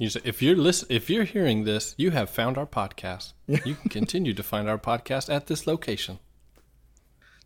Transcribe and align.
You 0.00 0.08
say, 0.08 0.20
if 0.24 0.40
you're 0.40 0.56
listen, 0.56 0.88
if 0.90 1.10
you're 1.10 1.24
hearing 1.24 1.64
this, 1.64 1.94
you 1.98 2.10
have 2.10 2.30
found 2.30 2.56
our 2.56 2.66
podcast. 2.66 3.34
You 3.46 3.74
can 3.74 3.90
continue 3.90 4.32
to 4.32 4.42
find 4.42 4.66
our 4.66 4.78
podcast 4.78 5.32
at 5.32 5.46
this 5.46 5.66
location. 5.66 6.18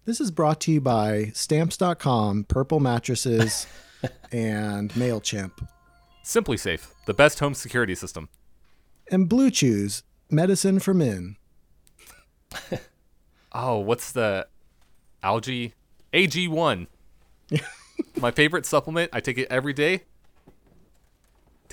This 0.04 0.20
is 0.20 0.30
brought 0.30 0.60
to 0.62 0.72
you 0.72 0.80
by 0.80 1.32
Stamps.com, 1.34 2.44
Purple 2.44 2.78
Mattresses, 2.78 3.66
and 4.32 4.92
MailChimp. 4.92 5.66
SimpliSafe, 6.22 6.86
the 7.06 7.14
best 7.14 7.40
home 7.40 7.54
security 7.54 7.96
system. 7.96 8.28
And 9.10 9.28
Blue 9.28 9.50
Chews, 9.50 10.04
medicine 10.30 10.78
for 10.78 10.94
men. 10.94 11.36
Oh, 13.56 13.78
what's 13.78 14.10
the 14.10 14.48
algae? 15.22 15.74
AG1. 16.12 16.88
My 18.20 18.32
favorite 18.32 18.66
supplement. 18.66 19.10
I 19.12 19.20
take 19.20 19.38
it 19.38 19.46
every 19.48 19.72
day. 19.72 20.02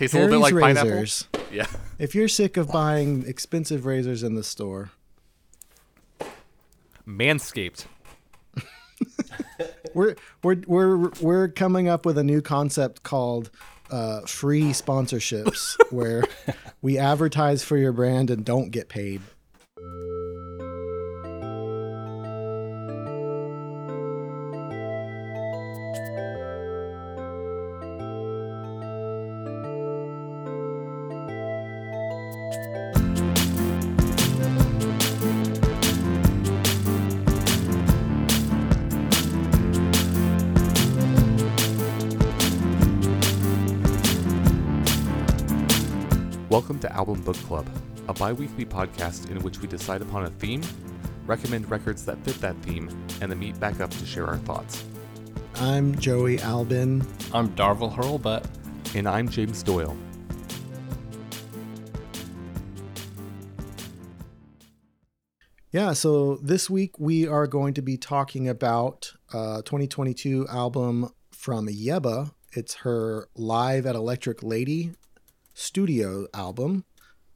Tastes 0.02 0.16
a 0.16 0.18
little 0.18 0.34
bit 0.34 0.42
like 0.42 0.54
Harry's 0.54 0.64
pineapple. 0.64 0.92
razors. 0.94 1.28
Yeah. 1.52 1.68
If 2.00 2.16
you're 2.16 2.28
sick 2.28 2.58
of 2.58 2.72
buying 2.72 3.24
expensive 3.28 3.86
razors 3.86 4.24
in 4.24 4.34
the 4.34 4.44
store, 4.44 4.90
Manscaped. 7.08 7.86
we're 9.94 10.16
we're 10.42 10.64
we're 10.66 11.10
we're 11.22 11.48
coming 11.50 11.88
up 11.88 12.04
with 12.04 12.18
a 12.18 12.24
new 12.24 12.42
concept 12.42 13.04
called 13.04 13.52
uh, 13.92 14.22
free 14.22 14.72
sponsorships, 14.72 15.78
where 15.92 16.24
we 16.82 16.98
advertise 16.98 17.64
for 17.64 17.78
your 17.78 17.92
brand 17.92 18.32
and 18.32 18.44
don't 18.44 18.72
get 18.72 18.90
paid. 18.90 19.22
Book 47.32 47.44
Club, 47.44 47.70
a 48.10 48.14
bi 48.14 48.34
weekly 48.34 48.66
podcast 48.66 49.30
in 49.30 49.42
which 49.42 49.62
we 49.62 49.68
decide 49.68 50.02
upon 50.02 50.26
a 50.26 50.30
theme, 50.32 50.62
recommend 51.26 51.72
records 51.72 52.04
that 52.06 52.22
fit 52.26 52.36
that 52.42 52.58
theme, 52.58 52.90
and 53.22 53.32
then 53.32 53.40
meet 53.40 53.58
back 53.58 53.80
up 53.80 53.90
to 53.90 54.06
share 54.06 54.28
our 54.28 54.36
thoughts. 54.40 54.84
I'm 55.56 55.98
Joey 55.98 56.42
Albin. 56.42 57.08
I'm 57.34 57.48
Darvel 57.56 57.96
Hurlbutt. 57.96 58.46
And 58.96 59.08
I'm 59.08 59.30
James 59.30 59.64
Doyle. 59.64 59.96
Yeah, 65.72 65.94
so 65.94 66.36
this 66.44 66.70
week 66.70 67.00
we 67.00 67.30
are 67.30 67.48
going 67.48 67.74
to 67.76 67.82
be 67.82 67.96
talking 67.96 68.50
about 68.50 69.14
uh, 69.34 69.60
a 69.60 69.64
2022 69.64 70.50
album 70.50 71.10
from 71.32 71.70
Yebba. 71.70 72.34
It's 72.52 72.74
her 72.74 73.30
Live 73.38 73.86
at 73.86 73.96
Electric 73.96 74.44
Lady 74.44 74.92
studio 75.54 76.28
album. 76.34 76.84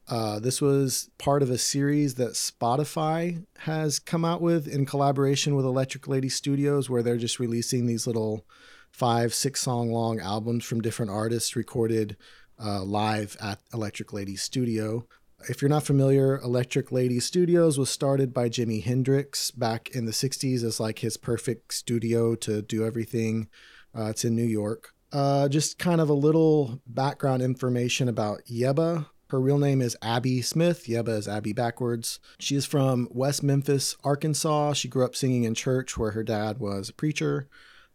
Uh, 0.08 0.38
this 0.38 0.60
was 0.60 1.10
part 1.18 1.42
of 1.42 1.50
a 1.50 1.58
series 1.58 2.14
that 2.14 2.32
Spotify 2.32 3.44
has 3.58 3.98
come 3.98 4.24
out 4.24 4.40
with 4.40 4.68
in 4.68 4.86
collaboration 4.86 5.56
with 5.56 5.64
Electric 5.64 6.06
Lady 6.06 6.28
Studios, 6.28 6.88
where 6.88 7.02
they're 7.02 7.16
just 7.16 7.40
releasing 7.40 7.86
these 7.86 8.06
little 8.06 8.46
five, 8.90 9.34
six 9.34 9.60
song 9.60 9.90
long 9.90 10.20
albums 10.20 10.64
from 10.64 10.80
different 10.80 11.10
artists 11.10 11.56
recorded 11.56 12.16
uh, 12.62 12.82
live 12.82 13.36
at 13.42 13.60
Electric 13.74 14.12
Lady 14.12 14.36
Studio. 14.36 15.06
If 15.48 15.60
you're 15.60 15.68
not 15.68 15.84
familiar, 15.84 16.38
Electric 16.38 16.90
Lady 16.90 17.20
Studios 17.20 17.78
was 17.78 17.90
started 17.90 18.32
by 18.32 18.48
Jimi 18.48 18.82
Hendrix 18.82 19.50
back 19.50 19.90
in 19.90 20.06
the 20.06 20.12
60s 20.12 20.62
as 20.64 20.80
like 20.80 21.00
his 21.00 21.16
perfect 21.16 21.74
studio 21.74 22.34
to 22.36 22.62
do 22.62 22.86
everything. 22.86 23.48
Uh, 23.96 24.04
it's 24.04 24.24
in 24.24 24.34
New 24.34 24.44
York. 24.44 24.94
Uh, 25.12 25.48
just 25.48 25.78
kind 25.78 26.00
of 26.00 26.08
a 26.08 26.14
little 26.14 26.80
background 26.86 27.42
information 27.42 28.08
about 28.08 28.42
Yebba. 28.50 29.06
Her 29.30 29.40
real 29.40 29.58
name 29.58 29.82
is 29.82 29.96
Abby 30.02 30.40
Smith. 30.40 30.84
Yebba 30.86 31.18
is 31.18 31.26
Abby 31.26 31.52
backwards. 31.52 32.20
She 32.38 32.54
is 32.54 32.64
from 32.64 33.08
West 33.10 33.42
Memphis, 33.42 33.96
Arkansas. 34.04 34.74
She 34.74 34.86
grew 34.86 35.04
up 35.04 35.16
singing 35.16 35.42
in 35.42 35.54
church 35.54 35.98
where 35.98 36.12
her 36.12 36.22
dad 36.22 36.58
was 36.58 36.88
a 36.88 36.94
preacher. 36.94 37.48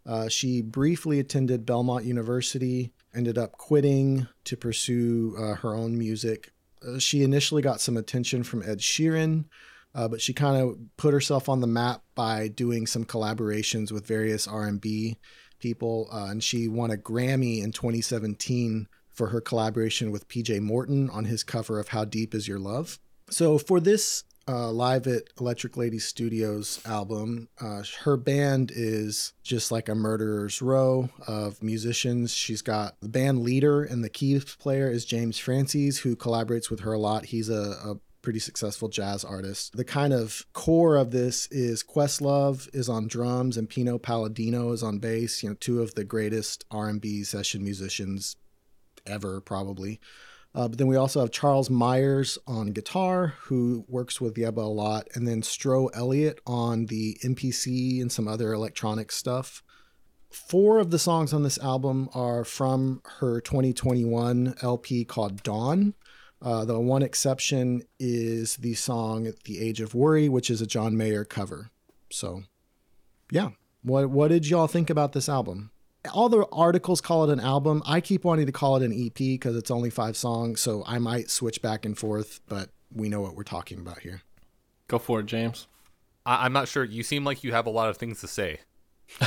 Uh, 0.05 0.27
she 0.27 0.61
briefly 0.61 1.19
attended 1.19 1.65
Belmont 1.65 2.03
University, 2.03 2.91
ended 3.15 3.37
up 3.37 3.53
quitting 3.53 4.27
to 4.43 4.57
pursue 4.57 5.35
uh, 5.39 5.55
her 5.55 5.73
own 5.73 5.97
music. 5.97 6.51
Uh, 6.85 6.99
she 6.99 7.23
initially 7.23 7.61
got 7.61 7.79
some 7.79 7.95
attention 7.95 8.43
from 8.43 8.63
Ed 8.63 8.79
Sheeran, 8.79 9.45
uh, 9.95 10.09
but 10.09 10.19
she 10.19 10.33
kind 10.33 10.61
of 10.61 10.77
put 10.97 11.13
herself 11.13 11.47
on 11.47 11.61
the 11.61 11.67
map 11.67 12.03
by 12.13 12.49
doing 12.49 12.85
some 12.85 13.05
collaborations 13.05 13.89
with 13.89 14.05
various 14.05 14.49
R&B 14.49 15.17
people, 15.59 16.09
uh, 16.11 16.25
and 16.25 16.43
she 16.43 16.67
won 16.67 16.91
a 16.91 16.97
Grammy 16.97 17.63
in 17.63 17.71
2017 17.71 18.89
for 19.21 19.27
her 19.27 19.39
collaboration 19.39 20.09
with 20.09 20.27
PJ 20.27 20.59
Morton 20.61 21.07
on 21.11 21.25
his 21.25 21.43
cover 21.43 21.79
of 21.79 21.89
How 21.89 22.05
Deep 22.05 22.33
Is 22.33 22.47
Your 22.47 22.57
Love. 22.57 22.97
So 23.29 23.59
for 23.59 23.79
this 23.79 24.23
uh, 24.47 24.71
live 24.71 25.05
at 25.05 25.25
Electric 25.39 25.77
Lady 25.77 25.99
Studios 25.99 26.81
album, 26.87 27.47
uh, 27.59 27.83
her 27.99 28.17
band 28.17 28.71
is 28.73 29.33
just 29.43 29.71
like 29.71 29.89
a 29.89 29.93
murderer's 29.93 30.59
row 30.59 31.07
of 31.27 31.61
musicians. 31.61 32.33
She's 32.33 32.63
got 32.63 32.99
the 32.99 33.09
band 33.09 33.43
leader 33.43 33.83
and 33.83 34.03
the 34.03 34.09
keys 34.09 34.55
player 34.55 34.89
is 34.89 35.05
James 35.05 35.37
Francis, 35.37 35.99
who 35.99 36.15
collaborates 36.15 36.71
with 36.71 36.79
her 36.79 36.93
a 36.93 36.99
lot. 36.99 37.25
He's 37.25 37.47
a, 37.47 37.77
a 37.85 37.99
pretty 38.23 38.39
successful 38.39 38.89
jazz 38.89 39.23
artist. 39.23 39.77
The 39.77 39.85
kind 39.85 40.13
of 40.13 40.47
core 40.53 40.95
of 40.95 41.11
this 41.11 41.45
is 41.51 41.83
Questlove 41.83 42.67
is 42.73 42.89
on 42.89 43.07
drums 43.07 43.55
and 43.55 43.69
Pino 43.69 43.99
Palladino 43.99 44.71
is 44.71 44.81
on 44.81 44.97
bass. 44.97 45.43
You 45.43 45.49
know, 45.49 45.55
two 45.59 45.79
of 45.79 45.93
the 45.93 46.03
greatest 46.03 46.65
R&B 46.71 47.23
session 47.23 47.63
musicians 47.63 48.35
ever, 49.05 49.41
probably. 49.41 49.99
Uh, 50.53 50.67
but 50.67 50.77
then 50.77 50.87
we 50.87 50.97
also 50.97 51.21
have 51.21 51.31
Charles 51.31 51.69
Myers 51.69 52.37
on 52.45 52.67
guitar, 52.67 53.35
who 53.43 53.85
works 53.87 54.19
with 54.19 54.35
Yebba 54.35 54.57
a 54.57 54.61
lot, 54.61 55.07
and 55.13 55.27
then 55.27 55.41
Stro 55.41 55.89
Elliott 55.93 56.41
on 56.45 56.87
the 56.87 57.17
MPC 57.23 58.01
and 58.01 58.11
some 58.11 58.27
other 58.27 58.51
electronic 58.51 59.11
stuff. 59.11 59.63
Four 60.29 60.79
of 60.79 60.91
the 60.91 60.99
songs 60.99 61.33
on 61.33 61.43
this 61.43 61.57
album 61.59 62.09
are 62.13 62.43
from 62.43 63.01
her 63.19 63.39
2021 63.41 64.55
LP 64.61 65.05
called 65.05 65.43
Dawn. 65.43 65.93
Uh, 66.41 66.65
the 66.65 66.79
one 66.79 67.03
exception 67.03 67.83
is 67.99 68.55
the 68.57 68.73
song 68.73 69.31
"The 69.45 69.59
Age 69.59 69.79
of 69.79 69.93
Worry," 69.93 70.27
which 70.27 70.49
is 70.49 70.61
a 70.61 70.65
John 70.65 70.97
Mayer 70.97 71.23
cover. 71.23 71.69
So, 72.09 72.43
yeah, 73.29 73.49
what 73.83 74.09
what 74.09 74.29
did 74.29 74.49
y'all 74.49 74.67
think 74.67 74.89
about 74.89 75.13
this 75.13 75.29
album? 75.29 75.71
All 76.13 76.29
the 76.29 76.45
articles 76.51 76.99
call 77.01 77.29
it 77.29 77.33
an 77.33 77.39
album. 77.39 77.83
I 77.85 78.01
keep 78.01 78.23
wanting 78.23 78.47
to 78.47 78.51
call 78.51 78.75
it 78.77 78.83
an 78.83 78.91
EP 78.91 79.13
because 79.15 79.55
it's 79.55 79.69
only 79.69 79.89
five 79.89 80.17
songs, 80.17 80.59
so 80.59 80.83
I 80.87 80.97
might 80.97 81.29
switch 81.29 81.61
back 81.61 81.85
and 81.85 81.97
forth. 81.97 82.39
But 82.47 82.69
we 82.93 83.07
know 83.09 83.21
what 83.21 83.35
we're 83.35 83.43
talking 83.43 83.79
about 83.79 83.99
here. 83.99 84.21
Go 84.87 84.97
for 84.97 85.19
it, 85.19 85.27
James. 85.27 85.67
I- 86.25 86.45
I'm 86.45 86.53
not 86.53 86.67
sure. 86.67 86.83
You 86.83 87.03
seem 87.03 87.23
like 87.23 87.43
you 87.43 87.51
have 87.53 87.67
a 87.67 87.69
lot 87.69 87.89
of 87.89 87.97
things 87.97 88.19
to 88.21 88.27
say. 88.27 88.59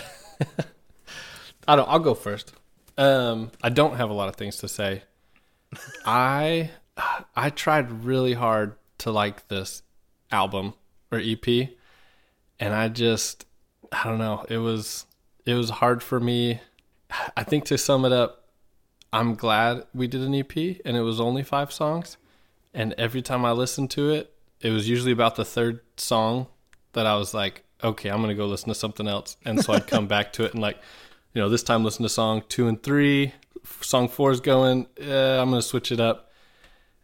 I 1.67 1.77
don't. 1.77 1.89
I'll 1.89 1.99
go 1.99 2.15
first. 2.15 2.53
Um, 2.99 3.51
I 3.63 3.69
don't 3.71 3.97
have 3.97 4.11
a 4.11 4.13
lot 4.15 4.29
of 4.29 4.37
things 4.37 4.57
to 4.59 4.69
say. 4.69 5.03
I 6.07 6.71
I 7.35 7.51
tried 7.51 8.05
really 8.05 8.35
hard 8.35 8.77
to 8.99 9.11
like 9.11 9.49
this 9.49 9.83
album 10.31 10.75
or 11.11 11.19
EP, 11.19 11.47
and 12.61 12.75
I 12.75 12.89
just 12.89 13.47
I 13.93 14.05
don't 14.05 14.19
know. 14.19 14.45
It 14.49 14.59
was 14.59 15.07
it 15.47 15.55
was 15.55 15.71
hard 15.71 16.03
for 16.03 16.21
me. 16.21 16.61
I 17.37 17.45
think 17.45 17.65
to 17.67 17.79
sum 17.79 18.05
it 18.05 18.13
up, 18.13 18.49
I'm 19.13 19.35
glad 19.35 19.87
we 19.95 20.07
did 20.07 20.23
an 20.23 20.35
EP 20.35 20.57
and 20.85 20.97
it 20.97 21.03
was 21.03 21.21
only 21.21 21.43
five 21.43 21.73
songs. 21.73 22.17
And 22.73 22.93
every 22.99 23.23
time 23.23 23.45
I 23.45 23.53
listened 23.53 23.91
to 23.93 24.11
it, 24.11 24.33
it 24.61 24.71
was 24.71 24.89
usually 24.89 25.13
about 25.13 25.37
the 25.37 25.45
third 25.45 25.81
song 25.97 26.49
that 26.95 27.07
I 27.07 27.17
was 27.17 27.35
like, 27.35 27.63
okay, 27.83 28.09
I'm 28.09 28.21
gonna 28.21 28.35
go 28.35 28.47
listen 28.47 28.69
to 28.69 28.75
something 28.75 29.07
else. 29.07 29.37
And 29.45 29.63
so 29.63 29.73
I'd 29.73 29.87
come 29.87 30.09
back 30.09 30.33
to 30.35 30.45
it 30.45 30.55
and 30.55 30.63
like, 30.63 30.79
you 31.33 31.41
know, 31.41 31.49
this 31.49 31.63
time 31.63 31.85
listen 31.85 32.03
to 32.03 32.09
song 32.09 32.43
two 32.49 32.67
and 32.67 32.83
three. 32.83 33.35
Song 33.81 34.09
four 34.09 34.31
is 34.31 34.41
going. 34.41 34.87
Uh, 35.01 35.41
I'm 35.41 35.51
gonna 35.51 35.63
switch 35.63 35.93
it 35.93 36.01
up. 36.01 36.33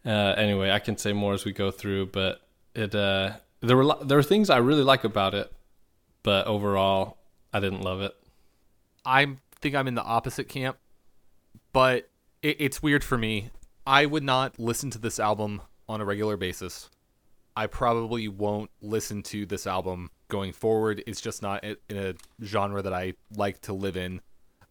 Uh, 0.05 0.33
anyway, 0.37 0.71
I 0.71 0.79
can 0.79 0.97
say 0.97 1.13
more 1.13 1.33
as 1.33 1.45
we 1.45 1.53
go 1.53 1.71
through, 1.71 2.07
but 2.07 2.41
it 2.73 2.95
uh, 2.95 3.33
there 3.61 3.77
were 3.77 3.95
there 4.03 4.17
were 4.17 4.23
things 4.23 4.49
I 4.49 4.57
really 4.57 4.83
like 4.83 5.03
about 5.03 5.33
it, 5.33 5.51
but 6.23 6.47
overall, 6.47 7.17
I 7.53 7.59
didn't 7.59 7.81
love 7.81 8.01
it. 8.01 8.15
I 9.05 9.35
think 9.61 9.75
I'm 9.75 9.87
in 9.87 9.95
the 9.95 10.03
opposite 10.03 10.47
camp, 10.47 10.77
but 11.73 12.09
it, 12.41 12.57
it's 12.59 12.83
weird 12.83 13.03
for 13.03 13.17
me. 13.17 13.51
I 13.85 14.05
would 14.05 14.23
not 14.23 14.59
listen 14.59 14.89
to 14.91 14.99
this 14.99 15.19
album 15.19 15.61
on 15.89 16.01
a 16.01 16.05
regular 16.05 16.37
basis. 16.37 16.89
I 17.55 17.67
probably 17.67 18.27
won't 18.27 18.69
listen 18.81 19.23
to 19.23 19.45
this 19.45 19.67
album 19.67 20.09
going 20.29 20.53
forward. 20.53 21.03
It's 21.05 21.19
just 21.19 21.41
not 21.41 21.63
in 21.63 21.77
a 21.89 22.13
genre 22.43 22.81
that 22.81 22.93
I 22.93 23.13
like 23.35 23.59
to 23.61 23.73
live 23.73 23.97
in 23.97 24.21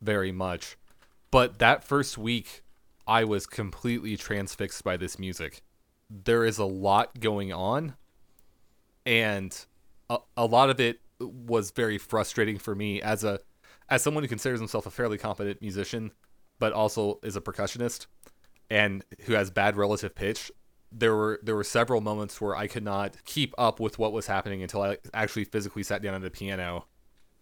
very 0.01 0.33
much. 0.33 0.77
But 1.31 1.59
that 1.59 1.85
first 1.85 2.17
week, 2.17 2.63
I 3.07 3.25
was 3.25 3.47
completely 3.47 4.17
transfixed 4.17 4.83
by 4.83 4.97
this 4.97 5.19
music. 5.19 5.63
There 6.09 6.45
is 6.45 6.59
a 6.59 6.65
lot 6.65 7.21
going 7.21 7.53
on, 7.53 7.95
and 9.05 9.57
a, 10.09 10.19
a 10.37 10.47
lot 10.47 10.71
of 10.71 10.81
it 10.81 11.01
was 11.21 11.71
very 11.71 11.99
frustrating 11.99 12.59
for 12.59 12.75
me 12.75 13.03
as 13.03 13.23
a 13.23 13.41
as 13.91 14.03
someone 14.03 14.23
who 14.23 14.29
considers 14.29 14.61
himself 14.61 14.87
a 14.87 14.91
fairly 14.91 15.19
competent 15.19 15.61
musician, 15.61 16.13
but 16.59 16.73
also 16.73 17.19
is 17.23 17.37
a 17.37 17.41
percussionist 17.41 18.07
and 18.71 19.05
who 19.23 19.33
has 19.35 19.51
bad 19.51 19.77
relative 19.77 20.15
pitch. 20.15 20.51
There 20.93 21.15
were 21.15 21.41
there 21.43 21.57
were 21.57 21.65
several 21.65 22.01
moments 22.01 22.41
where 22.41 22.57
I 22.57 22.67
could 22.67 22.85
not 22.85 23.17
keep 23.25 23.55
up 23.59 23.81
with 23.81 23.99
what 23.99 24.13
was 24.13 24.27
happening 24.27 24.63
until 24.63 24.83
I 24.83 24.99
actually 25.15 25.45
physically 25.45 25.83
sat 25.83 26.03
down 26.03 26.15
at 26.15 26.25
a 26.25 26.31
piano 26.31 26.87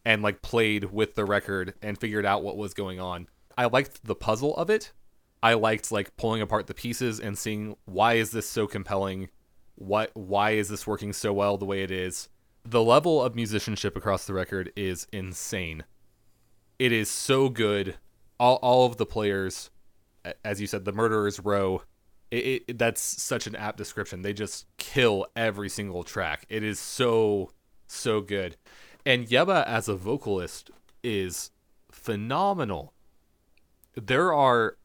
and 0.05 0.23
like 0.23 0.43
played 0.43 0.85
with 0.85 1.15
the 1.15 1.25
record 1.25 1.75
and 1.83 1.99
figured 1.99 2.27
out 2.27 2.43
what 2.43 2.57
was 2.57 2.75
going 2.75 3.01
on. 3.01 3.29
I 3.57 3.67
liked 3.67 4.05
the 4.05 4.15
puzzle 4.15 4.57
of 4.57 4.71
it. 4.71 4.93
I 5.43 5.55
liked 5.55 5.93
like 5.93 6.17
pulling 6.17 6.43
apart 6.43 6.67
the 6.67 6.75
pieces 6.75 7.21
and 7.21 7.39
seeing 7.39 7.77
why 7.85 8.15
is 8.15 8.31
this 8.31 8.49
so 8.49 8.67
compelling? 8.67 9.29
What 9.77 10.11
why 10.15 10.53
is 10.53 10.69
this 10.69 10.87
working 10.87 11.13
so 11.13 11.33
well 11.33 11.57
the 11.57 11.65
way 11.65 11.83
it 11.83 11.91
is? 11.91 12.29
The 12.65 12.83
level 12.83 13.23
of 13.23 13.35
musicianship 13.35 13.97
across 13.97 14.27
the 14.27 14.35
record 14.35 14.73
is 14.77 15.07
insane. 15.13 15.85
It 16.79 16.93
is 16.93 17.11
so 17.11 17.49
good. 17.49 17.97
All 18.39 18.57
all 18.57 18.87
of 18.87 18.97
the 18.97 19.07
players 19.07 19.71
as 20.45 20.61
you 20.61 20.67
said 20.67 20.85
the 20.85 20.93
murderers 20.93 21.41
row 21.41 21.83
it, 22.31 22.65
it, 22.69 22.79
that's 22.79 23.01
such 23.01 23.47
an 23.47 23.57
apt 23.57 23.79
description. 23.79 24.23
They 24.23 24.33
just 24.33 24.67
kill 24.77 25.27
every 25.35 25.69
single 25.69 26.05
track. 26.05 26.45
It 26.49 26.63
is 26.63 26.79
so 26.79 27.51
so 27.87 28.21
good. 28.21 28.57
And 29.07 29.27
Yebba 29.27 29.67
as 29.67 29.89
a 29.89 29.97
vocalist 29.97 30.71
is 31.03 31.51
phenomenal. 31.91 32.93
There 33.95 34.33
are 34.33 34.77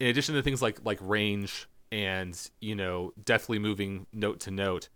in 0.00 0.08
addition 0.08 0.34
to 0.34 0.42
things 0.42 0.62
like 0.62 0.80
like 0.84 0.98
range 1.00 1.68
and, 1.92 2.38
you 2.60 2.74
know, 2.74 3.12
deftly 3.24 3.58
moving 3.58 4.06
note 4.12 4.40
to 4.40 4.50
note, 4.50 4.88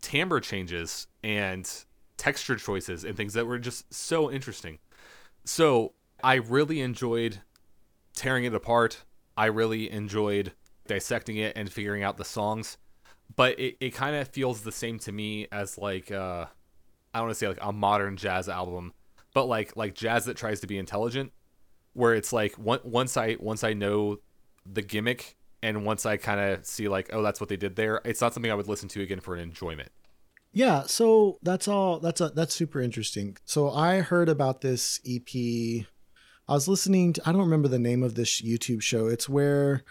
timbre 0.00 0.40
changes 0.40 1.06
and 1.22 1.68
texture 2.16 2.56
choices 2.56 3.04
and 3.04 3.16
things 3.16 3.34
that 3.34 3.46
were 3.46 3.58
just 3.58 3.92
so 3.92 4.30
interesting. 4.30 4.78
So, 5.52 5.94
I 6.22 6.36
really 6.36 6.80
enjoyed 6.80 7.40
tearing 8.14 8.44
it 8.44 8.54
apart. 8.54 9.02
I 9.36 9.46
really 9.46 9.90
enjoyed 9.90 10.52
dissecting 10.86 11.38
it 11.38 11.54
and 11.56 11.68
figuring 11.68 12.04
out 12.04 12.18
the 12.18 12.24
songs. 12.24 12.78
But 13.34 13.58
it, 13.58 13.76
it 13.80 13.90
kind 13.90 14.14
of 14.14 14.28
feels 14.28 14.60
the 14.60 14.70
same 14.70 15.00
to 15.00 15.10
me 15.10 15.48
as 15.50 15.76
like 15.76 16.12
uh 16.12 16.46
I 17.12 17.18
don't 17.18 17.26
want 17.26 17.34
to 17.34 17.34
say 17.34 17.48
like 17.48 17.58
a 17.60 17.72
modern 17.72 18.16
jazz 18.16 18.48
album, 18.48 18.92
but 19.34 19.46
like 19.46 19.76
like 19.76 19.96
jazz 19.96 20.24
that 20.26 20.36
tries 20.36 20.60
to 20.60 20.68
be 20.68 20.78
intelligent, 20.78 21.32
where 21.94 22.14
it's 22.14 22.32
like 22.32 22.54
one, 22.54 22.78
once 22.84 23.16
I 23.16 23.36
once 23.40 23.64
I 23.64 23.72
know 23.72 24.20
the 24.64 24.82
gimmick 24.82 25.36
and 25.64 25.84
once 25.84 26.06
I 26.06 26.16
kind 26.16 26.38
of 26.38 26.64
see 26.64 26.86
like 26.86 27.10
oh 27.12 27.22
that's 27.22 27.40
what 27.40 27.48
they 27.48 27.56
did 27.56 27.74
there, 27.74 28.00
it's 28.04 28.20
not 28.20 28.34
something 28.34 28.52
I 28.52 28.54
would 28.54 28.68
listen 28.68 28.88
to 28.90 29.02
again 29.02 29.18
for 29.18 29.34
an 29.34 29.40
enjoyment. 29.40 29.90
Yeah, 30.52 30.82
so 30.86 31.38
that's 31.42 31.68
all. 31.68 32.00
That's 32.00 32.20
a, 32.20 32.30
that's 32.30 32.54
super 32.54 32.80
interesting. 32.80 33.36
So 33.44 33.70
I 33.70 34.00
heard 34.00 34.28
about 34.28 34.60
this 34.60 35.00
EP. 35.06 35.86
I 36.48 36.52
was 36.52 36.66
listening 36.66 37.12
to. 37.14 37.22
I 37.24 37.32
don't 37.32 37.42
remember 37.42 37.68
the 37.68 37.78
name 37.78 38.02
of 38.02 38.14
this 38.16 38.42
YouTube 38.42 38.82
show. 38.82 39.06
It's 39.06 39.28
where 39.28 39.84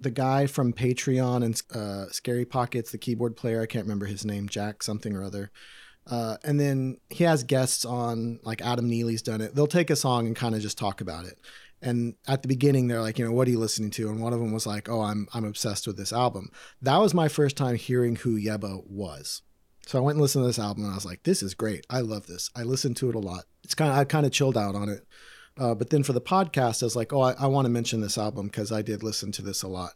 the 0.00 0.10
guy 0.10 0.46
from 0.46 0.72
Patreon 0.72 1.44
and 1.44 1.62
uh, 1.74 2.10
Scary 2.10 2.44
Pockets, 2.44 2.92
the 2.92 2.98
keyboard 2.98 3.36
player. 3.36 3.60
I 3.60 3.66
can't 3.66 3.84
remember 3.84 4.06
his 4.06 4.24
name. 4.24 4.48
Jack 4.48 4.82
something 4.82 5.14
or 5.14 5.24
other. 5.24 5.50
Uh, 6.06 6.36
and 6.44 6.60
then 6.60 6.98
he 7.08 7.24
has 7.24 7.42
guests 7.44 7.84
on, 7.84 8.38
like 8.42 8.60
Adam 8.60 8.88
Neely's 8.88 9.22
done 9.22 9.40
it. 9.40 9.54
They'll 9.54 9.66
take 9.66 9.88
a 9.88 9.96
song 9.96 10.26
and 10.26 10.36
kind 10.36 10.54
of 10.54 10.60
just 10.60 10.76
talk 10.76 11.00
about 11.00 11.24
it. 11.24 11.38
And 11.80 12.14
at 12.28 12.42
the 12.42 12.48
beginning, 12.48 12.88
they're 12.88 13.00
like, 13.00 13.18
you 13.18 13.24
know, 13.24 13.32
what 13.32 13.48
are 13.48 13.50
you 13.50 13.58
listening 13.58 13.90
to? 13.92 14.10
And 14.10 14.20
one 14.20 14.32
of 14.32 14.40
them 14.40 14.52
was 14.52 14.66
like, 14.66 14.88
oh, 14.88 15.00
I'm 15.00 15.26
I'm 15.34 15.44
obsessed 15.44 15.86
with 15.86 15.96
this 15.96 16.12
album. 16.12 16.50
That 16.80 16.98
was 16.98 17.14
my 17.14 17.28
first 17.28 17.56
time 17.56 17.76
hearing 17.76 18.16
who 18.16 18.38
Yebba 18.38 18.86
was. 18.86 19.42
So 19.86 19.98
I 19.98 20.00
went 20.00 20.16
and 20.16 20.22
listened 20.22 20.42
to 20.44 20.46
this 20.46 20.58
album, 20.58 20.84
and 20.84 20.92
I 20.92 20.96
was 20.96 21.04
like, 21.04 21.22
this 21.24 21.42
is 21.42 21.54
great. 21.54 21.86
I 21.90 22.00
love 22.00 22.26
this. 22.26 22.50
I 22.56 22.62
listened 22.62 22.96
to 22.98 23.10
it 23.10 23.14
a 23.14 23.20
lot. 23.20 23.44
It's 23.62 23.74
kind 23.74 23.90
of 23.90 23.98
I 23.98 24.04
kind 24.04 24.26
of 24.26 24.32
chilled 24.32 24.56
out 24.56 24.74
on 24.74 24.88
it. 24.88 25.06
Uh, 25.56 25.74
but 25.74 25.90
then 25.90 26.02
for 26.02 26.12
the 26.12 26.20
podcast, 26.20 26.82
I 26.82 26.86
was 26.86 26.96
like, 26.96 27.12
oh, 27.12 27.20
I, 27.20 27.32
I 27.32 27.46
want 27.46 27.66
to 27.66 27.70
mention 27.70 28.00
this 28.00 28.18
album 28.18 28.46
because 28.46 28.72
I 28.72 28.82
did 28.82 29.02
listen 29.02 29.30
to 29.32 29.42
this 29.42 29.62
a 29.62 29.68
lot. 29.68 29.92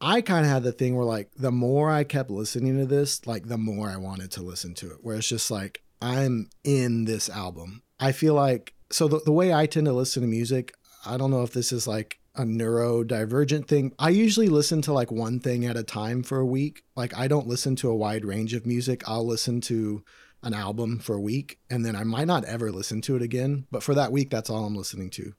I 0.00 0.20
kind 0.20 0.44
of 0.44 0.52
had 0.52 0.62
the 0.62 0.72
thing 0.72 0.96
where 0.96 1.06
like 1.06 1.30
the 1.36 1.52
more 1.52 1.90
I 1.90 2.04
kept 2.04 2.30
listening 2.30 2.76
to 2.78 2.86
this, 2.86 3.26
like 3.26 3.48
the 3.48 3.56
more 3.56 3.88
I 3.88 3.96
wanted 3.96 4.30
to 4.32 4.42
listen 4.42 4.74
to 4.74 4.90
it. 4.90 4.98
Where 5.00 5.16
it's 5.16 5.28
just 5.28 5.50
like 5.50 5.82
I'm 6.02 6.50
in 6.64 7.04
this 7.04 7.30
album. 7.30 7.82
I 7.98 8.12
feel 8.12 8.34
like 8.34 8.74
so 8.90 9.08
the, 9.08 9.20
the 9.24 9.32
way 9.32 9.54
I 9.54 9.66
tend 9.66 9.86
to 9.86 9.92
listen 9.92 10.22
to 10.22 10.28
music, 10.28 10.74
I 11.06 11.16
don't 11.16 11.30
know 11.30 11.42
if 11.42 11.52
this 11.52 11.72
is 11.72 11.86
like 11.86 12.18
a 12.36 12.42
neurodivergent 12.42 13.66
thing. 13.66 13.92
I 13.98 14.08
usually 14.10 14.48
listen 14.48 14.82
to 14.82 14.92
like 14.92 15.10
one 15.10 15.40
thing 15.40 15.64
at 15.64 15.76
a 15.76 15.82
time 15.82 16.22
for 16.22 16.38
a 16.38 16.46
week. 16.46 16.82
Like 16.96 17.16
I 17.16 17.28
don't 17.28 17.46
listen 17.46 17.76
to 17.76 17.90
a 17.90 17.96
wide 17.96 18.24
range 18.24 18.54
of 18.54 18.66
music. 18.66 19.02
I'll 19.06 19.26
listen 19.26 19.60
to 19.62 20.02
an 20.42 20.52
album 20.52 20.98
for 20.98 21.14
a 21.14 21.20
week 21.20 21.58
and 21.70 21.86
then 21.86 21.96
I 21.96 22.04
might 22.04 22.26
not 22.26 22.44
ever 22.44 22.70
listen 22.70 23.00
to 23.02 23.16
it 23.16 23.22
again, 23.22 23.66
but 23.70 23.82
for 23.82 23.94
that 23.94 24.12
week 24.12 24.30
that's 24.30 24.50
all 24.50 24.64
I'm 24.64 24.76
listening 24.76 25.10
to. 25.10 25.34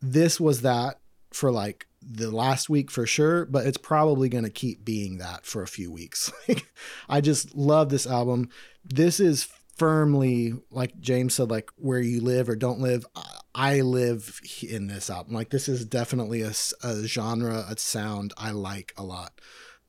This 0.00 0.40
was 0.40 0.62
that 0.62 0.98
for 1.32 1.52
like 1.52 1.86
the 2.02 2.30
last 2.30 2.70
week 2.70 2.90
for 2.90 3.06
sure, 3.06 3.44
but 3.44 3.66
it's 3.66 3.76
probably 3.76 4.28
going 4.28 4.44
to 4.44 4.50
keep 4.50 4.84
being 4.84 5.18
that 5.18 5.44
for 5.44 5.62
a 5.62 5.68
few 5.68 5.92
weeks. 5.92 6.32
I 7.08 7.20
just 7.20 7.54
love 7.54 7.90
this 7.90 8.06
album. 8.06 8.48
This 8.84 9.20
is 9.20 9.48
firmly 9.80 10.52
like 10.70 11.00
James 11.00 11.32
said 11.32 11.50
like 11.50 11.70
where 11.76 12.00
you 12.00 12.20
live 12.20 12.50
or 12.50 12.54
don't 12.54 12.80
live. 12.80 13.06
I 13.54 13.80
live 13.80 14.38
in 14.62 14.88
this 14.88 15.08
album. 15.08 15.32
Like 15.32 15.48
this 15.48 15.70
is 15.70 15.86
definitely 15.86 16.42
a, 16.42 16.52
a 16.82 17.06
genre, 17.06 17.64
a 17.66 17.78
sound 17.78 18.34
I 18.36 18.50
like 18.50 18.92
a 18.98 19.02
lot. 19.02 19.40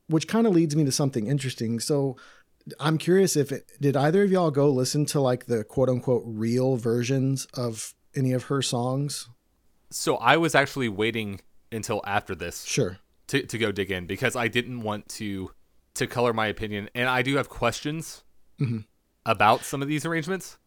Which 0.06 0.26
kind 0.26 0.46
of 0.46 0.54
leads 0.54 0.74
me 0.74 0.86
to 0.86 0.92
something 0.92 1.26
interesting. 1.26 1.78
So 1.78 2.16
I'm 2.80 2.96
curious 2.96 3.36
if 3.36 3.52
it, 3.52 3.70
did 3.82 3.94
either 3.94 4.22
of 4.22 4.32
y'all 4.32 4.50
go 4.50 4.70
listen 4.70 5.04
to 5.06 5.20
like 5.20 5.44
the 5.44 5.62
quote 5.62 5.90
unquote 5.90 6.22
real 6.24 6.76
versions 6.76 7.46
of 7.52 7.92
any 8.16 8.32
of 8.32 8.44
her 8.44 8.62
songs? 8.62 9.28
So 9.90 10.16
I 10.16 10.38
was 10.38 10.54
actually 10.54 10.88
waiting 10.88 11.42
until 11.70 12.00
after 12.06 12.34
this. 12.34 12.64
Sure. 12.64 12.98
To 13.26 13.42
to 13.42 13.58
go 13.58 13.70
dig 13.70 13.90
in 13.90 14.06
because 14.06 14.36
I 14.36 14.48
didn't 14.48 14.80
want 14.80 15.10
to 15.10 15.50
to 15.96 16.06
color 16.06 16.32
my 16.32 16.46
opinion, 16.46 16.88
and 16.94 17.10
I 17.10 17.20
do 17.20 17.36
have 17.36 17.50
questions 17.50 18.24
mm-hmm. 18.58 18.78
About 19.24 19.64
some 19.64 19.82
of 19.82 19.88
these 19.88 20.04
arrangements. 20.04 20.58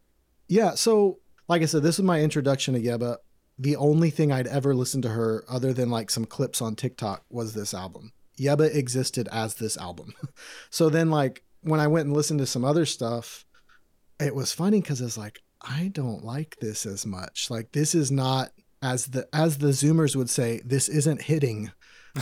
Yeah. 0.47 0.75
So, 0.75 1.19
like 1.47 1.61
I 1.61 1.65
said, 1.65 1.83
this 1.83 1.97
was 1.97 2.05
my 2.05 2.21
introduction 2.21 2.73
to 2.73 2.79
Yebba. 2.79 3.17
The 3.57 3.75
only 3.75 4.09
thing 4.09 4.31
I'd 4.31 4.47
ever 4.47 4.73
listened 4.73 5.03
to 5.03 5.09
her, 5.09 5.43
other 5.49 5.73
than 5.73 5.89
like 5.89 6.09
some 6.09 6.25
clips 6.25 6.61
on 6.61 6.75
TikTok, 6.75 7.23
was 7.29 7.53
this 7.53 7.73
album. 7.73 8.11
Yebba 8.39 8.73
existed 8.73 9.29
as 9.31 9.55
this 9.55 9.77
album. 9.77 10.13
so 10.69 10.89
then, 10.89 11.09
like 11.09 11.43
when 11.61 11.79
I 11.79 11.87
went 11.87 12.07
and 12.07 12.15
listened 12.15 12.39
to 12.39 12.45
some 12.45 12.65
other 12.65 12.85
stuff, 12.85 13.45
it 14.19 14.35
was 14.35 14.53
funny 14.53 14.81
because 14.81 15.01
it's 15.01 15.17
like 15.17 15.41
I 15.61 15.89
don't 15.93 16.23
like 16.23 16.57
this 16.61 16.85
as 16.85 17.05
much. 17.05 17.49
Like 17.49 17.71
this 17.71 17.95
is 17.95 18.11
not 18.11 18.51
as 18.81 19.07
the 19.07 19.27
as 19.33 19.57
the 19.57 19.69
Zoomers 19.69 20.15
would 20.15 20.29
say, 20.29 20.61
this 20.65 20.87
isn't 20.89 21.21
hitting. 21.23 21.71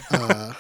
Uh, 0.10 0.54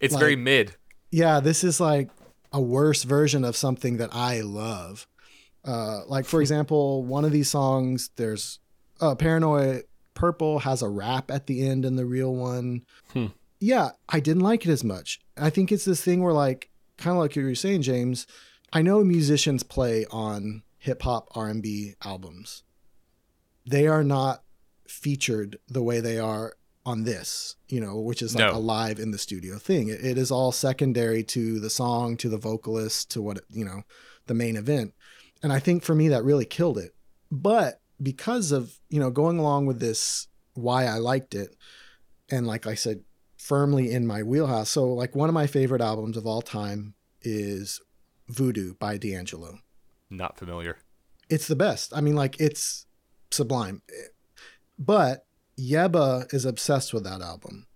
it's 0.00 0.14
like, 0.14 0.20
very 0.20 0.36
mid. 0.36 0.76
Yeah, 1.10 1.40
this 1.40 1.64
is 1.64 1.80
like 1.80 2.08
a 2.52 2.60
worse 2.60 3.04
version 3.04 3.44
of 3.44 3.56
something 3.56 3.96
that 3.98 4.10
I 4.12 4.40
love. 4.40 5.06
Uh, 5.64 6.00
like 6.06 6.24
for 6.24 6.40
example, 6.40 7.04
one 7.04 7.24
of 7.24 7.32
these 7.32 7.50
songs, 7.50 8.10
there's 8.16 8.58
uh, 9.00 9.14
Paranoia 9.14 9.82
Purple 10.14 10.60
has 10.60 10.82
a 10.82 10.88
rap 10.88 11.30
at 11.30 11.46
the 11.46 11.66
end 11.66 11.84
in 11.84 11.96
the 11.96 12.04
real 12.04 12.34
one. 12.34 12.82
Hmm. 13.12 13.26
Yeah, 13.58 13.90
I 14.08 14.20
didn't 14.20 14.42
like 14.42 14.64
it 14.66 14.70
as 14.70 14.84
much. 14.84 15.20
I 15.36 15.50
think 15.50 15.70
it's 15.70 15.84
this 15.84 16.02
thing 16.02 16.22
where 16.22 16.32
like 16.32 16.70
kind 16.96 17.16
of 17.16 17.22
like 17.22 17.36
you 17.36 17.44
were 17.44 17.54
saying, 17.54 17.82
James. 17.82 18.26
I 18.72 18.82
know 18.82 19.02
musicians 19.02 19.62
play 19.62 20.06
on 20.10 20.62
hip 20.78 21.02
hop 21.02 21.28
R 21.34 21.48
and 21.48 21.62
B 21.62 21.94
albums. 22.04 22.62
They 23.66 23.86
are 23.86 24.04
not 24.04 24.42
featured 24.86 25.58
the 25.68 25.82
way 25.82 26.00
they 26.00 26.18
are 26.18 26.54
on 26.86 27.04
this, 27.04 27.56
you 27.68 27.80
know, 27.80 27.98
which 28.00 28.22
is 28.22 28.34
like 28.34 28.52
no. 28.52 28.56
a 28.56 28.58
live 28.58 28.98
in 28.98 29.10
the 29.10 29.18
studio 29.18 29.58
thing. 29.58 29.88
It, 29.88 30.04
it 30.04 30.18
is 30.18 30.30
all 30.30 30.52
secondary 30.52 31.22
to 31.24 31.60
the 31.60 31.70
song, 31.70 32.16
to 32.18 32.28
the 32.28 32.38
vocalist, 32.38 33.10
to 33.12 33.22
what, 33.22 33.40
you 33.50 33.64
know, 33.64 33.82
the 34.26 34.34
main 34.34 34.56
event. 34.56 34.94
And 35.42 35.52
I 35.52 35.58
think 35.58 35.82
for 35.82 35.94
me, 35.94 36.08
that 36.08 36.24
really 36.24 36.44
killed 36.44 36.78
it. 36.78 36.94
But 37.30 37.80
because 38.02 38.50
of, 38.52 38.78
you 38.88 38.98
know, 38.98 39.10
going 39.10 39.38
along 39.38 39.66
with 39.66 39.80
this, 39.80 40.28
why 40.54 40.86
I 40.86 40.98
liked 40.98 41.34
it, 41.34 41.56
and 42.30 42.46
like 42.46 42.66
I 42.66 42.74
said, 42.74 43.02
firmly 43.36 43.90
in 43.90 44.06
my 44.06 44.22
wheelhouse. 44.22 44.70
So, 44.70 44.92
like, 44.92 45.14
one 45.14 45.28
of 45.28 45.34
my 45.34 45.46
favorite 45.46 45.80
albums 45.80 46.16
of 46.16 46.26
all 46.26 46.42
time 46.42 46.94
is 47.22 47.80
Voodoo 48.28 48.74
by 48.74 48.96
D'Angelo. 48.98 49.58
Not 50.10 50.38
familiar. 50.38 50.78
It's 51.28 51.46
the 51.46 51.56
best. 51.56 51.92
I 51.94 52.00
mean, 52.00 52.16
like, 52.16 52.40
it's 52.40 52.86
sublime. 53.30 53.82
But 54.78 55.26
Yebba 55.60 56.32
is 56.32 56.44
obsessed 56.44 56.94
with 56.94 57.04
that 57.04 57.20
album. 57.20 57.66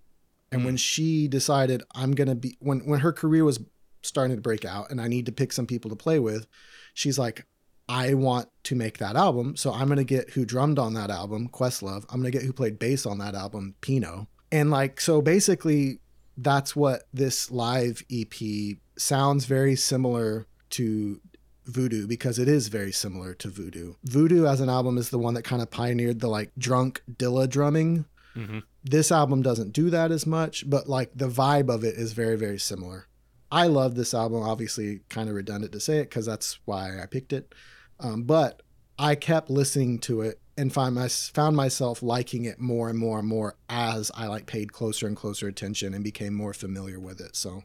And 0.51 0.63
mm. 0.63 0.65
when 0.67 0.77
she 0.77 1.29
decided 1.29 1.83
I'm 1.95 2.13
going 2.13 2.29
to 2.29 2.35
be 2.35 2.57
when 2.61 2.81
when 2.81 3.01
her 3.01 3.13
career 3.13 3.45
was 3.45 3.61
starting 4.03 4.37
to 4.37 4.43
break 4.43 4.65
out 4.65 4.91
and 4.91 5.01
I 5.01 5.09
need 5.09 5.27
to 5.27 5.33
pick 5.33 5.53
some 5.53 5.67
people 5.67 5.91
to 5.91 5.97
play 5.97 6.19
with, 6.19 6.47
she's 6.95 7.19
like 7.19 7.47
I 7.89 8.15
want 8.15 8.49
to 8.65 8.75
make 8.75 8.99
that 8.99 9.15
album, 9.15 9.57
so 9.57 9.73
I'm 9.73 9.87
going 9.89 9.99
to 9.99 10.05
get 10.05 10.31
who 10.31 10.47
drummed 10.47 10.79
on 10.79 10.95
that 10.95 11.11
album, 11.11 11.49
Questlove. 11.49 12.05
I'm 12.09 12.21
going 12.21 12.33
to 12.33 12.39
get 12.39 12.47
who 12.47 12.53
played 12.53 12.79
bass 12.79 13.05
on 13.05 13.19
that 13.19 13.35
album, 13.35 13.75
Pino. 13.83 14.27
And 14.51 14.71
like, 14.71 15.01
so 15.01 15.21
basically, 15.21 16.01
that's 16.37 16.75
what 16.75 17.03
this 17.13 17.51
live 17.51 18.03
EP 18.11 18.79
sounds 18.97 19.45
very 19.45 19.77
similar 19.77 20.47
to 20.71 21.21
Voodoo 21.67 22.07
because 22.07 22.39
it 22.39 22.49
is 22.49 22.69
very 22.69 22.93
similar 22.93 23.35
to 23.35 23.49
Voodoo. 23.49 23.95
Voodoo 24.05 24.47
as 24.47 24.61
an 24.61 24.69
album 24.69 24.99
is 24.99 25.11
the 25.11 25.19
one 25.19 25.35
that 25.35 25.43
kind 25.43 25.63
of 25.63 25.71
pioneered 25.71 26.21
the 26.21 26.29
like 26.29 26.51
drunk 26.59 27.03
Dilla 27.11 27.49
drumming. 27.49 28.05
hmm 28.35 28.61
This 28.83 29.11
album 29.11 29.43
doesn't 29.43 29.73
do 29.73 29.91
that 29.91 30.11
as 30.13 30.27
much, 30.27 30.69
but 30.69 30.89
like 30.89 31.11
the 31.15 31.29
vibe 31.29 31.73
of 31.73 31.85
it 31.85 31.95
is 31.97 32.13
very, 32.13 32.37
very 32.37 32.59
similar. 32.59 33.07
I 33.51 33.67
love 33.69 33.95
this 33.95 34.15
album. 34.15 34.43
Obviously, 34.43 35.01
kind 35.09 35.29
of 35.29 35.35
redundant 35.37 35.73
to 35.73 35.81
say 35.81 35.99
it 35.99 36.11
because 36.11 36.27
that's 36.27 36.59
why 36.65 37.01
I 37.01 37.07
picked 37.07 37.33
it. 37.33 37.55
Um, 38.01 38.25
but 38.25 38.63
I 38.99 39.15
kept 39.15 39.49
listening 39.49 40.01
to 40.01 40.23
it 40.23 40.41
and 40.57 40.73
find 40.73 40.95
my, 40.95 41.09
found 41.09 41.57
myself 41.57 42.03
liking 42.03 42.45
it 42.45 42.61
more 42.61 42.89
and 42.89 42.99
more 42.99 43.19
and 43.19 43.29
more 43.29 43.57
as 43.69 44.11
I 44.15 44.27
like 44.27 44.47
paid 44.47 44.73
closer 44.73 45.07
and 45.07 45.17
closer 45.17 45.47
attention 45.49 45.95
and 45.95 46.03
became 46.05 46.35
more 46.35 46.53
familiar 46.53 46.99
with 47.01 47.21
it. 47.21 47.37
So 47.37 47.63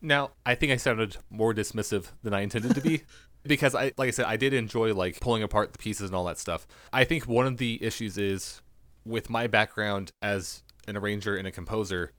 Now, 0.00 0.32
I 0.44 0.54
think 0.54 0.72
I 0.72 0.76
sounded 0.76 1.16
more 1.30 1.54
dismissive 1.54 2.06
than 2.22 2.34
I 2.34 2.40
intended 2.40 2.74
to 2.74 2.80
be 2.80 3.02
because 3.44 3.74
I 3.74 3.92
like 3.96 4.08
I 4.08 4.10
said 4.10 4.26
I 4.26 4.36
did 4.36 4.52
enjoy 4.52 4.94
like 4.94 5.20
pulling 5.20 5.42
apart 5.42 5.72
the 5.72 5.78
pieces 5.78 6.08
and 6.08 6.14
all 6.14 6.24
that 6.24 6.38
stuff. 6.38 6.66
I 6.92 7.04
think 7.04 7.26
one 7.26 7.46
of 7.46 7.56
the 7.56 7.82
issues 7.82 8.18
is 8.18 8.62
with 9.04 9.30
my 9.30 9.46
background 9.46 10.12
as 10.22 10.62
an 10.86 10.96
arranger 10.96 11.36
and 11.36 11.46
a 11.46 11.50
composer, 11.50 12.12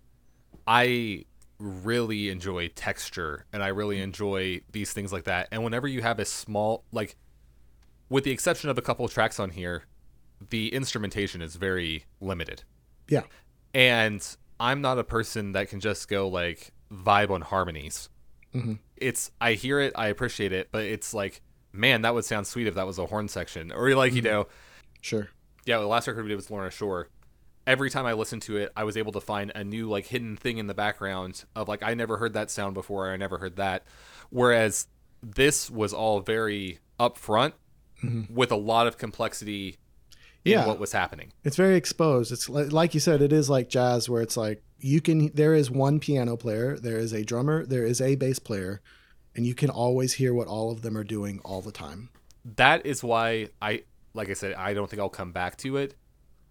I 0.68 1.25
really 1.60 2.30
enjoy 2.30 2.68
texture 2.70 3.46
and 3.53 3.63
I 3.63 3.68
really 3.68 3.98
mm-hmm. 3.98 4.06
enjoy 4.06 4.62
these 4.72 4.92
things 4.92 5.13
like 5.13 5.25
that. 5.25 5.48
And 5.51 5.63
whenever 5.63 5.88
you 5.88 6.01
have 6.01 6.20
a 6.20 6.25
small 6.25 6.84
like 6.92 7.15
with 8.10 8.24
the 8.24 8.32
exception 8.32 8.70
of 8.70 8.77
a 8.77 8.82
couple 8.82 9.06
of 9.06 9.13
tracks 9.13 9.39
on 9.39 9.51
here, 9.51 9.84
the 10.50 10.74
instrumentation 10.74 11.42
is 11.42 11.56
very 11.56 12.06
limited. 12.20 12.63
yeah, 13.08 13.24
And 13.74 14.25
I'm 14.60 14.82
not 14.82 15.00
a 15.00 15.03
person 15.03 15.53
that 15.53 15.70
can 15.70 15.80
just 15.80 16.08
go 16.08 16.27
like 16.27 16.72
vibe 16.92 17.30
on 17.30 17.42
harmonies. 17.42 18.10
Mhm. 18.53 18.79
It's 18.98 19.31
I 19.41 19.53
hear 19.53 19.79
it, 19.79 19.93
I 19.95 20.07
appreciate 20.07 20.51
it, 20.53 20.69
but 20.72 20.83
it's 20.83 21.13
like, 21.13 21.41
man, 21.72 22.03
that 22.03 22.13
would 22.13 22.25
sound 22.25 22.48
sweet 22.48 22.67
if 22.67 22.75
that 22.75 22.86
was 22.88 23.00
a 23.00 23.05
horn 23.05 23.27
section. 23.27 23.72
Or 23.72 23.93
like, 23.95 24.13
you 24.13 24.22
know, 24.22 24.48
sure. 25.01 25.29
yeah, 25.65 25.79
the 25.79 25.88
last 25.88 26.07
record 26.07 26.24
we 26.24 26.29
did 26.29 26.36
was 26.36 26.50
Lorna 26.51 26.69
Shore. 26.69 27.10
Every 27.65 27.89
time 27.89 28.05
I 28.05 28.13
listened 28.13 28.41
to 28.43 28.57
it, 28.57 28.72
I 28.75 28.83
was 28.83 28.98
able 28.98 29.13
to 29.13 29.22
find 29.22 29.51
a 29.55 29.63
new 29.63 29.89
like 29.89 30.05
hidden 30.07 30.36
thing 30.38 30.57
in 30.57 30.67
the 30.67 30.74
background 30.74 31.45
of 31.55 31.67
like 31.67 31.81
I 31.81 31.93
never 31.93 32.17
heard 32.17 32.33
that 32.33 32.51
sound 32.51 32.74
before, 32.74 33.10
I 33.12 33.17
never 33.17 33.38
heard 33.38 33.55
that. 33.55 33.86
Whereas 34.29 34.88
this 35.22 35.69
was 35.72 35.93
all 35.93 36.19
very 36.19 36.79
upfront 37.00 37.53
with 38.29 38.51
a 38.51 38.55
lot 38.57 38.86
of 38.86 38.98
complexity 38.98 39.77
in 40.43 40.51
Yeah. 40.51 40.67
what 40.67 40.77
was 40.77 40.91
happening. 40.91 41.31
It's 41.45 41.55
very 41.55 41.77
exposed. 41.77 42.33
It's 42.33 42.50
li- 42.50 42.65
like 42.65 42.93
you 42.93 43.00
said, 43.00 43.22
it 43.22 43.31
is 43.31 43.50
like 43.50 43.69
jazz 43.69 44.10
where 44.10 44.22
it's 44.22 44.36
like 44.36 44.62
you 44.83 45.01
can, 45.01 45.31
there 45.33 45.53
is 45.53 45.71
one 45.71 45.99
piano 45.99 46.35
player, 46.37 46.77
there 46.77 46.97
is 46.97 47.13
a 47.13 47.23
drummer, 47.23 47.65
there 47.65 47.85
is 47.85 48.01
a 48.01 48.15
bass 48.15 48.39
player, 48.39 48.81
and 49.35 49.45
you 49.45 49.55
can 49.55 49.69
always 49.69 50.13
hear 50.13 50.33
what 50.33 50.47
all 50.47 50.71
of 50.71 50.81
them 50.81 50.97
are 50.97 51.03
doing 51.03 51.39
all 51.43 51.61
the 51.61 51.71
time. 51.71 52.09
that 52.43 52.85
is 52.85 53.03
why 53.03 53.47
I 53.61 53.83
like 54.13 54.29
I 54.29 54.33
said 54.33 54.53
I 54.53 54.73
don't 54.73 54.89
think 54.89 54.99
I'll 54.99 55.09
come 55.09 55.31
back 55.31 55.57
to 55.57 55.77
it. 55.77 55.95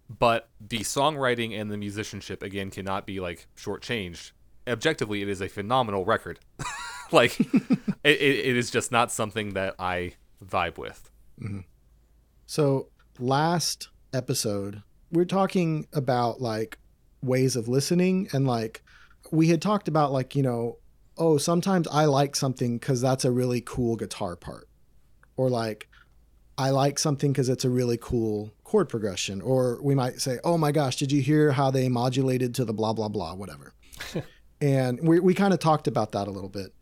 But 0.09 0.49
the 0.59 0.79
songwriting 0.79 1.59
and 1.59 1.71
the 1.71 1.77
musicianship 1.77 2.43
again 2.43 2.69
cannot 2.69 3.05
be 3.05 3.19
like 3.19 3.47
shortchanged. 3.55 4.31
Objectively, 4.67 5.21
it 5.21 5.29
is 5.29 5.41
a 5.41 5.47
phenomenal 5.47 6.05
record. 6.05 6.39
like 7.11 7.39
it, 7.39 7.79
it, 8.03 8.21
it 8.21 8.57
is 8.57 8.69
just 8.69 8.91
not 8.91 9.11
something 9.11 9.53
that 9.53 9.75
I 9.79 10.13
vibe 10.45 10.77
with. 10.77 11.09
Mm-hmm. 11.41 11.59
So 12.45 12.89
last 13.19 13.89
episode, 14.13 14.83
we're 15.11 15.25
talking 15.25 15.87
about 15.93 16.41
like 16.41 16.77
ways 17.23 17.55
of 17.55 17.67
listening 17.67 18.27
and 18.33 18.45
like 18.47 18.81
we 19.31 19.47
had 19.47 19.61
talked 19.61 19.87
about 19.87 20.11
like, 20.11 20.35
you 20.35 20.43
know, 20.43 20.77
oh, 21.17 21.37
sometimes 21.37 21.87
I 21.87 22.05
like 22.05 22.35
something 22.35 22.79
cuz 22.79 23.01
that's 23.01 23.25
a 23.25 23.31
really 23.31 23.61
cool 23.61 23.95
guitar 23.95 24.35
part. 24.35 24.67
Or 25.37 25.49
like 25.49 25.87
I 26.57 26.69
like 26.69 26.99
something 26.99 27.31
because 27.31 27.49
it's 27.49 27.65
a 27.65 27.69
really 27.69 27.97
cool 27.99 28.53
chord 28.63 28.89
progression. 28.89 29.41
Or 29.41 29.81
we 29.81 29.95
might 29.95 30.21
say, 30.21 30.39
oh 30.43 30.57
my 30.57 30.71
gosh, 30.71 30.97
did 30.97 31.11
you 31.11 31.21
hear 31.21 31.51
how 31.51 31.71
they 31.71 31.89
modulated 31.89 32.53
to 32.55 32.65
the 32.65 32.73
blah, 32.73 32.93
blah, 32.93 33.09
blah, 33.09 33.33
whatever. 33.33 33.73
and 34.61 34.99
we, 35.07 35.19
we 35.19 35.33
kind 35.33 35.53
of 35.53 35.59
talked 35.59 35.87
about 35.87 36.11
that 36.11 36.27
a 36.27 36.31
little 36.31 36.49
bit. 36.49 36.73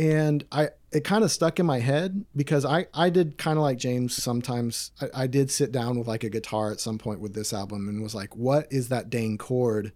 And 0.00 0.46
I, 0.50 0.70
it 0.92 1.04
kind 1.04 1.24
of 1.24 1.30
stuck 1.30 1.60
in 1.60 1.66
my 1.66 1.80
head 1.80 2.24
because 2.34 2.64
I, 2.64 2.86
I 2.94 3.10
did 3.10 3.36
kind 3.36 3.58
of 3.58 3.62
like 3.62 3.76
James 3.76 4.20
sometimes. 4.20 4.92
I, 4.98 5.24
I 5.24 5.26
did 5.26 5.50
sit 5.50 5.72
down 5.72 5.98
with 5.98 6.08
like 6.08 6.24
a 6.24 6.30
guitar 6.30 6.72
at 6.72 6.80
some 6.80 6.96
point 6.96 7.20
with 7.20 7.34
this 7.34 7.52
album 7.52 7.86
and 7.86 8.02
was 8.02 8.14
like, 8.14 8.34
what 8.34 8.66
is 8.70 8.88
that 8.88 9.10
dang 9.10 9.36
chord? 9.36 9.92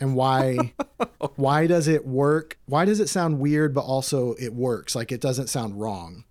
And 0.00 0.14
why, 0.14 0.74
why 1.34 1.66
does 1.66 1.88
it 1.88 2.06
work? 2.06 2.56
Why 2.66 2.84
does 2.84 3.00
it 3.00 3.08
sound 3.08 3.40
weird, 3.40 3.74
but 3.74 3.80
also 3.80 4.34
it 4.38 4.54
works? 4.54 4.94
Like 4.94 5.10
it 5.10 5.20
doesn't 5.20 5.48
sound 5.48 5.80
wrong 5.80 6.22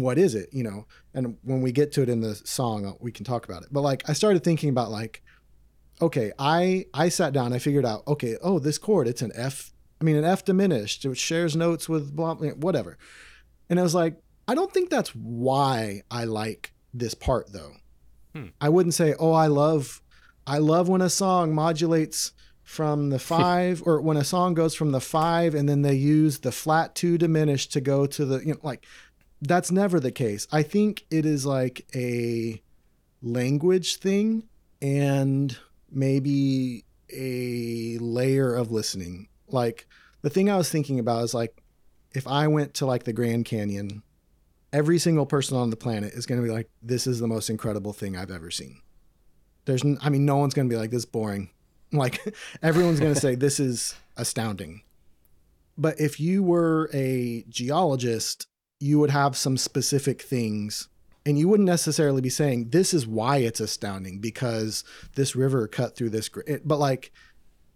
what 0.00 0.18
is 0.18 0.34
it 0.34 0.48
you 0.52 0.64
know 0.64 0.86
and 1.14 1.36
when 1.42 1.60
we 1.60 1.70
get 1.70 1.92
to 1.92 2.02
it 2.02 2.08
in 2.08 2.20
the 2.20 2.34
song 2.34 2.84
uh, 2.84 2.92
we 2.98 3.12
can 3.12 3.24
talk 3.24 3.44
about 3.44 3.62
it 3.62 3.68
but 3.70 3.82
like 3.82 4.02
i 4.08 4.12
started 4.12 4.42
thinking 4.42 4.68
about 4.68 4.90
like 4.90 5.22
okay 6.02 6.32
i 6.36 6.84
i 6.92 7.08
sat 7.08 7.32
down 7.32 7.52
i 7.52 7.60
figured 7.60 7.86
out 7.86 8.02
okay 8.08 8.36
oh 8.42 8.58
this 8.58 8.76
chord 8.76 9.06
it's 9.06 9.22
an 9.22 9.30
f 9.36 9.72
i 10.04 10.06
mean 10.06 10.16
an 10.16 10.24
f 10.24 10.44
diminished 10.44 11.04
which 11.06 11.18
shares 11.18 11.56
notes 11.56 11.88
with 11.88 12.14
blah, 12.14 12.34
blah 12.34 12.50
whatever 12.50 12.98
and 13.70 13.80
i 13.80 13.82
was 13.82 13.94
like 13.94 14.16
i 14.46 14.54
don't 14.54 14.72
think 14.72 14.90
that's 14.90 15.14
why 15.14 16.02
i 16.10 16.24
like 16.24 16.72
this 16.92 17.14
part 17.14 17.52
though 17.52 17.72
Hmm. 18.34 18.46
i 18.60 18.68
wouldn't 18.68 18.94
say 18.94 19.14
oh 19.18 19.32
i 19.32 19.46
love 19.46 20.02
i 20.46 20.58
love 20.58 20.88
when 20.88 21.00
a 21.00 21.08
song 21.08 21.54
modulates 21.54 22.32
from 22.64 23.10
the 23.10 23.18
five 23.34 23.82
or 23.86 24.00
when 24.00 24.16
a 24.16 24.24
song 24.24 24.54
goes 24.54 24.74
from 24.74 24.90
the 24.90 25.00
five 25.00 25.54
and 25.54 25.68
then 25.68 25.82
they 25.82 25.94
use 25.94 26.40
the 26.40 26.50
flat 26.52 26.94
two 26.94 27.16
diminished 27.16 27.72
to 27.72 27.80
go 27.80 28.06
to 28.06 28.24
the 28.24 28.38
you 28.40 28.52
know 28.54 28.60
like 28.62 28.84
that's 29.42 29.70
never 29.70 30.00
the 30.00 30.10
case. 30.10 30.46
I 30.50 30.62
think 30.62 31.04
it 31.10 31.26
is 31.26 31.44
like 31.44 31.86
a 31.94 32.62
language 33.22 33.96
thing 33.96 34.44
and 34.80 35.56
maybe 35.90 36.84
a 37.12 37.98
layer 38.00 38.54
of 38.54 38.70
listening. 38.72 39.28
Like 39.54 39.86
the 40.22 40.30
thing 40.30 40.50
I 40.50 40.56
was 40.56 40.70
thinking 40.70 40.98
about 40.98 41.24
is 41.24 41.34
like 41.34 41.62
if 42.12 42.26
I 42.26 42.48
went 42.48 42.74
to 42.74 42.86
like 42.86 43.04
the 43.04 43.12
Grand 43.12 43.46
Canyon, 43.46 44.02
every 44.72 44.98
single 44.98 45.26
person 45.26 45.56
on 45.56 45.70
the 45.70 45.76
planet 45.76 46.12
is 46.12 46.26
going 46.26 46.40
to 46.40 46.46
be 46.46 46.52
like, 46.52 46.68
this 46.82 47.06
is 47.06 47.20
the 47.20 47.28
most 47.28 47.48
incredible 47.48 47.92
thing 47.92 48.16
I've 48.16 48.30
ever 48.30 48.50
seen. 48.50 48.80
There's, 49.64 49.84
n- 49.84 49.98
I 50.02 50.10
mean, 50.10 50.26
no 50.26 50.36
one's 50.36 50.52
going 50.52 50.68
to 50.68 50.72
be 50.72 50.78
like, 50.78 50.90
this 50.90 51.00
is 51.00 51.06
boring. 51.06 51.50
Like 51.92 52.34
everyone's 52.60 52.98
going 52.98 53.14
to 53.14 53.20
say, 53.20 53.36
this 53.36 53.60
is 53.60 53.94
astounding. 54.16 54.82
But 55.78 56.00
if 56.00 56.18
you 56.18 56.42
were 56.42 56.90
a 56.92 57.44
geologist 57.48 58.48
you 58.80 58.98
would 58.98 59.10
have 59.10 59.36
some 59.36 59.56
specific 59.56 60.20
things 60.20 60.88
and 61.24 61.38
you 61.38 61.48
wouldn't 61.48 61.66
necessarily 61.66 62.20
be 62.20 62.28
saying 62.28 62.68
this 62.68 62.92
is 62.92 63.06
why 63.06 63.38
it's 63.38 63.60
astounding 63.60 64.20
because 64.20 64.84
this 65.14 65.34
river 65.34 65.66
cut 65.66 65.96
through 65.96 66.10
this 66.10 66.28
gr-" 66.28 66.42
but 66.64 66.78
like 66.78 67.10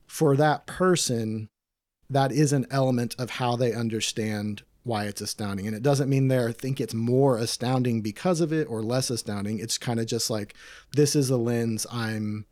for 0.06 0.36
that 0.36 0.66
person 0.66 1.48
that 2.10 2.32
is 2.32 2.52
an 2.52 2.66
element 2.70 3.14
of 3.18 3.30
how 3.30 3.56
they 3.56 3.72
understand 3.72 4.62
why 4.88 5.04
it's 5.04 5.20
astounding. 5.20 5.66
And 5.66 5.76
it 5.76 5.82
doesn't 5.82 6.08
mean 6.08 6.28
they 6.28 6.52
think 6.52 6.80
it's 6.80 6.94
more 6.94 7.36
astounding 7.36 8.00
because 8.00 8.40
of 8.40 8.52
it 8.52 8.66
or 8.68 8.82
less 8.82 9.10
astounding. 9.10 9.58
It's 9.58 9.76
kind 9.76 10.00
of 10.00 10.06
just 10.06 10.30
like 10.30 10.54
this 10.96 11.14
is 11.14 11.30
a 11.30 11.36
lens 11.36 11.86
i'm 11.92 12.46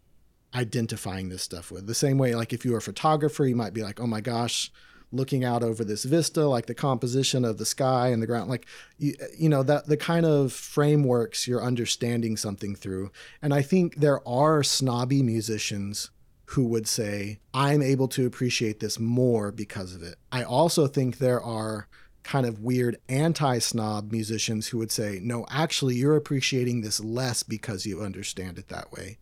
identifying 0.54 1.28
this 1.28 1.42
stuff 1.42 1.70
with. 1.70 1.86
The 1.86 1.94
same 1.94 2.18
way 2.18 2.34
like 2.34 2.52
if 2.52 2.64
you 2.64 2.72
were 2.72 2.78
a 2.78 2.82
photographer 2.82 3.46
you 3.46 3.56
might 3.56 3.74
be 3.74 3.82
like 3.82 4.00
oh 4.00 4.06
my 4.06 4.20
gosh 4.20 4.70
looking 5.12 5.44
out 5.44 5.62
over 5.62 5.84
this 5.84 6.04
vista 6.04 6.46
like 6.46 6.66
the 6.66 6.74
composition 6.74 7.44
of 7.44 7.58
the 7.58 7.64
sky 7.64 8.08
and 8.08 8.20
the 8.20 8.26
ground 8.26 8.50
like 8.50 8.66
you, 8.98 9.14
you 9.38 9.48
know 9.48 9.62
that 9.62 9.86
the 9.86 9.96
kind 9.96 10.26
of 10.26 10.52
frameworks 10.52 11.46
you're 11.46 11.62
understanding 11.62 12.36
something 12.36 12.74
through. 12.74 13.10
And 13.40 13.54
i 13.54 13.62
think 13.62 13.96
there 13.96 14.26
are 14.28 14.62
snobby 14.62 15.22
musicians 15.22 16.10
who 16.50 16.66
would 16.66 16.86
say 16.86 17.38
i'm 17.54 17.82
able 17.82 18.08
to 18.08 18.26
appreciate 18.26 18.80
this 18.80 18.98
more 18.98 19.52
because 19.52 19.94
of 19.94 20.02
it. 20.02 20.16
I 20.32 20.42
also 20.42 20.86
think 20.86 21.18
there 21.18 21.40
are 21.40 21.88
kind 22.22 22.46
of 22.46 22.60
weird 22.60 22.96
anti-snob 23.08 24.10
musicians 24.10 24.66
who 24.66 24.78
would 24.78 24.90
say 24.90 25.20
no 25.22 25.46
actually 25.48 25.94
you're 25.94 26.16
appreciating 26.16 26.80
this 26.80 26.98
less 27.00 27.42
because 27.42 27.86
you 27.86 28.00
understand 28.00 28.58
it 28.58 28.68
that 28.68 28.90
way. 28.92 29.18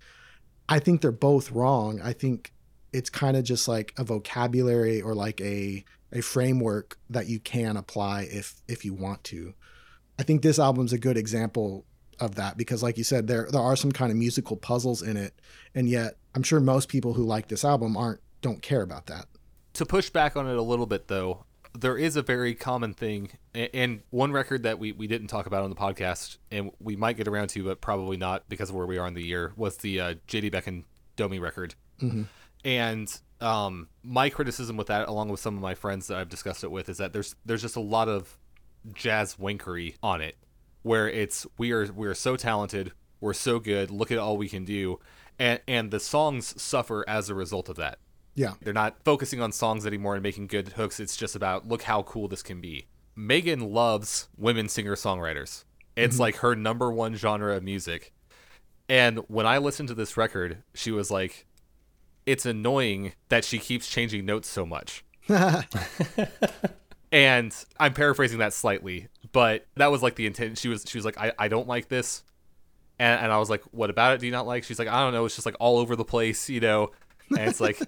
I 0.69 0.79
think 0.79 1.03
they're 1.03 1.13
both 1.13 1.51
wrong. 1.51 2.01
I 2.03 2.15
think 2.15 2.53
it's 2.95 3.11
kind 3.11 3.37
of 3.37 3.45
just 3.45 3.69
like 3.69 3.93
a 3.99 4.05
vocabulary 4.05 5.03
or 5.03 5.15
like 5.15 5.41
a 5.41 5.85
a 6.13 6.23
framework 6.23 6.97
that 7.11 7.27
you 7.27 7.41
can 7.41 7.77
apply 7.77 8.23
if 8.31 8.63
if 8.69 8.85
you 8.85 8.95
want 8.95 9.23
to. 9.25 9.53
I 10.19 10.23
think 10.23 10.43
this 10.43 10.59
album's 10.59 10.93
a 10.93 10.99
good 10.99 11.17
example 11.17 11.85
of 12.21 12.37
that 12.37 12.57
because 12.57 12.83
like 12.83 12.97
you 12.97 13.05
said 13.05 13.27
there 13.27 13.49
there 13.51 13.61
are 13.61 13.77
some 13.77 13.93
kind 13.93 14.13
of 14.13 14.17
musical 14.17 14.57
puzzles 14.57 15.03
in 15.03 15.17
it 15.17 15.35
and 15.75 15.89
yet 15.89 16.17
I'm 16.35 16.43
sure 16.43 16.61
most 16.61 16.89
people 16.89 17.15
who 17.15 17.25
like 17.25 17.49
this 17.49 17.65
album 17.65 17.97
aren't 17.97 18.21
don't 18.41 18.61
care 18.63 18.83
about 18.83 19.07
that. 19.07 19.27
To 19.75 19.87
push 19.87 20.11
back 20.11 20.37
on 20.37 20.49
it 20.49 20.57
a 20.57 20.63
little 20.63 20.87
bit, 20.87 21.09
though, 21.09 21.45
there 21.77 21.97
is 21.99 22.17
a 22.17 22.23
very 22.23 22.55
common 22.55 22.95
thing, 22.95 23.31
and 23.55 24.03
one 24.11 24.31
record 24.33 24.63
that 24.63 24.79
we, 24.79 24.93
we 24.93 25.07
didn't 25.07 25.27
talk 25.29 25.47
about 25.47 25.65
on 25.65 25.71
the 25.71 25.77
podcast, 25.77 26.39
and 26.53 26.71
we 26.79 26.95
might 26.95 27.17
get 27.17 27.27
around 27.27 27.49
to, 27.49 27.65
but 27.65 27.81
probably 27.81 28.17
not 28.17 28.49
because 28.49 28.71
of 28.71 28.77
where 28.77 28.87
we 28.87 28.99
are 28.99 29.07
in 29.09 29.15
the 29.15 29.25
year, 29.25 29.53
was 29.57 29.79
the 29.79 30.01
uh, 30.01 30.15
JD 30.29 30.53
Beck 30.53 30.67
and 30.69 30.85
Domi 31.17 31.39
record. 31.39 31.75
Mhm. 32.01 32.27
And 32.65 33.21
um, 33.41 33.89
my 34.03 34.31
criticism 34.31 34.77
with 34.77 34.87
that, 34.87 35.09
along 35.09 35.29
with 35.29 35.41
some 35.41 35.57
of 35.57 35.63
my 35.63 35.75
friends 35.75 36.07
that 36.07 36.19
I've 36.19 36.29
discussed 36.29 36.63
it 36.65 36.71
with, 36.71 36.89
is 36.89 36.99
that 36.99 37.13
there's 37.13 37.35
there's 37.45 37.63
just 37.63 37.77
a 37.77 37.81
lot 37.81 38.09
of 38.09 38.39
jazz 38.93 39.37
winkery 39.37 39.97
on 40.03 40.21
it, 40.21 40.37
where 40.83 41.09
it's 41.09 41.47
we 41.59 41.73
are 41.73 41.91
we 41.93 42.07
are 42.07 42.15
so 42.15 42.37
talented, 42.37 42.93
we're 43.21 43.35
so 43.35 43.59
good, 43.59 43.91
look 43.91 44.13
at 44.13 44.19
all 44.19 44.37
we 44.37 44.49
can 44.49 44.65
do, 44.65 45.01
and 45.39 45.61
and 45.67 45.91
the 45.91 46.01
songs 46.01 46.61
suffer 46.61 47.05
as 47.09 47.29
a 47.29 47.35
result 47.35 47.69
of 47.69 47.77
that. 47.77 47.99
Yeah. 48.35 48.55
They're 48.63 48.73
not 48.73 48.97
focusing 49.05 49.41
on 49.41 49.53
songs 49.53 49.87
anymore 49.87 50.15
and 50.15 50.23
making 50.23 50.49
good 50.49 50.71
hooks. 50.71 50.99
It's 50.99 51.17
just 51.17 51.37
about 51.37 51.69
look 51.69 51.83
how 51.83 52.03
cool 52.03 52.29
this 52.29 52.43
can 52.43 52.61
be. 52.61 52.87
Megan 53.17 53.73
loves 53.73 54.29
women 54.37 54.69
singer 54.69 54.97
songwriters. 54.97 55.65
It's 55.97 56.15
mm-hmm. 56.15 56.23
like 56.23 56.37
her 56.37 56.57
number 56.57 56.91
one 56.93 57.15
genre 57.15 57.57
of 57.57 57.63
music. 57.63 58.13
And 58.89 59.19
when 59.29 59.47
I 59.47 59.59
listened 59.59 59.89
to 59.89 59.95
this 59.95 60.17
record, 60.17 60.63
she 60.75 60.91
was 60.91 61.11
like, 61.11 61.47
it's 62.27 62.45
annoying 62.45 63.13
that 63.29 63.45
she 63.45 63.59
keeps 63.59 63.89
changing 63.89 64.27
notes 64.27 64.49
so 64.49 64.67
much. 64.67 65.05
and 67.13 67.55
I'm 67.79 67.95
paraphrasing 67.95 68.39
that 68.39 68.53
slightly, 68.53 69.09
but 69.33 69.67
that 69.77 69.91
was 69.91 70.03
like 70.03 70.17
the 70.17 70.27
intent. 70.27 70.59
She 70.59 70.69
was 70.69 70.85
she 70.87 70.99
was 70.99 71.05
like, 71.05 71.19
I, 71.19 71.33
I 71.39 71.49
don't 71.49 71.69
like 71.69 71.89
this. 71.89 72.25
And, 72.99 73.23
and 73.23 73.33
I 73.33 73.39
was 73.39 73.51
like, 73.51 73.63
what 73.73 73.91
about 73.91 74.15
it 74.15 74.21
do 74.21 74.27
you 74.27 74.33
not 74.33 74.47
like? 74.47 74.65
She's 74.65 74.79
like, 74.79 74.89
I 74.89 75.01
don't 75.01 75.13
know. 75.13 75.25
It's 75.25 75.35
just 75.35 75.47
like 75.47 75.57
all 75.59 75.79
over 75.79 75.97
the 75.97 76.05
place, 76.05 76.49
you 76.49 76.61
know? 76.61 76.93
And 77.31 77.49
it's 77.49 77.61
like, 77.61 77.81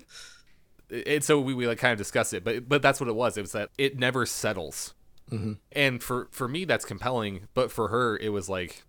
and 1.07 1.23
so 1.23 1.41
we, 1.41 1.55
we 1.55 1.67
like 1.67 1.79
kind 1.79 1.93
of 1.93 1.99
discussed 1.99 2.35
it, 2.35 2.45
but 2.45 2.69
but 2.69 2.83
that's 2.83 3.01
what 3.01 3.09
it 3.09 3.15
was. 3.15 3.37
It 3.37 3.43
was 3.43 3.53
that 3.53 3.71
it 3.79 3.99
never 3.99 4.27
settles. 4.27 4.95
Mm-hmm. 5.31 5.55
And 5.73 6.03
for 6.03 6.29
for 6.31 6.49
me, 6.49 6.65
that's 6.65 6.85
compelling. 6.85 7.49
But 7.55 7.73
for 7.73 7.89
her, 7.89 8.17
it 8.17 8.31
was 8.31 8.49
like, 8.49 8.85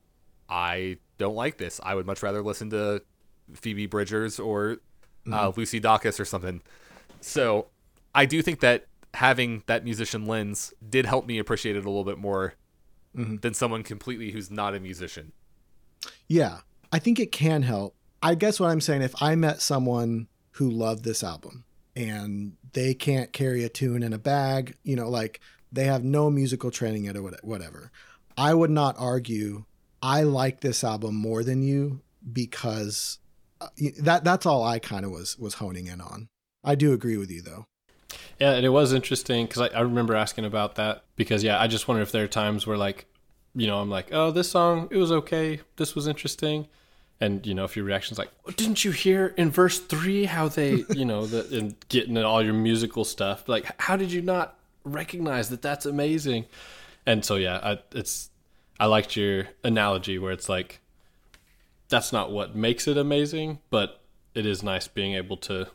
I 0.49 0.97
don't 1.17 1.35
like 1.35 1.57
this. 1.57 1.79
I 1.83 1.95
would 1.95 2.05
much 2.05 2.21
rather 2.21 2.41
listen 2.41 2.69
to 2.71 3.01
Phoebe 3.55 3.87
Bridgers 3.87 4.39
or 4.39 4.77
uh, 5.27 5.49
mm-hmm. 5.49 5.59
Lucy 5.59 5.81
Dacus 5.81 6.19
or 6.19 6.25
something. 6.25 6.61
So 7.21 7.67
I 8.13 8.25
do 8.25 8.41
think 8.41 8.59
that 8.59 8.85
having 9.13 9.63
that 9.65 9.83
musician 9.83 10.25
lens 10.25 10.73
did 10.87 11.05
help 11.05 11.25
me 11.25 11.39
appreciate 11.39 11.75
it 11.75 11.85
a 11.85 11.89
little 11.89 12.03
bit 12.03 12.19
more 12.19 12.53
mm-hmm. 13.15 13.37
than 13.37 13.53
someone 13.53 13.83
completely 13.83 14.31
who's 14.31 14.51
not 14.51 14.75
a 14.75 14.79
musician. 14.79 15.31
Yeah, 16.27 16.59
I 16.91 16.99
think 16.99 17.19
it 17.19 17.31
can 17.31 17.63
help. 17.63 17.95
I 18.21 18.35
guess 18.35 18.59
what 18.59 18.69
I'm 18.69 18.81
saying, 18.81 19.01
if 19.01 19.21
I 19.21 19.35
met 19.35 19.61
someone 19.61 20.27
who 20.51 20.69
loved 20.69 21.03
this 21.03 21.23
album 21.23 21.65
and 21.95 22.53
they 22.73 22.93
can't 22.93 23.31
carry 23.31 23.63
a 23.63 23.69
tune 23.69 24.03
in 24.03 24.13
a 24.13 24.17
bag, 24.17 24.75
you 24.83 24.95
know, 24.95 25.09
like 25.09 25.39
they 25.71 25.85
have 25.85 26.03
no 26.03 26.29
musical 26.29 26.71
training 26.71 27.15
or 27.15 27.21
what- 27.21 27.43
whatever, 27.43 27.91
I 28.37 28.53
would 28.53 28.71
not 28.71 28.95
argue 28.97 29.65
I 30.01 30.23
like 30.23 30.61
this 30.61 30.83
album 30.83 31.15
more 31.15 31.43
than 31.43 31.63
you 31.63 32.01
because 32.31 33.19
uh, 33.59 33.67
that 33.99 34.23
that's 34.23 34.45
all 34.45 34.63
I 34.63 34.77
kind 34.79 35.05
of 35.05 35.11
was 35.11 35.37
was 35.39 35.55
honing 35.55 35.87
in 35.87 36.01
on. 36.01 36.29
I 36.63 36.75
do 36.75 36.93
agree 36.93 37.17
with 37.17 37.31
you 37.31 37.41
though. 37.41 37.65
Yeah, 38.39 38.53
and 38.53 38.65
it 38.65 38.69
was 38.69 38.93
interesting 38.93 39.47
because 39.47 39.61
I, 39.61 39.77
I 39.77 39.81
remember 39.81 40.15
asking 40.15 40.45
about 40.45 40.75
that 40.75 41.03
because 41.15 41.43
yeah, 41.43 41.59
I 41.59 41.67
just 41.67 41.87
wonder 41.87 42.03
if 42.03 42.11
there 42.11 42.23
are 42.23 42.27
times 42.27 42.67
where 42.67 42.77
like, 42.77 43.07
you 43.57 43.65
know, 43.65 43.79
I'm 43.79 43.89
like, 43.89 44.09
oh, 44.11 44.29
this 44.29 44.51
song 44.51 44.87
it 44.91 44.97
was 44.97 45.11
okay, 45.11 45.61
this 45.77 45.95
was 45.95 46.07
interesting, 46.07 46.67
and 47.19 47.45
you 47.45 47.55
know, 47.55 47.63
if 47.63 47.75
your 47.75 47.85
reaction's 47.85 48.19
like, 48.19 48.29
oh, 48.45 48.51
didn't 48.51 48.85
you 48.85 48.91
hear 48.91 49.33
in 49.35 49.49
verse 49.49 49.79
three 49.79 50.25
how 50.25 50.47
they, 50.47 50.83
you 50.89 51.05
know, 51.05 51.25
the 51.25 51.57
and 51.57 51.75
getting 51.89 52.15
all 52.19 52.43
your 52.43 52.53
musical 52.53 53.03
stuff, 53.03 53.49
like 53.49 53.65
how 53.81 53.97
did 53.97 54.11
you 54.11 54.21
not 54.21 54.59
recognize 54.83 55.49
that 55.49 55.63
that's 55.63 55.87
amazing? 55.87 56.45
And 57.07 57.25
so 57.25 57.35
yeah, 57.35 57.59
I, 57.63 57.79
it's 57.93 58.29
I 58.79 58.85
liked 58.85 59.15
your 59.15 59.47
analogy 59.63 60.19
where 60.19 60.31
it's 60.31 60.47
like 60.47 60.79
that's 61.89 62.13
not 62.13 62.31
what 62.31 62.55
makes 62.55 62.87
it 62.87 62.95
amazing, 62.95 63.57
but 63.71 64.01
it 64.35 64.45
is 64.45 64.61
nice 64.61 64.87
being 64.87 65.15
able 65.15 65.37
to 65.37 65.67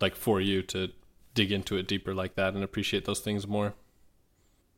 like 0.00 0.16
for 0.16 0.40
you 0.40 0.62
to 0.62 0.88
dig 1.34 1.52
into 1.52 1.76
it 1.76 1.86
deeper 1.86 2.14
like 2.14 2.34
that 2.36 2.54
and 2.54 2.64
appreciate 2.64 3.04
those 3.04 3.20
things 3.20 3.46
more. 3.46 3.74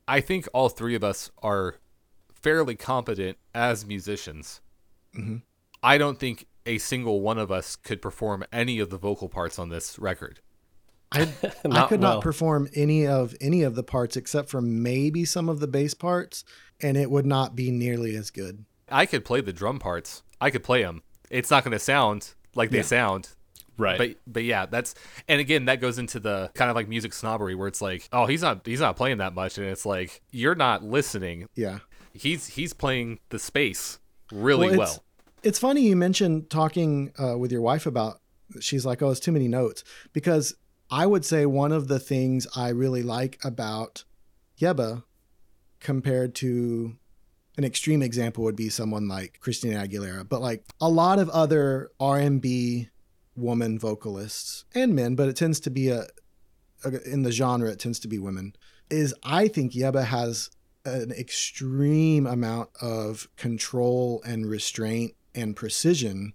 I 0.09 0.21
think 0.21 0.49
all 0.53 0.69
three 0.69 0.97
of 0.97 1.05
us 1.05 1.31
are 1.41 1.77
fairly 2.43 2.75
competent 2.75 3.39
as 3.55 3.87
musicians. 3.87 4.61
Mm-hmm. 5.17 5.37
I 5.83 5.99
don't 5.99 6.19
think 6.19 6.47
a 6.67 6.79
single 6.79 7.21
one 7.21 7.39
of 7.39 7.51
us 7.51 7.77
could 7.77 8.01
perform 8.01 8.45
any 8.53 8.79
of 8.79 8.91
the 8.91 8.99
vocal 8.99 9.29
parts 9.29 9.59
on 9.59 9.69
this 9.69 9.99
record. 9.99 10.41
I 11.11 11.23
I 11.71 11.87
could 11.87 12.01
well. 12.01 12.15
not 12.15 12.21
perform 12.23 12.69
any 12.75 13.07
of 13.07 13.35
any 13.41 13.63
of 13.63 13.75
the 13.75 13.83
parts 13.83 14.17
except 14.17 14.49
for 14.49 14.61
maybe 14.63 15.25
some 15.25 15.49
of 15.49 15.61
the 15.61 15.67
bass 15.69 15.95
parts, 15.95 16.45
and 16.81 16.97
it 16.97 17.11
would 17.11 17.27
not 17.27 17.55
be 17.57 17.71
nearly 17.71 18.17
as 18.17 18.31
good. 18.31 18.65
I 18.91 19.07
could 19.07 19.25
play 19.25 19.41
the 19.41 19.53
drum 19.53 19.79
parts. 19.79 20.23
I 20.41 20.51
could 20.51 20.63
play 20.65 20.83
them. 20.83 21.03
It's 21.31 21.51
not 21.51 21.65
going 21.65 21.73
to 21.73 21.79
sound 21.79 22.35
like 22.55 22.71
they 22.71 22.79
Yeah. 22.79 22.83
sound, 22.85 23.31
Right. 23.79 23.99
but 23.99 24.17
but 24.27 24.45
yeah, 24.45 24.67
that's 24.67 24.95
and 25.29 25.41
again 25.41 25.65
that 25.67 25.81
goes 25.81 25.99
into 25.99 26.21
the 26.21 26.51
kind 26.55 26.71
of 26.71 26.77
like 26.77 26.89
music 26.89 27.13
snobbery 27.13 27.55
where 27.55 27.69
it's 27.69 27.83
like, 27.83 28.09
oh, 28.13 28.27
he's 28.27 28.43
not 28.43 28.65
he's 28.67 28.81
not 28.81 28.97
playing 28.97 29.19
that 29.19 29.35
much, 29.35 29.59
and 29.59 29.67
it's 29.67 29.85
like 29.87 30.21
you're 30.31 30.55
not 30.55 30.83
listening. 30.85 31.49
Yeah. 31.55 31.79
He's 32.15 32.47
he's 32.49 32.73
playing 32.73 33.19
the 33.31 33.39
space 33.39 33.99
really 34.33 34.69
Well, 34.69 34.79
well. 34.79 34.89
it's- 34.91 35.01
It's 35.45 35.59
funny 35.59 35.83
you 35.89 35.97
mentioned 35.97 36.51
talking 36.51 37.13
uh, 37.19 37.37
with 37.37 37.51
your 37.51 37.63
wife 37.63 37.85
about. 37.87 38.21
She's 38.61 38.85
like, 38.87 39.03
"Oh, 39.03 39.11
it's 39.11 39.19
too 39.21 39.33
many 39.33 39.49
notes." 39.49 39.83
Because 40.13 40.55
I 40.91 41.07
would 41.07 41.25
say 41.25 41.47
one 41.47 41.73
of 41.73 41.89
the 41.89 41.99
things 41.99 42.47
I 42.55 42.69
really 42.69 43.03
like 43.03 43.39
about 43.45 44.05
Yebba, 44.61 45.03
compared 45.81 46.35
to 46.37 46.97
an 47.59 47.65
extreme 47.65 48.03
example, 48.03 48.45
would 48.45 48.57
be 48.57 48.69
someone 48.69 49.09
like 49.09 49.39
Christina 49.41 49.85
Aguilera, 49.87 50.29
but 50.29 50.41
like 50.41 50.65
a 50.81 50.89
lot 50.89 51.19
of 51.19 51.29
other 51.31 51.91
R 51.99 52.19
and 52.19 52.41
B 52.41 52.89
woman 53.35 53.79
vocalists 53.79 54.65
and 54.75 54.95
men, 54.95 55.15
but 55.17 55.29
it 55.29 55.37
tends 55.37 55.59
to 55.61 55.71
be 55.71 55.89
a, 55.89 56.07
a 56.85 57.03
in 57.11 57.23
the 57.23 57.33
genre. 57.33 57.71
It 57.71 57.79
tends 57.79 57.99
to 58.01 58.09
be 58.09 58.19
women. 58.19 58.55
Is 58.91 59.15
I 59.25 59.49
think 59.49 59.73
Yebba 59.73 60.05
has 60.05 60.51
an 60.85 61.13
extreme 61.13 62.27
amount 62.27 62.71
of 62.81 63.29
control 63.37 64.23
and 64.27 64.47
restraint 64.47 65.15
and 65.35 65.57
precision 65.57 66.33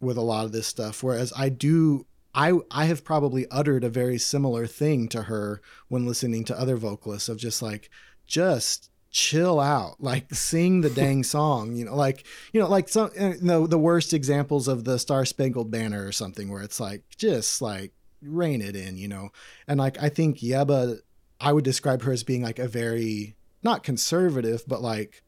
with 0.00 0.16
a 0.16 0.22
lot 0.22 0.44
of 0.44 0.52
this 0.52 0.66
stuff. 0.66 1.02
Whereas 1.02 1.32
i 1.36 1.48
do 1.48 2.06
i 2.34 2.52
i 2.70 2.86
have 2.86 3.04
probably 3.04 3.46
uttered 3.50 3.84
a 3.84 3.88
very 3.88 4.18
similar 4.18 4.66
thing 4.66 5.08
to 5.08 5.22
her 5.22 5.62
when 5.88 6.06
listening 6.06 6.44
to 6.44 6.58
other 6.58 6.76
vocalists 6.76 7.28
of 7.28 7.38
just 7.38 7.62
like 7.62 7.90
just 8.26 8.90
chill 9.10 9.60
out. 9.60 9.96
Like 10.00 10.34
sing 10.34 10.80
the 10.80 10.90
dang 10.90 11.22
song 11.22 11.74
you 11.74 11.84
know 11.84 11.94
like 11.94 12.26
you 12.52 12.60
know 12.60 12.68
like 12.68 12.88
some 12.88 13.10
eh, 13.16 13.34
you 13.34 13.46
know, 13.46 13.66
the 13.66 13.78
worst 13.78 14.12
examples 14.12 14.68
of 14.68 14.84
the 14.84 14.98
star 14.98 15.24
spangled 15.24 15.70
banner 15.70 16.04
or 16.04 16.12
something 16.12 16.50
where 16.50 16.62
it's 16.62 16.80
like 16.80 17.04
just 17.16 17.62
like 17.62 17.92
rein 18.20 18.60
it 18.60 18.74
in 18.74 18.96
you 18.96 19.08
know? 19.08 19.30
And 19.68 19.78
like 19.78 20.02
i 20.02 20.08
think 20.08 20.38
yebba 20.38 20.98
i 21.40 21.52
would 21.52 21.64
describe 21.64 22.02
her 22.02 22.12
as 22.12 22.24
being 22.24 22.42
like 22.42 22.58
a 22.58 22.68
very 22.68 23.36
not 23.64 23.82
conservative 23.82 24.62
but 24.66 24.82
like 24.82 25.22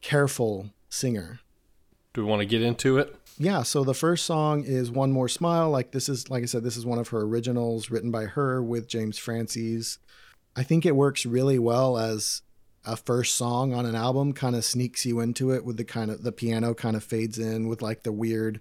careful 0.00 0.70
singer. 0.88 1.40
Do 2.14 2.24
we 2.24 2.30
want 2.30 2.40
to 2.40 2.46
get 2.46 2.62
into 2.62 2.98
it? 2.98 3.16
yeah 3.38 3.62
so 3.62 3.84
the 3.84 3.94
first 3.94 4.26
song 4.26 4.64
is 4.64 4.90
one 4.90 5.12
more 5.12 5.28
smile. 5.28 5.70
Like 5.70 5.92
this 5.92 6.08
is 6.08 6.28
like 6.30 6.42
i 6.42 6.46
said 6.46 6.62
this 6.62 6.76
is 6.76 6.84
one 6.86 6.98
of 6.98 7.08
her 7.08 7.20
originals 7.20 7.90
written 7.90 8.10
by 8.10 8.24
her 8.24 8.62
with 8.62 8.88
james 8.88 9.18
francis. 9.18 9.98
I 10.56 10.62
think 10.62 10.84
it 10.84 10.96
works 10.96 11.24
really 11.24 11.58
well 11.58 11.96
as 11.96 12.42
a 12.84 12.96
first 12.96 13.34
song 13.36 13.72
on 13.72 13.86
an 13.86 13.94
album 13.94 14.32
kind 14.32 14.56
of 14.56 14.64
sneaks 14.64 15.04
you 15.06 15.20
into 15.20 15.52
it 15.52 15.64
with 15.64 15.76
the 15.76 15.84
kind 15.84 16.10
of 16.10 16.22
the 16.22 16.32
piano 16.32 16.74
kind 16.74 16.96
of 16.96 17.04
fades 17.04 17.38
in 17.38 17.68
with 17.68 17.82
like 17.82 18.02
the 18.02 18.12
weird 18.12 18.60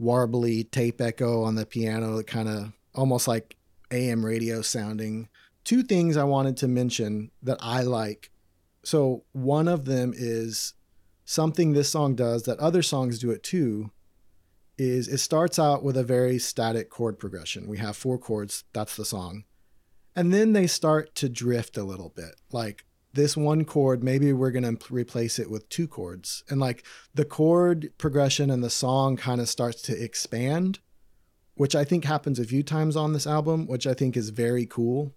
warbly 0.00 0.68
tape 0.70 1.00
echo 1.00 1.42
on 1.44 1.54
the 1.54 1.64
piano 1.64 2.16
that 2.16 2.26
kind 2.26 2.48
of 2.48 2.72
almost 2.94 3.28
like 3.28 3.56
am 3.90 4.24
radio 4.26 4.62
sounding 4.62 5.28
two 5.64 5.82
things 5.82 6.16
i 6.16 6.24
wanted 6.24 6.56
to 6.56 6.68
mention 6.68 7.30
that 7.42 7.58
i 7.60 7.82
like 7.82 8.30
so 8.84 9.24
one 9.32 9.68
of 9.68 9.84
them 9.84 10.12
is 10.14 10.74
something 11.24 11.72
this 11.72 11.88
song 11.88 12.14
does 12.14 12.42
that 12.44 12.58
other 12.58 12.82
songs 12.82 13.18
do 13.18 13.30
it 13.30 13.42
too 13.42 13.90
is 14.78 15.08
it 15.08 15.18
starts 15.18 15.58
out 15.58 15.82
with 15.82 15.96
a 15.96 16.04
very 16.04 16.38
static 16.38 16.90
chord 16.90 17.18
progression. 17.18 17.68
We 17.68 17.78
have 17.78 17.96
four 17.96 18.18
chords, 18.18 18.64
that's 18.72 18.96
the 18.96 19.04
song. 19.04 19.44
And 20.16 20.32
then 20.32 20.52
they 20.52 20.66
start 20.66 21.14
to 21.16 21.28
drift 21.28 21.76
a 21.76 21.84
little 21.84 22.10
bit. 22.10 22.40
Like 22.50 22.84
this 23.12 23.36
one 23.36 23.64
chord, 23.64 24.02
maybe 24.02 24.32
we're 24.32 24.50
going 24.50 24.76
to 24.76 24.92
replace 24.92 25.38
it 25.38 25.50
with 25.50 25.68
two 25.68 25.86
chords. 25.86 26.42
And 26.48 26.60
like 26.60 26.84
the 27.14 27.24
chord 27.24 27.92
progression 27.98 28.50
and 28.50 28.62
the 28.62 28.70
song 28.70 29.16
kind 29.16 29.40
of 29.40 29.48
starts 29.48 29.82
to 29.82 30.02
expand, 30.02 30.80
which 31.54 31.74
I 31.74 31.84
think 31.84 32.04
happens 32.04 32.38
a 32.38 32.44
few 32.44 32.62
times 32.62 32.96
on 32.96 33.12
this 33.12 33.26
album, 33.26 33.66
which 33.66 33.86
I 33.86 33.94
think 33.94 34.16
is 34.16 34.30
very 34.30 34.66
cool 34.66 35.14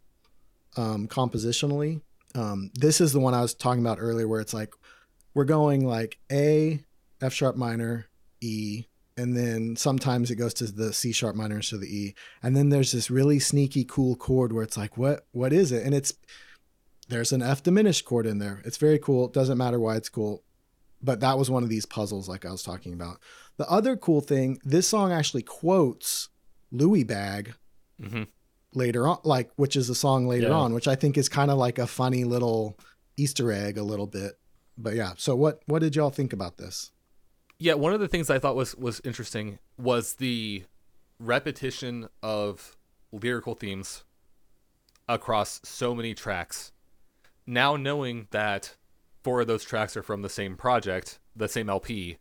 um, 0.76 1.08
compositionally. 1.08 2.02
Um, 2.34 2.72
this 2.74 3.00
is 3.00 3.14
the 3.14 3.20
one 3.20 3.34
I 3.34 3.42
was 3.42 3.54
talking 3.54 3.82
about 3.82 3.98
earlier 4.00 4.28
where 4.28 4.42
it's 4.42 4.54
like 4.54 4.74
we're 5.34 5.46
going 5.46 5.86
like 5.86 6.18
A, 6.32 6.84
F 7.22 7.34
sharp 7.34 7.56
minor, 7.56 8.08
E, 8.42 8.86
and 9.18 9.36
then 9.36 9.76
sometimes 9.76 10.30
it 10.30 10.36
goes 10.36 10.54
to 10.56 10.66
the 10.66 10.92
C 10.92 11.12
sharp 11.12 11.36
minor 11.36 11.58
instead 11.58 11.78
of 11.78 11.82
the 11.82 11.96
E. 11.96 12.16
And 12.44 12.56
then 12.56 12.70
there's 12.70 12.92
this 12.92 13.10
really 13.10 13.40
sneaky 13.40 13.86
cool 13.86 14.16
chord 14.16 14.52
where 14.52 14.64
it's 14.64 14.78
like, 14.78 14.98
what 14.98 15.26
what 15.32 15.54
is 15.54 15.72
it? 15.72 15.86
And 15.86 15.96
it's 15.96 16.14
there's 17.08 17.32
an 17.32 17.42
F 17.42 17.64
diminished 17.64 18.06
chord 18.06 18.26
in 18.26 18.40
there. 18.40 18.62
It's 18.66 18.78
very 18.78 19.00
cool. 19.00 19.26
It 19.26 19.34
doesn't 19.34 19.58
matter 19.58 19.80
why 19.80 19.96
it's 19.96 20.10
cool. 20.10 20.44
But 21.02 21.20
that 21.20 21.38
was 21.38 21.52
one 21.52 21.64
of 21.64 21.70
these 21.70 21.86
puzzles 21.86 22.28
like 22.28 22.46
I 22.46 22.52
was 22.52 22.64
talking 22.64 22.94
about. 22.94 23.20
The 23.58 23.70
other 23.70 23.96
cool 23.96 24.22
thing, 24.22 24.60
this 24.64 24.88
song 24.88 25.12
actually 25.12 25.44
quotes 25.44 26.30
Louie 26.72 27.04
Bag 27.04 27.54
hmm 28.02 28.24
later 28.76 29.08
on, 29.08 29.20
like 29.24 29.52
which 29.56 29.76
is 29.76 29.90
a 29.90 29.96
song 29.96 30.28
later 30.28 30.48
Yeah. 30.48 30.54
on, 30.56 30.74
which 30.74 30.88
I 30.88 30.96
think 30.96 31.18
is 31.18 31.30
kind 31.30 31.50
of 31.52 31.58
like 31.58 31.78
a 31.80 31.88
funny 31.88 32.24
little 32.24 32.78
Easter 33.18 33.52
egg 33.52 33.78
a 33.78 33.84
little 33.84 34.08
bit. 34.08 34.38
But 34.78 34.96
yeah, 34.96 35.14
so 35.18 35.36
what 35.36 35.62
what 35.66 35.80
did 35.80 35.96
y'all 35.96 36.10
think 36.10 36.34
about 36.34 36.58
this? 36.58 36.92
Yeah, 37.58 37.76
one 37.76 37.94
of 37.94 38.00
the 38.02 38.08
things 38.10 38.30
I 38.30 38.40
thought 38.40 38.56
was 38.56 38.76
was 38.76 39.02
interesting 39.06 39.60
was 39.78 40.16
the 40.16 40.64
repetition 41.20 42.10
of 42.22 42.76
lyrical 43.12 43.56
themes 43.56 44.04
across 45.08 45.62
so 45.64 45.96
many 45.96 46.14
tracks. 46.14 46.72
Now 47.48 47.76
knowing 47.76 48.28
that 48.32 48.76
four 49.24 49.42
of 49.42 49.48
those 49.48 49.64
tracks 49.64 49.96
are 49.96 50.04
from 50.04 50.22
the 50.22 50.30
same 50.30 50.56
project, 50.58 51.20
the 51.36 51.48
same 51.48 51.70
LP, 51.70 52.18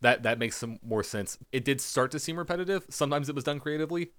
that 0.00 0.22
that 0.22 0.38
makes 0.38 0.56
some 0.56 0.78
more 0.82 1.02
sense. 1.02 1.38
It 1.52 1.64
did 1.64 1.80
start 1.80 2.10
to 2.12 2.18
seem 2.18 2.38
repetitive. 2.38 2.86
Sometimes 2.88 3.28
it 3.28 3.34
was 3.34 3.44
done 3.44 3.60
creatively, 3.60 4.12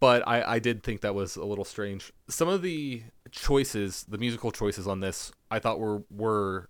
but 0.00 0.26
I 0.26 0.42
I 0.54 0.58
did 0.58 0.82
think 0.82 1.00
that 1.00 1.14
was 1.14 1.36
a 1.36 1.44
little 1.44 1.64
strange. 1.64 2.12
Some 2.28 2.48
of 2.48 2.62
the 2.62 3.02
choices, 3.30 4.04
the 4.08 4.18
musical 4.18 4.52
choices 4.52 4.86
on 4.86 5.00
this, 5.00 5.32
I 5.50 5.58
thought 5.58 5.80
were 5.80 6.02
were 6.10 6.68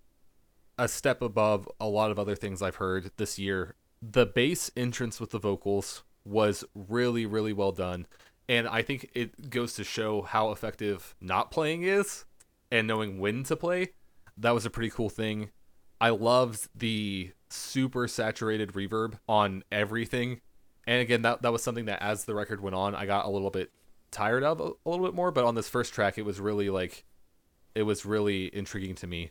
a 0.79 0.89
step 0.89 1.21
above 1.23 1.69
a 1.81 1.89
lot 1.89 2.11
of 2.11 2.19
other 2.19 2.37
things 2.37 2.63
I've 2.63 2.77
heard 2.77 3.11
this 3.17 3.39
year. 3.39 3.75
The 4.01 4.27
bass 4.27 4.71
entrance 4.77 5.21
with 5.21 5.31
the 5.31 5.41
vocals 5.41 6.05
was 6.25 6.65
really, 6.75 7.27
really 7.27 7.53
well 7.53 7.73
done. 7.73 8.07
And 8.49 8.67
I 8.69 8.83
think 8.83 9.11
it 9.15 9.51
goes 9.51 9.75
to 9.75 9.85
show 9.85 10.23
how 10.23 10.53
effective 10.53 11.15
not 11.21 11.51
playing 11.51 11.83
is 11.83 12.25
and 12.71 12.87
knowing 12.87 13.19
when 13.19 13.43
to 13.45 13.57
play. 13.57 13.89
That 14.37 14.53
was 14.53 14.65
a 14.65 14.71
pretty 14.71 14.91
cool 14.91 15.11
thing. 15.11 15.51
I 16.01 16.11
loved 16.11 16.69
the 16.75 17.33
super 17.51 18.09
saturated 18.09 18.73
reverb 18.73 19.19
on 19.29 19.65
everything. 19.71 20.41
And 20.87 21.01
again, 21.01 21.23
that, 21.23 21.43
that 21.43 21.53
was 21.53 21.63
something 21.63 21.87
that 21.87 22.03
as 22.03 22.25
the 22.25 22.35
record 22.35 22.61
went 22.61 22.75
on, 22.75 22.95
I 22.95 23.07
got 23.07 23.27
a 23.27 23.31
little 23.31 23.51
bit 23.51 23.71
tired 24.11 24.43
of 24.43 24.61
a, 24.61 24.71
a 24.85 24.91
little 24.91 25.05
bit 25.05 25.15
more. 25.15 25.31
But 25.31 25.45
on 25.45 25.55
this 25.55 25.69
first 25.69 25.93
track, 25.93 26.19
it 26.19 26.25
was 26.25 26.41
really 26.41 26.71
like, 26.71 27.05
it 27.75 27.83
was 27.83 28.07
really 28.07 28.55
intriguing 28.55 28.95
to 28.97 29.07
me 29.07 29.31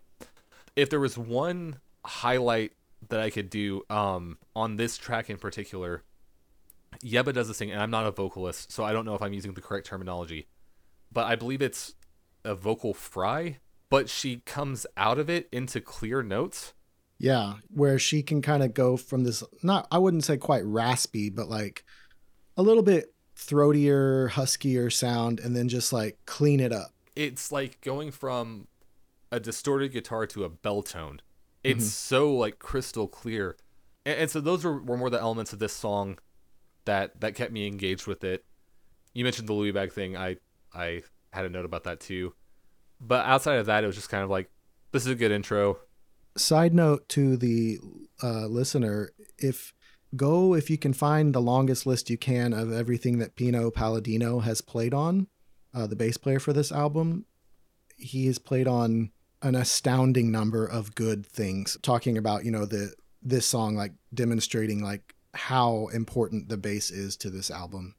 if 0.78 0.92
there 0.92 1.00
was 1.00 1.18
one 1.18 1.80
highlight 2.06 2.72
that 3.10 3.20
I 3.20 3.32
could 3.32 3.50
do 3.50 3.84
um, 3.90 4.38
on 4.56 4.78
this 4.78 4.98
track 4.98 5.30
in 5.30 5.38
particular, 5.38 6.04
Yebba 7.04 7.34
does 7.34 7.48
this 7.48 7.58
thing, 7.58 7.72
and 7.72 7.82
I'm 7.82 7.90
not 7.90 8.06
a 8.06 8.12
vocalist, 8.12 8.72
so 8.72 8.84
I 8.84 8.94
don't 8.94 9.04
know 9.04 9.16
if 9.16 9.22
I'm 9.22 9.34
using 9.34 9.54
the 9.54 9.62
correct 9.62 9.88
terminology, 9.88 10.48
but 11.12 11.26
I 11.26 11.36
believe 11.36 11.64
it's 11.64 11.96
a 12.46 12.54
vocal 12.54 12.94
fry, 12.94 13.58
but 13.90 14.08
she 14.08 14.38
comes 14.46 14.86
out 14.96 15.18
of 15.18 15.30
it 15.32 15.50
into 15.52 15.82
clear 15.82 16.22
notes. 16.22 16.74
Yeah, 17.20 17.56
where 17.70 17.98
she 17.98 18.22
can 18.22 18.42
kind 18.42 18.62
of 18.62 18.74
go 18.74 18.96
from 18.98 19.24
this 19.24 19.44
not 19.64 19.88
I 19.92 19.98
wouldn't 19.98 20.24
say 20.24 20.38
quite 20.38 20.66
raspy, 20.66 21.30
but 21.30 21.50
like 21.50 21.84
a 22.56 22.62
little 22.62 22.84
bit 22.84 23.14
throatier, 23.38 24.30
huskier 24.30 24.92
sound 24.92 25.40
and 25.40 25.56
then 25.56 25.70
just 25.70 25.94
like 25.94 26.18
clean 26.26 26.60
it 26.60 26.74
up. 26.74 26.94
It's 27.16 27.52
like 27.52 27.82
going 27.82 28.12
from 28.12 28.68
a 29.32 29.40
distorted 29.40 29.92
guitar 29.92 30.26
to 30.28 30.44
a 30.44 30.50
bell 30.50 30.82
tone. 30.82 31.22
It's 31.64 31.84
mm-hmm. 31.84 31.90
so 31.90 32.34
like 32.34 32.60
crystal 32.60 33.08
clear. 33.08 33.58
And, 34.06 34.22
and 34.22 34.32
so 34.32 34.42
those 34.42 34.64
were, 34.64 34.82
were 34.82 34.98
more 34.98 35.10
the 35.10 35.20
elements 35.20 35.54
of 35.54 35.60
this 35.60 35.74
song 35.74 36.18
that 36.86 37.20
that 37.22 37.36
kept 37.36 37.52
me 37.52 37.68
engaged 37.68 38.08
with 38.08 38.24
it. 38.24 38.46
You 39.14 39.24
mentioned 39.24 39.48
the 39.48 39.54
Louie 39.54 39.72
bag 39.72 39.92
thing. 39.92 40.18
I 40.18 40.38
I 40.74 41.04
had 41.32 41.46
a 41.46 41.50
note 41.50 41.66
about 41.66 41.84
that 41.84 42.00
too. 42.00 42.34
But 43.00 43.26
outside 43.26 43.58
of 43.58 43.68
that, 43.68 43.84
it 43.84 43.88
was 43.88 43.96
just 43.96 44.10
kind 44.10 44.24
of 44.24 44.30
like 44.30 44.50
this 44.92 45.04
is 45.04 45.12
a 45.12 45.16
good 45.16 45.32
intro. 45.32 45.78
Side 46.38 46.74
note 46.74 47.10
to 47.10 47.38
the 47.38 47.80
uh, 48.22 48.48
listener: 48.48 49.12
if 49.38 49.74
go 50.16 50.54
if 50.54 50.70
you 50.70 50.78
can 50.78 50.94
find 50.94 51.34
the 51.34 51.42
longest 51.42 51.86
list 51.86 52.10
you 52.10 52.18
can 52.18 52.54
of 52.54 52.72
everything 52.72 53.20
that 53.20 53.36
Pino 53.36 53.70
Palladino 53.72 54.40
has 54.40 54.62
played 54.62 54.94
on, 54.94 55.28
uh, 55.74 55.88
the 55.88 55.96
bass 55.96 56.18
player 56.18 56.40
for 56.40 56.54
this 56.54 56.72
album, 56.72 57.26
he 57.98 58.28
has 58.28 58.40
played 58.40 58.68
on 58.68 59.12
an 59.42 59.56
astounding 59.56 60.32
number 60.32 60.66
of 60.66 60.96
good 60.96 61.26
things. 61.26 61.78
Talking 61.82 62.18
about 62.18 62.46
you 62.46 62.52
know 62.52 62.66
the 62.66 62.94
this 63.22 63.46
song 63.46 63.76
like 63.76 63.94
demonstrating 64.14 64.82
like 64.82 65.16
how 65.34 65.88
important 65.94 66.50
the 66.50 66.58
bass 66.58 66.90
is 66.90 67.18
to 67.18 67.30
this 67.30 67.52
album. 67.52 67.96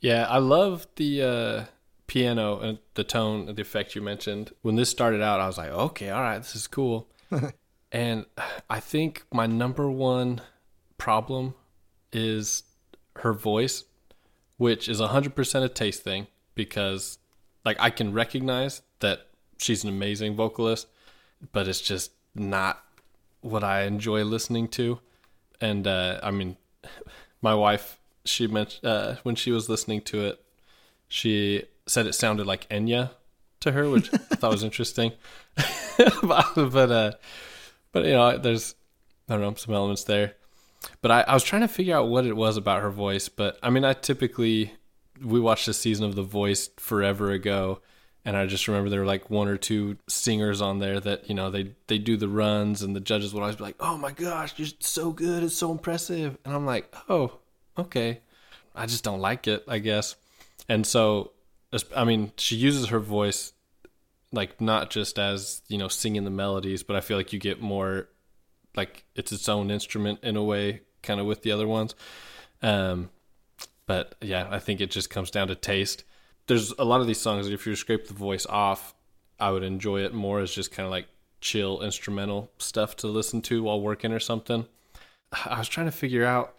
Yeah, 0.00 0.26
I 0.28 0.38
love 0.38 0.86
the 0.96 1.22
uh, 1.22 1.64
piano 2.06 2.60
and 2.60 2.78
the 2.94 3.04
tone 3.04 3.48
and 3.48 3.56
the 3.56 3.62
effect 3.62 3.94
you 3.94 4.02
mentioned. 4.02 4.52
When 4.62 4.76
this 4.76 4.90
started 4.90 5.22
out, 5.22 5.40
I 5.40 5.46
was 5.46 5.58
like, 5.58 5.70
okay, 5.70 6.10
all 6.10 6.20
right, 6.20 6.38
this 6.38 6.54
is 6.54 6.66
cool. 6.66 7.08
And 7.92 8.26
I 8.68 8.80
think 8.80 9.24
my 9.32 9.46
number 9.46 9.90
one 9.90 10.40
problem 10.96 11.54
is 12.12 12.64
her 13.16 13.32
voice, 13.32 13.84
which 14.56 14.88
is 14.88 15.00
100% 15.00 15.62
a 15.62 15.68
taste 15.68 16.02
thing 16.02 16.26
because, 16.54 17.18
like, 17.64 17.76
I 17.80 17.90
can 17.90 18.12
recognize 18.12 18.82
that 19.00 19.26
she's 19.58 19.84
an 19.84 19.90
amazing 19.90 20.36
vocalist, 20.36 20.86
but 21.52 21.68
it's 21.68 21.80
just 21.80 22.12
not 22.34 22.82
what 23.40 23.64
I 23.64 23.82
enjoy 23.82 24.24
listening 24.24 24.68
to. 24.68 25.00
And 25.60 25.86
uh, 25.86 26.20
I 26.22 26.30
mean, 26.30 26.56
my 27.42 27.54
wife, 27.54 27.98
she 28.24 28.46
mentioned 28.46 28.86
uh, 28.86 29.16
when 29.22 29.34
she 29.34 29.50
was 29.50 29.68
listening 29.68 30.02
to 30.02 30.26
it, 30.26 30.44
she 31.08 31.64
said 31.86 32.06
it 32.06 32.14
sounded 32.14 32.46
like 32.46 32.68
Enya 32.68 33.10
to 33.60 33.72
her, 33.72 33.88
which 33.88 34.12
I 34.12 34.18
thought 34.18 34.52
was 34.52 34.64
interesting. 34.70 35.12
but 36.22 36.54
but, 36.54 36.90
uh, 36.90 37.12
but 37.92 38.04
you 38.04 38.12
know, 38.12 38.38
there's 38.38 38.74
I 39.28 39.34
don't 39.34 39.42
know 39.42 39.54
some 39.54 39.74
elements 39.74 40.04
there. 40.04 40.34
But 41.02 41.10
I, 41.10 41.20
I 41.22 41.34
was 41.34 41.42
trying 41.42 41.62
to 41.62 41.68
figure 41.68 41.96
out 41.96 42.08
what 42.08 42.24
it 42.24 42.36
was 42.36 42.56
about 42.56 42.82
her 42.82 42.90
voice. 42.90 43.28
But 43.28 43.58
I 43.62 43.70
mean, 43.70 43.84
I 43.84 43.92
typically 43.92 44.72
we 45.22 45.40
watched 45.40 45.68
a 45.68 45.74
season 45.74 46.04
of 46.06 46.14
The 46.14 46.22
Voice 46.22 46.70
forever 46.76 47.32
ago, 47.32 47.80
and 48.24 48.36
I 48.36 48.46
just 48.46 48.68
remember 48.68 48.88
there 48.88 49.00
were 49.00 49.06
like 49.06 49.30
one 49.30 49.48
or 49.48 49.56
two 49.56 49.96
singers 50.08 50.60
on 50.60 50.78
there 50.78 51.00
that 51.00 51.28
you 51.28 51.34
know 51.34 51.50
they 51.50 51.72
they 51.88 51.98
do 51.98 52.16
the 52.16 52.28
runs, 52.28 52.82
and 52.82 52.94
the 52.94 53.00
judges 53.00 53.34
would 53.34 53.40
always 53.40 53.56
be 53.56 53.64
like, 53.64 53.76
"Oh 53.80 53.98
my 53.98 54.12
gosh, 54.12 54.54
you're 54.56 54.68
so 54.80 55.10
good! 55.10 55.42
It's 55.42 55.56
so 55.56 55.72
impressive!" 55.72 56.38
And 56.44 56.54
I'm 56.54 56.66
like, 56.66 56.94
"Oh, 57.08 57.38
okay." 57.76 58.20
I 58.74 58.86
just 58.86 59.02
don't 59.02 59.20
like 59.20 59.48
it, 59.48 59.64
I 59.66 59.80
guess. 59.80 60.14
And 60.68 60.86
so, 60.86 61.32
I 61.96 62.04
mean, 62.04 62.30
she 62.36 62.54
uses 62.54 62.86
her 62.88 63.00
voice 63.00 63.52
like 64.32 64.60
not 64.60 64.90
just 64.90 65.18
as 65.18 65.62
you 65.68 65.78
know 65.78 65.88
singing 65.88 66.24
the 66.24 66.30
melodies, 66.30 66.82
but 66.82 66.96
I 66.96 67.00
feel 67.00 67.16
like 67.16 67.32
you 67.32 67.38
get 67.38 67.60
more 67.60 68.08
like 68.76 69.04
it's 69.14 69.32
its 69.32 69.48
own 69.48 69.70
instrument 69.70 70.20
in 70.22 70.36
a 70.36 70.42
way, 70.42 70.82
kind 71.02 71.20
of 71.20 71.26
with 71.26 71.42
the 71.42 71.52
other 71.52 71.66
ones. 71.66 71.94
Um, 72.62 73.10
but 73.86 74.14
yeah, 74.20 74.46
I 74.50 74.58
think 74.58 74.80
it 74.80 74.90
just 74.90 75.10
comes 75.10 75.30
down 75.30 75.48
to 75.48 75.54
taste. 75.54 76.04
There's 76.46 76.72
a 76.78 76.84
lot 76.84 77.00
of 77.00 77.06
these 77.06 77.20
songs 77.20 77.46
that 77.46 77.52
if 77.52 77.66
you 77.66 77.74
scrape 77.74 78.06
the 78.06 78.14
voice 78.14 78.46
off, 78.46 78.94
I 79.40 79.50
would 79.50 79.62
enjoy 79.62 80.00
it 80.00 80.14
more 80.14 80.40
as 80.40 80.52
just 80.52 80.72
kind 80.72 80.84
of 80.84 80.90
like 80.90 81.08
chill 81.40 81.82
instrumental 81.82 82.50
stuff 82.58 82.96
to 82.96 83.06
listen 83.06 83.42
to 83.42 83.62
while 83.62 83.80
working 83.80 84.12
or 84.12 84.20
something. 84.20 84.66
I 85.44 85.58
was 85.58 85.68
trying 85.68 85.86
to 85.86 85.92
figure 85.92 86.24
out 86.24 86.54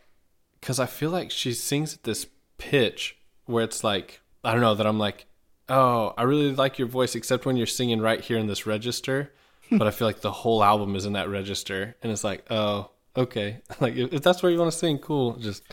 because 0.59 0.79
I 0.79 0.85
feel 0.85 1.09
like 1.09 1.31
she 1.31 1.53
sings 1.53 1.93
at 1.93 2.03
this 2.03 2.27
pitch 2.57 3.17
where 3.45 3.63
it's 3.63 3.83
like 3.83 4.21
I 4.43 4.51
don't 4.53 4.61
know 4.61 4.75
that 4.75 4.87
I'm 4.87 4.99
like, 4.99 5.25
oh, 5.69 6.13
I 6.17 6.23
really 6.23 6.53
like 6.55 6.79
your 6.79 6.87
voice, 6.87 7.15
except 7.15 7.45
when 7.45 7.57
you're 7.57 7.67
singing 7.67 8.01
right 8.01 8.19
here 8.21 8.37
in 8.37 8.47
this 8.47 8.65
register. 8.65 9.31
but 9.71 9.87
I 9.87 9.91
feel 9.91 10.07
like 10.07 10.21
the 10.21 10.31
whole 10.31 10.63
album 10.63 10.95
is 10.95 11.05
in 11.05 11.13
that 11.13 11.29
register, 11.29 11.95
and 12.01 12.11
it's 12.11 12.23
like, 12.23 12.45
oh, 12.49 12.89
okay, 13.15 13.61
like 13.79 13.95
if, 13.95 14.13
if 14.13 14.21
that's 14.21 14.41
where 14.41 14.51
you 14.51 14.57
want 14.59 14.71
to 14.71 14.77
sing, 14.77 14.97
cool. 14.97 15.33
Just 15.37 15.63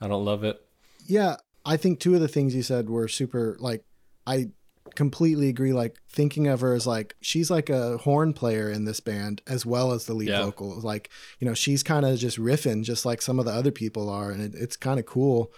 I 0.00 0.08
don't 0.08 0.24
love 0.24 0.44
it. 0.44 0.60
Yeah, 1.06 1.36
I 1.64 1.76
think 1.76 2.00
two 2.00 2.14
of 2.14 2.20
the 2.20 2.28
things 2.28 2.54
you 2.54 2.62
said 2.62 2.88
were 2.88 3.08
super 3.08 3.56
like 3.60 3.84
I 4.26 4.48
completely 4.96 5.48
agree 5.48 5.72
like 5.72 5.96
thinking 6.08 6.48
of 6.48 6.60
her 6.62 6.74
as 6.74 6.84
like 6.86 7.14
she's 7.20 7.48
like 7.50 7.68
a 7.70 7.96
horn 7.98 8.32
player 8.32 8.68
in 8.70 8.86
this 8.86 8.98
band 8.98 9.40
as 9.46 9.64
well 9.64 9.92
as 9.92 10.06
the 10.06 10.14
lead 10.14 10.28
Yeah. 10.30 10.42
vocal 10.42 10.80
like 10.80 11.10
you 11.38 11.46
know 11.46 11.54
she's 11.54 11.84
kind 11.84 12.04
of 12.04 12.18
just 12.18 12.38
riffing 12.38 12.82
just 12.82 13.04
like 13.06 13.22
some 13.22 13.38
of 13.38 13.44
the 13.44 13.52
other 13.52 13.70
people 13.70 14.08
are 14.10 14.32
and 14.32 14.42
it, 14.42 14.54
it's 14.56 14.76
kind 14.76 14.98
of 14.98 15.06
cool 15.06 15.52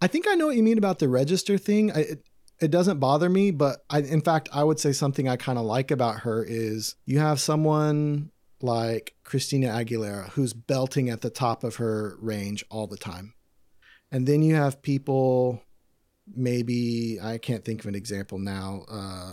i 0.00 0.06
think 0.06 0.28
i 0.28 0.34
know 0.34 0.46
what 0.46 0.54
you 0.56 0.62
mean 0.62 0.78
about 0.78 1.00
the 1.00 1.08
register 1.08 1.58
thing 1.58 1.90
I, 1.90 2.00
it, 2.00 2.24
it 2.60 2.70
doesn't 2.70 2.98
bother 2.98 3.28
me 3.28 3.50
but 3.50 3.84
i 3.90 4.00
in 4.00 4.20
fact 4.20 4.48
i 4.52 4.62
would 4.62 4.78
say 4.78 4.92
something 4.92 5.28
i 5.28 5.36
kind 5.36 5.58
of 5.58 5.64
like 5.64 5.90
about 5.90 6.20
her 6.20 6.44
is 6.44 6.96
you 7.04 7.18
have 7.18 7.40
someone 7.40 8.30
like 8.62 9.14
christina 9.24 9.68
aguilera 9.68 10.30
who's 10.30 10.52
belting 10.52 11.10
at 11.10 11.20
the 11.20 11.30
top 11.30 11.62
of 11.64 11.76
her 11.76 12.16
range 12.20 12.64
all 12.70 12.86
the 12.86 12.96
time 12.96 13.34
and 14.10 14.26
then 14.26 14.42
you 14.42 14.54
have 14.54 14.82
people 14.82 15.60
maybe 16.34 17.18
I 17.22 17.38
can't 17.38 17.64
think 17.64 17.80
of 17.80 17.86
an 17.86 17.94
example 17.94 18.38
now. 18.38 18.84
Uh, 18.90 19.32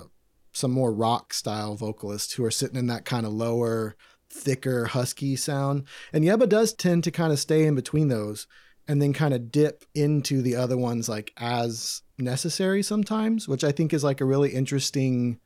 some 0.51 0.71
more 0.71 0.93
rock 0.93 1.33
style 1.33 1.75
vocalists 1.75 2.33
who 2.33 2.43
are 2.43 2.51
sitting 2.51 2.77
in 2.77 2.88
that 2.88 3.05
kind 3.05 3.25
of 3.25 3.33
lower, 3.33 3.95
thicker, 4.29 4.86
husky 4.86 5.36
sound. 5.36 5.86
And 6.12 6.23
Yebba 6.23 6.47
does 6.47 6.73
tend 6.73 7.03
to 7.05 7.12
kind 7.12 7.33
of 7.33 7.39
stay 7.39 7.65
in 7.65 7.75
between 7.75 8.09
those 8.09 8.45
and 8.88 9.02
then 9.02 9.13
kind 9.13 9.34
of 9.34 9.52
dip 9.52 9.86
into 9.93 10.41
the 10.41 10.56
other 10.56 10.78
ones 10.78 11.08
like 11.08 11.32
as 11.38 12.02
necessary 12.17 12.84
sometimes, 12.84 13.48
which 13.48 13.63
I 13.63 13.72
think 13.72 13.93
is 13.93 14.04
like 14.04 14.22
a 14.22 14.26
really 14.26 14.54
interesting 14.54 15.39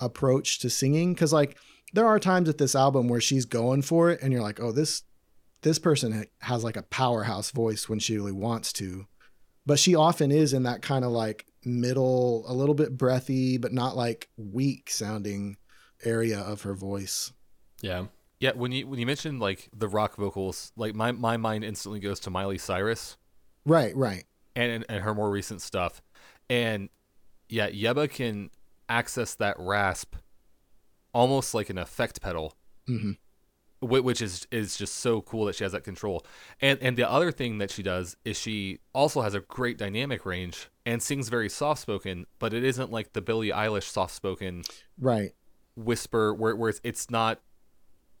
approach 0.00 0.58
to 0.60 0.70
singing. 0.70 1.14
Cause 1.14 1.32
like 1.32 1.56
there 1.92 2.06
are 2.06 2.18
times 2.18 2.48
at 2.48 2.58
this 2.58 2.74
album 2.74 3.08
where 3.08 3.20
she's 3.20 3.44
going 3.44 3.82
for 3.82 4.10
it 4.10 4.20
and 4.22 4.32
you're 4.32 4.42
like, 4.42 4.60
oh, 4.60 4.72
this 4.72 5.02
this 5.62 5.78
person 5.78 6.26
has 6.40 6.62
like 6.62 6.76
a 6.76 6.82
powerhouse 6.82 7.50
voice 7.50 7.88
when 7.88 7.98
she 7.98 8.16
really 8.16 8.32
wants 8.32 8.72
to 8.74 9.06
but 9.66 9.80
she 9.80 9.96
often 9.96 10.30
is 10.30 10.52
in 10.52 10.62
that 10.62 10.80
kind 10.80 11.04
of 11.04 11.10
like 11.10 11.44
middle, 11.64 12.44
a 12.46 12.54
little 12.54 12.74
bit 12.74 12.96
breathy, 12.96 13.58
but 13.58 13.72
not 13.72 13.96
like 13.96 14.28
weak 14.36 14.88
sounding 14.88 15.56
area 16.04 16.38
of 16.38 16.62
her 16.62 16.74
voice. 16.74 17.32
Yeah. 17.82 18.06
Yeah, 18.40 18.52
when 18.54 18.70
you 18.72 18.86
when 18.86 18.98
you 18.98 19.06
mentioned 19.06 19.40
like 19.40 19.68
the 19.74 19.88
rock 19.88 20.16
vocals, 20.16 20.72
like 20.76 20.94
my 20.94 21.12
my 21.12 21.36
mind 21.36 21.64
instantly 21.64 22.00
goes 22.00 22.20
to 22.20 22.30
Miley 22.30 22.58
Cyrus 22.58 23.16
Right, 23.64 23.96
right. 23.96 24.24
and 24.54 24.84
and 24.88 25.02
her 25.02 25.14
more 25.14 25.30
recent 25.30 25.62
stuff. 25.62 26.02
And 26.50 26.90
yeah, 27.48 27.68
Yebba 27.70 28.10
can 28.10 28.50
access 28.88 29.34
that 29.36 29.56
rasp 29.58 30.16
almost 31.12 31.54
like 31.54 31.70
an 31.70 31.78
effect 31.78 32.20
pedal. 32.20 32.54
hmm 32.86 33.12
which 33.82 34.22
is 34.22 34.46
is 34.50 34.76
just 34.76 34.96
so 34.96 35.20
cool 35.20 35.44
that 35.44 35.54
she 35.54 35.62
has 35.62 35.72
that 35.72 35.84
control. 35.84 36.24
And 36.60 36.78
and 36.82 36.96
the 36.96 37.08
other 37.08 37.30
thing 37.30 37.58
that 37.58 37.70
she 37.70 37.82
does 37.82 38.16
is 38.24 38.38
she 38.38 38.78
also 38.94 39.20
has 39.20 39.34
a 39.34 39.40
great 39.40 39.76
dynamic 39.78 40.24
range 40.26 40.68
and 40.86 41.02
sings 41.02 41.28
very 41.28 41.48
soft 41.48 41.82
spoken, 41.82 42.26
but 42.38 42.52
it 42.54 42.64
isn't 42.64 42.90
like 42.90 43.12
the 43.12 43.20
Billie 43.20 43.50
Eilish 43.50 43.84
soft 43.84 44.14
spoken 44.14 44.62
Right. 44.98 45.32
whisper 45.76 46.32
where 46.34 46.56
where 46.56 46.70
it's, 46.70 46.80
it's 46.84 47.10
not 47.10 47.40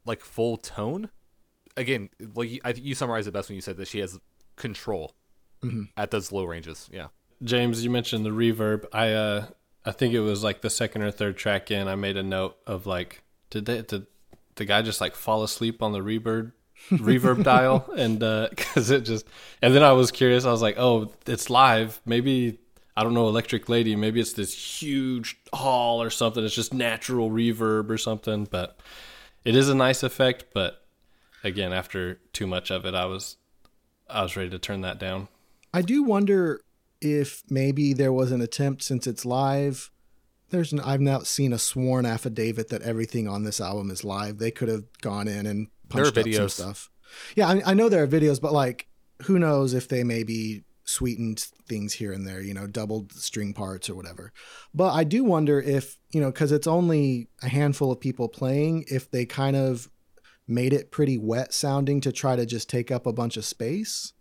like 0.06 0.20
full 0.20 0.56
tone. 0.56 1.10
Again, 1.76 2.08
like 2.34 2.50
you- 2.50 2.60
I 2.64 2.70
you 2.70 2.94
summarized 2.94 3.28
it 3.28 3.32
best 3.32 3.48
when 3.48 3.56
you 3.56 3.60
said 3.62 3.76
that 3.76 3.88
she 3.88 3.98
has 3.98 4.18
control 4.56 5.14
Mhm. 5.62 5.88
at 5.96 6.10
those 6.10 6.32
low 6.32 6.44
ranges. 6.44 6.88
Yeah. 6.92 7.08
James, 7.42 7.84
you 7.84 7.90
mentioned 7.90 8.24
the 8.24 8.30
reverb. 8.30 8.86
I 8.92 9.12
uh 9.12 9.46
I 9.84 9.92
think 9.92 10.14
it 10.14 10.20
was 10.20 10.42
like 10.42 10.62
the 10.62 10.70
second 10.70 11.02
or 11.02 11.10
third 11.10 11.36
track 11.36 11.70
in. 11.70 11.86
I 11.88 11.94
made 11.94 12.16
a 12.16 12.22
note 12.22 12.56
of 12.66 12.86
like, 12.86 13.22
did 13.50 13.66
they 13.66 13.82
did 13.82 14.06
the 14.56 14.64
guy 14.64 14.80
just 14.82 15.00
like 15.00 15.14
fall 15.14 15.42
asleep 15.42 15.82
on 15.82 15.92
the 15.92 16.00
reverb 16.00 16.52
reverb 16.90 17.42
dial 17.44 17.90
and 17.96 18.22
uh 18.22 18.48
because 18.56 18.90
it 18.90 19.02
just 19.02 19.26
and 19.60 19.74
then 19.74 19.82
I 19.82 19.92
was 19.92 20.10
curious. 20.10 20.44
I 20.46 20.50
was 20.50 20.62
like, 20.62 20.78
oh, 20.78 21.12
it's 21.26 21.50
live. 21.50 22.00
Maybe 22.06 22.58
I 22.96 23.02
don't 23.02 23.12
know, 23.12 23.28
Electric 23.28 23.68
Lady. 23.68 23.94
Maybe 23.96 24.20
it's 24.20 24.32
this 24.32 24.54
huge 24.82 25.36
hall 25.52 26.00
or 26.02 26.08
something. 26.08 26.42
It's 26.42 26.54
just 26.54 26.72
natural 26.72 27.30
reverb 27.30 27.90
or 27.90 27.98
something. 27.98 28.48
But 28.50 28.78
it 29.46 29.56
is 29.56 29.68
a 29.68 29.74
nice 29.74 30.02
effect. 30.02 30.46
But 30.52 30.84
again, 31.42 31.72
after 31.72 32.20
too 32.32 32.46
much 32.46 32.70
of 32.70 32.84
it, 32.84 32.94
I 32.94 33.06
was 33.06 33.36
I 34.08 34.22
was 34.22 34.36
ready 34.36 34.50
to 34.50 34.58
turn 34.58 34.82
that 34.82 34.98
down. 34.98 35.28
I 35.72 35.82
do 35.82 36.02
wonder 36.02 36.60
if 37.00 37.42
maybe 37.48 37.92
there 37.92 38.12
was 38.12 38.32
an 38.32 38.40
attempt 38.40 38.82
since 38.82 39.06
it's 39.06 39.24
live. 39.24 39.90
There's 40.50 40.72
an, 40.72 40.80
I've 40.80 41.00
now 41.00 41.20
seen 41.20 41.52
a 41.52 41.58
sworn 41.58 42.06
affidavit 42.06 42.68
that 42.68 42.82
everything 42.82 43.26
on 43.28 43.44
this 43.44 43.60
album 43.60 43.90
is 43.90 44.04
live. 44.04 44.38
They 44.38 44.50
could 44.50 44.68
have 44.68 44.84
gone 45.00 45.28
in 45.28 45.44
and 45.46 45.68
There 45.88 46.02
are 46.02 46.10
punched 46.12 46.18
up 46.18 46.24
some 46.24 46.32
videos. 46.32 46.50
stuff. 46.50 46.90
Yeah, 47.34 47.48
I, 47.48 47.62
I 47.66 47.74
know 47.74 47.88
there 47.88 48.02
are 48.02 48.08
videos, 48.08 48.40
but 48.40 48.52
like, 48.52 48.86
who 49.22 49.38
knows 49.38 49.74
if 49.74 49.88
they 49.88 50.04
maybe 50.04 50.64
sweetened 50.86 51.40
things 51.68 51.92
here 51.92 52.12
and 52.12 52.26
there, 52.26 52.40
you 52.40 52.54
know, 52.54 52.66
doubled 52.66 53.12
string 53.12 53.52
parts 53.52 53.90
or 53.90 53.94
whatever. 53.94 54.32
But 54.72 54.94
I 54.94 55.04
do 55.04 55.24
wonder 55.24 55.60
if, 55.60 55.98
you 56.10 56.20
know, 56.20 56.30
because 56.30 56.52
it's 56.52 56.66
only 56.66 57.28
a 57.42 57.48
handful 57.48 57.92
of 57.92 58.00
people 58.00 58.28
playing, 58.28 58.84
if 58.88 59.10
they 59.10 59.26
kind 59.26 59.56
of 59.56 59.90
made 60.48 60.72
it 60.72 60.90
pretty 60.90 61.18
wet 61.18 61.52
sounding 61.52 62.00
to 62.00 62.12
try 62.12 62.36
to 62.36 62.46
just 62.46 62.70
take 62.70 62.90
up 62.90 63.06
a 63.06 63.12
bunch 63.12 63.36
of 63.36 63.44
space 63.44 64.12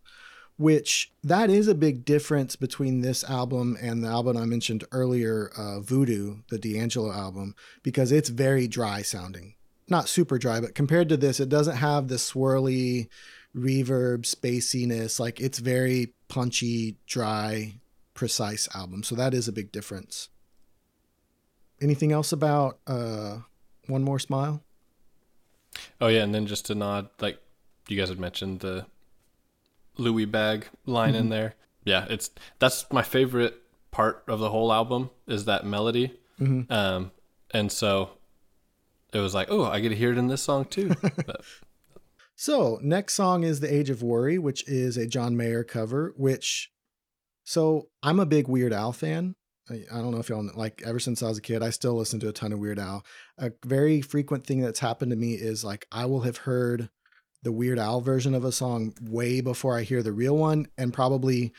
which 0.58 1.12
that 1.24 1.50
is 1.50 1.68
a 1.68 1.76
big 1.76 2.06
difference 2.06 2.56
between 2.56 3.02
this 3.02 3.24
album 3.26 3.78
and 3.82 4.04
the 4.04 4.08
album 4.08 4.38
I 4.38 4.46
mentioned 4.46 4.86
earlier, 4.92 5.52
uh, 5.58 5.82
Voodoo, 5.82 6.38
the 6.50 6.58
D'Angelo 6.58 7.12
album, 7.12 7.56
because 7.84 8.12
it's 8.12 8.30
very 8.30 8.68
dry 8.68 9.02
sounding. 9.02 9.56
Not 9.90 10.10
super 10.10 10.38
dry, 10.38 10.62
but 10.62 10.74
compared 10.74 11.10
to 11.10 11.18
this, 11.18 11.40
it 11.40 11.50
doesn't 11.50 11.78
have 11.78 12.08
the 12.08 12.16
swirly 12.16 13.10
reverb 13.56 14.22
spaciness. 14.22 15.20
Like 15.20 15.40
it's 15.40 15.60
very 15.60 16.14
punchy, 16.28 16.98
dry, 17.06 17.76
precise 18.14 18.68
album. 18.76 19.04
So 19.04 19.16
that 19.16 19.34
is 19.34 19.48
a 19.48 19.52
big 19.52 19.72
difference. 19.72 20.30
Anything 21.82 22.12
else 22.12 22.32
about 22.32 22.80
uh, 22.88 23.40
One 23.88 24.04
More 24.04 24.20
Smile? 24.20 24.64
Oh 26.00 26.08
yeah, 26.08 26.24
and 26.24 26.34
then 26.34 26.48
just 26.48 26.66
to 26.68 26.76
nod, 26.76 27.10
like 27.20 27.38
you 27.88 27.98
guys 27.98 28.10
had 28.10 28.20
mentioned 28.20 28.62
the 28.62 28.86
Louie 29.98 30.26
bag 30.26 30.68
line 30.86 31.16
in 31.16 31.30
there. 31.30 31.56
Yeah, 31.84 32.06
it's 32.10 32.30
that's 32.60 32.86
my 32.92 33.02
favorite 33.04 33.62
part 33.92 34.24
of 34.28 34.40
the 34.40 34.50
whole 34.50 34.72
album 34.74 35.10
is 35.28 35.46
that 35.46 35.66
melody. 35.66 36.18
Mhm. 36.40 36.70
Um, 36.72 37.12
and 37.52 37.72
so 37.72 38.12
it 39.14 39.20
was 39.20 39.34
like, 39.34 39.48
oh, 39.52 39.66
I 39.66 39.80
get 39.80 39.90
to 39.90 39.96
hear 39.96 40.12
it 40.12 40.18
in 40.18 40.28
this 40.28 40.42
song 40.42 40.66
too. 40.66 40.96
But, 41.26 41.42
So, 42.36 42.80
next 42.82 43.14
song 43.14 43.44
is 43.44 43.62
The 43.62 43.74
Age 43.74 43.90
of 43.90 44.04
Worry, 44.04 44.38
which 44.38 44.68
is 44.68 44.98
a 44.98 45.08
John 45.08 45.38
Mayer 45.38 45.64
cover, 45.64 46.14
which 46.18 46.70
so 47.46 47.88
I'm 48.04 48.20
a 48.20 48.26
big 48.26 48.48
Weird 48.48 48.74
Al 48.74 48.92
fan. 48.92 49.36
I, 49.70 49.84
I 49.92 49.98
don't 49.98 50.12
know 50.12 50.20
if 50.20 50.30
y'all 50.30 50.44
know, 50.44 50.52
like 50.56 50.82
ever 50.86 51.00
since 51.00 51.24
I 51.24 51.30
was 51.30 51.38
a 51.38 51.42
kid, 51.42 51.64
I 51.64 51.70
still 51.70 51.94
listen 51.94 52.20
to 52.20 52.28
a 52.28 52.34
ton 52.34 52.52
of 52.52 52.60
Weird 52.60 52.80
Al. 52.80 53.06
A 53.38 53.52
very 53.64 54.02
frequent 54.02 54.46
thing 54.46 54.60
that's 54.60 54.80
happened 54.80 55.12
to 55.12 55.16
me 55.16 55.34
is 55.34 55.64
like 55.64 55.88
I 55.92 56.06
will 56.06 56.22
have 56.22 56.38
heard 56.38 56.90
the 57.44 57.52
Weird 57.52 57.80
Al 57.80 58.02
version 58.02 58.34
of 58.34 58.44
a 58.44 58.52
song 58.52 58.94
way 59.02 59.40
before 59.40 59.78
I 59.78 59.84
hear 59.84 60.04
the 60.04 60.12
real 60.12 60.36
one 60.36 60.68
and 60.78 60.92
probably 60.92 61.54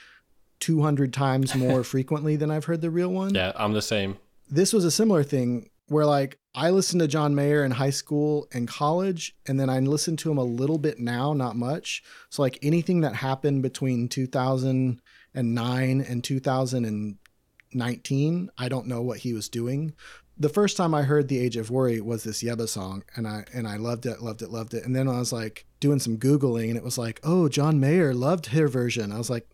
200 0.61 1.13
times 1.13 1.55
more 1.57 1.85
frequently 1.85 2.37
than 2.37 2.51
I've 2.51 2.65
heard 2.65 2.81
the 2.81 2.91
real 2.91 3.11
one 3.11 3.35
yeah, 3.35 3.53
I'm 3.55 3.73
the 3.73 3.83
same. 3.83 4.19
this 4.51 4.73
was 4.73 4.85
a 4.85 4.91
similar 4.91 5.23
thing 5.23 5.71
where 5.89 6.07
like 6.07 6.39
I 6.59 6.71
listened 6.71 7.03
to 7.03 7.09
John 7.09 7.35
Mayer 7.35 7.63
in 7.63 7.73
high 7.73 7.91
school 7.91 8.49
and 8.51 8.67
college, 8.67 9.37
and 9.47 9.61
then 9.61 9.69
I 9.69 9.79
listened 9.81 10.19
to 10.21 10.31
him 10.31 10.39
a 10.39 10.45
little 10.45 10.79
bit 10.79 10.99
now, 10.99 11.35
not 11.35 11.55
much. 11.55 12.03
So 12.31 12.41
like 12.41 12.59
anything 12.63 13.03
that 13.03 13.17
happened 13.17 13.63
between 13.63 14.09
2009 14.09 16.01
and 16.01 16.25
2019, 16.25 18.51
I 18.57 18.69
don't 18.71 18.87
know 18.87 19.03
what 19.03 19.19
he 19.19 19.35
was 19.35 19.51
doing. 19.51 19.93
The 20.39 20.49
first 20.49 20.79
time 20.79 20.95
I 20.95 21.03
heard 21.03 21.29
"The 21.29 21.41
Age 21.41 21.59
of 21.59 21.71
Worry" 21.71 22.01
was 22.01 22.25
this 22.25 22.43
Yebba 22.43 22.69
song, 22.69 23.05
and 23.15 23.29
I 23.29 23.45
and 23.53 23.69
I 23.69 23.77
loved 23.77 24.07
it, 24.07 24.23
loved 24.23 24.41
it, 24.41 24.51
loved 24.51 24.73
it. 24.73 24.85
And 24.85 24.97
then 24.97 25.09
I 25.09 25.19
was 25.19 25.35
like 25.35 25.67
doing 25.81 25.99
some 25.99 26.17
googling, 26.17 26.69
and 26.69 26.79
it 26.79 26.85
was 26.85 26.97
like, 26.97 27.21
oh, 27.23 27.51
John 27.51 27.81
Mayer 27.81 28.15
loved 28.15 28.47
her 28.47 28.67
version. 28.67 29.13
I 29.13 29.19
was 29.19 29.29
like, 29.29 29.47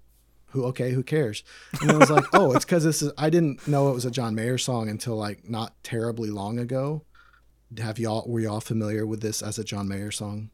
who 0.52 0.64
okay 0.64 0.92
who 0.92 1.02
cares 1.02 1.42
and 1.80 1.88
then 1.90 1.96
i 1.96 1.98
was 1.98 2.10
like 2.10 2.24
oh 2.34 2.52
it's 2.52 2.64
because 2.64 2.84
this 2.84 3.02
is 3.02 3.12
i 3.18 3.28
didn't 3.30 3.66
know 3.68 3.88
it 3.90 3.94
was 3.94 4.04
a 4.04 4.10
john 4.10 4.34
mayer 4.34 4.56
song 4.58 4.88
until 4.88 5.16
like 5.16 5.48
not 5.48 5.74
terribly 5.82 6.30
long 6.30 6.58
ago 6.58 7.02
have 7.78 7.98
y'all 7.98 8.24
were 8.26 8.40
y'all 8.40 8.60
familiar 8.60 9.06
with 9.06 9.20
this 9.20 9.42
as 9.42 9.58
a 9.58 9.64
john 9.64 9.88
mayer 9.88 10.10
song 10.10 10.50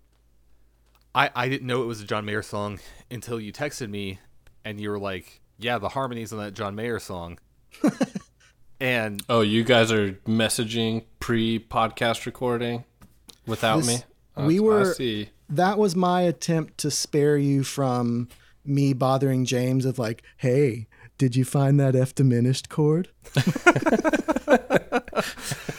I, 1.14 1.30
I 1.34 1.48
didn't 1.48 1.66
know 1.66 1.82
it 1.82 1.86
was 1.86 2.00
a 2.00 2.04
John 2.04 2.26
Mayer 2.26 2.42
song 2.42 2.78
until 3.10 3.40
you 3.40 3.50
texted 3.52 3.88
me 3.88 4.20
and 4.64 4.78
you 4.80 4.90
were 4.90 4.98
like, 5.00 5.40
yeah, 5.58 5.78
the 5.78 5.88
harmonies 5.88 6.32
on 6.32 6.38
that 6.38 6.52
John 6.54 6.76
Mayer 6.76 7.00
song. 7.00 7.38
and 8.80 9.22
Oh, 9.28 9.40
you 9.40 9.64
guys 9.64 9.90
are 9.90 10.12
messaging 10.26 11.04
pre 11.20 11.58
podcast 11.58 12.26
recording 12.26 12.84
without 13.46 13.78
This- 13.78 14.04
me. 14.36 14.44
we 14.46 14.58
I 14.58 14.60
were- 14.60 14.94
see. 14.94 15.30
that 15.48 15.78
was 15.78 15.96
my 15.96 16.22
attempt 16.22 16.78
to 16.78 16.90
spare 16.90 17.36
you 17.36 17.64
from 17.64 18.28
me 18.68 18.92
bothering 18.92 19.44
james 19.44 19.84
of 19.84 19.98
like 19.98 20.22
hey 20.38 20.86
did 21.16 21.34
you 21.34 21.44
find 21.44 21.80
that 21.80 21.96
f 21.96 22.14
diminished 22.14 22.68
chord 22.68 23.08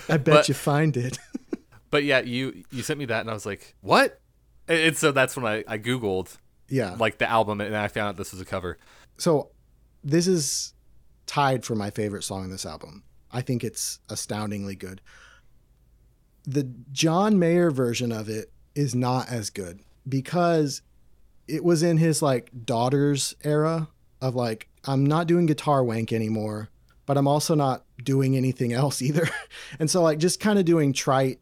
i 0.09 0.17
bet 0.17 0.23
But- 0.25 0.47
you 0.47 0.53
find 0.53 0.95
it 0.97 1.17
but 1.91 2.03
yeah, 2.03 2.19
you 2.19 2.63
you 2.71 2.83
sent 2.83 2.99
me 2.99 3.05
that 3.05 3.21
and 3.21 3.31
I 3.31 3.33
was 3.33 3.47
like, 3.47 3.73
what? 3.81 4.19
And, 4.67 4.77
and 4.79 4.95
so 4.97 5.11
that's 5.11 5.35
when 5.35 5.45
I, 5.47 5.63
I 5.67 5.77
Googled 5.79 6.37
yeah 6.67 6.95
like 6.99 7.17
the 7.17 7.27
album 7.27 7.61
and 7.61 7.75
I 7.75 7.87
found 7.87 8.09
out 8.09 8.17
this 8.17 8.31
was 8.31 8.39
a 8.41 8.45
cover. 8.45 8.77
so 9.17 9.49
this 10.03 10.27
is 10.27 10.73
tied 11.25 11.65
for 11.65 11.73
my 11.75 11.89
favorite 11.89 12.23
song 12.23 12.43
in 12.43 12.51
this 12.51 12.65
album. 12.65 13.03
I 13.31 13.41
think 13.41 13.63
it's 13.63 13.99
astoundingly 14.09 14.75
good. 14.75 15.01
The 16.45 16.71
John 16.91 17.37
Mayer 17.39 17.69
version 17.71 18.11
of 18.11 18.29
it 18.29 18.51
is 18.75 18.93
not 18.95 19.27
as 19.29 19.49
good 19.49 19.79
because 20.07 20.81
it 21.49 21.63
was 21.63 21.83
in 21.83 21.97
his 21.97 22.21
like 22.21 22.51
daughter's 22.65 23.35
era 23.43 23.89
of 24.21 24.35
like 24.35 24.69
I'm 24.85 25.05
not 25.05 25.27
doing 25.27 25.45
guitar 25.45 25.83
wank 25.83 26.13
anymore, 26.13 26.69
but 27.05 27.17
I'm 27.17 27.27
also 27.27 27.55
not 27.55 27.83
doing 28.03 28.37
anything 28.37 28.73
else 28.81 29.01
either. 29.01 29.27
and 29.79 29.89
so 29.89 30.01
like 30.01 30.19
just 30.19 30.39
kind 30.39 30.59
of 30.59 30.65
doing 30.65 30.93
trite 30.93 31.39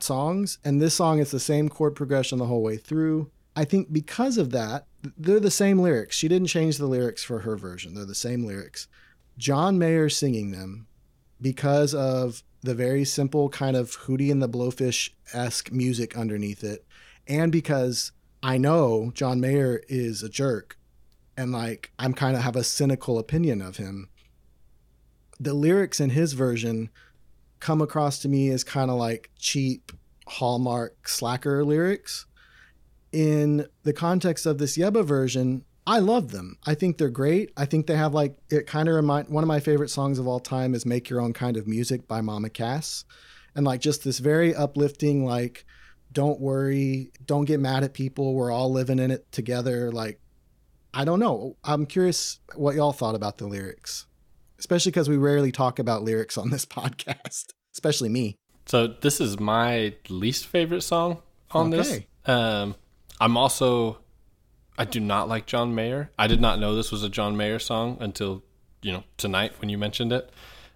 songs 0.00 0.58
and 0.64 0.80
this 0.80 0.94
song 0.94 1.18
is 1.18 1.30
the 1.30 1.38
same 1.38 1.68
chord 1.68 1.94
progression 1.94 2.38
the 2.38 2.46
whole 2.46 2.62
way 2.62 2.76
through. 2.76 3.30
I 3.54 3.64
think 3.64 3.92
because 3.92 4.38
of 4.38 4.50
that, 4.52 4.86
they're 5.18 5.40
the 5.40 5.50
same 5.50 5.80
lyrics. 5.80 6.16
She 6.16 6.28
didn't 6.28 6.48
change 6.48 6.78
the 6.78 6.86
lyrics 6.86 7.22
for 7.22 7.40
her 7.40 7.56
version. 7.56 7.94
They're 7.94 8.04
the 8.04 8.14
same 8.14 8.44
lyrics. 8.44 8.86
John 9.36 9.78
Mayer 9.78 10.08
singing 10.08 10.52
them 10.52 10.86
because 11.40 11.94
of 11.94 12.42
the 12.62 12.74
very 12.74 13.04
simple 13.04 13.48
kind 13.48 13.76
of 13.76 13.96
Hootie 14.02 14.30
and 14.30 14.42
the 14.42 14.48
Blowfish 14.48 15.10
esque 15.32 15.72
music 15.72 16.16
underneath 16.16 16.62
it, 16.62 16.84
and 17.26 17.50
because 17.50 18.12
I 18.42 18.58
know 18.58 19.12
John 19.14 19.40
Mayer 19.40 19.82
is 19.88 20.22
a 20.22 20.28
jerk, 20.28 20.78
and 21.36 21.52
like 21.52 21.92
I'm 21.98 22.14
kind 22.14 22.36
of 22.36 22.42
have 22.42 22.56
a 22.56 22.64
cynical 22.64 23.18
opinion 23.18 23.60
of 23.60 23.76
him. 23.76 24.08
The 25.38 25.54
lyrics 25.54 26.00
in 26.00 26.10
his 26.10 26.32
version 26.34 26.90
come 27.60 27.80
across 27.80 28.18
to 28.20 28.28
me 28.28 28.50
as 28.50 28.64
kind 28.64 28.90
of 28.90 28.96
like 28.96 29.30
cheap 29.38 29.92
Hallmark 30.26 31.08
slacker 31.08 31.64
lyrics 31.64 32.26
in 33.12 33.66
the 33.82 33.92
context 33.92 34.46
of 34.46 34.58
this 34.58 34.76
Yebba 34.76 35.04
version, 35.04 35.64
I 35.86 35.98
love 35.98 36.30
them. 36.30 36.56
I 36.66 36.74
think 36.74 36.98
they're 36.98 37.10
great. 37.10 37.50
I 37.56 37.64
think 37.64 37.86
they 37.86 37.96
have 37.96 38.14
like 38.14 38.36
it 38.50 38.66
kind 38.66 38.88
of 38.88 38.94
remind 38.94 39.28
one 39.28 39.42
of 39.42 39.48
my 39.48 39.60
favorite 39.60 39.90
songs 39.90 40.18
of 40.18 40.26
all 40.26 40.40
time 40.40 40.74
is 40.74 40.86
"Make 40.86 41.10
Your 41.10 41.20
Own 41.20 41.32
Kind 41.32 41.56
of 41.56 41.66
Music" 41.66 42.06
by 42.06 42.20
Mama 42.20 42.50
Cass, 42.50 43.04
and 43.54 43.66
like 43.66 43.80
just 43.80 44.04
this 44.04 44.18
very 44.18 44.54
uplifting 44.54 45.24
like, 45.24 45.64
don't 46.12 46.40
worry, 46.40 47.12
don't 47.24 47.44
get 47.44 47.60
mad 47.60 47.84
at 47.84 47.94
people. 47.94 48.34
We're 48.34 48.50
all 48.50 48.72
living 48.72 48.98
in 48.98 49.10
it 49.10 49.30
together. 49.32 49.90
Like, 49.92 50.20
I 50.92 51.04
don't 51.04 51.20
know. 51.20 51.56
I'm 51.62 51.86
curious 51.86 52.40
what 52.54 52.74
y'all 52.74 52.92
thought 52.92 53.14
about 53.14 53.38
the 53.38 53.46
lyrics, 53.46 54.06
especially 54.58 54.90
because 54.90 55.08
we 55.08 55.16
rarely 55.16 55.52
talk 55.52 55.78
about 55.78 56.02
lyrics 56.02 56.36
on 56.36 56.50
this 56.50 56.66
podcast, 56.66 57.46
especially 57.72 58.08
me. 58.08 58.36
So 58.66 58.86
this 58.86 59.20
is 59.20 59.38
my 59.38 59.94
least 60.08 60.46
favorite 60.46 60.82
song 60.82 61.22
on 61.50 61.70
this. 61.70 61.90
Okay. 61.90 62.06
Um, 62.26 62.74
I'm 63.20 63.36
also 63.36 63.98
I 64.80 64.84
do 64.84 64.98
not 64.98 65.28
like 65.28 65.44
John 65.44 65.74
Mayer. 65.74 66.10
I 66.18 66.26
did 66.26 66.40
not 66.40 66.58
know 66.58 66.74
this 66.74 66.90
was 66.90 67.02
a 67.02 67.10
John 67.10 67.36
Mayer 67.36 67.58
song 67.58 67.98
until 68.00 68.42
you 68.80 68.92
know 68.92 69.04
tonight 69.18 69.52
when 69.60 69.68
you 69.68 69.76
mentioned 69.76 70.12
it. 70.12 70.30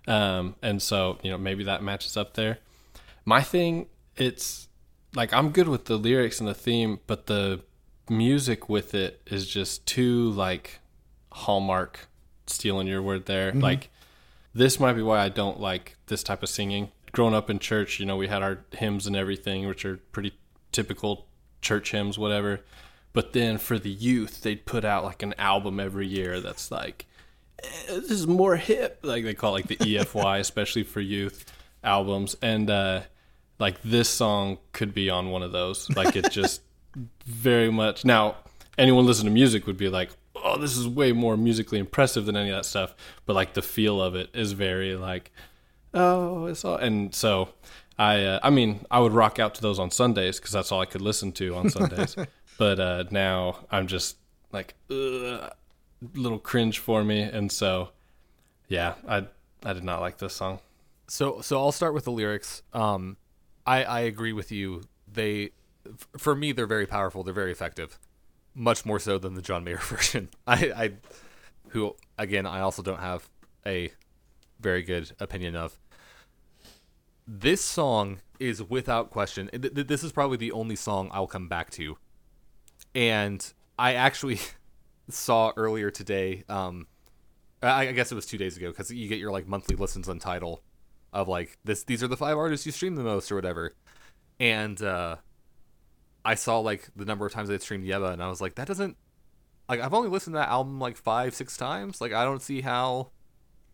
Um, 0.07 0.57
and 0.61 0.83
so 0.83 1.19
you 1.23 1.31
know 1.31 1.39
maybe 1.39 1.65
that 1.65 1.83
matches 1.83 2.17
up 2.17 2.35
there. 2.35 2.59
My 3.25 3.41
thing, 3.41 3.87
it's 4.17 4.69
like 5.15 5.33
I'm 5.33 5.51
good 5.51 5.69
with 5.69 5.87
the 5.87 5.97
lyrics 5.97 6.41
and 6.41 6.49
the 6.49 6.55
theme, 6.55 7.01
but 7.07 7.27
the 7.27 7.61
music 8.09 8.69
with 8.69 8.95
it 8.95 9.21
is 9.27 9.47
just 9.47 9.87
too 9.87 10.31
like 10.31 10.81
hallmark. 11.33 12.09
Stealing 12.47 12.87
your 12.87 13.01
word 13.01 13.25
there, 13.25 13.53
like 13.53 13.89
this 14.55 14.79
might 14.79 14.93
be 14.93 15.01
why 15.03 15.21
I 15.21 15.31
don't 15.31 15.61
like 15.61 15.97
this 16.09 16.23
type 16.23 16.43
of 16.43 16.51
singing. 16.51 16.91
Growing 17.13 17.33
up 17.35 17.49
in 17.49 17.59
church, 17.59 17.99
you 17.99 18.05
know, 18.05 18.17
we 18.17 18.29
had 18.29 18.43
our 18.43 18.59
hymns 18.73 19.07
and 19.07 19.17
everything, 19.17 19.67
which 19.67 19.85
are 19.87 19.97
pretty 20.13 20.35
typical 20.73 21.27
church 21.63 21.93
hymns, 21.93 22.19
whatever. 22.19 22.61
But 23.15 23.33
then 23.33 23.59
for 23.59 23.79
the 23.79 23.91
youth, 23.91 24.43
they'd 24.43 24.67
put 24.67 24.85
out 24.85 25.05
like 25.05 25.23
an 25.23 25.35
album 25.39 25.81
every 25.81 26.07
year 26.07 26.41
that's 26.41 26.71
like, 26.71 27.07
eh, 27.63 27.67
this 27.89 28.11
is 28.11 28.27
more 28.27 28.57
hip. 28.57 28.99
Like 29.03 29.25
they 29.25 29.35
call 29.35 29.57
it 29.57 29.67
like 29.67 29.69
the 29.69 29.77
EFY, 29.77 30.39
especially 30.41 30.83
for 30.83 31.01
youth 31.01 31.51
albums. 31.83 32.37
And 32.43 32.69
uh, 32.69 33.03
like 33.59 33.81
this 33.83 34.09
song 34.09 34.59
could 34.73 34.95
be 34.95 35.11
on 35.11 35.31
one 35.31 35.43
of 35.43 35.53
those. 35.53 35.89
Like 35.91 36.17
it 36.17 36.31
just 36.31 36.63
very 37.25 37.71
much. 37.71 38.05
Now, 38.05 38.37
anyone 38.79 39.07
listening 39.07 39.31
to 39.31 39.35
music 39.35 39.67
would 39.67 39.77
be 39.77 39.89
like, 39.89 40.11
oh, 40.35 40.59
this 40.59 40.77
is 40.77 40.87
way 40.87 41.13
more 41.13 41.37
musically 41.37 41.79
impressive 41.79 42.27
than 42.27 42.37
any 42.37 42.51
of 42.51 42.57
that 42.57 42.65
stuff. 42.65 42.95
But 43.27 43.35
like 43.35 43.55
the 43.55 43.63
feel 43.63 44.03
of 44.03 44.15
it 44.15 44.31
is 44.35 44.53
very 44.53 44.97
like, 44.97 45.31
oh, 45.93 46.47
it's 46.47 46.65
all. 46.65 46.77
And 46.77 47.15
so 47.15 47.51
I, 47.99 48.25
uh, 48.25 48.41
I 48.43 48.51
mean, 48.51 48.85
I 48.91 49.01
would 49.01 49.13
rock 49.13 49.39
out 49.39 49.55
to 49.57 49.63
those 49.63 49.79
on 49.79 49.91
Sundays 49.91 50.39
because 50.39 50.53
that's 50.53 50.73
all 50.73 50.81
I 50.81 50.87
could 50.87 51.01
listen 51.01 51.33
to 51.33 51.55
on 51.55 51.71
Sundays. 51.71 52.17
but 52.59 52.81
uh, 52.81 53.05
now 53.11 53.65
I'm 53.71 53.87
just 53.87 54.17
like, 54.53 54.75
ugh, 54.91 55.53
little 56.15 56.39
cringe 56.39 56.79
for 56.79 57.05
me. 57.05 57.23
And 57.23 57.51
so, 57.51 57.91
yeah, 58.69 58.95
I, 59.09 59.27
I 59.65 59.73
did 59.73 59.85
not 59.85 60.01
like 60.01 60.19
this 60.19 60.35
song. 60.35 60.59
So 61.07 61.43
so 61.43 61.59
I'll 61.59 61.73
start 61.73 61.93
with 61.93 62.05
the 62.05 62.13
lyrics. 62.13 62.63
Um, 62.73 63.19
I 63.67 63.85
I 63.85 64.01
agree 64.01 64.33
with 64.33 64.51
you. 64.53 64.83
They, 65.11 65.51
for 66.17 66.35
me, 66.35 66.53
they're 66.53 66.67
very 66.67 66.87
powerful. 66.87 67.23
They're 67.23 67.35
very 67.35 67.53
effective, 67.53 67.99
much 68.55 68.85
more 68.85 68.99
so 68.99 69.19
than 69.19 69.35
the 69.35 69.43
John 69.43 69.65
Mayer 69.65 69.77
version. 69.83 70.29
I 70.47 70.57
I, 70.77 70.93
who 71.69 71.97
again 72.19 72.47
I 72.47 72.61
also 72.61 72.83
don't 72.83 73.01
have 73.01 73.29
a 73.67 73.93
very 74.61 74.83
good 74.83 75.13
opinion 75.21 75.57
of. 75.57 75.79
This 77.27 77.63
song 77.63 78.21
is 78.39 78.63
without 78.63 79.11
question. 79.11 79.49
th- 79.49 79.75
th- 79.75 79.87
This 79.87 80.05
is 80.05 80.13
probably 80.13 80.37
the 80.37 80.53
only 80.53 80.77
song 80.77 81.09
I'll 81.13 81.27
come 81.27 81.49
back 81.49 81.71
to, 81.73 81.97
and 82.95 83.53
I 83.79 83.95
actually 83.95 84.41
saw 85.09 85.53
earlier 85.57 85.91
today. 85.91 86.45
Um, 86.49 86.87
I, 87.63 87.89
I 87.89 87.93
guess 87.93 88.13
it 88.13 88.15
was 88.15 88.27
two 88.27 88.37
days 88.37 88.57
ago 88.59 88.69
because 88.71 88.91
you 88.91 89.09
get 89.09 89.19
your 89.19 89.33
like 89.33 89.49
monthly 89.49 89.75
listens 89.77 90.09
on 90.09 90.19
title 90.19 90.63
of 91.15 91.29
like 91.29 91.57
this. 91.65 91.85
These 91.85 92.03
are 92.03 92.09
the 92.09 92.17
five 92.17 92.37
artists 92.37 92.67
you 92.67 92.73
stream 92.73 92.97
the 92.97 93.03
most 93.03 93.33
or 93.33 93.37
whatever, 93.37 93.75
and 94.39 94.83
uh, 94.83 95.17
I 96.25 96.35
saw 96.35 96.59
like 96.59 96.89
the 96.95 97.05
number 97.05 97.25
of 97.25 97.33
times 97.33 97.49
I 97.49 97.57
streamed 97.59 97.85
Yebba, 97.87 98.13
and 98.13 98.23
I 98.23 98.29
was 98.29 98.41
like, 98.41 98.57
that 98.57 98.69
doesn't 98.69 98.97
like 99.69 99.81
I've 99.81 99.95
only 99.95 100.11
listened 100.11 100.35
to 100.35 100.39
that 100.39 100.49
album 100.49 100.79
like 100.79 100.97
five 100.97 101.35
six 101.35 101.57
times. 101.57 102.01
Like 102.01 102.13
I 102.13 102.25
don't 102.25 102.43
see 102.43 102.61
how 102.61 103.13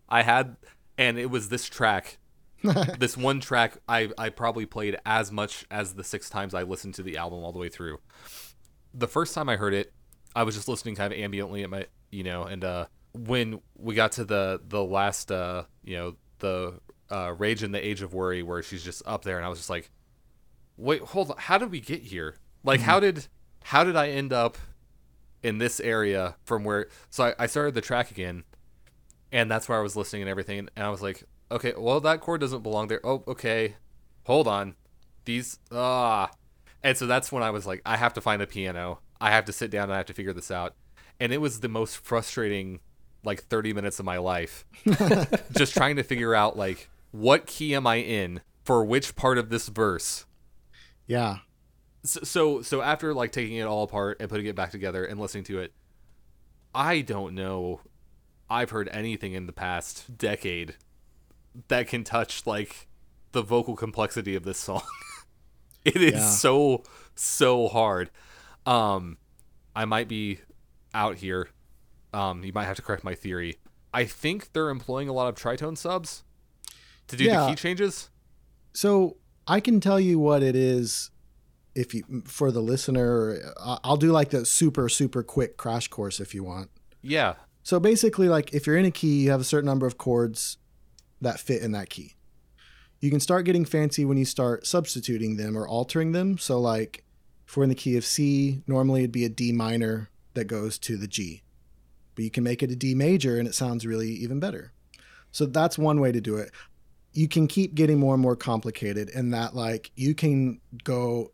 I 0.09 0.23
had, 0.23 0.57
and 0.99 1.19
it 1.19 1.31
was 1.31 1.49
this 1.49 1.69
track. 1.69 2.19
this 2.99 3.17
one 3.17 3.41
track 3.41 3.79
I, 3.89 4.11
I 4.19 4.29
probably 4.29 4.67
played 4.67 4.99
as 5.07 5.33
much 5.33 5.65
as 5.71 5.95
the 5.95 6.05
six 6.05 6.29
times 6.29 6.53
I 6.53 6.63
listened 6.63 6.93
to 6.97 7.03
the 7.03 7.17
album 7.17 7.43
all 7.43 7.53
the 7.53 7.59
way 7.59 7.71
through. 7.71 8.01
The 8.93 9.09
first 9.09 9.35
time 9.35 9.49
I 9.49 9.57
heard 9.57 9.73
it, 9.73 9.95
I 10.37 10.43
was 10.43 10.57
just 10.57 10.69
listening 10.69 10.95
kind 10.95 11.11
of 11.11 11.19
ambiently 11.19 11.65
at 11.65 11.71
my 11.71 11.87
you 12.11 12.23
know, 12.23 12.43
and 12.43 12.63
uh 12.63 12.87
when 13.15 13.63
we 13.79 13.95
got 13.95 14.13
to 14.13 14.27
the 14.27 14.61
the 14.69 14.85
last 14.85 15.33
uh 15.33 15.65
you 15.83 15.97
know, 15.97 16.17
the 16.41 16.81
uh 17.11 17.35
Rage 17.37 17.63
in 17.63 17.73
the 17.73 17.87
Age 17.87 18.03
of 18.03 18.15
Worry 18.15 18.43
where 18.43 18.63
she's 18.63 18.85
just 18.85 19.03
up 19.07 19.25
there 19.25 19.37
and 19.37 19.45
I 19.45 19.49
was 19.49 19.59
just 19.59 19.71
like 19.71 19.91
Wait, 20.77 21.03
hold 21.03 21.31
on, 21.31 21.37
how 21.37 21.59
did 21.59 21.71
we 21.71 21.81
get 21.81 22.03
here? 22.03 22.37
Like 22.65 22.81
how 22.81 23.01
did 23.01 23.27
how 23.65 23.85
did 23.85 23.97
I 23.97 24.09
end 24.11 24.33
up 24.33 24.57
in 25.43 25.59
this 25.59 25.81
area 25.81 26.37
from 26.45 26.65
where 26.65 26.89
so 27.11 27.25
I, 27.25 27.35
I 27.39 27.47
started 27.47 27.75
the 27.75 27.81
track 27.81 28.11
again 28.11 28.45
and 29.33 29.51
that's 29.51 29.69
where 29.69 29.79
I 29.79 29.83
was 29.83 29.97
listening 29.97 30.23
and 30.23 30.31
everything 30.31 30.69
and 30.77 30.87
I 30.87 30.91
was 30.91 31.03
like, 31.03 31.25
Okay, 31.53 31.75
well 31.77 32.01
that 32.01 32.21
chord 32.21 32.41
doesn't 32.41 32.63
belong 32.63 32.89
there. 32.89 33.01
Oh, 33.05 33.25
okay. 33.29 33.77
Hold 34.25 34.49
on. 34.49 34.75
These 35.25 35.59
ah 35.71 36.31
and 36.83 36.97
so 36.97 37.07
that's 37.07 37.31
when 37.31 37.43
I 37.43 37.51
was 37.51 37.67
like, 37.67 37.83
I 37.85 37.97
have 37.97 38.15
to 38.15 38.21
find 38.21 38.41
a 38.41 38.47
piano. 38.47 39.01
I 39.21 39.31
have 39.33 39.45
to 39.47 39.53
sit 39.53 39.71
down 39.71 39.85
and 39.85 39.93
I 39.93 39.99
have 39.99 40.07
to 40.07 40.15
figure 40.15 40.33
this 40.33 40.51
out. 40.51 40.75
And 41.19 41.33
it 41.33 41.39
was 41.39 41.61
the 41.61 41.69
most 41.69 41.99
frustrating 41.99 42.81
like 43.23 43.43
30 43.45 43.75
minutes 43.75 43.99
of 43.99 44.07
my 44.07 44.17
life. 44.17 44.65
just 45.57 45.75
trying 45.75 45.97
to 45.97 46.03
figure 46.03 46.35
out 46.35 46.57
like 46.57 46.89
what 47.11 47.47
key 47.47 47.75
am 47.75 47.87
I 47.87 47.97
in 47.97 48.41
for 48.65 48.85
which 48.85 49.17
part 49.17 49.39
of 49.39 49.49
this 49.51 49.69
verse. 49.69 50.27
Yeah. 51.07 51.39
So 52.05 52.21
so, 52.23 52.63
so 52.63 52.83
after 52.83 53.13
like 53.13 53.33
taking 53.33 53.57
it 53.57 53.65
all 53.65 53.83
apart 53.83 54.19
and 54.21 54.29
putting 54.31 54.47
it 54.47 54.55
back 54.55 54.71
together 54.71 55.05
and 55.05 55.19
listening 55.21 55.45
to 55.45 55.59
it, 55.59 55.73
I 56.75 57.01
don't 57.01 57.35
know 57.35 57.81
I've 58.49 58.71
heard 58.71 58.89
anything 58.93 59.33
in 59.33 59.47
the 59.47 59.53
past 59.53 60.17
decade 60.17 60.77
that 61.69 61.89
can 61.89 62.05
touch 62.05 62.47
like 62.47 62.87
the 63.33 63.43
vocal 63.43 63.77
complexity 63.77 64.35
of 64.35 64.45
this 64.45 64.59
song. 64.59 64.83
it 65.85 65.97
is 65.97 66.13
Yeah. 66.15 66.29
so 66.29 66.83
so 67.15 67.69
hard. 67.69 68.11
Um 68.67 69.19
I 69.75 69.85
might 69.85 70.09
be 70.09 70.41
out 70.95 71.17
here. 71.17 71.49
Um 72.15 72.45
you 72.45 72.53
might 72.53 72.65
have 72.65 72.77
to 72.77 72.83
correct 72.83 73.05
my 73.05 73.15
theory. 73.15 73.57
I 73.93 74.05
think 74.05 74.53
they're 74.53 74.71
employing 74.71 75.09
a 75.09 75.13
lot 75.13 75.29
of 75.29 75.35
tritone 75.35 75.77
subs 75.77 76.23
to 77.11 77.17
do 77.17 77.25
Yeah. 77.25 77.43
the 77.45 77.51
key 77.51 77.57
changes. 77.57 78.09
So 78.73 79.17
I 79.47 79.61
can 79.61 79.81
tell 79.81 80.01
you 80.01 80.19
what 80.19 80.43
it 80.43 80.57
is 80.57 81.11
if 81.75 81.95
you 81.95 82.23
for 82.25 82.51
the 82.51 82.61
listener. 82.63 83.53
I'll 83.61 83.97
do 83.97 84.11
like 84.13 84.31
the 84.31 84.45
super 84.47 84.89
super 84.89 85.23
quick 85.23 85.57
crash 85.57 85.89
course 85.89 86.21
if 86.21 86.35
you 86.35 86.43
want. 86.45 86.71
Yeah. 87.03 87.35
So 87.63 87.79
basically, 87.79 88.29
like 88.29 88.53
if 88.55 88.67
you're 88.67 88.77
in 88.77 88.85
a 88.87 88.91
key, 88.91 89.23
you 89.25 89.31
have 89.31 89.41
a 89.41 89.45
certain 89.45 89.67
number 89.67 89.87
of 89.87 89.99
chords 89.99 90.57
that 91.21 91.39
fit 91.39 91.63
in 91.63 91.73
that 91.73 91.91
key. 91.91 92.17
You 93.01 93.11
can 93.11 93.21
start 93.21 93.45
getting 93.45 93.65
fancy 93.65 94.05
when 94.05 94.19
you 94.19 94.25
start 94.25 94.67
substituting 94.67 95.37
them 95.37 95.57
or 95.57 95.67
altering 95.67 96.13
them. 96.13 96.39
So 96.39 96.59
like 96.61 97.05
if 97.47 97.57
we're 97.57 97.65
in 97.65 97.69
the 97.69 97.75
key 97.75 97.97
of 97.97 98.05
C, 98.05 98.63
normally 98.67 99.01
it'd 99.01 99.13
be 99.13 99.25
a 99.25 99.29
D 99.29 99.53
minor 99.53 100.11
that 100.35 100.45
goes 100.45 100.79
to 100.81 100.97
the 100.97 101.09
G. 101.09 101.43
But 102.15 102.25
you 102.25 102.31
can 102.31 102.45
make 102.45 102.63
it 102.63 102.71
a 102.71 102.77
D 102.77 102.95
major 102.95 103.39
and 103.39 103.49
it 103.49 103.55
sounds 103.55 103.87
really 103.87 104.11
even 104.11 104.39
better. 104.41 104.73
So 105.33 105.47
that's 105.47 105.79
one 105.79 106.01
way 106.01 106.13
to 106.13 106.21
do 106.21 106.37
it. 106.37 106.51
You 107.13 107.27
can 107.27 107.49
keep 107.49 107.75
getting 107.75 107.99
more 107.99 108.15
and 108.15 108.23
more 108.23 108.37
complicated 108.37 109.11
in 109.11 109.31
that 109.31 109.55
like 109.55 109.91
you 109.97 110.15
can 110.15 110.61
go 110.85 111.33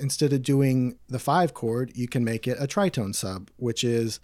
instead 0.00 0.32
of 0.32 0.42
doing 0.42 0.98
the 1.08 1.18
5 1.18 1.52
chord, 1.52 1.92
you 1.94 2.06
can 2.06 2.22
make 2.22 2.46
it 2.46 2.56
a 2.60 2.66
tritone 2.66 3.14
sub, 3.14 3.50
which 3.56 3.82
is 3.82 4.20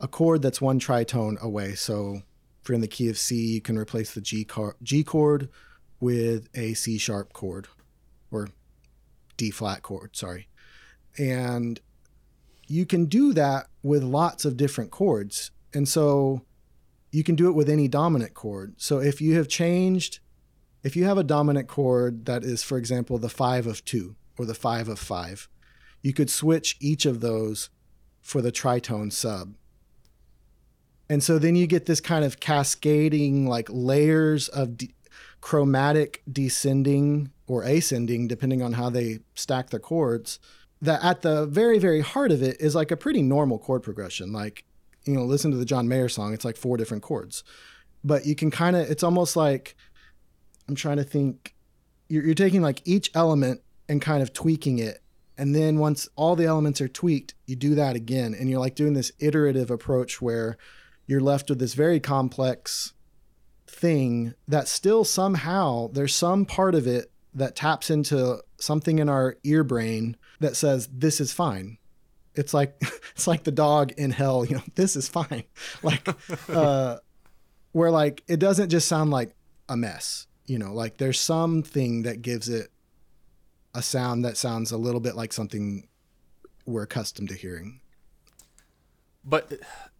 a 0.00 0.08
chord 0.08 0.42
that's 0.42 0.60
one 0.60 0.80
tritone 0.80 1.40
away. 1.40 1.74
So 1.74 2.22
if 2.62 2.68
you're 2.68 2.74
in 2.74 2.80
the 2.80 2.88
key 2.88 3.08
of 3.08 3.18
C, 3.18 3.36
you 3.36 3.60
can 3.60 3.78
replace 3.78 4.12
the 4.12 4.20
G, 4.20 4.44
car- 4.44 4.76
G 4.82 5.04
chord 5.04 5.48
with 6.00 6.48
a 6.54 6.74
C 6.74 6.98
sharp 6.98 7.32
chord 7.32 7.68
or 8.30 8.48
D 9.36 9.50
flat 9.50 9.82
chord, 9.82 10.16
sorry. 10.16 10.48
And 11.18 11.80
you 12.66 12.86
can 12.86 13.06
do 13.06 13.32
that 13.34 13.66
with 13.82 14.02
lots 14.02 14.44
of 14.44 14.56
different 14.56 14.90
chords. 14.90 15.50
And 15.74 15.88
so 15.88 16.42
you 17.12 17.24
can 17.24 17.34
do 17.34 17.48
it 17.48 17.54
with 17.54 17.68
any 17.68 17.88
dominant 17.88 18.34
chord. 18.34 18.74
So 18.76 18.98
if 18.98 19.20
you 19.20 19.36
have 19.36 19.48
changed, 19.48 20.20
if 20.82 20.96
you 20.96 21.04
have 21.04 21.18
a 21.18 21.24
dominant 21.24 21.68
chord 21.68 22.26
that 22.26 22.44
is, 22.44 22.62
for 22.62 22.78
example, 22.78 23.18
the 23.18 23.28
five 23.28 23.66
of 23.66 23.84
two 23.84 24.16
or 24.38 24.44
the 24.44 24.54
five 24.54 24.88
of 24.88 24.98
five, 24.98 25.48
you 26.02 26.12
could 26.12 26.30
switch 26.30 26.76
each 26.80 27.04
of 27.04 27.20
those 27.20 27.70
for 28.20 28.40
the 28.40 28.52
tritone 28.52 29.12
sub. 29.12 29.54
And 31.08 31.22
so 31.22 31.38
then 31.38 31.56
you 31.56 31.66
get 31.66 31.86
this 31.86 32.00
kind 32.00 32.24
of 32.24 32.40
cascading, 32.40 33.46
like 33.46 33.68
layers 33.70 34.48
of 34.48 34.76
de- 34.76 34.94
chromatic 35.40 36.22
descending 36.30 37.32
or 37.46 37.62
ascending, 37.64 38.28
depending 38.28 38.62
on 38.62 38.74
how 38.74 38.90
they 38.90 39.18
stack 39.34 39.70
the 39.70 39.80
chords, 39.80 40.38
that 40.82 41.02
at 41.04 41.22
the 41.22 41.46
very 41.46 41.78
very 41.78 42.00
heart 42.00 42.32
of 42.32 42.42
it 42.42 42.60
is 42.60 42.74
like 42.74 42.90
a 42.90 42.96
pretty 42.96 43.22
normal 43.22 43.58
chord 43.58 43.82
progression 43.82 44.32
like 44.32 44.64
you 45.04 45.14
know 45.14 45.24
listen 45.24 45.50
to 45.50 45.56
the 45.56 45.64
john 45.64 45.88
mayer 45.88 46.08
song 46.08 46.32
it's 46.32 46.44
like 46.44 46.56
four 46.56 46.76
different 46.76 47.02
chords 47.02 47.44
but 48.02 48.24
you 48.26 48.34
can 48.34 48.50
kind 48.50 48.76
of 48.76 48.90
it's 48.90 49.02
almost 49.02 49.36
like 49.36 49.76
i'm 50.70 50.76
trying 50.76 50.96
to 50.98 51.04
think 51.04 51.54
you're, 52.10 52.24
you're 52.24 52.34
taking 52.34 52.60
like 52.60 52.82
each 52.84 53.10
element 53.14 53.62
and 53.88 54.00
kind 54.00 54.22
of 54.22 54.32
tweaking 54.32 54.78
it. 54.78 55.02
And 55.36 55.54
then 55.54 55.78
once 55.78 56.08
all 56.16 56.36
the 56.36 56.44
elements 56.44 56.80
are 56.80 56.88
tweaked 56.88 57.34
you 57.46 57.56
do 57.56 57.74
that 57.74 57.96
again. 57.96 58.34
And 58.38 58.50
you're 58.50 58.60
like 58.60 58.74
doing 58.74 58.94
this 58.94 59.12
iterative 59.18 59.70
approach 59.70 60.20
where 60.20 60.58
you're 61.06 61.20
left 61.20 61.48
with 61.48 61.58
this 61.58 61.74
very 61.74 61.98
complex 61.98 62.92
thing 63.66 64.34
that 64.46 64.68
still 64.68 65.04
somehow 65.04 65.88
there's 65.92 66.14
some 66.14 66.44
part 66.44 66.74
of 66.74 66.86
it 66.86 67.10
that 67.32 67.56
taps 67.56 67.90
into 67.90 68.42
something 68.58 68.98
in 68.98 69.08
our 69.08 69.36
ear 69.44 69.64
brain 69.64 70.16
that 70.40 70.56
says 70.56 70.88
this 70.92 71.20
is 71.20 71.32
fine. 71.32 71.78
It's 72.34 72.52
like 72.52 72.76
it's 73.12 73.26
like 73.26 73.44
the 73.44 73.52
dog 73.52 73.92
in 73.92 74.10
hell 74.10 74.44
you 74.44 74.56
know 74.56 74.62
this 74.74 74.94
is 74.94 75.08
fine. 75.08 75.44
Like 75.82 76.06
uh 76.48 76.98
where 77.72 77.90
like 77.90 78.22
it 78.28 78.38
doesn't 78.38 78.68
just 78.68 78.88
sound 78.88 79.10
like 79.10 79.34
a 79.68 79.76
mess 79.76 80.26
you 80.50 80.58
know 80.58 80.72
like 80.74 80.96
there's 80.96 81.20
something 81.20 82.02
that 82.02 82.22
gives 82.22 82.48
it 82.48 82.68
a 83.74 83.82
sound 83.82 84.24
that 84.24 84.36
sounds 84.36 84.72
a 84.72 84.76
little 84.76 85.00
bit 85.00 85.14
like 85.14 85.32
something 85.32 85.86
we're 86.66 86.82
accustomed 86.82 87.28
to 87.28 87.34
hearing 87.34 87.80
But 89.24 89.52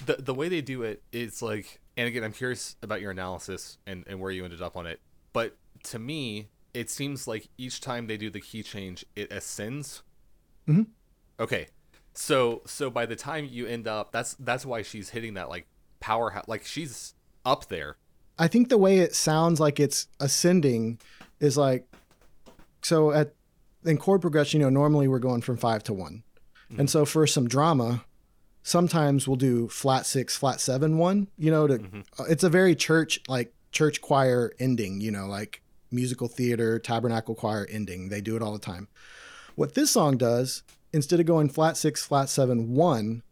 the 0.04 0.16
the 0.16 0.34
way 0.34 0.48
they 0.48 0.62
do 0.62 0.82
it 0.82 1.02
is 1.12 1.42
like, 1.42 1.80
and 1.96 2.08
again, 2.08 2.24
I'm 2.24 2.32
curious 2.32 2.76
about 2.82 3.00
your 3.02 3.10
analysis 3.10 3.78
and, 3.86 4.04
and 4.06 4.18
where 4.20 4.30
you 4.30 4.44
ended 4.44 4.62
up 4.62 4.76
on 4.76 4.86
it. 4.86 5.00
But 5.32 5.56
to 5.84 5.98
me, 5.98 6.48
it 6.72 6.88
seems 6.88 7.26
like 7.26 7.48
each 7.58 7.80
time 7.80 8.06
they 8.06 8.16
do 8.16 8.30
the 8.30 8.40
key 8.40 8.62
change, 8.62 9.04
it 9.14 9.30
ascends. 9.30 10.02
Mhm. 10.66 10.86
Okay, 11.38 11.68
so 12.14 12.62
so 12.66 12.90
by 12.90 13.06
the 13.06 13.16
time 13.16 13.46
you 13.50 13.66
end 13.66 13.86
up, 13.86 14.12
that's 14.12 14.34
that's 14.38 14.64
why 14.64 14.82
she's 14.82 15.10
hitting 15.10 15.34
that 15.34 15.48
like 15.48 15.66
powerhouse, 16.00 16.48
like 16.48 16.64
she's 16.64 17.14
up 17.44 17.68
there. 17.68 17.96
I 18.40 18.48
think 18.48 18.70
the 18.70 18.78
way 18.78 19.00
it 19.00 19.14
sounds 19.14 19.60
like 19.60 19.78
it's 19.78 20.08
ascending 20.18 20.98
is 21.40 21.58
like 21.58 21.86
so 22.80 23.12
at 23.12 23.34
in 23.84 23.98
chord 23.98 24.22
progression, 24.22 24.60
you 24.60 24.66
know, 24.66 24.70
normally 24.70 25.08
we're 25.08 25.18
going 25.18 25.42
from 25.42 25.58
five 25.58 25.84
to 25.84 25.92
one. 25.92 26.22
And 26.78 26.88
so 26.88 27.04
for 27.04 27.26
some 27.26 27.48
drama, 27.48 28.04
sometimes 28.62 29.28
we'll 29.28 29.36
do 29.36 29.68
flat 29.68 30.06
six, 30.06 30.36
flat 30.36 30.60
seven, 30.60 30.96
one, 30.96 31.28
you 31.36 31.50
know, 31.50 31.66
to 31.66 31.74
uh, 32.18 32.24
it's 32.30 32.44
a 32.44 32.48
very 32.48 32.74
church 32.74 33.20
like 33.28 33.52
church 33.72 34.00
choir 34.00 34.52
ending, 34.58 35.02
you 35.02 35.10
know, 35.10 35.26
like 35.26 35.62
musical 35.90 36.26
theater, 36.26 36.78
tabernacle 36.78 37.34
choir 37.34 37.66
ending. 37.70 38.08
They 38.08 38.22
do 38.22 38.36
it 38.36 38.42
all 38.42 38.52
the 38.52 38.58
time. 38.58 38.88
What 39.54 39.74
this 39.74 39.90
song 39.90 40.16
does, 40.16 40.62
instead 40.94 41.20
of 41.20 41.26
going 41.26 41.50
flat 41.50 41.76
six, 41.76 42.04
flat 42.06 42.30
seven, 42.30 42.72
one, 42.72 43.22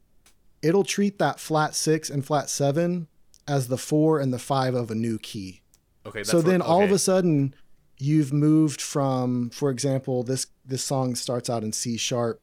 it'll 0.60 0.84
treat 0.84 1.18
that 1.18 1.40
flat 1.40 1.74
six 1.74 2.10
and 2.10 2.26
flat 2.26 2.50
seven 2.50 3.08
as 3.48 3.68
the 3.68 3.78
four 3.78 4.20
and 4.20 4.32
the 4.32 4.38
five 4.38 4.74
of 4.74 4.90
a 4.90 4.94
new 4.94 5.18
key. 5.18 5.62
Okay, 6.06 6.20
that's 6.20 6.30
so 6.30 6.36
what- 6.38 6.46
then 6.46 6.62
all 6.62 6.82
of 6.82 6.90
a 6.90 6.98
sudden 6.98 7.54
you've 7.98 8.32
moved 8.32 8.80
from, 8.80 9.50
for 9.50 9.70
example, 9.70 10.22
this 10.22 10.46
this 10.64 10.84
song 10.84 11.14
starts 11.14 11.48
out 11.50 11.64
in 11.64 11.72
C 11.72 11.96
sharp. 11.96 12.40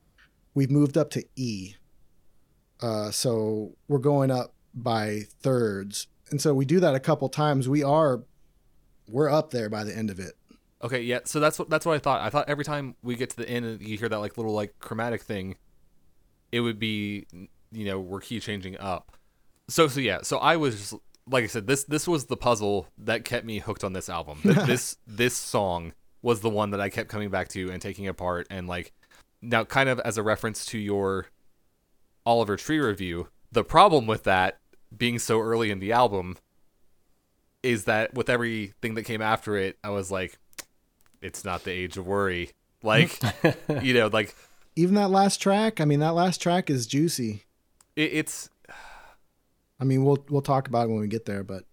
We've 0.53 0.71
moved 0.71 0.97
up 0.97 1.09
to 1.11 1.23
E. 1.35 1.75
Uh, 2.81 3.11
so 3.11 3.75
we're 3.87 3.99
going 3.99 4.31
up 4.31 4.53
by 4.73 5.21
thirds. 5.41 6.07
And 6.31 6.41
so 6.41 6.53
we 6.53 6.65
do 6.65 6.79
that 6.79 6.95
a 6.95 6.99
couple 6.99 7.29
times. 7.29 7.69
We 7.69 7.83
are 7.83 8.23
we're 9.07 9.29
up 9.29 9.51
there 9.51 9.69
by 9.69 9.83
the 9.83 9.95
end 9.95 10.09
of 10.09 10.19
it. 10.19 10.33
Okay, 10.83 11.01
yeah. 11.01 11.19
So 11.25 11.39
that's 11.39 11.57
what 11.57 11.69
that's 11.69 11.85
what 11.85 11.95
I 11.95 11.99
thought. 11.99 12.21
I 12.21 12.29
thought 12.29 12.49
every 12.49 12.65
time 12.65 12.95
we 13.01 13.15
get 13.15 13.29
to 13.31 13.37
the 13.37 13.47
end 13.49 13.65
and 13.65 13.81
you 13.81 13.97
hear 13.97 14.09
that 14.09 14.19
like 14.19 14.37
little 14.37 14.53
like 14.53 14.77
chromatic 14.79 15.21
thing, 15.21 15.55
it 16.51 16.59
would 16.61 16.79
be 16.79 17.25
you 17.71 17.85
know 17.85 17.99
we're 17.99 18.19
key 18.21 18.39
changing 18.39 18.77
up. 18.77 19.15
So 19.69 19.87
so 19.87 19.99
yeah. 19.99 20.19
So 20.23 20.37
I 20.37 20.57
was 20.57 20.77
just, 20.77 20.93
like 21.27 21.43
I 21.43 21.47
said 21.47 21.67
this 21.67 21.83
this 21.83 22.07
was 22.07 22.25
the 22.25 22.37
puzzle 22.37 22.87
that 22.97 23.25
kept 23.25 23.45
me 23.45 23.59
hooked 23.59 23.83
on 23.83 23.93
this 23.93 24.09
album. 24.09 24.39
This 24.43 24.97
this 25.07 25.35
song 25.35 25.93
was 26.21 26.41
the 26.41 26.49
one 26.49 26.71
that 26.71 26.81
I 26.81 26.89
kept 26.89 27.09
coming 27.09 27.29
back 27.29 27.49
to 27.49 27.71
and 27.71 27.81
taking 27.81 28.07
apart 28.07 28.47
and 28.49 28.67
like 28.67 28.91
now 29.41 29.63
kind 29.63 29.89
of 29.89 29.99
as 29.99 30.17
a 30.17 30.23
reference 30.23 30.65
to 30.67 30.77
your 30.77 31.27
Oliver 32.25 32.57
Tree 32.57 32.79
review. 32.79 33.27
The 33.51 33.63
problem 33.63 34.07
with 34.07 34.23
that 34.23 34.59
being 34.95 35.19
so 35.19 35.39
early 35.39 35.71
in 35.71 35.79
the 35.79 35.91
album 35.91 36.37
is 37.63 37.85
that 37.85 38.13
with 38.13 38.29
everything 38.29 38.95
that 38.95 39.03
came 39.03 39.21
after 39.21 39.55
it, 39.57 39.77
I 39.83 39.89
was 39.89 40.11
like, 40.11 40.37
it's 41.21 41.43
not 41.43 41.63
the 41.63 41.71
age 41.71 41.97
of 41.97 42.05
worry. 42.05 42.51
Like, 42.83 43.19
you 43.81 43.93
know, 43.93 44.07
like 44.07 44.35
Even 44.75 44.95
that 44.95 45.09
last 45.09 45.41
track, 45.41 45.81
I 45.81 45.85
mean 45.85 45.99
that 45.99 46.13
last 46.13 46.41
track 46.41 46.69
is 46.69 46.85
juicy. 46.85 47.43
it, 47.95 48.11
it's, 48.13 48.49
I 49.79 49.83
mean 49.83 50.03
we'll 50.03 50.23
we'll 50.29 50.41
talk 50.41 50.67
about 50.67 50.87
it 50.87 50.91
when 50.91 50.99
we 50.99 51.07
get 51.07 51.25
there, 51.25 51.43
but 51.43 51.65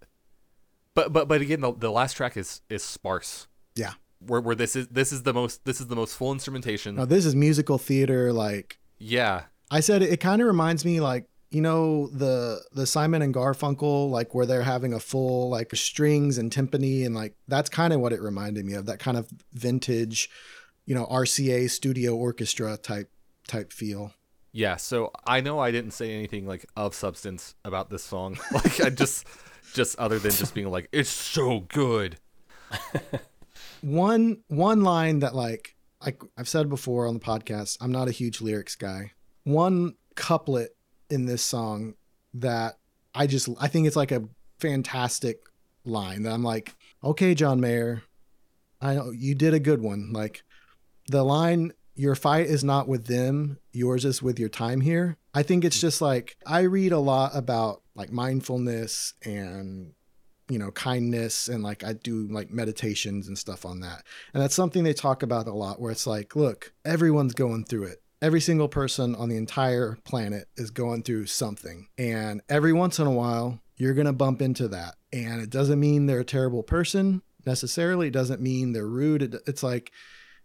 but 0.95 1.13
but 1.13 1.29
but 1.29 1.41
again, 1.41 1.61
the, 1.61 1.73
the 1.73 1.91
last 1.91 2.15
track 2.15 2.37
is 2.37 2.61
is 2.69 2.83
sparse. 2.83 3.47
yeah. 3.75 3.93
Where 4.27 4.41
where 4.41 4.55
this 4.55 4.77
is 4.77 4.87
this 4.89 5.13
is 5.13 5.25
the 5.25 5.35
most 5.35 5.65
this 5.65 5.81
is 5.81 5.89
the 5.89 5.97
most 5.97 6.17
full 6.17 6.33
instrumentation. 6.33 6.95
No, 6.95 7.05
this 7.05 7.27
is 7.27 7.35
musical 7.35 7.79
theater 7.79 8.33
like 8.33 8.79
yeah, 8.99 9.45
I 9.71 9.81
said 9.81 10.03
it, 10.03 10.13
it 10.13 10.21
kind 10.21 10.41
of 10.41 10.47
reminds 10.47 10.85
me 10.85 11.01
like 11.01 11.27
you 11.51 11.61
know 11.61 12.07
the 12.09 12.63
the 12.73 12.87
Simon 12.87 13.23
and 13.23 13.35
Garfunkel 13.35 14.11
like 14.11 14.33
where 14.33 14.47
they're 14.47 14.63
having 14.63 14.93
a 14.93 15.01
full 15.01 15.51
like 15.51 15.75
strings 15.75 16.39
and 16.39 16.53
timpani 16.53 17.05
and 17.05 17.15
like 17.17 17.35
that's 17.49 17.69
kind 17.69 17.93
of 17.93 18.01
what 18.01 18.13
it 18.13 18.21
reminded 18.23 18.65
me 18.65 18.75
of 18.75 18.87
that 18.87 19.01
kind 19.01 19.17
of 19.17 19.29
vintage 19.53 20.31
you 20.87 20.95
know 20.95 21.07
RCA 21.07 21.69
studio 21.69 22.15
orchestra 22.15 22.77
type 22.77 23.11
type 23.49 23.73
feel. 23.73 24.15
Yeah. 24.53 24.77
So 24.77 25.11
I 25.27 25.41
know 25.41 25.59
I 25.59 25.71
didn't 25.71 25.93
say 25.93 26.13
anything 26.13 26.47
like 26.47 26.67
of 26.77 26.95
substance 26.95 27.55
about 27.65 27.91
this 27.91 28.05
song. 28.05 28.39
Like 28.53 28.81
I 28.81 28.91
just 28.91 29.27
just 29.75 29.99
other 29.99 30.19
than 30.19 30.33
just 30.33 30.55
being 30.55 30.71
like 30.71 30.89
it's 30.93 31.11
so 31.11 31.61
good. 31.61 32.19
One 33.83 34.43
one 34.49 34.83
line 34.83 35.21
that 35.21 35.35
like 35.35 35.75
like 36.05 36.23
I've 36.37 36.49
said 36.49 36.69
before 36.69 37.07
on 37.07 37.15
the 37.15 37.21
podcast, 37.21 37.79
I'm 37.81 37.93
not 37.93 38.09
a 38.09 38.13
huge 38.13 38.41
lyrics 38.41 38.77
guy. 38.77 39.13
One 39.45 39.95
couplet 40.15 40.77
in 41.11 41.27
this 41.27 41.43
song 41.43 41.95
that 42.35 42.79
I 43.15 43.27
just 43.27 43.49
I 43.61 43.69
think 43.69 43.87
it's 43.87 43.97
like 43.97 44.13
a 44.13 44.25
fantastic 44.61 45.41
line 45.85 46.23
that 46.23 46.33
I'm 46.33 46.45
like, 46.45 46.75
okay, 47.03 47.35
John 47.35 47.61
Mayer, 47.61 48.03
I 48.81 48.95
know 48.95 49.11
you 49.11 49.35
did 49.35 49.55
a 49.55 49.61
good 49.61 49.83
one. 49.83 50.13
Like 50.13 50.43
the 51.09 51.25
line, 51.25 51.73
your 52.03 52.15
fight 52.17 52.47
is 52.47 52.65
not 52.65 52.89
with 52.89 53.07
them, 53.07 53.59
yours 53.73 54.05
is 54.05 54.21
with 54.23 54.39
your 54.39 54.49
time 54.49 54.81
here. 54.81 55.17
I 55.33 55.43
think 55.45 55.65
it's 55.65 55.81
just 55.81 56.01
like 56.03 56.37
I 56.47 56.61
read 56.63 56.91
a 56.93 56.99
lot 56.99 57.31
about 57.35 57.83
like 57.95 58.11
mindfulness 58.11 59.15
and 59.25 59.93
you 60.49 60.59
know 60.59 60.73
kindness 60.73 61.49
and 61.49 61.63
like 61.63 61.85
I 61.85 61.93
do 61.93 62.27
like 62.29 62.51
meditations 62.51 63.29
and 63.29 63.39
stuff 63.39 63.65
on 63.65 63.81
that. 63.81 64.03
And 64.35 64.43
that's 64.43 64.55
something 64.55 64.83
they 64.83 64.93
talk 64.95 65.23
about 65.23 65.47
a 65.47 65.53
lot 65.55 65.81
where 65.81 65.93
it's 65.93 66.07
like, 66.07 66.35
look, 66.35 66.73
everyone's 66.85 67.35
going 67.35 67.65
through 67.65 67.85
it. 67.85 68.03
Every 68.21 68.41
single 68.41 68.69
person 68.69 69.15
on 69.15 69.29
the 69.29 69.37
entire 69.37 69.97
planet 70.05 70.49
is 70.57 70.71
going 70.71 71.05
through 71.05 71.27
something. 71.27 71.87
And 71.99 72.41
every 72.49 72.73
once 72.73 72.99
in 72.99 73.07
a 73.07 73.13
while, 73.13 73.61
you're 73.77 73.95
going 73.95 74.07
to 74.07 74.13
bump 74.13 74.43
into 74.43 74.69
that. 74.69 74.95
And 75.13 75.41
it 75.41 75.51
doesn't 75.51 75.81
mean 75.81 76.07
they're 76.07 76.21
a 76.21 76.25
terrible 76.25 76.63
person 76.63 77.23
necessarily. 77.47 78.09
It 78.09 78.13
doesn't 78.13 78.41
mean 78.41 78.73
they're 78.73 78.87
rude. 78.87 79.23
It- 79.23 79.43
It's 79.47 79.63
like 79.63 79.91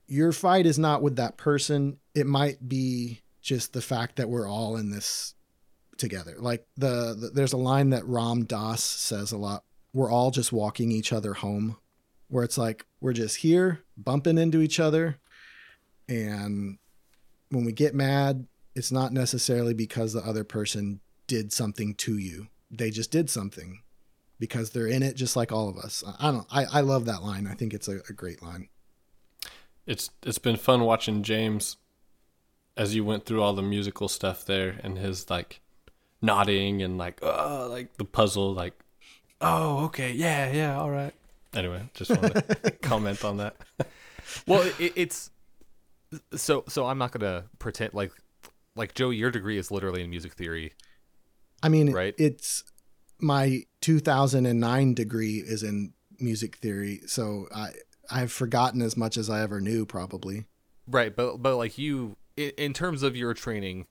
your 0.08 0.32
fight 0.32 0.66
is 0.66 0.80
not 0.80 1.02
with 1.02 1.18
that 1.18 1.38
person. 1.38 1.98
It 2.16 2.28
might 2.28 2.68
be 2.68 3.22
just 3.42 3.74
the 3.74 3.82
fact 3.82 4.16
that 4.18 4.30
we're 4.30 4.50
all 4.50 4.78
in 4.78 4.92
this 4.92 5.36
together. 5.98 6.36
Like 6.38 6.66
the, 6.78 7.16
the 7.20 7.32
there's 7.34 7.54
a 7.54 7.58
line 7.58 7.92
that 7.92 8.06
Ram 8.06 8.46
Dass 8.46 8.84
says 8.84 9.32
a 9.32 9.38
lot. 9.38 9.64
We're 9.94 10.12
all 10.12 10.32
just 10.32 10.52
walking 10.52 10.92
each 10.92 11.12
other 11.12 11.34
home 11.34 11.78
where 12.30 12.44
it's 12.44 12.58
like 12.58 12.86
we're 13.00 13.14
just 13.14 13.38
here 13.38 13.84
bumping 13.98 14.38
into 14.38 14.62
each 14.62 14.80
other 14.80 15.18
and 16.08 16.78
when 17.50 17.66
we 17.66 17.72
get 17.72 17.96
mad 17.96 18.48
it's 18.76 18.92
not 18.92 19.12
necessarily 19.12 19.74
because 19.74 20.14
the 20.14 20.22
other 20.22 20.44
person 20.44 21.00
did 21.26 21.52
something 21.52 21.94
to 21.96 22.18
you 22.18 22.48
they 22.70 22.90
just 22.90 23.12
did 23.12 23.30
something 23.30 23.82
because 24.40 24.70
they're 24.70 24.88
in 24.88 25.04
it 25.04 25.16
just 25.16 25.36
like 25.36 25.52
all 25.52 25.70
of 25.70 25.78
us 25.78 26.04
i 26.20 26.32
don't 26.32 26.48
i, 26.52 26.66
I 26.66 26.82
love 26.82 27.06
that 27.06 27.24
line 27.24 27.48
i 27.48 27.54
think 27.54 27.74
it's 27.74 27.88
a, 27.88 28.00
a 28.10 28.14
great 28.14 28.42
line 28.42 28.70
It's 29.88 30.12
it's 30.24 30.38
been 30.38 30.58
fun 30.58 30.82
watching 30.84 31.24
James 31.24 31.78
as 32.76 32.94
you 32.94 33.04
went 33.04 33.26
through 33.26 33.42
all 33.42 33.54
the 33.54 33.64
musical 33.64 34.08
stuff 34.08 34.46
there 34.46 34.80
and 34.84 34.98
his 34.98 35.30
like 35.30 35.62
nodding 36.22 36.82
and 36.84 36.98
like 36.98 37.20
oh 37.24 37.68
like 37.72 37.96
the 37.98 38.04
puzzle 38.06 38.54
like 38.54 38.74
oh 39.42 39.86
okay 39.86 40.12
yeah 40.12 40.52
yeah 40.52 40.78
all 40.80 40.92
right. 40.92 41.14
Anyway, 41.56 41.82
just 41.96 42.12
wanted 42.12 42.34
to 42.64 42.72
comment 42.82 43.24
on 43.26 43.38
that. 43.38 43.56
well 44.46 44.62
it, 44.78 44.92
it's 44.96 45.32
so 46.36 46.64
so 46.68 46.86
i'm 46.86 46.98
not 46.98 47.12
gonna 47.12 47.46
pretend 47.60 47.94
like 47.94 48.12
like 48.76 48.94
joe 48.94 49.10
your 49.10 49.32
degree 49.32 49.58
is 49.58 49.72
literally 49.72 50.04
in 50.04 50.10
music 50.10 50.34
theory 50.34 50.74
i 51.64 51.70
mean 51.70 51.92
Right. 51.94 52.14
it's 52.18 52.64
my 53.20 53.64
2009 53.82 54.94
degree 54.94 55.38
is 55.46 55.64
in 55.64 55.94
music 56.20 56.58
theory 56.58 57.02
so 57.08 57.48
i 57.56 57.72
i've 58.12 58.32
forgotten 58.32 58.82
as 58.82 58.96
much 58.96 59.18
as 59.18 59.30
i 59.30 59.42
ever 59.42 59.60
knew 59.60 59.86
probably 59.86 60.46
right 60.88 61.16
but 61.16 61.38
but 61.38 61.56
like 61.58 61.78
you 61.78 62.16
in, 62.38 62.74
terms 62.74 63.04
of 63.04 63.16
your 63.16 63.34
training 63.34 63.88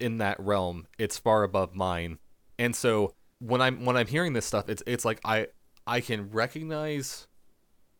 in 0.00 0.18
that 0.18 0.40
realm, 0.40 0.86
it's 0.98 1.18
far 1.18 1.42
above 1.42 1.74
mine. 1.74 2.18
And 2.58 2.74
so 2.74 3.14
when 3.38 3.60
I'm 3.60 3.84
when 3.84 3.96
I'm 3.96 4.06
hearing 4.06 4.32
this 4.32 4.46
stuff, 4.46 4.68
it's 4.68 4.82
it's 4.86 5.04
like 5.04 5.20
I 5.24 5.48
I 5.86 6.00
can 6.00 6.30
recognize 6.30 7.28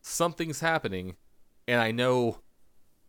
something's 0.01 0.59
happening 0.59 1.15
and 1.67 1.79
I 1.79 1.91
know 1.91 2.39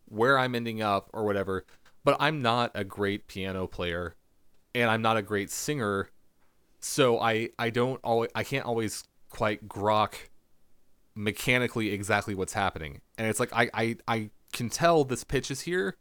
where 0.05 0.37
I'm 0.37 0.55
ending 0.55 0.81
up 0.81 1.09
or 1.13 1.25
whatever, 1.25 1.65
but 2.03 2.15
I'm 2.19 2.41
not 2.41 2.71
a 2.75 2.83
great 2.83 3.27
piano 3.27 3.67
player 3.67 4.15
and 4.75 4.89
I'm 4.89 5.01
not 5.01 5.17
a 5.17 5.21
great 5.21 5.49
singer. 5.49 6.09
So 6.79 7.19
I 7.19 7.49
I 7.57 7.71
don't 7.71 7.99
always 8.03 8.29
I 8.35 8.43
can't 8.43 8.65
always 8.65 9.03
quite 9.29 9.67
grok 9.67 10.13
mechanically 11.17 11.91
exactly 11.91 12.35
what's 12.35 12.53
happening. 12.53 13.01
And 13.17 13.27
it's 13.27 13.39
like 13.39 13.51
I 13.53 13.69
I, 13.73 13.95
I 14.07 14.29
can 14.53 14.69
tell 14.69 15.03
this 15.03 15.23
pitch 15.23 15.51
is 15.51 15.61
here. 15.61 15.97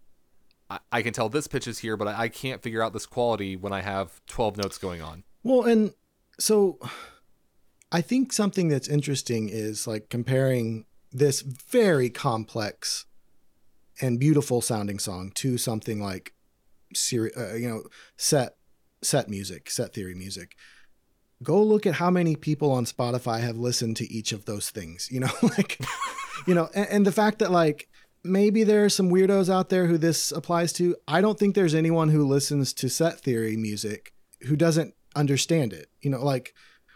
I, 0.71 0.79
I 0.93 1.03
can 1.03 1.13
tell 1.13 1.29
this 1.29 1.47
pitch 1.47 1.67
is 1.67 1.79
here, 1.81 1.97
but 1.97 2.09
I, 2.09 2.23
I 2.25 2.29
can't 2.29 2.63
figure 2.63 2.83
out 2.83 2.93
this 2.93 3.07
quality 3.07 3.57
when 3.57 3.73
I 3.73 3.81
have 3.81 4.21
12 4.27 4.57
notes 4.57 4.79
going 4.79 5.03
on. 5.03 5.25
Well, 5.43 5.65
and 5.65 5.95
so 6.39 6.79
I 7.91 8.01
think 8.01 8.33
something 8.33 8.69
that's 8.69 8.89
interesting 8.89 9.49
is 9.49 9.87
like 9.87 10.09
comparing 10.09 10.85
this 11.13 11.41
very 11.41 12.11
complex 12.11 13.07
and 14.01 14.21
beautiful 14.21 14.61
sounding 14.61 14.99
song 14.99 15.33
to 15.37 15.57
something 15.57 16.01
like 16.01 16.35
seri- 16.95 17.35
uh, 17.35 17.55
you 17.55 17.69
know 17.69 17.83
set 18.17 18.57
set 19.03 19.29
music 19.29 19.71
set 19.71 19.95
theory 19.95 20.15
music 20.15 20.57
go 21.43 21.63
look 21.63 21.87
at 21.87 21.95
how 21.95 22.11
many 22.11 22.37
people 22.37 22.71
on 22.73 22.85
spotify 22.85 23.41
have 23.41 23.57
listened 23.57 23.97
to 23.97 24.11
each 24.13 24.33
of 24.33 24.45
those 24.45 24.71
things 24.71 25.09
you 25.11 25.21
know 25.21 25.31
like 25.43 25.79
you 26.47 26.55
know 26.55 26.69
and, 26.75 26.89
and 26.89 27.07
the 27.07 27.13
fact 27.13 27.39
that 27.39 27.51
like 27.51 27.89
maybe 28.25 28.65
there 28.65 28.85
are 28.85 28.91
some 28.91 29.11
weirdos 29.11 29.53
out 29.53 29.69
there 29.69 29.87
who 29.87 29.99
this 29.99 30.33
applies 30.33 30.73
to 30.73 30.97
i 31.07 31.21
don't 31.21 31.39
think 31.39 31.55
there's 31.55 31.75
anyone 31.75 32.09
who 32.09 32.27
listens 32.27 32.73
to 32.73 32.89
set 32.89 33.21
theory 33.21 33.57
music 33.57 34.13
who 34.43 34.57
doesn't 34.57 34.95
understand 35.15 35.73
it 35.73 35.89
you 36.01 36.11
know 36.11 36.23
like 36.23 36.55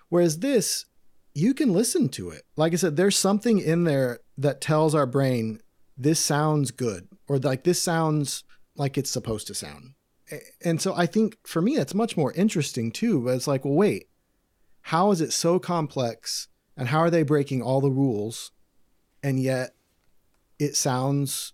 whereas 0.09 0.41
this 0.41 0.87
you 1.35 1.55
can 1.55 1.73
listen 1.73 2.09
to 2.09 2.31
it 2.31 2.43
like 2.57 2.73
i 2.73 2.77
said 2.77 2.97
there's 2.97 3.17
something 3.17 3.59
in 3.59 3.85
there 3.85 4.21
that 4.37 4.61
tells 4.61 4.95
our 4.95 5.07
brain 5.07 5.61
this 5.97 6.19
sounds 6.19 6.71
good 6.71 7.09
or 7.29 7.39
like 7.39 7.65
this 7.65 7.81
sounds 7.81 8.45
like 8.77 8.97
it's 8.97 9.11
supposed 9.11 9.47
to 9.47 9.55
sound. 9.55 9.93
And 10.65 10.81
so 10.81 10.95
I 10.97 11.07
think 11.07 11.37
for 11.47 11.61
me, 11.61 11.77
that's 11.77 11.95
much 11.95 12.17
more 12.17 12.33
interesting 12.33 12.91
too. 12.91 13.21
But 13.21 13.35
it's 13.35 13.47
like, 13.47 13.65
well, 13.65 13.75
wait, 13.75 14.09
how 14.83 15.11
is 15.11 15.21
it 15.21 15.33
so 15.33 15.59
complex 15.59 16.49
and 16.77 16.89
how 16.89 16.99
are 17.01 17.11
they 17.11 17.23
breaking 17.23 17.63
all 17.63 17.81
the 17.81 17.91
rules? 17.91 18.53
And 19.23 19.41
yet 19.41 19.75
it 20.59 20.77
sounds, 20.77 21.53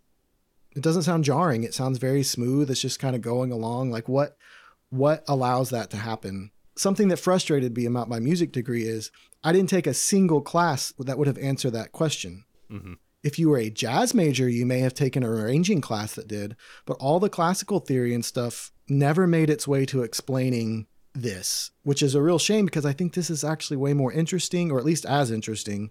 it 0.75 0.83
doesn't 0.83 1.03
sound 1.03 1.25
jarring. 1.25 1.65
It 1.65 1.75
sounds 1.75 1.99
very 1.99 2.23
smooth. 2.23 2.71
It's 2.71 2.81
just 2.81 3.01
kind 3.01 3.17
of 3.17 3.23
going 3.23 3.51
along. 3.51 3.91
Like 3.91 4.09
what, 4.09 4.37
what 4.91 5.25
allows 5.27 5.71
that 5.71 5.91
to 5.91 5.97
happen? 5.97 6.51
Something 6.77 7.09
that 7.09 7.19
frustrated 7.19 7.77
me 7.77 7.87
about 7.87 8.09
my 8.09 8.21
music 8.21 8.53
degree 8.53 8.85
is 8.85 9.11
I 9.43 9.53
didn't 9.53 9.71
take 9.71 9.87
a 9.87 9.95
single 9.95 10.41
class 10.41 10.93
that 10.99 11.19
would 11.19 11.27
have 11.27 11.39
answered 11.39 11.73
that 11.73 11.93
question. 11.93 12.45
Mm-hmm. 12.71 12.95
If 13.23 13.39
you 13.39 13.49
were 13.49 13.59
a 13.59 13.71
jazz 13.71 14.15
major, 14.15 14.49
you 14.49 14.67
may 14.67 14.81
have 14.81 14.95
taken 14.95 15.25
an 15.25 15.29
arranging 15.29 15.81
class 15.81 16.15
that 16.15 16.29
did, 16.29 16.55
but 16.85 16.97
all 17.01 17.19
the 17.19 17.29
classical 17.29 17.81
theory 17.81 18.15
and 18.15 18.25
stuff 18.25 18.71
never 18.89 19.27
made 19.27 19.51
its 19.51 19.67
way 19.67 19.85
to 19.87 20.03
explaining 20.03 20.87
this, 21.23 21.71
which 21.83 22.03
is 22.03 22.15
a 22.15 22.23
real 22.23 22.39
shame 22.39 22.65
because 22.65 22.87
I 22.87 22.93
think 22.93 23.15
this 23.15 23.31
is 23.31 23.45
actually 23.45 23.77
way 23.77 23.95
more 23.95 24.13
interesting, 24.13 24.71
or 24.71 24.79
at 24.79 24.85
least 24.85 25.05
as 25.05 25.31
interesting, 25.31 25.91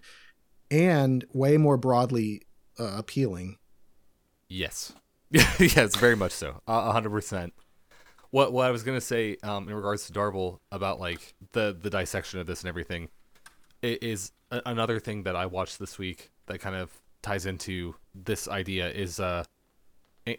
and 0.70 1.26
way 1.34 1.58
more 1.58 1.78
broadly 1.78 2.44
uh, 2.80 2.96
appealing. 2.98 3.58
Yes. 4.48 4.94
yes, 5.32 5.96
very 5.96 6.16
much 6.16 6.32
so. 6.32 6.62
A 6.68 6.92
hundred 6.92 7.10
percent. 7.10 7.54
What 8.30 8.54
what 8.54 8.66
I 8.66 8.72
was 8.72 8.84
gonna 8.84 9.02
say 9.02 9.38
um, 9.44 9.68
in 9.68 9.76
regards 9.76 10.08
to 10.08 10.14
Darvel 10.14 10.60
about 10.72 11.00
like 11.00 11.34
the 11.54 11.78
the 11.80 11.90
dissection 11.90 12.40
of 12.40 12.48
this 12.48 12.62
and 12.62 12.70
everything 12.70 13.10
is 13.82 14.32
another 14.52 15.00
thing 15.00 15.24
that 15.24 15.36
I 15.36 15.46
watched 15.46 15.80
this 15.80 15.98
week 15.98 16.32
that 16.48 16.60
kind 16.60 16.76
of 16.76 16.92
ties 17.22 17.46
into 17.46 17.96
this 18.14 18.48
idea 18.48 18.90
is 18.90 19.20
uh, 19.20 19.44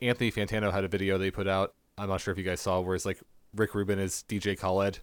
Anthony 0.01 0.30
Fantano 0.32 0.72
had 0.72 0.84
a 0.84 0.89
video 0.89 1.18
they 1.18 1.30
put 1.30 1.49
out. 1.49 1.74
I'm 1.99 2.09
not 2.09 2.20
sure 2.20 2.32
if 2.32 2.39
you 2.39 2.45
guys 2.45 2.61
saw 2.61 2.80
where 2.80 2.95
it's 2.95 3.07
like 3.07 3.20
Rick 3.57 3.74
Rubin 3.74 3.98
is 3.98 4.24
DJ 4.28 4.59
Khaled. 4.59 5.00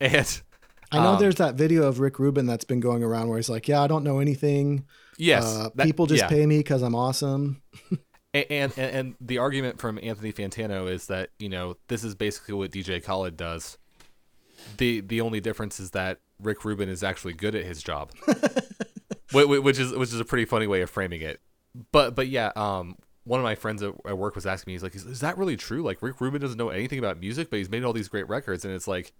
And 0.00 1.00
I 1.00 1.02
know 1.02 1.14
um, 1.14 1.20
there's 1.20 1.36
that 1.36 1.56
video 1.56 1.84
of 1.84 1.98
Rick 1.98 2.18
Rubin 2.18 2.46
that's 2.46 2.64
been 2.64 2.80
going 2.80 3.02
around 3.02 3.28
where 3.28 3.38
he's 3.38 3.48
like, 3.48 3.66
"Yeah, 3.66 3.82
I 3.82 3.86
don't 3.86 4.04
know 4.04 4.20
anything. 4.20 4.84
Yes, 5.18 5.44
uh, 5.44 5.70
that, 5.74 5.84
people 5.84 6.06
just 6.06 6.22
yeah. 6.22 6.28
pay 6.28 6.46
me 6.46 6.58
because 6.58 6.82
I'm 6.82 6.94
awesome." 6.94 7.62
and, 8.34 8.46
and, 8.50 8.78
and 8.78 9.14
the 9.20 9.38
argument 9.38 9.80
from 9.80 9.98
Anthony 10.00 10.32
Fantano 10.32 10.88
is 10.88 11.06
that 11.08 11.30
you 11.38 11.48
know 11.48 11.76
this 11.88 12.04
is 12.04 12.14
basically 12.14 12.54
what 12.54 12.70
DJ 12.70 13.02
Khaled 13.02 13.36
does. 13.36 13.78
the 14.76 15.00
The 15.00 15.20
only 15.20 15.40
difference 15.40 15.80
is 15.80 15.90
that 15.90 16.20
Rick 16.40 16.64
Rubin 16.64 16.88
is 16.88 17.02
actually 17.02 17.32
good 17.32 17.54
at 17.56 17.64
his 17.64 17.82
job. 17.82 18.12
which 19.32 19.78
is 19.78 19.92
which 19.92 20.12
is 20.12 20.20
a 20.20 20.24
pretty 20.24 20.44
funny 20.44 20.66
way 20.66 20.82
of 20.82 20.90
framing 20.90 21.20
it. 21.20 21.40
But 21.90 22.14
but 22.14 22.28
yeah, 22.28 22.52
um, 22.54 22.96
one 23.26 23.40
of 23.40 23.44
my 23.44 23.56
friends 23.56 23.82
at, 23.82 23.92
at 24.06 24.16
work 24.16 24.36
was 24.36 24.46
asking 24.46 24.70
me, 24.70 24.74
he's 24.74 24.84
like, 24.84 24.94
is, 24.94 25.04
is, 25.04 25.20
that 25.20 25.36
really 25.36 25.56
true? 25.56 25.82
Like 25.82 26.00
Rick 26.00 26.20
Rubin 26.20 26.40
doesn't 26.40 26.56
know 26.56 26.68
anything 26.68 27.00
about 27.00 27.18
music, 27.18 27.50
but 27.50 27.56
he's 27.56 27.68
made 27.68 27.82
all 27.82 27.92
these 27.92 28.08
great 28.08 28.28
records, 28.28 28.64
and 28.64 28.72
it's 28.72 28.86
like, 28.86 29.12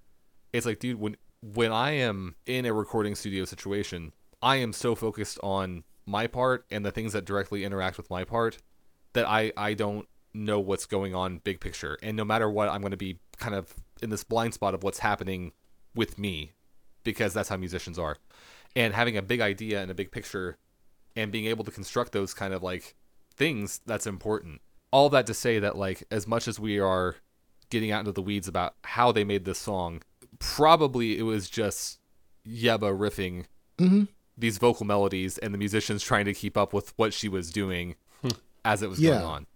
it's 0.53 0.65
like, 0.65 0.79
dude, 0.79 1.01
when 1.01 1.17
when 1.43 1.73
I 1.73 1.91
am 1.91 2.37
in 2.47 2.65
a 2.65 2.73
recording 2.73 3.15
studio 3.15 3.45
situation, 3.45 4.13
I 4.41 4.57
am 4.57 4.73
so 4.73 4.95
focused 4.95 5.39
on 5.43 5.83
my 6.07 6.29
part 6.29 6.65
and 6.71 6.87
the 6.87 6.93
things 6.93 7.13
that 7.13 7.25
directly 7.25 7.65
interact 7.65 7.97
with 7.97 8.09
my 8.09 8.23
part 8.23 8.59
that 9.13 9.29
I 9.29 9.53
I 9.57 9.75
don't 9.75 10.07
know 10.33 10.61
what's 10.61 10.87
going 10.87 11.15
on 11.15 11.39
big 11.39 11.59
picture, 11.59 11.99
and 12.01 12.17
no 12.17 12.25
matter 12.25 12.49
what, 12.49 12.69
I'm 12.69 12.81
going 12.83 12.93
to 12.93 12.97
be 12.97 13.19
kind 13.39 13.57
of 13.57 13.75
in 14.01 14.11
this 14.11 14.23
blind 14.23 14.55
spot 14.55 14.73
of 14.73 14.85
what's 14.85 15.01
happening 15.01 15.51
with 15.97 16.17
me 16.17 16.53
because 17.03 17.35
that's 17.35 17.49
how 17.49 17.57
musicians 17.57 17.99
are. 17.99 18.17
And 18.77 18.95
having 18.95 19.17
a 19.17 19.23
big 19.23 19.41
idea 19.41 19.83
and 19.83 19.91
a 19.91 19.95
big 19.95 20.13
picture 20.13 20.59
and 21.17 21.33
being 21.33 21.47
able 21.47 21.65
to 21.65 21.71
construct 21.71 22.13
those 22.13 22.35
kind 22.35 22.53
of 22.53 22.63
like 22.63 22.95
things 23.37 23.81
that's 23.87 24.07
important 24.07 24.61
all 24.91 25.09
that 25.11 25.27
to 25.27 25.35
say 25.35 25.59
that 25.59 25.77
like 25.77 26.05
as 26.11 26.27
much 26.27 26.49
as 26.49 26.59
we 26.59 26.79
are 26.79 27.17
getting 27.71 27.91
out 27.91 28.01
into 28.01 28.13
the 28.13 28.23
weeds 28.23 28.49
about 28.49 28.75
how 28.85 29.13
they 29.13 29.25
made 29.25 29.45
this 29.45 29.59
song 29.59 30.01
probably 30.39 31.19
it 31.19 31.23
was 31.23 31.51
just 31.51 31.99
yebba 32.47 32.97
riffing 32.97 33.45
mm-hmm. 33.79 34.05
these 34.39 34.59
vocal 34.59 34.87
melodies 34.87 35.39
and 35.39 35.53
the 35.53 35.59
musicians 35.59 36.03
trying 36.03 36.25
to 36.25 36.35
keep 36.35 36.57
up 36.57 36.73
with 36.73 36.93
what 36.97 37.13
she 37.13 37.29
was 37.29 37.51
doing 37.51 37.97
hmm. 38.23 38.29
as 38.65 38.83
it 38.83 38.89
was 38.89 39.01
yeah. 39.01 39.11
going 39.13 39.25
on 39.25 39.47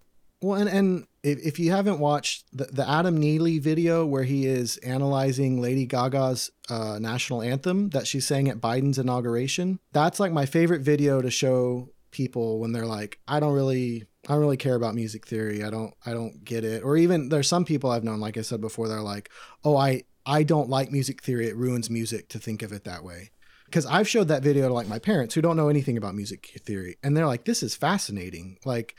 well, 0.43 0.59
and, 0.59 0.71
and 0.71 1.07
if, 1.23 1.39
if 1.41 1.59
you 1.59 1.71
haven't 1.71 1.99
watched 1.99 2.47
the, 2.57 2.65
the 2.65 2.89
Adam 2.89 3.19
Neely 3.19 3.59
video 3.59 4.07
where 4.07 4.23
he 4.23 4.47
is 4.47 4.79
analyzing 4.79 5.61
Lady 5.61 5.87
Gaga's 5.87 6.51
uh, 6.71 6.99
national 6.99 7.43
anthem 7.43 7.91
that 7.91 8.07
she 8.07 8.21
sang 8.21 8.49
at 8.49 8.59
Biden's 8.59 8.99
inauguration, 8.99 9.81
that's 9.93 10.19
like 10.19 10.33
my 10.33 10.47
favorite 10.47 10.81
video 10.81 11.21
to 11.21 11.31
show 11.31 11.91
people 12.11 12.59
when 12.59 12.73
they're 12.73 12.87
like, 12.87 13.19
I 13.29 13.41
don't 13.41 13.53
really, 13.53 14.05
I 14.29 14.33
don't 14.33 14.41
really 14.41 14.57
care 14.57 14.75
about 14.75 14.95
music 14.95 15.27
theory. 15.27 15.63
I 15.65 15.71
don't, 15.71 15.95
I 16.05 16.13
don't 16.13 16.45
get 16.45 16.65
it. 16.65 16.83
Or 16.83 16.97
even 16.97 17.29
there's 17.29 17.49
some 17.49 17.65
people 17.65 17.91
I've 17.91 18.05
known, 18.05 18.21
like 18.21 18.37
I 18.37 18.43
said 18.43 18.61
before, 18.61 18.89
they're 18.89 19.01
like, 19.01 19.31
oh, 19.65 19.77
I, 19.77 20.03
I 20.27 20.43
don't 20.43 20.69
like 20.69 20.93
music 20.93 21.23
theory. 21.23 21.49
It 21.49 21.57
ruins 21.57 21.91
music 21.91 22.29
to 22.31 22.39
think 22.39 22.63
of 22.63 22.73
it 22.73 22.85
that 22.85 23.05
way. 23.05 23.31
Because 23.65 23.87
I've 23.87 24.09
showed 24.09 24.29
that 24.29 24.43
video 24.43 24.67
to 24.67 24.75
like 24.75 24.89
my 24.89 24.99
parents 24.99 25.35
who 25.35 25.41
don't 25.41 25.57
know 25.57 25.69
anything 25.69 25.97
about 25.97 26.17
music 26.17 26.61
theory, 26.67 26.97
and 27.05 27.17
they're 27.17 27.29
like, 27.29 27.45
"This 27.45 27.63
is 27.63 27.77
fascinating." 27.77 28.59
Like, 28.65 28.97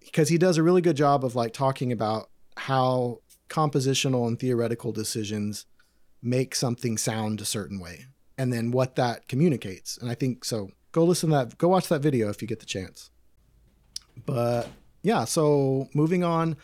because 0.00 0.28
he 0.28 0.36
does 0.36 0.58
a 0.58 0.62
really 0.62 0.82
good 0.82 0.96
job 0.96 1.24
of 1.24 1.34
like 1.34 1.54
talking 1.54 1.90
about 1.90 2.28
how 2.56 3.20
compositional 3.48 4.28
and 4.28 4.38
theoretical 4.38 4.92
decisions 4.92 5.64
make 6.22 6.54
something 6.54 6.98
sound 6.98 7.40
a 7.40 7.46
certain 7.46 7.80
way 7.80 8.06
and 8.36 8.52
then 8.52 8.70
what 8.70 8.96
that 8.96 9.26
communicates. 9.28 9.96
And 9.98 10.10
I 10.10 10.14
think 10.14 10.44
so. 10.44 10.70
Go 10.92 11.04
listen 11.04 11.30
to 11.30 11.36
that. 11.36 11.58
Go 11.58 11.68
watch 11.68 11.88
that 11.88 12.00
video 12.00 12.28
if 12.28 12.42
you 12.42 12.48
get 12.48 12.60
the 12.60 12.66
chance. 12.66 13.10
But 14.26 14.68
yeah, 15.02 15.24
so 15.24 15.88
moving 15.94 16.24
on, 16.24 16.56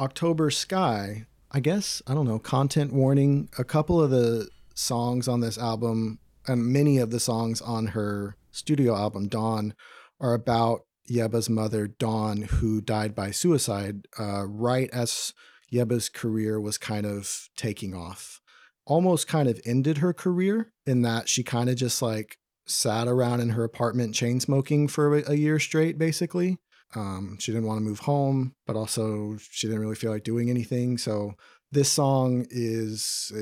October 0.00 0.50
Sky. 0.50 1.26
I 1.50 1.60
guess 1.60 2.02
I 2.06 2.14
don't 2.14 2.26
know. 2.26 2.38
Content 2.38 2.92
warning. 2.92 3.48
A 3.58 3.64
couple 3.64 4.00
of 4.00 4.10
the 4.10 4.48
songs 4.74 5.28
on 5.28 5.40
this 5.40 5.58
album, 5.58 6.18
and 6.46 6.66
many 6.66 6.98
of 6.98 7.10
the 7.10 7.20
songs 7.20 7.60
on 7.60 7.88
her 7.88 8.36
studio 8.50 8.96
album 8.96 9.28
Dawn, 9.28 9.74
are 10.20 10.34
about 10.34 10.82
Yebba's 11.08 11.50
mother, 11.50 11.86
Dawn, 11.86 12.42
who 12.42 12.80
died 12.80 13.14
by 13.14 13.30
suicide 13.30 14.06
uh, 14.18 14.46
right 14.46 14.88
as 14.92 15.34
Yebba's 15.72 16.08
career 16.08 16.60
was 16.60 16.78
kind 16.78 17.04
of 17.04 17.48
taking 17.56 17.94
off. 17.94 18.40
Almost 18.86 19.28
kind 19.28 19.48
of 19.48 19.60
ended 19.64 19.98
her 19.98 20.12
career 20.12 20.72
in 20.86 21.02
that 21.02 21.28
she 21.28 21.42
kind 21.42 21.68
of 21.68 21.76
just 21.76 22.00
like 22.02 22.38
sat 22.66 23.08
around 23.08 23.40
in 23.40 23.50
her 23.50 23.64
apartment 23.64 24.14
chain 24.14 24.40
smoking 24.40 24.88
for 24.88 25.16
a, 25.18 25.34
year 25.34 25.58
straight, 25.58 25.98
basically. 25.98 26.58
Um, 26.94 27.36
she 27.40 27.52
didn't 27.52 27.66
want 27.66 27.78
to 27.78 27.84
move 27.84 28.00
home, 28.00 28.54
but 28.66 28.76
also 28.76 29.36
she 29.38 29.66
didn't 29.66 29.82
really 29.82 29.96
feel 29.96 30.12
like 30.12 30.22
doing 30.24 30.50
anything. 30.50 30.96
So 30.98 31.34
this 31.72 31.90
song 31.90 32.46
is 32.50 33.32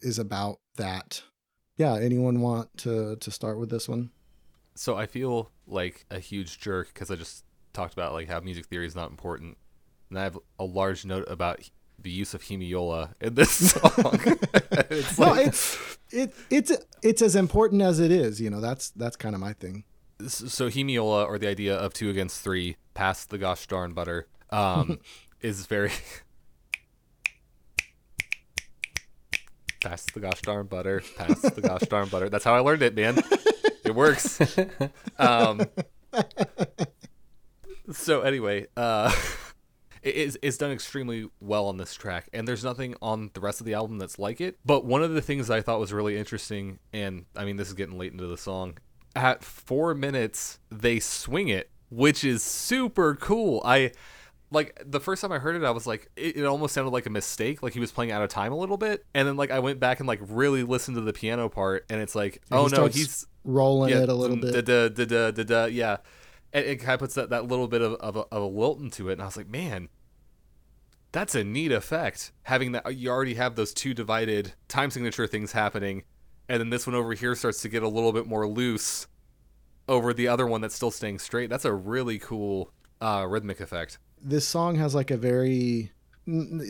is 0.00 0.18
about 0.18 0.58
that. 0.76 1.22
Yeah, 1.76 1.96
anyone 1.96 2.40
want 2.40 2.76
to 2.78 3.16
to 3.16 3.30
start 3.30 3.58
with 3.58 3.70
this 3.70 3.88
one? 3.88 4.10
So 4.76 4.96
I 4.96 5.06
feel 5.06 5.50
like 5.66 6.04
a 6.10 6.18
huge 6.18 6.60
jerk 6.60 6.88
because 6.92 7.10
I 7.10 7.16
just 7.16 7.44
talked 7.72 7.92
about 7.92 8.12
like 8.12 8.28
how 8.28 8.40
music 8.40 8.66
theory 8.66 8.86
is 8.86 8.94
not 8.96 9.10
important. 9.10 9.58
and 10.10 10.18
I 10.18 10.22
have 10.22 10.38
a 10.58 10.64
large 10.64 11.04
note 11.04 11.24
about 11.28 11.68
the 11.98 12.10
use 12.10 12.34
of 12.34 12.42
hemiola 12.42 13.14
in 13.20 13.34
this 13.34 13.50
song. 13.72 14.20
it's 14.90 15.18
No, 15.18 15.26
like, 15.30 15.46
it's 15.48 15.96
it 16.10 16.34
it's 16.50 16.72
it's 17.02 17.22
as 17.22 17.34
important 17.36 17.82
as 17.82 17.98
it 18.00 18.10
is. 18.10 18.40
You 18.40 18.50
know, 18.50 18.60
that's 18.60 18.90
that's 18.90 19.16
kind 19.16 19.34
of 19.34 19.40
my 19.40 19.52
thing. 19.54 19.84
so 20.26 20.68
hemiola, 20.68 21.26
or 21.26 21.38
the 21.38 21.48
idea 21.48 21.76
of 21.76 21.92
two 21.92 22.10
against 22.10 22.42
three, 22.42 22.76
past 22.94 23.30
the 23.30 23.38
gosh 23.38 23.66
darn 23.66 23.92
butter, 23.92 24.26
um, 24.50 24.98
is 25.40 25.66
very. 25.66 25.90
Pass 29.82 30.04
the 30.14 30.20
gosh 30.20 30.40
darn 30.42 30.66
butter. 30.66 31.02
Pass 31.16 31.40
the 31.42 31.60
gosh 31.60 31.82
darn 31.82 32.08
butter. 32.08 32.28
That's 32.28 32.44
how 32.44 32.54
I 32.54 32.58
learned 32.60 32.82
it, 32.82 32.94
man. 32.96 33.18
It 33.84 33.94
works. 33.94 34.40
Um, 35.16 35.62
so 37.92 38.22
anyway, 38.22 38.66
uh, 38.76 39.12
is 40.14 40.38
it's 40.42 40.56
done 40.56 40.70
extremely 40.70 41.28
well 41.40 41.66
on 41.66 41.78
this 41.78 41.94
track, 41.94 42.28
and 42.32 42.46
there's 42.46 42.64
nothing 42.64 42.94
on 43.02 43.30
the 43.34 43.40
rest 43.40 43.60
of 43.60 43.66
the 43.66 43.74
album 43.74 43.98
that's 43.98 44.18
like 44.18 44.40
it. 44.40 44.58
But 44.64 44.84
one 44.84 45.02
of 45.02 45.12
the 45.12 45.22
things 45.22 45.50
I 45.50 45.60
thought 45.60 45.80
was 45.80 45.92
really 45.92 46.16
interesting, 46.16 46.78
and 46.92 47.24
I 47.34 47.44
mean 47.44 47.56
this 47.56 47.68
is 47.68 47.74
getting 47.74 47.98
late 47.98 48.12
into 48.12 48.26
the 48.26 48.36
song, 48.36 48.78
at 49.14 49.42
four 49.42 49.94
minutes 49.94 50.58
they 50.70 51.00
swing 51.00 51.48
it, 51.48 51.70
which 51.90 52.22
is 52.22 52.42
super 52.42 53.14
cool. 53.16 53.62
I 53.64 53.92
like 54.50 54.80
the 54.84 55.00
first 55.00 55.22
time 55.22 55.32
I 55.32 55.38
heard 55.38 55.56
it, 55.56 55.64
I 55.64 55.70
was 55.70 55.86
like, 55.86 56.10
it, 56.16 56.36
it 56.36 56.44
almost 56.44 56.74
sounded 56.74 56.90
like 56.90 57.06
a 57.06 57.10
mistake, 57.10 57.62
like 57.62 57.72
he 57.72 57.80
was 57.80 57.90
playing 57.90 58.12
out 58.12 58.22
of 58.22 58.28
time 58.28 58.52
a 58.52 58.56
little 58.56 58.76
bit. 58.76 59.04
And 59.14 59.26
then 59.26 59.36
like 59.36 59.50
I 59.50 59.58
went 59.58 59.80
back 59.80 59.98
and 59.98 60.06
like 60.06 60.20
really 60.22 60.62
listened 60.62 60.96
to 60.96 61.00
the 61.00 61.12
piano 61.12 61.48
part, 61.48 61.84
and 61.90 62.00
it's 62.00 62.14
like, 62.14 62.42
Yeah, 62.50 62.58
oh 62.58 62.68
he 62.68 62.76
no, 62.76 62.86
he's 62.86 63.26
rolling 63.44 63.90
yeah, 63.90 64.02
it 64.02 64.08
a 64.08 64.14
little 64.14 64.36
bit. 64.36 64.64
Da, 64.64 64.88
da, 64.88 65.04
da, 65.04 65.30
da, 65.30 65.42
da, 65.42 65.64
yeah. 65.66 65.96
And 66.52 66.64
it 66.64 66.76
kind 66.76 66.94
of 66.94 67.00
puts 67.00 67.14
that, 67.14 67.30
that 67.30 67.48
little 67.48 67.68
bit 67.68 67.82
of, 67.82 67.94
of, 67.94 68.16
a, 68.16 68.20
of 68.32 68.42
a 68.42 68.46
lilt 68.46 68.78
into 68.78 69.08
it. 69.08 69.14
And 69.14 69.22
I 69.22 69.26
was 69.26 69.36
like, 69.36 69.48
man, 69.48 69.88
that's 71.16 71.34
a 71.34 71.42
neat 71.42 71.72
effect. 71.72 72.32
Having 72.42 72.72
that, 72.72 72.94
you 72.94 73.10
already 73.10 73.34
have 73.34 73.56
those 73.56 73.72
two 73.72 73.94
divided 73.94 74.52
time 74.68 74.90
signature 74.90 75.26
things 75.26 75.52
happening. 75.52 76.04
And 76.48 76.60
then 76.60 76.70
this 76.70 76.86
one 76.86 76.94
over 76.94 77.14
here 77.14 77.34
starts 77.34 77.62
to 77.62 77.68
get 77.68 77.82
a 77.82 77.88
little 77.88 78.12
bit 78.12 78.26
more 78.26 78.46
loose 78.46 79.06
over 79.88 80.12
the 80.12 80.28
other 80.28 80.46
one 80.46 80.60
that's 80.60 80.74
still 80.74 80.90
staying 80.90 81.18
straight. 81.18 81.48
That's 81.48 81.64
a 81.64 81.72
really 81.72 82.18
cool 82.18 82.70
uh, 83.00 83.26
rhythmic 83.28 83.60
effect. 83.60 83.98
this 84.20 84.46
song 84.46 84.76
has 84.76 84.94
like 84.94 85.10
a 85.10 85.16
very 85.16 85.92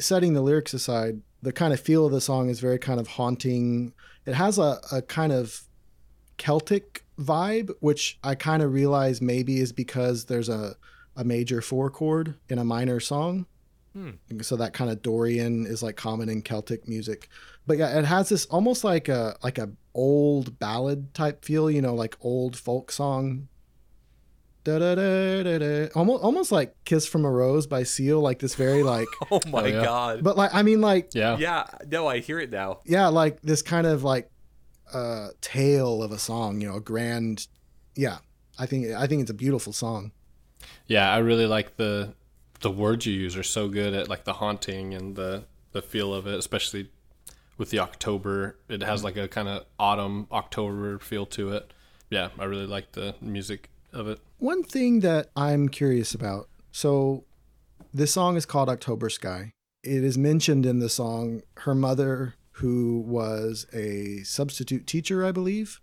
setting 0.00 0.34
the 0.34 0.40
lyrics 0.42 0.74
aside 0.74 1.22
the 1.42 1.52
kind 1.52 1.72
of 1.72 1.80
feel 1.80 2.04
of 2.06 2.12
the 2.12 2.20
song 2.20 2.50
is 2.50 2.60
very 2.60 2.78
kind 2.78 3.00
of 3.00 3.06
haunting 3.06 3.94
it 4.26 4.34
has 4.34 4.58
a, 4.58 4.78
a 4.92 5.00
kind 5.02 5.32
of 5.32 5.62
celtic 6.36 7.04
vibe 7.18 7.70
which 7.80 8.18
i 8.22 8.34
kind 8.34 8.62
of 8.62 8.72
realize 8.72 9.22
maybe 9.22 9.60
is 9.60 9.72
because 9.72 10.26
there's 10.26 10.48
a, 10.48 10.74
a 11.14 11.24
major 11.24 11.62
four 11.62 11.88
chord 11.88 12.34
in 12.48 12.58
a 12.58 12.64
minor 12.64 13.00
song 13.00 13.46
Hmm. 13.96 14.10
so 14.42 14.56
that 14.56 14.74
kind 14.74 14.90
of 14.90 15.00
dorian 15.00 15.64
is 15.64 15.82
like 15.82 15.96
common 15.96 16.28
in 16.28 16.42
celtic 16.42 16.86
music 16.86 17.30
but 17.66 17.78
yeah 17.78 17.98
it 17.98 18.04
has 18.04 18.28
this 18.28 18.44
almost 18.46 18.84
like 18.84 19.08
a 19.08 19.36
like 19.42 19.56
a 19.56 19.70
old 19.94 20.58
ballad 20.58 21.14
type 21.14 21.42
feel 21.46 21.70
you 21.70 21.80
know 21.80 21.94
like 21.94 22.14
old 22.20 22.56
folk 22.58 22.92
song 22.92 23.48
Da, 24.64 24.80
da, 24.80 24.96
da, 24.96 25.44
da, 25.44 25.58
da. 25.58 25.88
Almost, 25.94 26.24
almost 26.24 26.50
like 26.50 26.74
"Kiss 26.84 27.06
from 27.06 27.24
a 27.24 27.30
Rose" 27.30 27.68
by 27.68 27.84
Seal, 27.84 28.20
like 28.20 28.40
this 28.40 28.56
very 28.56 28.82
like, 28.82 29.06
Oh 29.30 29.40
my 29.46 29.68
yeah. 29.68 29.84
god. 29.84 30.24
but 30.24 30.36
like 30.36 30.52
I 30.52 30.62
mean 30.64 30.80
like 30.80 31.10
Yeah. 31.14 31.36
yeah, 31.38 31.66
no, 31.88 32.08
I 32.08 32.18
hear 32.18 32.40
it 32.40 32.50
now. 32.50 32.80
yeah, 32.84 33.06
like 33.06 33.40
this 33.42 33.62
kind 33.62 33.86
of 33.86 34.02
like 34.02 34.28
uh 34.92 35.28
tale 35.40 36.02
of 36.02 36.10
a 36.10 36.18
song, 36.18 36.60
you 36.60 36.66
know, 36.68 36.74
a 36.76 36.80
grand. 36.80 37.46
Yeah, 37.94 38.18
I 38.58 38.66
think 38.66 38.88
I 38.92 39.06
think 39.06 39.22
it's 39.22 39.30
a 39.30 39.34
beautiful 39.34 39.72
song. 39.72 40.10
Yeah, 40.88 41.12
I 41.14 41.18
really 41.18 41.46
like 41.46 41.76
the 41.76 42.14
the 42.60 42.70
words 42.70 43.06
you 43.06 43.12
use 43.12 43.36
are 43.36 43.42
so 43.42 43.68
good 43.68 43.94
at 43.94 44.08
like 44.08 44.24
the 44.24 44.34
haunting 44.34 44.94
and 44.94 45.16
the 45.16 45.44
the 45.72 45.82
feel 45.82 46.14
of 46.14 46.26
it, 46.26 46.38
especially 46.38 46.90
with 47.58 47.70
the 47.70 47.78
October. 47.78 48.56
It 48.68 48.82
has 48.82 49.04
like 49.04 49.16
a 49.16 49.28
kind 49.28 49.48
of 49.48 49.66
autumn 49.78 50.26
October 50.32 50.98
feel 50.98 51.26
to 51.26 51.52
it. 51.52 51.72
Yeah, 52.10 52.28
I 52.38 52.44
really 52.44 52.66
like 52.66 52.92
the 52.92 53.14
music 53.20 53.70
of 53.92 54.08
it. 54.08 54.20
One 54.38 54.62
thing 54.62 55.00
that 55.00 55.30
I'm 55.34 55.68
curious 55.68 56.14
about. 56.14 56.48
So, 56.70 57.24
this 57.92 58.12
song 58.12 58.36
is 58.36 58.46
called 58.46 58.68
October 58.68 59.08
Sky. 59.08 59.52
It 59.82 60.04
is 60.04 60.18
mentioned 60.18 60.66
in 60.66 60.78
the 60.78 60.88
song 60.88 61.42
her 61.58 61.74
mother, 61.74 62.34
who 62.52 63.00
was 63.06 63.66
a 63.72 64.22
substitute 64.24 64.86
teacher, 64.86 65.24
I 65.24 65.32
believe, 65.32 65.80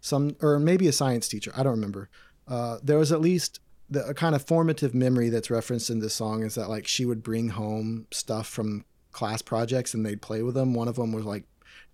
some 0.00 0.36
or 0.40 0.58
maybe 0.58 0.88
a 0.88 0.92
science 0.92 1.28
teacher. 1.28 1.52
I 1.56 1.62
don't 1.62 1.72
remember. 1.72 2.08
Uh, 2.46 2.78
there 2.82 2.98
was 2.98 3.10
at 3.10 3.20
least 3.20 3.60
the 3.88 4.14
kind 4.14 4.34
of 4.34 4.44
formative 4.44 4.94
memory 4.94 5.28
that's 5.28 5.50
referenced 5.50 5.90
in 5.90 6.00
this 6.00 6.14
song 6.14 6.42
is 6.42 6.54
that 6.56 6.68
like 6.68 6.86
she 6.86 7.04
would 7.04 7.22
bring 7.22 7.50
home 7.50 8.06
stuff 8.10 8.46
from 8.46 8.84
class 9.12 9.42
projects 9.42 9.94
and 9.94 10.04
they'd 10.04 10.22
play 10.22 10.42
with 10.42 10.54
them. 10.54 10.74
One 10.74 10.88
of 10.88 10.96
them 10.96 11.12
was 11.12 11.24
like 11.24 11.44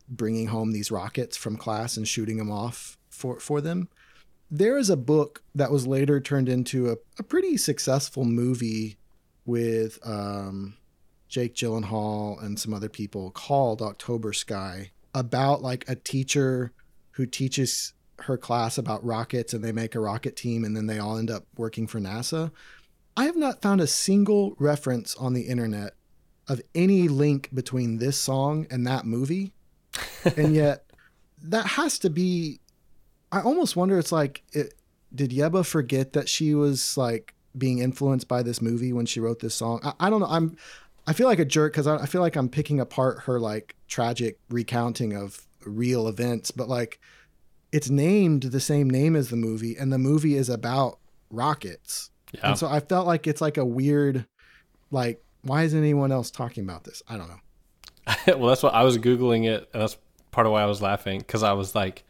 bringing 0.09 0.49
home 0.49 0.73
these 0.73 0.91
rockets 0.91 1.37
from 1.37 1.57
class 1.57 1.97
and 1.97 2.09
shooting 2.09 2.39
them 2.39 2.51
off 2.51 2.97
for 3.11 3.39
for 3.39 3.61
them 3.61 3.89
there 4.53 4.77
is 4.77 4.91
a 4.91 4.97
book 4.99 5.43
that 5.55 5.73
was 5.73 5.87
later 5.87 6.21
turned 6.21 6.47
into 6.47 6.91
a, 6.91 6.97
a 7.19 7.23
pretty 7.23 7.57
successful 7.57 8.27
movie 8.27 8.99
with 9.47 9.99
um, 10.05 10.77
Jake 11.27 11.55
Gyllenhaal 11.55 12.41
and 12.45 12.61
some 12.61 12.75
other 12.75 12.91
people 12.91 13.31
called 13.31 13.81
October 13.81 14.35
Sky 14.35 14.91
about 15.15 15.63
like 15.63 15.89
a 15.89 15.97
teacher 15.97 16.73
who 17.13 17.25
teaches 17.25 17.95
her 18.25 18.37
class 18.37 18.79
about 18.79 19.05
rockets 19.05 19.53
and 19.53 19.65
they 19.65 19.73
make 19.73 19.95
a 19.95 20.01
rocket 20.01 20.37
team 20.37 20.65
and 20.65 20.77
then 20.77 20.87
they 20.87 20.99
all 20.99 21.19
end 21.19 21.31
up 21.31 21.45
working 21.57 21.87
for 21.87 22.01
NASA. 22.01 22.51
I 23.17 23.25
have 23.25 23.37
not 23.37 23.63
found 23.63 23.81
a 23.81 23.87
single 23.87 24.55
reference 24.59 25.15
on 25.17 25.35
the 25.35 25.43
internet 25.43 25.95
of 26.49 26.61
any 26.75 27.09
link 27.09 27.51
between 27.55 27.99
this 27.99 28.19
song 28.19 28.67
and 28.71 28.87
that 28.87 29.05
movie. 29.05 29.53
and 30.37 30.55
yet 30.55 30.87
that 31.43 31.67
has 31.67 31.99
to 31.99 32.11
be 32.11 32.61
I 33.31 33.41
almost 33.41 33.77
wonder 33.77 33.99
it's 33.99 34.13
like 34.13 34.43
it, 34.53 34.75
did 35.15 35.31
Yebba 35.31 35.65
forget 35.65 36.13
that 36.13 36.29
she 36.29 36.55
was 36.55 36.97
like 36.97 37.35
being 37.57 37.79
influenced 37.79 38.29
by 38.29 38.43
this 38.43 38.61
movie 38.61 38.93
when 38.93 39.07
she 39.07 39.21
wrote 39.21 39.41
this 39.41 39.55
song? 39.55 39.81
I, 39.83 39.93
I 40.01 40.11
don't 40.11 40.21
know. 40.21 40.27
I'm 40.29 40.57
I 41.07 41.13
feel 41.13 41.27
like 41.27 41.39
a 41.39 41.45
jerk 41.45 41.73
because 41.73 41.87
I, 41.87 41.97
I 41.97 42.07
feel 42.07 42.21
like 42.21 42.37
I'm 42.37 42.49
picking 42.49 42.79
apart 42.79 43.23
her 43.25 43.41
like 43.41 43.75
tragic 43.89 44.39
recounting 44.51 45.15
of 45.15 45.47
real 45.65 46.09
events, 46.09 46.51
but 46.51 46.69
like 46.69 47.01
it's 47.73 47.91
named 47.91 48.45
the 48.45 48.61
same 48.61 48.89
name 48.89 49.17
as 49.17 49.31
the 49.31 49.37
movie, 49.37 49.77
and 49.77 49.93
the 49.93 49.99
movie 49.99 50.37
is 50.37 50.49
about 50.49 50.99
rockets. 51.31 52.11
Yeah. 52.33 52.51
And 52.51 52.59
so 52.59 52.69
I 52.69 52.81
felt 52.81 53.07
like 53.07 53.27
it's 53.27 53.41
like 53.41 53.57
a 53.57 53.65
weird, 53.65 54.27
like, 54.91 55.23
why 55.43 55.63
isn't 55.63 55.79
anyone 55.79 56.13
else 56.13 56.31
talking 56.31 56.65
about 56.65 56.85
this? 56.85 57.03
I 57.09 57.17
don't 57.17 57.29
know. 57.29 58.15
well, 58.39 58.49
that's 58.49 58.63
what 58.63 58.75
I 58.75 58.85
was 58.85 58.99
googling 58.99 59.47
it, 59.47 59.69
and 59.73 59.83
that's 59.83 59.97
part 60.31 60.47
of 60.47 60.53
why 60.53 60.63
I 60.63 60.67
was 60.67 60.83
laughing 60.83 61.19
because 61.19 61.43
I 61.43 61.53
was 61.53 61.75
like, 61.75 62.05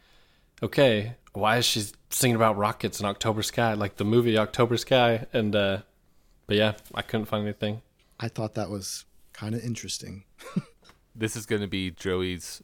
okay, 0.61 1.15
why 1.33 1.57
is 1.57 1.65
she 1.65 1.85
singing 2.09 2.35
about 2.35 2.57
rockets 2.57 2.99
in 2.99 3.05
October 3.05 3.43
Sky, 3.43 3.73
like 3.73 3.97
the 3.97 4.05
movie 4.05 4.37
October 4.37 4.77
Sky? 4.77 5.25
And 5.33 5.55
uh, 5.55 5.79
but 6.47 6.57
yeah, 6.57 6.73
I 6.93 7.01
couldn't 7.01 7.25
find 7.25 7.43
anything. 7.43 7.81
I 8.19 8.27
thought 8.27 8.53
that 8.55 8.69
was 8.69 9.05
kind 9.33 9.55
of 9.55 9.63
interesting. 9.63 10.23
This 11.15 11.35
is 11.35 11.45
going 11.45 11.61
to 11.61 11.67
be 11.67 11.91
Joey's 11.91 12.63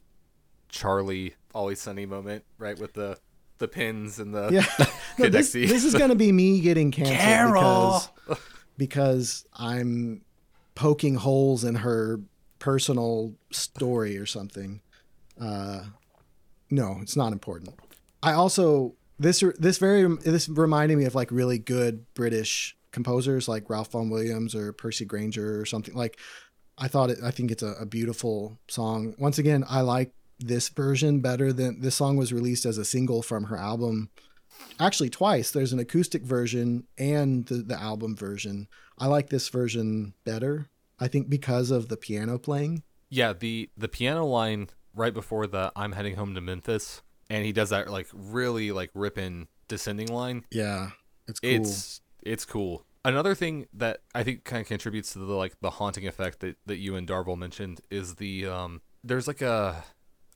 Charlie 0.68 1.34
Always 1.54 1.80
Sunny 1.80 2.06
moment, 2.06 2.44
right? 2.58 2.78
With 2.78 2.94
the 2.94 3.18
the 3.58 3.68
pins 3.68 4.18
and 4.18 4.34
the 4.34 4.50
Yeah. 4.50 4.86
No, 5.18 5.28
this, 5.28 5.52
this 5.52 5.84
is 5.84 5.94
going 5.94 6.08
to 6.08 6.16
be 6.16 6.32
me 6.32 6.60
getting 6.60 6.90
canceled 6.90 7.18
Carol! 7.18 8.02
because 8.26 8.38
because 8.78 9.44
I'm 9.54 10.22
poking 10.74 11.16
holes 11.16 11.62
in 11.62 11.74
her 11.76 12.20
personal 12.58 13.34
story 13.50 14.16
or 14.16 14.24
something. 14.24 14.80
Uh, 15.38 15.82
no, 16.70 16.98
it's 17.02 17.16
not 17.16 17.32
important. 17.32 17.74
I 18.22 18.32
also 18.32 18.94
this 19.18 19.44
this 19.58 19.76
very 19.76 20.06
this 20.16 20.48
reminded 20.48 20.96
me 20.96 21.04
of 21.04 21.14
like 21.14 21.30
really 21.30 21.58
good 21.58 22.06
British 22.14 22.76
composers 22.92 23.46
like 23.46 23.68
Ralph 23.68 23.92
Vaughan 23.92 24.08
Williams 24.08 24.54
or 24.54 24.72
Percy 24.72 25.04
Grainger 25.04 25.60
or 25.60 25.66
something 25.66 25.94
like. 25.94 26.18
I 26.82 26.88
thought 26.88 27.10
it. 27.10 27.18
I 27.22 27.30
think 27.30 27.50
it's 27.50 27.62
a, 27.62 27.74
a 27.78 27.84
beautiful 27.84 28.58
song. 28.66 29.14
Once 29.18 29.36
again, 29.36 29.64
I 29.68 29.82
like 29.82 30.14
this 30.40 30.68
version 30.68 31.20
better 31.20 31.52
than 31.52 31.80
this 31.80 31.94
song 31.94 32.16
was 32.16 32.32
released 32.32 32.66
as 32.66 32.78
a 32.78 32.84
single 32.84 33.22
from 33.22 33.44
her 33.44 33.56
album. 33.56 34.10
Actually 34.78 35.10
twice. 35.10 35.50
There's 35.50 35.72
an 35.72 35.78
acoustic 35.78 36.22
version 36.22 36.86
and 36.98 37.46
the, 37.46 37.56
the 37.56 37.80
album 37.80 38.16
version. 38.16 38.68
I 38.98 39.06
like 39.06 39.30
this 39.30 39.48
version 39.48 40.14
better 40.24 40.68
i 41.00 41.08
think 41.08 41.28
because 41.28 41.70
of 41.70 41.88
the 41.88 41.96
piano 41.96 42.38
playing. 42.38 42.82
Yeah 43.08 43.32
the 43.32 43.70
the 43.76 43.88
piano 43.88 44.24
line 44.24 44.68
right 44.94 45.14
before 45.14 45.46
the 45.46 45.72
I'm 45.74 45.92
heading 45.92 46.16
home 46.16 46.34
to 46.34 46.40
Memphis, 46.40 47.02
and 47.28 47.44
he 47.44 47.52
does 47.52 47.70
that 47.70 47.90
like 47.90 48.08
really 48.12 48.70
like 48.70 48.90
ripping 48.94 49.48
descending 49.66 50.08
line. 50.08 50.44
yeah 50.50 50.90
it's 51.26 51.40
cool. 51.40 51.50
It's 51.50 52.00
it's 52.22 52.44
cool. 52.44 52.84
Another 53.04 53.34
thing 53.34 53.66
that 53.72 54.02
I 54.14 54.22
think 54.22 54.44
kind 54.44 54.60
of 54.60 54.68
contributes 54.68 55.14
to 55.14 55.20
the 55.20 55.34
like 55.34 55.54
the 55.60 55.70
haunting 55.70 56.06
effect 56.06 56.40
that, 56.40 56.56
that 56.66 56.76
you 56.76 56.94
and 56.96 57.08
Darvel 57.08 57.36
mentioned 57.36 57.80
is 57.90 58.16
the 58.16 58.46
um 58.46 58.82
there's 59.02 59.26
like 59.26 59.40
a 59.40 59.84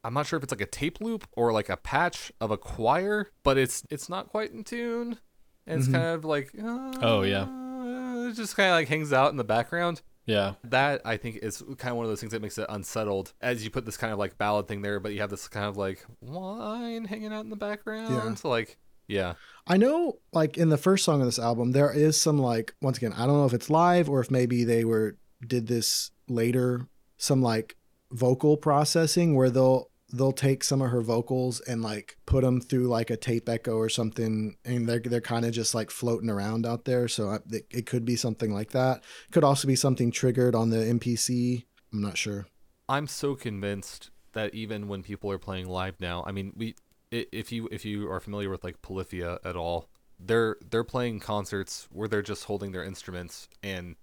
I'm 0.04 0.14
not 0.14 0.26
sure 0.26 0.36
if 0.36 0.42
it's 0.42 0.52
like 0.52 0.60
a 0.60 0.66
tape 0.66 1.00
loop 1.00 1.26
or 1.32 1.52
like 1.52 1.68
a 1.68 1.76
patch 1.76 2.30
of 2.40 2.50
a 2.50 2.56
choir, 2.58 3.30
but 3.42 3.56
it's 3.58 3.82
it's 3.90 4.08
not 4.08 4.28
quite 4.28 4.52
in 4.52 4.62
tune. 4.64 5.18
And 5.66 5.80
it's 5.80 5.88
kind 5.90 6.04
of 6.04 6.24
like 6.24 6.50
Oh, 6.62 7.22
yeah. 7.22 7.44
uh, 7.44 8.28
it 8.28 8.34
just 8.34 8.54
kind 8.56 8.68
of 8.70 8.74
like 8.74 8.88
hangs 8.88 9.12
out 9.12 9.30
in 9.30 9.36
the 9.38 9.44
background. 9.44 10.02
Yeah. 10.26 10.54
That 10.64 11.00
I 11.04 11.16
think 11.16 11.36
is 11.36 11.62
kind 11.78 11.92
of 11.92 11.96
one 11.96 12.04
of 12.06 12.10
those 12.10 12.20
things 12.20 12.32
that 12.32 12.42
makes 12.42 12.56
it 12.58 12.66
unsettled 12.68 13.32
as 13.40 13.64
you 13.64 13.70
put 13.70 13.84
this 13.86 13.96
kind 13.96 14.12
of 14.12 14.18
like 14.18 14.36
ballad 14.38 14.68
thing 14.68 14.82
there, 14.82 15.00
but 15.00 15.12
you 15.14 15.20
have 15.20 15.30
this 15.30 15.48
kind 15.48 15.66
of 15.66 15.76
like 15.76 16.04
whine 16.20 17.04
hanging 17.06 17.32
out 17.32 17.44
in 17.44 17.50
the 17.50 17.56
background. 17.56 18.14
Yeah. 18.14 18.34
So 18.34 18.48
like, 18.48 18.76
yeah, 19.06 19.34
I 19.66 19.76
know, 19.76 20.18
like 20.32 20.56
in 20.56 20.70
the 20.70 20.78
first 20.78 21.04
song 21.04 21.20
of 21.20 21.26
this 21.26 21.38
album, 21.38 21.72
there 21.72 21.90
is 21.92 22.18
some 22.20 22.38
like 22.38 22.74
once 22.80 22.96
again, 22.98 23.12
I 23.12 23.26
don't 23.26 23.36
know 23.36 23.44
if 23.46 23.52
it's 23.54 23.68
live 23.70 24.08
or 24.08 24.20
if 24.20 24.30
maybe 24.30 24.64
they 24.64 24.84
were 24.84 25.16
did 25.46 25.66
this 25.66 26.10
later, 26.28 26.88
some 27.18 27.42
like 27.42 27.76
vocal 28.10 28.56
processing 28.56 29.34
where 29.34 29.50
they'll 29.50 29.90
they'll 30.14 30.32
take 30.32 30.62
some 30.62 30.80
of 30.80 30.90
her 30.90 31.00
vocals 31.00 31.60
and 31.60 31.82
like 31.82 32.16
put 32.26 32.42
them 32.42 32.60
through 32.60 32.86
like 32.86 33.10
a 33.10 33.16
tape 33.16 33.48
echo 33.48 33.76
or 33.76 33.88
something, 33.88 34.56
and 34.64 34.88
they're 34.88 35.00
they're 35.00 35.20
kind 35.20 35.44
of 35.44 35.52
just 35.52 35.74
like 35.74 35.90
floating 35.90 36.30
around 36.30 36.64
out 36.66 36.84
there. 36.84 37.08
So 37.08 37.30
I, 37.30 37.38
it, 37.50 37.66
it 37.70 37.86
could 37.86 38.04
be 38.04 38.16
something 38.16 38.52
like 38.52 38.70
that. 38.70 39.02
Could 39.32 39.44
also 39.44 39.66
be 39.66 39.76
something 39.76 40.10
triggered 40.10 40.54
on 40.54 40.70
the 40.70 40.76
MPC. 40.78 41.64
I'm 41.92 42.00
not 42.00 42.16
sure. 42.16 42.46
I'm 42.88 43.06
so 43.06 43.34
convinced 43.34 44.10
that 44.32 44.54
even 44.54 44.88
when 44.88 45.02
people 45.02 45.30
are 45.30 45.38
playing 45.38 45.68
live 45.68 46.00
now, 46.00 46.24
I 46.26 46.32
mean, 46.32 46.52
we 46.56 46.74
if 47.10 47.52
you 47.52 47.68
if 47.70 47.84
you 47.84 48.10
are 48.10 48.20
familiar 48.20 48.50
with 48.50 48.64
like 48.64 48.82
Polyphia 48.82 49.38
at 49.44 49.56
all, 49.56 49.88
they're 50.18 50.56
they're 50.70 50.84
playing 50.84 51.20
concerts 51.20 51.88
where 51.90 52.08
they're 52.08 52.22
just 52.22 52.44
holding 52.44 52.72
their 52.72 52.84
instruments 52.84 53.48
and 53.62 53.96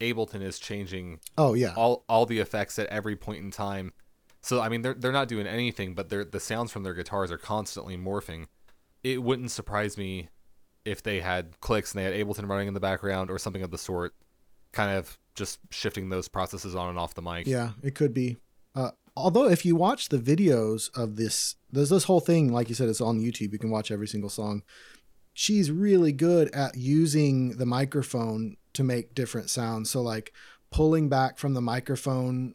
Ableton 0.00 0.42
is 0.42 0.58
changing 0.58 1.20
Oh 1.36 1.54
yeah, 1.54 1.74
all 1.76 2.04
all 2.08 2.26
the 2.26 2.38
effects 2.38 2.78
at 2.78 2.86
every 2.88 3.16
point 3.16 3.42
in 3.42 3.50
time. 3.50 3.92
So 4.40 4.60
I 4.60 4.68
mean, 4.68 4.82
they're 4.82 4.94
they're 4.94 5.12
not 5.12 5.28
doing 5.28 5.46
anything, 5.46 5.94
but 5.94 6.08
they're 6.08 6.24
the 6.24 6.40
sounds 6.40 6.72
from 6.72 6.82
their 6.82 6.94
guitars 6.94 7.30
are 7.30 7.38
constantly 7.38 7.96
morphing. 7.96 8.46
It 9.02 9.22
wouldn't 9.22 9.50
surprise 9.50 9.96
me 9.96 10.28
if 10.84 11.02
they 11.02 11.20
had 11.20 11.60
clicks 11.60 11.92
and 11.92 12.00
they 12.00 12.04
had 12.04 12.14
Ableton 12.14 12.48
running 12.48 12.68
in 12.68 12.74
the 12.74 12.80
background 12.80 13.30
or 13.30 13.38
something 13.38 13.62
of 13.62 13.70
the 13.70 13.78
sort, 13.78 14.14
kind 14.72 14.96
of 14.96 15.18
just 15.34 15.58
shifting 15.70 16.08
those 16.08 16.28
processes 16.28 16.74
on 16.74 16.88
and 16.88 16.98
off 16.98 17.14
the 17.14 17.22
mic. 17.22 17.46
Yeah, 17.46 17.70
it 17.82 17.94
could 17.94 18.14
be. 18.14 18.36
Uh, 18.74 18.90
although, 19.16 19.48
if 19.48 19.64
you 19.64 19.76
watch 19.76 20.08
the 20.08 20.18
videos 20.18 20.90
of 20.96 21.16
this, 21.16 21.56
there's 21.70 21.90
this 21.90 22.04
whole 22.04 22.20
thing, 22.20 22.52
like 22.52 22.68
you 22.68 22.74
said, 22.74 22.88
it's 22.88 23.00
on 23.00 23.20
YouTube. 23.20 23.52
You 23.52 23.58
can 23.58 23.70
watch 23.70 23.90
every 23.90 24.08
single 24.08 24.30
song. 24.30 24.62
She's 25.34 25.70
really 25.70 26.12
good 26.12 26.52
at 26.54 26.76
using 26.76 27.56
the 27.58 27.66
microphone 27.66 28.56
to 28.74 28.82
make 28.82 29.14
different 29.14 29.50
sounds. 29.50 29.90
So, 29.90 30.02
like 30.02 30.32
pulling 30.70 31.08
back 31.08 31.38
from 31.38 31.54
the 31.54 31.60
microphone 31.60 32.54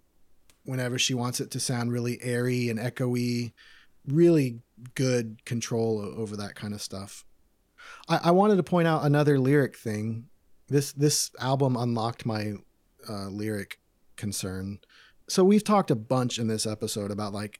whenever 0.63 0.97
she 0.97 1.13
wants 1.13 1.39
it 1.39 1.51
to 1.51 1.59
sound 1.59 1.91
really 1.91 2.19
airy 2.21 2.69
and 2.69 2.79
echoey. 2.79 3.53
Really 4.05 4.59
good 4.95 5.45
control 5.45 5.99
over 6.17 6.35
that 6.35 6.55
kind 6.55 6.73
of 6.73 6.81
stuff. 6.81 7.23
I, 8.09 8.19
I 8.25 8.31
wanted 8.31 8.57
to 8.57 8.63
point 8.63 8.87
out 8.87 9.05
another 9.05 9.39
lyric 9.39 9.77
thing. 9.77 10.25
This 10.67 10.91
this 10.91 11.31
album 11.39 11.77
unlocked 11.77 12.25
my 12.25 12.53
uh, 13.07 13.27
lyric 13.27 13.79
concern 14.15 14.79
so 15.27 15.43
we've 15.43 15.63
talked 15.63 15.91
a 15.91 15.95
bunch 15.95 16.37
in 16.37 16.47
this 16.47 16.65
episode 16.65 17.11
about 17.11 17.33
like 17.33 17.59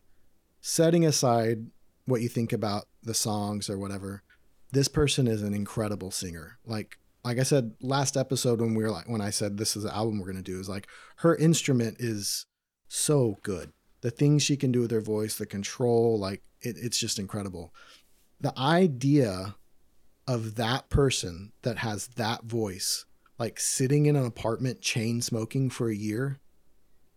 setting 0.61 1.05
aside 1.05 1.67
what 2.05 2.21
you 2.21 2.29
think 2.29 2.53
about 2.53 2.85
the 3.01 3.13
songs 3.13 3.69
or 3.69 3.77
whatever 3.77 4.23
this 4.71 4.87
person 4.87 5.27
is 5.27 5.41
an 5.41 5.53
incredible 5.53 6.11
singer 6.11 6.57
like 6.65 6.97
like 7.23 7.39
i 7.39 7.43
said 7.43 7.73
last 7.81 8.17
episode 8.17 8.59
when 8.59 8.75
we 8.75 8.83
were 8.83 8.91
like 8.91 9.07
when 9.07 9.21
i 9.21 9.29
said 9.29 9.57
this 9.57 9.75
is 9.75 9.83
the 9.83 9.95
album 9.95 10.19
we're 10.19 10.31
to 10.33 10.41
do 10.41 10.59
is 10.59 10.69
like 10.69 10.87
her 11.17 11.35
instrument 11.35 11.97
is 11.99 12.45
so 12.95 13.37
good 13.41 13.71
the 14.01 14.11
things 14.11 14.43
she 14.43 14.55
can 14.55 14.71
do 14.71 14.81
with 14.81 14.91
her 14.91 15.01
voice 15.01 15.35
the 15.37 15.45
control 15.47 16.19
like 16.19 16.43
it, 16.61 16.75
it's 16.79 16.99
just 16.99 17.17
incredible 17.17 17.73
the 18.39 18.53
idea 18.59 19.55
of 20.27 20.55
that 20.55 20.89
person 20.89 21.51
that 21.63 21.79
has 21.79 22.05
that 22.09 22.43
voice 22.43 23.05
like 23.39 23.59
sitting 23.59 24.05
in 24.05 24.15
an 24.15 24.25
apartment 24.25 24.79
chain 24.79 25.21
smoking 25.21 25.71
for 25.71 25.89
a 25.89 25.95
year 25.95 26.39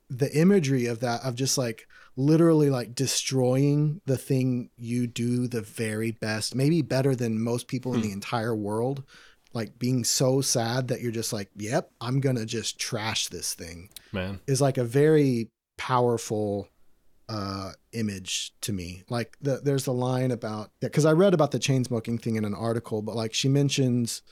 the 0.08 0.34
imagery 0.34 0.86
of 0.86 1.00
that 1.00 1.20
of 1.22 1.34
just 1.34 1.58
like 1.58 1.86
literally 2.16 2.70
like 2.70 2.94
destroying 2.94 4.00
the 4.06 4.16
thing 4.16 4.70
you 4.78 5.06
do 5.06 5.46
the 5.46 5.60
very 5.60 6.10
best 6.12 6.54
maybe 6.54 6.80
better 6.80 7.14
than 7.14 7.38
most 7.42 7.68
people 7.68 7.92
in 7.92 8.00
Hmm. 8.00 8.06
the 8.06 8.12
entire 8.12 8.54
world 8.54 9.04
like 9.52 9.78
being 9.78 10.04
so 10.04 10.40
sad 10.40 10.88
that 10.88 11.00
you're 11.02 11.12
just 11.12 11.32
like 11.34 11.50
yep 11.56 11.90
i'm 12.00 12.20
gonna 12.20 12.46
just 12.46 12.78
trash 12.78 13.28
this 13.28 13.52
thing 13.52 13.90
Man. 14.12 14.40
is 14.46 14.60
like 14.62 14.78
a 14.78 14.84
very 14.84 15.50
powerful 15.76 16.68
uh 17.28 17.72
image 17.92 18.52
to 18.60 18.72
me. 18.72 19.02
Like 19.08 19.36
the, 19.40 19.60
there's 19.62 19.86
a 19.86 19.92
line 19.92 20.30
about 20.30 20.70
because 20.80 21.04
i 21.04 21.12
read 21.12 21.34
about 21.34 21.50
the 21.50 21.58
chain 21.58 21.84
smoking 21.84 22.18
thing 22.18 22.36
in 22.36 22.44
an 22.44 22.54
article 22.54 23.02
but 23.02 23.16
like 23.16 23.34
she 23.34 23.48
mentions 23.48 24.22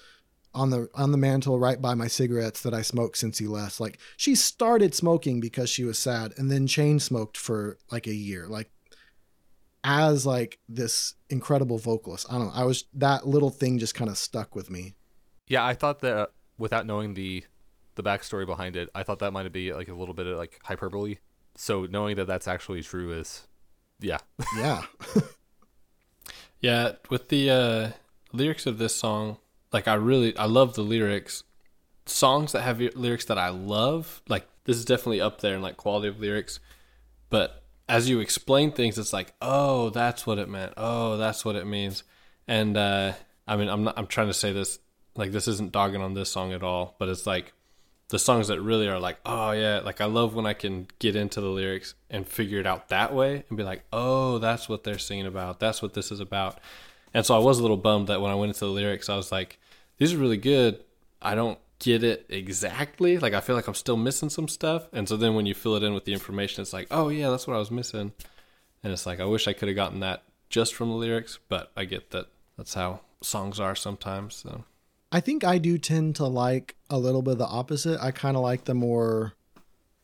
on 0.55 0.70
the 0.70 0.88
on 0.95 1.11
the 1.11 1.18
mantle 1.18 1.59
right 1.59 1.82
by 1.82 1.95
my 1.95 2.07
cigarettes 2.07 2.62
that 2.62 2.72
i 2.72 2.82
smoked 2.82 3.18
since 3.18 3.38
he 3.38 3.47
left. 3.47 3.80
Like 3.80 3.99
she 4.16 4.34
started 4.34 4.95
smoking 4.95 5.40
because 5.40 5.68
she 5.68 5.84
was 5.84 5.99
sad 5.99 6.32
and 6.36 6.51
then 6.51 6.66
chain 6.66 7.01
smoked 7.01 7.36
for 7.36 7.78
like 7.90 8.07
a 8.07 8.14
year 8.14 8.47
like 8.47 8.70
as 9.82 10.24
like 10.24 10.59
this 10.68 11.14
incredible 11.28 11.78
vocalist. 11.78 12.26
I 12.30 12.38
don't 12.38 12.47
know 12.47 12.53
i 12.55 12.64
was 12.64 12.84
that 12.95 13.26
little 13.26 13.51
thing 13.51 13.78
just 13.78 13.95
kind 13.95 14.11
of 14.11 14.16
stuck 14.16 14.55
with 14.55 14.70
me. 14.70 14.95
Yeah, 15.47 15.64
I 15.64 15.74
thought 15.74 16.01
that 16.01 16.30
without 16.59 16.86
knowing 16.86 17.14
the 17.14 17.45
the 17.97 18.03
backstory 18.03 18.47
behind 18.47 18.76
it, 18.76 18.88
I 18.95 19.03
thought 19.03 19.20
that 19.20 19.32
might 19.32 19.51
be 19.53 19.72
like 19.72 19.88
a 19.88 19.95
little 19.95 20.14
bit 20.14 20.26
of 20.26 20.36
like 20.36 20.59
hyperbole. 20.64 21.16
So 21.57 21.86
knowing 21.86 22.16
that 22.16 22.26
that's 22.26 22.48
actually 22.48 22.82
true 22.82 23.12
is, 23.12 23.46
yeah, 24.00 24.18
yeah 24.57 24.82
Yeah, 26.64 26.92
with 27.11 27.28
the 27.28 27.50
uh, 27.50 27.90
lyrics 28.32 28.64
of 28.64 28.78
this 28.78 28.96
song, 28.96 29.36
like 29.70 29.86
I 29.86 29.92
really, 29.94 30.34
I 30.34 30.46
love 30.46 30.72
the 30.72 30.80
lyrics. 30.80 31.44
Songs 32.07 32.52
that 32.52 32.62
have 32.62 32.80
lyrics 32.80 33.26
that 33.26 33.36
I 33.36 33.50
love, 33.50 34.22
like 34.30 34.48
this 34.64 34.78
is 34.78 34.86
definitely 34.86 35.20
up 35.20 35.42
there 35.42 35.55
in 35.55 35.61
like 35.61 35.76
quality 35.76 36.09
of 36.09 36.20
lyrics. 36.20 36.61
But 37.28 37.62
as 37.86 38.09
you 38.09 38.18
explain 38.20 38.72
things, 38.72 38.96
it's 38.96 39.12
like, 39.12 39.34
oh, 39.42 39.90
that's 39.90 40.26
what 40.26 40.38
it 40.38 40.48
meant. 40.48 40.72
Oh, 40.78 41.18
that's 41.18 41.44
what 41.44 41.55
it 41.55 41.66
means. 41.66 42.02
And 42.48 42.78
uh, 42.78 43.12
I 43.46 43.57
mean, 43.57 43.68
I'm 43.68 43.84
not, 43.84 43.98
I'm 43.98 44.07
trying 44.07 44.28
to 44.28 44.32
say 44.32 44.55
this 44.55 44.78
like 45.16 45.32
this 45.32 45.48
isn't 45.48 45.72
dogging 45.72 46.00
on 46.00 46.14
this 46.14 46.30
song 46.30 46.55
at 46.55 46.62
all, 46.62 46.96
but 46.98 47.11
it's 47.11 47.26
like 47.26 47.52
the 48.14 48.18
songs 48.20 48.46
that 48.46 48.60
really 48.60 48.86
are 48.86 49.00
like, 49.00 49.18
oh 49.26 49.50
yeah, 49.50 49.80
like 49.80 50.00
I 50.00 50.04
love 50.04 50.36
when 50.36 50.46
I 50.46 50.52
can 50.52 50.86
get 51.00 51.16
into 51.16 51.40
the 51.40 51.48
lyrics 51.48 51.96
and 52.08 52.24
figure 52.24 52.60
it 52.60 52.66
out 52.66 52.90
that 52.90 53.12
way 53.12 53.42
and 53.48 53.58
be 53.58 53.64
like, 53.64 53.82
oh, 53.92 54.38
that's 54.38 54.68
what 54.68 54.84
they're 54.84 55.00
singing 55.00 55.26
about. 55.26 55.58
That's 55.58 55.82
what 55.82 55.94
this 55.94 56.12
is 56.12 56.20
about. 56.20 56.60
And 57.12 57.26
so 57.26 57.34
I 57.34 57.40
was 57.40 57.58
a 57.58 57.62
little 57.62 57.76
bummed 57.76 58.06
that 58.06 58.20
when 58.20 58.30
I 58.30 58.36
went 58.36 58.50
into 58.50 58.66
the 58.66 58.70
lyrics, 58.70 59.08
I 59.08 59.16
was 59.16 59.32
like, 59.32 59.58
these 59.98 60.14
are 60.14 60.18
really 60.18 60.36
good. 60.36 60.78
I 61.20 61.34
don't 61.34 61.58
get 61.80 62.04
it 62.04 62.24
exactly. 62.28 63.18
Like 63.18 63.34
I 63.34 63.40
feel 63.40 63.56
like 63.56 63.66
I'm 63.66 63.74
still 63.74 63.96
missing 63.96 64.30
some 64.30 64.46
stuff. 64.46 64.86
And 64.92 65.08
so 65.08 65.16
then 65.16 65.34
when 65.34 65.46
you 65.46 65.54
fill 65.54 65.74
it 65.74 65.82
in 65.82 65.92
with 65.92 66.04
the 66.04 66.12
information, 66.12 66.62
it's 66.62 66.72
like, 66.72 66.86
oh 66.92 67.08
yeah, 67.08 67.30
that's 67.30 67.48
what 67.48 67.56
I 67.56 67.58
was 67.58 67.72
missing. 67.72 68.12
And 68.84 68.92
it's 68.92 69.06
like 69.06 69.18
I 69.18 69.24
wish 69.24 69.48
I 69.48 69.54
could 69.54 69.66
have 69.66 69.74
gotten 69.74 69.98
that 70.00 70.22
just 70.50 70.72
from 70.72 70.88
the 70.88 70.94
lyrics, 70.94 71.40
but 71.48 71.72
I 71.76 71.84
get 71.84 72.12
that 72.12 72.28
that's 72.56 72.74
how 72.74 73.00
songs 73.22 73.58
are 73.58 73.74
sometimes. 73.74 74.36
So 74.36 74.62
I 75.14 75.20
think 75.20 75.44
I 75.44 75.58
do 75.58 75.78
tend 75.78 76.16
to 76.16 76.26
like 76.26 76.74
a 76.90 76.98
little 76.98 77.22
bit 77.22 77.34
of 77.34 77.38
the 77.38 77.46
opposite. 77.46 78.00
I 78.02 78.10
kind 78.10 78.36
of 78.36 78.42
like 78.42 78.64
the 78.64 78.74
more 78.74 79.34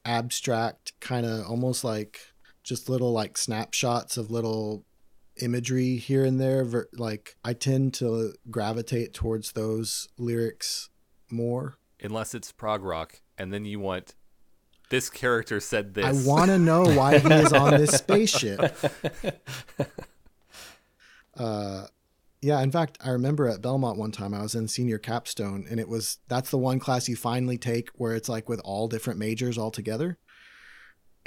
abstract, 0.05 0.93
kind 1.01 1.27
of 1.27 1.45
almost 1.49 1.83
like 1.83 2.21
just 2.63 2.89
little 2.89 3.11
like 3.11 3.37
snapshots 3.37 4.17
of 4.17 4.31
little 4.31 4.85
imagery 5.43 5.97
here 5.97 6.25
and 6.25 6.41
there. 6.41 6.87
Like 6.93 7.35
I 7.45 7.55
tend 7.55 7.93
to 7.95 8.35
gravitate 8.53 9.13
towards 9.13 9.51
those 9.51 10.07
lyrics 10.17 10.91
more. 11.29 11.77
unless 12.01 12.33
it's 12.33 12.53
prog 12.53 12.85
rock, 12.85 13.21
and 13.37 13.53
then 13.53 13.65
you 13.65 13.81
want 13.81 14.15
this 14.91 15.11
character 15.11 15.59
said 15.59 15.95
this. 15.95 16.05
I 16.05 16.29
want 16.29 16.53
to 16.53 16.59
know 16.59 16.85
why 16.85 17.19
he 17.19 17.29
is 17.29 17.53
on 17.53 17.73
this 17.73 17.91
spaceship. 17.97 18.77
Uh, 21.37 21.87
yeah. 22.41 22.61
In 22.61 22.71
fact, 22.71 22.99
I 23.05 23.11
remember 23.11 23.49
at 23.49 23.63
Belmont 23.63 23.99
one 23.99 24.13
time 24.13 24.35
I 24.35 24.43
was 24.43 24.55
in 24.55 24.69
senior 24.69 24.99
capstone, 24.99 25.67
and 25.71 25.79
it 25.79 25.89
was 25.89 26.19
that's 26.29 26.51
the 26.51 26.59
one 26.59 26.79
class 26.79 27.09
you 27.09 27.17
finally 27.17 27.59
take 27.59 27.91
where 27.95 28.15
it's 28.15 28.29
like 28.29 28.49
with 28.49 28.61
all 28.65 28.89
different 28.89 29.19
majors 29.19 29.59
all 29.59 29.71
together. 29.71 30.19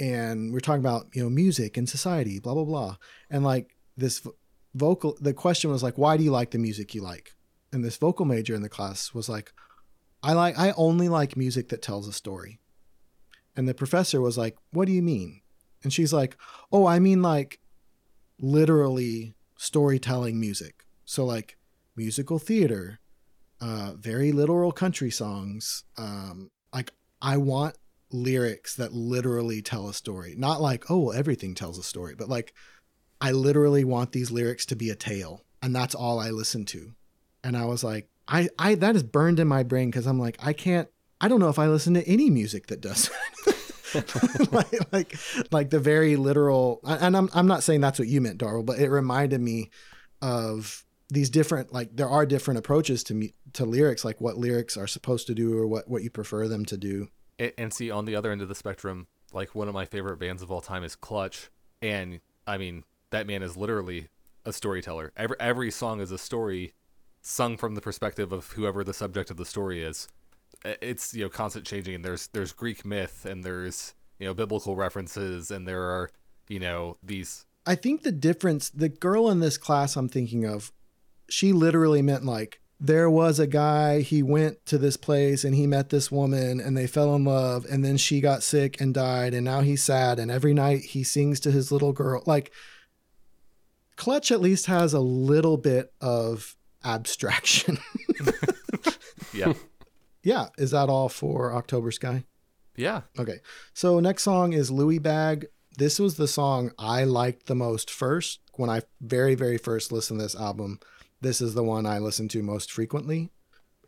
And 0.00 0.52
we're 0.52 0.60
talking 0.60 0.82
about 0.82 1.06
you 1.14 1.22
know 1.22 1.30
music 1.30 1.76
and 1.76 1.88
society, 1.88 2.40
blah 2.40 2.54
blah 2.54 2.64
blah, 2.64 2.96
and 3.30 3.44
like 3.44 3.76
this 3.96 4.26
vocal. 4.74 5.16
The 5.20 5.34
question 5.34 5.70
was 5.70 5.82
like, 5.82 5.98
why 5.98 6.16
do 6.16 6.24
you 6.24 6.32
like 6.32 6.50
the 6.50 6.58
music 6.58 6.94
you 6.94 7.02
like? 7.02 7.32
And 7.72 7.84
this 7.84 7.96
vocal 7.96 8.24
major 8.24 8.54
in 8.54 8.62
the 8.62 8.68
class 8.68 9.14
was 9.14 9.28
like, 9.28 9.52
I 10.22 10.32
like 10.32 10.58
I 10.58 10.72
only 10.76 11.08
like 11.08 11.36
music 11.36 11.68
that 11.68 11.82
tells 11.82 12.08
a 12.08 12.12
story. 12.12 12.60
And 13.56 13.68
the 13.68 13.74
professor 13.74 14.20
was 14.20 14.38
like, 14.38 14.56
What 14.72 14.86
do 14.86 14.92
you 14.92 15.02
mean? 15.02 15.42
And 15.82 15.92
she's 15.92 16.12
like, 16.12 16.36
Oh, 16.72 16.86
I 16.86 16.98
mean 16.98 17.22
like 17.22 17.60
literally 18.40 19.34
storytelling 19.56 20.40
music. 20.40 20.83
So 21.04 21.24
like 21.24 21.56
musical 21.96 22.38
theater, 22.38 23.00
uh, 23.60 23.92
very 23.96 24.32
literal 24.32 24.72
country 24.72 25.10
songs. 25.10 25.84
Um, 25.96 26.50
like 26.72 26.92
I 27.22 27.36
want 27.36 27.76
lyrics 28.10 28.76
that 28.76 28.92
literally 28.92 29.62
tell 29.62 29.88
a 29.88 29.94
story. 29.94 30.34
Not 30.36 30.60
like, 30.60 30.90
oh, 30.90 30.98
well, 30.98 31.16
everything 31.16 31.54
tells 31.54 31.78
a 31.78 31.82
story, 31.82 32.14
but 32.14 32.28
like 32.28 32.54
I 33.20 33.32
literally 33.32 33.84
want 33.84 34.12
these 34.12 34.30
lyrics 34.30 34.66
to 34.66 34.76
be 34.76 34.90
a 34.90 34.94
tale. 34.94 35.42
And 35.62 35.74
that's 35.74 35.94
all 35.94 36.18
I 36.18 36.30
listen 36.30 36.64
to. 36.66 36.92
And 37.42 37.56
I 37.56 37.64
was 37.64 37.82
like, 37.82 38.08
I 38.28 38.48
I 38.58 38.74
that 38.76 38.96
is 38.96 39.02
burned 39.02 39.40
in 39.40 39.48
my 39.48 39.62
brain 39.62 39.90
because 39.90 40.06
I'm 40.06 40.18
like 40.18 40.38
I 40.42 40.52
can't. 40.52 40.88
I 41.20 41.28
don't 41.28 41.40
know 41.40 41.48
if 41.48 41.58
I 41.58 41.68
listen 41.68 41.94
to 41.94 42.06
any 42.06 42.28
music 42.28 42.66
that 42.66 42.80
does. 42.80 43.10
like, 44.52 44.92
like 44.92 45.16
like 45.52 45.70
the 45.70 45.78
very 45.78 46.16
literal 46.16 46.80
and 46.84 47.16
I'm 47.16 47.30
I'm 47.32 47.46
not 47.46 47.62
saying 47.62 47.80
that's 47.80 47.98
what 47.98 48.08
you 48.08 48.20
meant 48.20 48.40
Darvel 48.40 48.66
but 48.66 48.80
it 48.80 48.90
reminded 48.90 49.40
me 49.40 49.70
of 50.20 50.84
these 51.14 51.30
different 51.30 51.72
like 51.72 51.96
there 51.96 52.08
are 52.08 52.26
different 52.26 52.58
approaches 52.58 53.02
to 53.04 53.14
me 53.14 53.32
to 53.52 53.64
lyrics 53.64 54.04
like 54.04 54.20
what 54.20 54.36
lyrics 54.36 54.76
are 54.76 54.86
supposed 54.86 55.26
to 55.26 55.34
do 55.34 55.56
or 55.56 55.66
what 55.66 55.88
what 55.88 56.02
you 56.02 56.10
prefer 56.10 56.48
them 56.48 56.64
to 56.66 56.76
do. 56.76 57.08
And, 57.38 57.52
and 57.58 57.72
see 57.72 57.90
on 57.90 58.04
the 58.04 58.16
other 58.16 58.30
end 58.30 58.42
of 58.42 58.48
the 58.48 58.54
spectrum 58.54 59.06
like 59.32 59.54
one 59.54 59.68
of 59.68 59.74
my 59.74 59.84
favorite 59.84 60.18
bands 60.18 60.42
of 60.42 60.50
all 60.50 60.60
time 60.60 60.84
is 60.84 60.96
clutch. 60.96 61.50
And 61.82 62.20
i 62.46 62.58
mean 62.58 62.84
that 63.10 63.26
man 63.26 63.42
is 63.42 63.56
literally 63.56 64.08
a 64.44 64.52
storyteller. 64.52 65.12
Every 65.16 65.36
every 65.40 65.70
song 65.70 66.00
is 66.00 66.10
a 66.10 66.18
story 66.18 66.74
sung 67.22 67.56
from 67.56 67.74
the 67.74 67.80
perspective 67.80 68.32
of 68.32 68.52
whoever 68.52 68.84
the 68.84 68.94
subject 68.94 69.30
of 69.30 69.36
the 69.36 69.46
story 69.46 69.82
is. 69.82 70.08
It's 70.64 71.14
you 71.14 71.24
know 71.24 71.30
constant 71.30 71.66
changing. 71.66 71.94
And 71.94 72.04
there's 72.04 72.26
there's 72.28 72.52
greek 72.52 72.84
myth 72.84 73.24
and 73.24 73.44
there's 73.44 73.94
you 74.18 74.26
know 74.26 74.34
biblical 74.34 74.76
references 74.76 75.50
and 75.50 75.66
there 75.66 75.82
are 75.82 76.10
you 76.48 76.58
know 76.58 76.96
these 77.02 77.44
i 77.66 77.74
think 77.74 78.02
the 78.02 78.12
difference 78.12 78.70
the 78.70 78.88
girl 78.88 79.30
in 79.30 79.40
this 79.40 79.58
class 79.58 79.96
i'm 79.96 80.08
thinking 80.08 80.44
of 80.44 80.72
she 81.28 81.52
literally 81.52 82.02
meant 82.02 82.24
like 82.24 82.60
there 82.80 83.08
was 83.08 83.38
a 83.38 83.46
guy 83.46 84.00
he 84.00 84.22
went 84.22 84.64
to 84.66 84.76
this 84.78 84.96
place 84.96 85.44
and 85.44 85.54
he 85.54 85.66
met 85.66 85.90
this 85.90 86.10
woman 86.10 86.60
and 86.60 86.76
they 86.76 86.86
fell 86.86 87.14
in 87.14 87.24
love 87.24 87.64
and 87.70 87.84
then 87.84 87.96
she 87.96 88.20
got 88.20 88.42
sick 88.42 88.80
and 88.80 88.92
died 88.92 89.32
and 89.32 89.44
now 89.44 89.60
he's 89.60 89.82
sad 89.82 90.18
and 90.18 90.30
every 90.30 90.52
night 90.52 90.80
he 90.80 91.02
sings 91.02 91.40
to 91.40 91.50
his 91.50 91.72
little 91.72 91.92
girl. 91.92 92.22
Like 92.26 92.52
clutch 93.96 94.30
at 94.30 94.40
least 94.40 94.66
has 94.66 94.92
a 94.92 95.00
little 95.00 95.56
bit 95.56 95.92
of 96.00 96.56
abstraction. 96.84 97.78
Yeah. 99.34 99.54
Yeah. 100.22 100.48
Is 100.56 100.70
that 100.70 100.88
all 100.88 101.08
for 101.08 101.52
october 101.54 101.90
sky? 101.90 102.24
Yeah. 102.76 103.00
Okay. 103.18 103.40
So 103.72 103.98
next 103.98 104.22
song 104.22 104.52
is 104.52 104.70
Louie 104.70 105.00
bag. 105.00 105.46
This 105.76 105.98
was 105.98 106.16
the 106.16 106.28
song 106.28 106.70
i 106.78 107.02
liked 107.02 107.46
the 107.46 107.54
most 107.56 107.90
first 107.90 108.38
when 108.54 108.70
i 108.70 108.82
very 109.00 109.34
very 109.34 109.58
first 109.58 109.90
listened 109.90 110.20
to 110.20 110.24
this 110.24 110.36
album 110.36 110.78
this 111.24 111.40
is 111.40 111.54
the 111.54 111.64
one 111.64 111.86
I 111.86 111.98
listen 111.98 112.28
to 112.28 112.42
most 112.42 112.70
frequently. 112.70 113.30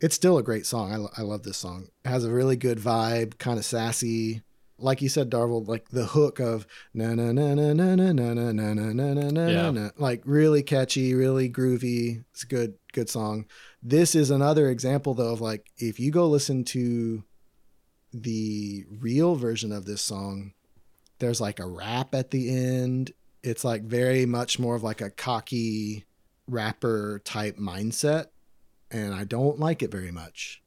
It's 0.01 0.15
still 0.15 0.37
a 0.37 0.43
great 0.43 0.65
song. 0.65 0.91
I, 1.17 1.21
I 1.21 1.23
love 1.23 1.43
this 1.43 1.57
song. 1.57 1.87
It 2.05 2.09
has 2.09 2.25
a 2.25 2.31
really 2.31 2.55
good 2.55 2.77
vibe, 2.77 3.37
kind 3.37 3.57
of 3.57 3.65
sassy. 3.65 4.43
Like 4.79 5.01
you 5.01 5.09
said, 5.09 5.31
Darvel, 5.31 5.67
like 5.67 5.89
the 5.89 6.05
hook 6.05 6.39
of 6.39 6.67
na 6.93 7.15
na 7.15 7.31
na 7.31 7.55
na 7.55 7.73
na 7.73 7.95
na 7.95 8.11
na 8.13 8.33
na 8.33 8.51
na 8.51 8.73
na 8.73 8.93
na 8.93 9.13
na 9.13 9.29
na 9.31 9.47
Yeah. 9.47 9.71
na 9.71 9.89
like 9.97 10.21
really 10.25 10.61
catchy, 10.61 11.15
really 11.15 11.49
groovy. 11.49 12.23
It's 12.31 12.43
a 12.43 12.47
good, 12.47 12.75
good 12.93 13.09
song. 13.09 13.45
This 13.81 14.13
is 14.13 14.29
another 14.29 14.69
example 14.69 15.15
though 15.15 15.33
of 15.33 15.41
like 15.41 15.65
if 15.77 15.99
you 15.99 16.11
go 16.11 16.27
listen 16.27 16.63
to 16.65 17.23
the 18.13 18.85
real 18.99 19.35
version 19.35 19.71
of 19.71 19.85
this 19.85 20.01
song, 20.01 20.53
there's 21.19 21.41
like 21.41 21.59
a 21.59 21.65
rap 21.67 22.13
at 22.13 22.29
the 22.31 22.49
end. 22.55 23.11
It's 23.43 23.63
like 23.63 23.81
very 23.83 24.25
much 24.27 24.59
more 24.59 24.75
of 24.75 24.83
like 24.83 25.01
a 25.01 25.09
cocky 25.09 26.05
rapper 26.47 27.21
type 27.23 27.57
mindset 27.57 28.27
and 28.89 29.13
I 29.13 29.23
don't 29.23 29.59
like 29.59 29.83
it 29.83 29.91
very 29.91 30.11
much. 30.11 30.61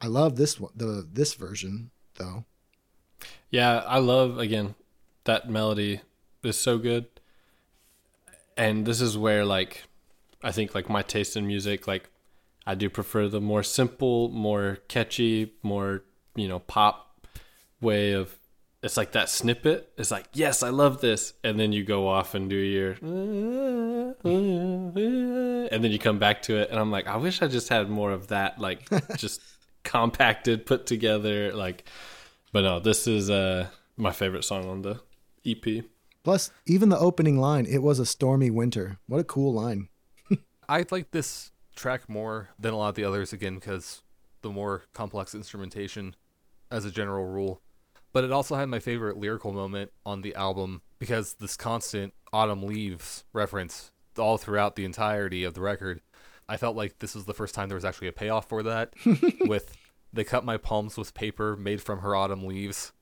I 0.00 0.06
love 0.06 0.36
this 0.36 0.58
one 0.58 0.72
the 0.74 1.06
this 1.10 1.34
version 1.34 1.90
though. 2.14 2.44
Yeah, 3.50 3.78
I 3.86 3.98
love 3.98 4.38
again 4.38 4.74
that 5.24 5.50
melody 5.50 6.00
is 6.42 6.58
so 6.58 6.78
good. 6.78 7.06
And 8.56 8.86
this 8.86 9.00
is 9.00 9.18
where 9.18 9.44
like 9.44 9.84
I 10.42 10.52
think 10.52 10.74
like 10.74 10.88
my 10.88 11.02
taste 11.02 11.36
in 11.36 11.46
music 11.46 11.86
like 11.86 12.10
I 12.66 12.74
do 12.74 12.88
prefer 12.88 13.28
the 13.28 13.40
more 13.40 13.62
simple, 13.62 14.28
more 14.28 14.78
catchy, 14.88 15.54
more, 15.62 16.04
you 16.34 16.46
know, 16.46 16.60
pop 16.60 17.26
way 17.80 18.12
of 18.12 18.38
it's 18.82 18.96
like 18.96 19.12
that 19.12 19.28
snippet. 19.28 19.92
It's 19.98 20.10
like, 20.10 20.26
yes, 20.32 20.62
I 20.62 20.70
love 20.70 21.00
this. 21.00 21.34
And 21.44 21.60
then 21.60 21.72
you 21.72 21.84
go 21.84 22.08
off 22.08 22.34
and 22.34 22.48
do 22.48 22.56
your 22.56 22.92
and 25.72 25.84
then 25.84 25.92
you 25.92 25.98
come 25.98 26.18
back 26.18 26.42
to 26.42 26.56
it 26.56 26.70
and 26.70 26.78
I'm 26.78 26.90
like, 26.90 27.06
I 27.06 27.16
wish 27.16 27.42
I 27.42 27.48
just 27.48 27.68
had 27.68 27.90
more 27.90 28.12
of 28.12 28.28
that 28.28 28.58
like 28.58 28.88
just 29.16 29.42
compacted, 29.82 30.66
put 30.66 30.86
together 30.86 31.52
like 31.52 31.84
but 32.52 32.62
no, 32.62 32.80
this 32.80 33.06
is 33.06 33.28
uh 33.30 33.68
my 33.96 34.12
favorite 34.12 34.44
song 34.44 34.68
on 34.68 34.82
the 34.82 35.00
EP. 35.44 35.84
Plus 36.22 36.50
even 36.66 36.88
the 36.88 36.98
opening 36.98 37.38
line, 37.38 37.66
it 37.66 37.82
was 37.82 37.98
a 37.98 38.06
stormy 38.06 38.50
winter. 38.50 38.98
What 39.06 39.20
a 39.20 39.24
cool 39.24 39.52
line. 39.52 39.88
I 40.68 40.86
like 40.90 41.10
this 41.10 41.50
track 41.76 42.08
more 42.08 42.50
than 42.58 42.72
a 42.72 42.76
lot 42.76 42.90
of 42.90 42.94
the 42.94 43.04
others 43.04 43.32
again 43.32 43.56
because 43.56 44.02
the 44.42 44.50
more 44.50 44.84
complex 44.94 45.34
instrumentation 45.34 46.16
as 46.70 46.84
a 46.84 46.90
general 46.90 47.26
rule. 47.26 47.60
But 48.12 48.24
it 48.24 48.32
also 48.32 48.56
had 48.56 48.68
my 48.68 48.80
favorite 48.80 49.16
lyrical 49.16 49.52
moment 49.52 49.92
on 50.04 50.22
the 50.22 50.34
album 50.34 50.82
because 50.98 51.34
this 51.34 51.56
constant 51.56 52.12
autumn 52.32 52.62
leaves 52.64 53.24
reference 53.32 53.92
all 54.18 54.36
throughout 54.36 54.76
the 54.76 54.84
entirety 54.84 55.44
of 55.44 55.54
the 55.54 55.60
record. 55.60 56.00
I 56.48 56.56
felt 56.56 56.76
like 56.76 56.98
this 56.98 57.14
was 57.14 57.26
the 57.26 57.34
first 57.34 57.54
time 57.54 57.68
there 57.68 57.76
was 57.76 57.84
actually 57.84 58.08
a 58.08 58.12
payoff 58.12 58.48
for 58.48 58.64
that 58.64 58.94
with 59.46 59.76
they 60.12 60.24
cut 60.24 60.44
my 60.44 60.56
palms 60.56 60.96
with 60.96 61.14
paper 61.14 61.56
made 61.56 61.80
from 61.80 62.00
her 62.00 62.16
autumn 62.16 62.44
leaves. 62.44 62.92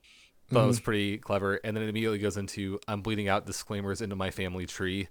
Thought 0.51 0.65
it 0.65 0.69
was 0.69 0.81
pretty 0.81 1.19
clever. 1.19 1.61
And 1.63 1.77
then 1.77 1.85
it 1.85 1.91
immediately 1.91 2.19
goes 2.19 2.39
into 2.39 2.81
I'm 2.89 3.03
bleeding 3.03 3.29
out 3.29 3.47
disclaimers 3.47 4.01
into 4.01 4.17
my 4.17 4.31
family 4.31 4.67
tree. 4.67 5.09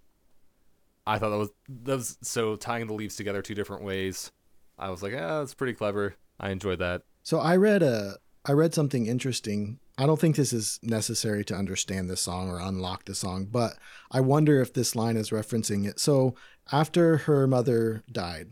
I 1.05 1.19
thought 1.19 1.29
that 1.29 1.37
was 1.37 1.49
that 1.83 1.95
was 1.95 2.17
so 2.21 2.55
tying 2.55 2.87
the 2.87 2.93
leaves 2.93 3.15
together 3.15 3.41
two 3.41 3.55
different 3.55 3.83
ways. 3.83 4.31
I 4.79 4.89
was 4.89 5.01
like, 5.01 5.13
ah, 5.13 5.39
that's 5.39 5.53
pretty 5.53 5.73
clever. 5.73 6.15
I 6.39 6.49
enjoyed 6.49 6.79
that. 6.79 7.03
So 7.23 7.39
I 7.39 7.55
read 7.55 7.83
a 7.83 8.17
I 8.45 8.53
read 8.53 8.73
something 8.73 9.05
interesting. 9.05 9.79
I 9.97 10.05
don't 10.05 10.19
think 10.19 10.35
this 10.35 10.53
is 10.53 10.79
necessary 10.83 11.43
to 11.45 11.55
understand 11.55 12.09
this 12.09 12.21
song 12.21 12.49
or 12.49 12.59
unlock 12.59 13.05
the 13.05 13.15
song, 13.15 13.45
but 13.45 13.77
I 14.11 14.21
wonder 14.21 14.61
if 14.61 14.73
this 14.73 14.95
line 14.95 15.17
is 15.17 15.31
referencing 15.31 15.87
it. 15.87 15.99
So 15.99 16.35
after 16.71 17.17
her 17.17 17.47
mother 17.47 18.03
died, 18.11 18.51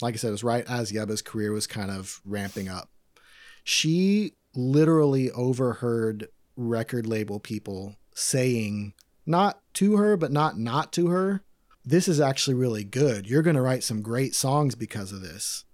like 0.00 0.14
I 0.14 0.16
said, 0.16 0.28
it 0.28 0.32
was 0.32 0.44
right 0.44 0.64
as 0.68 0.90
Yebba's 0.90 1.20
career 1.20 1.52
was 1.52 1.66
kind 1.66 1.90
of 1.90 2.20
ramping 2.24 2.68
up. 2.68 2.88
She 3.64 4.32
literally 4.54 5.30
overheard 5.30 6.28
record 6.56 7.06
label 7.06 7.38
people 7.38 7.96
saying, 8.14 8.94
not 9.26 9.60
to 9.74 9.96
her, 9.96 10.16
but 10.16 10.32
not 10.32 10.58
not 10.58 10.92
to 10.94 11.08
her, 11.08 11.42
this 11.84 12.08
is 12.08 12.20
actually 12.20 12.54
really 12.54 12.84
good. 12.84 13.26
You're 13.28 13.42
going 13.42 13.56
to 13.56 13.62
write 13.62 13.84
some 13.84 14.02
great 14.02 14.34
songs 14.34 14.74
because 14.74 15.12
of 15.12 15.20
this 15.20 15.64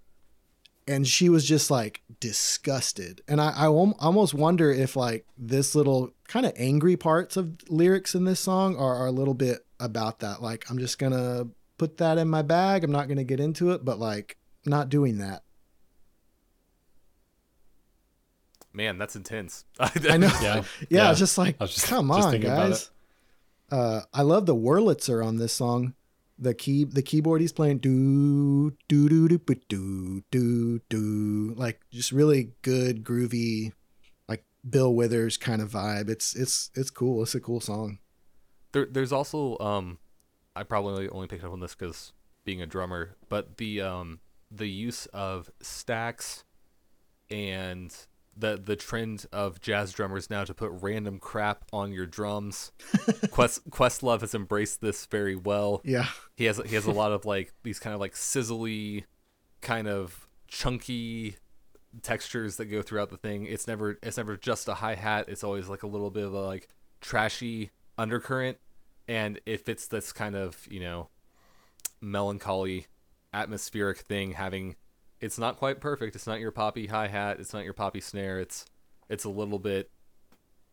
and 0.89 1.07
she 1.07 1.29
was 1.29 1.45
just 1.45 1.69
like 1.71 2.01
disgusted. 2.19 3.21
And 3.27 3.39
i, 3.39 3.51
I 3.51 3.67
almost 3.67 4.33
wonder 4.33 4.71
if 4.71 4.95
like 4.95 5.25
this 5.37 5.75
little 5.75 6.11
kind 6.27 6.45
of 6.45 6.53
angry 6.57 6.97
parts 6.97 7.37
of 7.37 7.55
lyrics 7.69 8.15
in 8.15 8.25
this 8.25 8.39
song 8.39 8.75
are, 8.75 8.95
are 8.95 9.07
a 9.07 9.11
little 9.11 9.33
bit 9.35 9.59
about 9.79 10.19
that. 10.19 10.41
Like 10.41 10.65
i'm 10.69 10.79
just 10.79 10.97
gonna 10.99 11.47
put 11.77 11.97
that 11.97 12.17
in 12.17 12.27
my 12.27 12.41
bag. 12.41 12.83
I'm 12.83 12.91
not 12.91 13.07
gonna 13.07 13.23
get 13.23 13.39
into 13.39 13.71
it 13.71 13.85
but 13.85 13.99
like 13.99 14.37
not 14.65 14.89
doing 14.89 15.19
that. 15.19 15.43
Man, 18.73 18.97
that's 18.97 19.15
intense. 19.15 19.65
i 19.79 20.17
know. 20.17 20.27
Yeah. 20.41 20.55
yeah, 20.55 20.63
Yeah. 20.89 21.09
it's 21.11 21.19
just 21.19 21.37
like 21.37 21.55
I 21.59 21.63
was 21.63 21.73
just- 21.73 21.87
come 21.87 22.07
just 22.09 22.25
on 22.25 22.31
thinking 22.31 22.49
guys. 22.49 22.89
Uh 23.71 24.01
i 24.13 24.23
love 24.23 24.47
the 24.47 24.55
wurlitzer 24.55 25.23
on 25.23 25.37
this 25.37 25.53
song 25.53 25.93
the 26.39 26.53
key 26.53 26.85
the 26.85 27.01
keyboard 27.01 27.41
he's 27.41 27.51
playing 27.51 27.79
do 27.79 28.71
do 28.87 29.09
do 29.09 29.27
do 29.27 29.59
do 29.67 30.23
do 30.31 30.79
do 30.89 31.53
like 31.57 31.81
just 31.91 32.11
really 32.11 32.53
good 32.61 33.03
groovy 33.03 33.73
like 34.27 34.45
Bill 34.67 34.93
Withers 34.93 35.37
kind 35.37 35.61
of 35.61 35.71
vibe. 35.71 36.09
It's 36.09 36.35
it's 36.35 36.71
it's 36.75 36.89
cool. 36.89 37.21
It's 37.23 37.35
a 37.35 37.39
cool 37.39 37.59
song. 37.59 37.99
There, 38.71 38.85
there's 38.85 39.11
also 39.11 39.57
um, 39.59 39.97
I 40.55 40.63
probably 40.63 41.09
only 41.09 41.27
picked 41.27 41.43
up 41.43 41.51
on 41.51 41.59
this 41.59 41.75
because 41.75 42.13
being 42.45 42.61
a 42.61 42.65
drummer, 42.65 43.15
but 43.27 43.57
the 43.57 43.81
um 43.81 44.19
the 44.49 44.69
use 44.69 45.05
of 45.07 45.51
stacks 45.61 46.43
and 47.29 47.95
the 48.39 48.61
the 48.63 48.75
trend 48.75 49.25
of 49.31 49.59
jazz 49.61 49.91
drummers 49.91 50.29
now 50.29 50.43
to 50.43 50.53
put 50.53 50.71
random 50.71 51.19
crap 51.19 51.65
on 51.73 51.91
your 51.91 52.05
drums. 52.05 52.71
Quest 53.31 53.69
Questlove 53.69 54.21
has 54.21 54.33
embraced 54.33 54.81
this 54.81 55.05
very 55.05 55.35
well. 55.35 55.81
yeah 55.83 56.07
He 56.35 56.45
has 56.45 56.59
he 56.65 56.75
has 56.75 56.85
a 56.85 56.91
lot 56.91 57.11
of 57.11 57.25
like 57.33 57.53
these 57.63 57.79
kind 57.79 57.93
of 57.93 57.99
like 57.99 58.13
sizzly, 58.13 59.05
kind 59.61 59.87
of 59.87 60.27
chunky 60.47 61.35
textures 62.01 62.57
that 62.57 62.65
go 62.65 62.81
throughout 62.81 63.09
the 63.09 63.17
thing. 63.17 63.45
It's 63.45 63.67
never 63.67 63.97
it's 64.01 64.17
never 64.17 64.37
just 64.37 64.67
a 64.67 64.75
hi 64.75 64.95
hat. 64.95 65.25
It's 65.27 65.43
always 65.43 65.67
like 65.67 65.83
a 65.83 65.87
little 65.87 66.09
bit 66.11 66.25
of 66.25 66.33
a 66.33 66.41
like 66.41 66.69
trashy 67.01 67.71
undercurrent, 67.97 68.57
and 69.07 69.39
it 69.45 69.65
fits 69.65 69.87
this 69.87 70.11
kind 70.13 70.35
of 70.35 70.67
you 70.69 70.79
know 70.79 71.09
melancholy, 72.01 72.87
atmospheric 73.33 73.99
thing. 73.99 74.33
Having 74.33 74.75
it's 75.21 75.37
not 75.37 75.57
quite 75.57 75.79
perfect. 75.79 76.15
It's 76.15 76.27
not 76.27 76.39
your 76.39 76.51
poppy 76.51 76.87
hi 76.87 77.07
hat. 77.07 77.39
It's 77.39 77.53
not 77.53 77.63
your 77.63 77.73
poppy 77.73 78.01
snare. 78.01 78.39
It's 78.39 78.65
it's 79.09 79.23
a 79.23 79.29
little 79.29 79.59
bit 79.59 79.89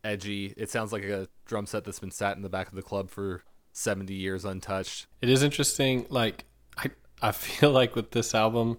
edgy. 0.04 0.54
It 0.56 0.70
sounds 0.70 0.92
like 0.92 1.04
a 1.04 1.28
drum 1.46 1.66
set 1.66 1.84
that's 1.84 1.98
been 1.98 2.10
sat 2.10 2.36
in 2.36 2.42
the 2.42 2.48
back 2.48 2.68
of 2.68 2.74
the 2.74 2.82
club 2.82 3.10
for 3.10 3.42
70 3.72 4.14
years 4.14 4.44
untouched. 4.44 5.06
It 5.20 5.28
is 5.28 5.42
interesting. 5.42 6.06
Like 6.08 6.44
I, 6.78 6.90
I 7.20 7.32
feel 7.32 7.70
like 7.72 7.96
with 7.96 8.12
this 8.12 8.34
album, 8.34 8.78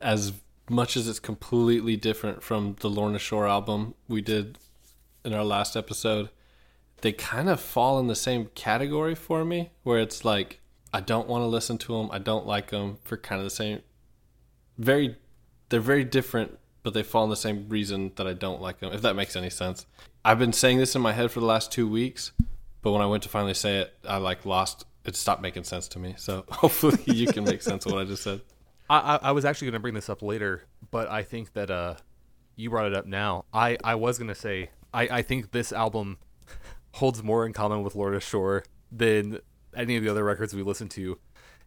as 0.00 0.32
much 0.68 0.96
as 0.96 1.08
it's 1.08 1.20
completely 1.20 1.96
different 1.96 2.42
from 2.42 2.76
the 2.80 2.88
Lorna 2.88 3.18
Shore 3.18 3.46
album 3.46 3.94
we 4.08 4.22
did 4.22 4.58
in 5.24 5.32
our 5.32 5.44
last 5.44 5.76
episode, 5.76 6.30
they 7.00 7.12
kind 7.12 7.48
of 7.48 7.60
fall 7.60 7.98
in 7.98 8.06
the 8.06 8.14
same 8.14 8.46
category 8.54 9.14
for 9.14 9.44
me, 9.44 9.70
where 9.82 9.98
it's 9.98 10.24
like 10.24 10.60
I 10.92 11.00
don't 11.00 11.28
want 11.28 11.42
to 11.42 11.46
listen 11.46 11.76
to 11.78 11.96
them, 11.98 12.08
I 12.12 12.18
don't 12.18 12.46
like 12.46 12.70
them 12.70 12.98
for 13.04 13.16
kind 13.16 13.40
of 13.40 13.44
the 13.44 13.50
same, 13.50 13.80
very, 14.78 15.16
they're 15.68 15.80
very 15.80 16.04
different, 16.04 16.58
but 16.82 16.94
they 16.94 17.02
fall 17.02 17.24
in 17.24 17.30
the 17.30 17.36
same 17.36 17.68
reason 17.68 18.12
that 18.16 18.26
I 18.26 18.32
don't 18.32 18.60
like 18.60 18.80
them. 18.80 18.92
If 18.92 19.02
that 19.02 19.16
makes 19.16 19.36
any 19.36 19.50
sense. 19.50 19.86
I've 20.24 20.38
been 20.38 20.52
saying 20.52 20.78
this 20.78 20.94
in 20.94 21.02
my 21.02 21.12
head 21.12 21.30
for 21.30 21.40
the 21.40 21.46
last 21.46 21.72
two 21.72 21.88
weeks, 21.88 22.32
but 22.82 22.92
when 22.92 23.02
I 23.02 23.06
went 23.06 23.22
to 23.24 23.28
finally 23.28 23.54
say 23.54 23.78
it, 23.78 23.94
I 24.08 24.16
like 24.18 24.46
lost. 24.46 24.86
It 25.04 25.16
stopped 25.16 25.42
making 25.42 25.64
sense 25.64 25.88
to 25.88 25.98
me. 25.98 26.14
So 26.16 26.44
hopefully 26.50 26.98
you 27.06 27.26
can 27.26 27.44
make 27.44 27.62
sense 27.62 27.86
of 27.86 27.92
what 27.92 28.00
I 28.00 28.04
just 28.04 28.22
said. 28.22 28.40
I, 28.88 29.18
I, 29.22 29.32
was 29.32 29.46
actually 29.46 29.66
going 29.66 29.74
to 29.74 29.80
bring 29.80 29.94
this 29.94 30.10
up 30.10 30.20
later, 30.20 30.64
but 30.90 31.08
I 31.10 31.22
think 31.22 31.54
that 31.54 31.70
uh, 31.70 31.94
you 32.54 32.68
brought 32.68 32.86
it 32.86 32.94
up 32.94 33.06
now. 33.06 33.46
I, 33.52 33.78
I 33.82 33.94
was 33.94 34.18
going 34.18 34.28
to 34.28 34.34
say 34.34 34.70
I, 34.92 35.02
I 35.10 35.22
think 35.22 35.52
this 35.52 35.72
album 35.72 36.18
holds 36.92 37.22
more 37.22 37.46
in 37.46 37.52
common 37.52 37.82
with 37.82 37.94
Lorna 37.94 38.20
Shore 38.20 38.64
than 38.92 39.40
any 39.74 39.96
of 39.96 40.04
the 40.04 40.08
other 40.08 40.24
records 40.24 40.54
we 40.54 40.62
listen 40.62 40.88
to. 40.90 41.18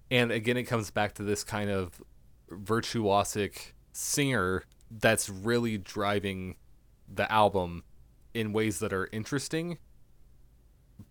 And 0.09 0.31
again, 0.31 0.57
it 0.57 0.63
comes 0.63 0.89
back 0.89 1.13
to 1.15 1.23
this 1.23 1.43
kind 1.43 1.69
of 1.69 2.01
virtuosic 2.51 3.73
singer 3.91 4.63
that's 4.89 5.29
really 5.29 5.77
driving 5.77 6.55
the 7.13 7.29
album 7.31 7.83
in 8.33 8.53
ways 8.53 8.79
that 8.79 8.93
are 8.93 9.09
interesting, 9.11 9.77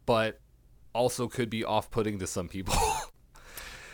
but 0.05 0.41
also 0.93 1.29
could 1.29 1.51
be 1.51 1.65
off-putting 1.65 2.19
to 2.19 2.27
some 2.27 2.49
people. 2.49 2.75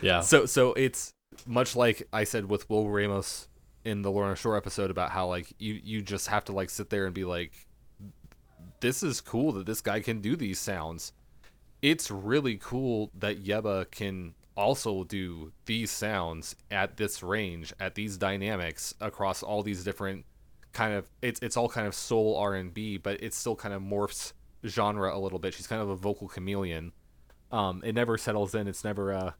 Yeah. 0.03 0.21
So 0.21 0.45
so 0.45 0.73
it's 0.73 1.13
much 1.47 1.75
like 1.75 2.07
I 2.11 2.25
said 2.25 2.49
with 2.49 2.69
Will 2.69 2.89
Ramos 2.89 3.47
in 3.85 4.01
the 4.01 4.11
Lorna 4.11 4.35
Shore 4.35 4.57
episode 4.57 4.91
about 4.91 5.11
how 5.11 5.27
like 5.27 5.53
you 5.57 5.79
you 5.81 6.01
just 6.01 6.27
have 6.27 6.43
to 6.45 6.51
like 6.51 6.69
sit 6.69 6.89
there 6.89 7.05
and 7.05 7.15
be 7.15 7.23
like 7.23 7.53
this 8.81 9.01
is 9.01 9.21
cool 9.21 9.53
that 9.53 9.65
this 9.65 9.81
guy 9.81 10.01
can 10.01 10.19
do 10.19 10.35
these 10.35 10.59
sounds. 10.59 11.13
It's 11.81 12.11
really 12.11 12.57
cool 12.57 13.11
that 13.17 13.43
Yebba 13.43 13.89
can 13.91 14.35
also 14.55 15.03
do 15.03 15.51
these 15.65 15.91
sounds 15.91 16.55
at 16.69 16.97
this 16.97 17.23
range, 17.23 17.73
at 17.79 17.95
these 17.95 18.17
dynamics 18.17 18.93
across 19.01 19.43
all 19.43 19.63
these 19.63 19.83
different 19.83 20.25
kind 20.73 20.93
of 20.93 21.09
it's 21.21 21.39
it's 21.41 21.55
all 21.55 21.69
kind 21.69 21.87
of 21.87 21.95
soul 21.95 22.35
R&B, 22.37 22.97
but 22.97 23.21
it 23.21 23.33
still 23.33 23.55
kind 23.55 23.73
of 23.73 23.81
morphs 23.81 24.33
genre 24.65 25.15
a 25.15 25.19
little 25.19 25.39
bit. 25.39 25.53
She's 25.53 25.67
kind 25.67 25.81
of 25.81 25.89
a 25.89 25.95
vocal 25.95 26.27
chameleon. 26.27 26.91
Um, 27.51 27.81
it 27.85 27.93
never 27.93 28.17
settles 28.17 28.55
in. 28.55 28.67
It's 28.67 28.83
never 28.83 29.13
uh 29.13 29.31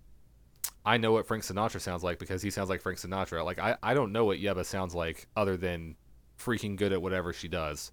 I 0.86 0.98
know 0.98 1.14
what 1.14 1.28
Frank 1.28 1.44
Sinatra 1.44 1.80
sounds 1.80 2.04
like 2.04 2.20
because 2.20 2.42
he 2.42 2.50
sounds 2.50 2.70
like 2.70 2.82
Frank 2.82 3.00
Sinatra. 3.00 3.46
Like 3.46 3.60
I, 3.60 3.78
I 3.82 3.94
don't 3.94 4.12
know 4.12 4.26
what 4.26 4.40
Yebba 4.40 4.66
sounds 4.66 4.94
like 4.94 5.28
other 5.36 5.56
than 5.56 5.96
freaking 6.38 6.76
good 6.76 6.92
at 6.92 7.02
whatever 7.02 7.32
she 7.34 7.48
does. 7.48 7.92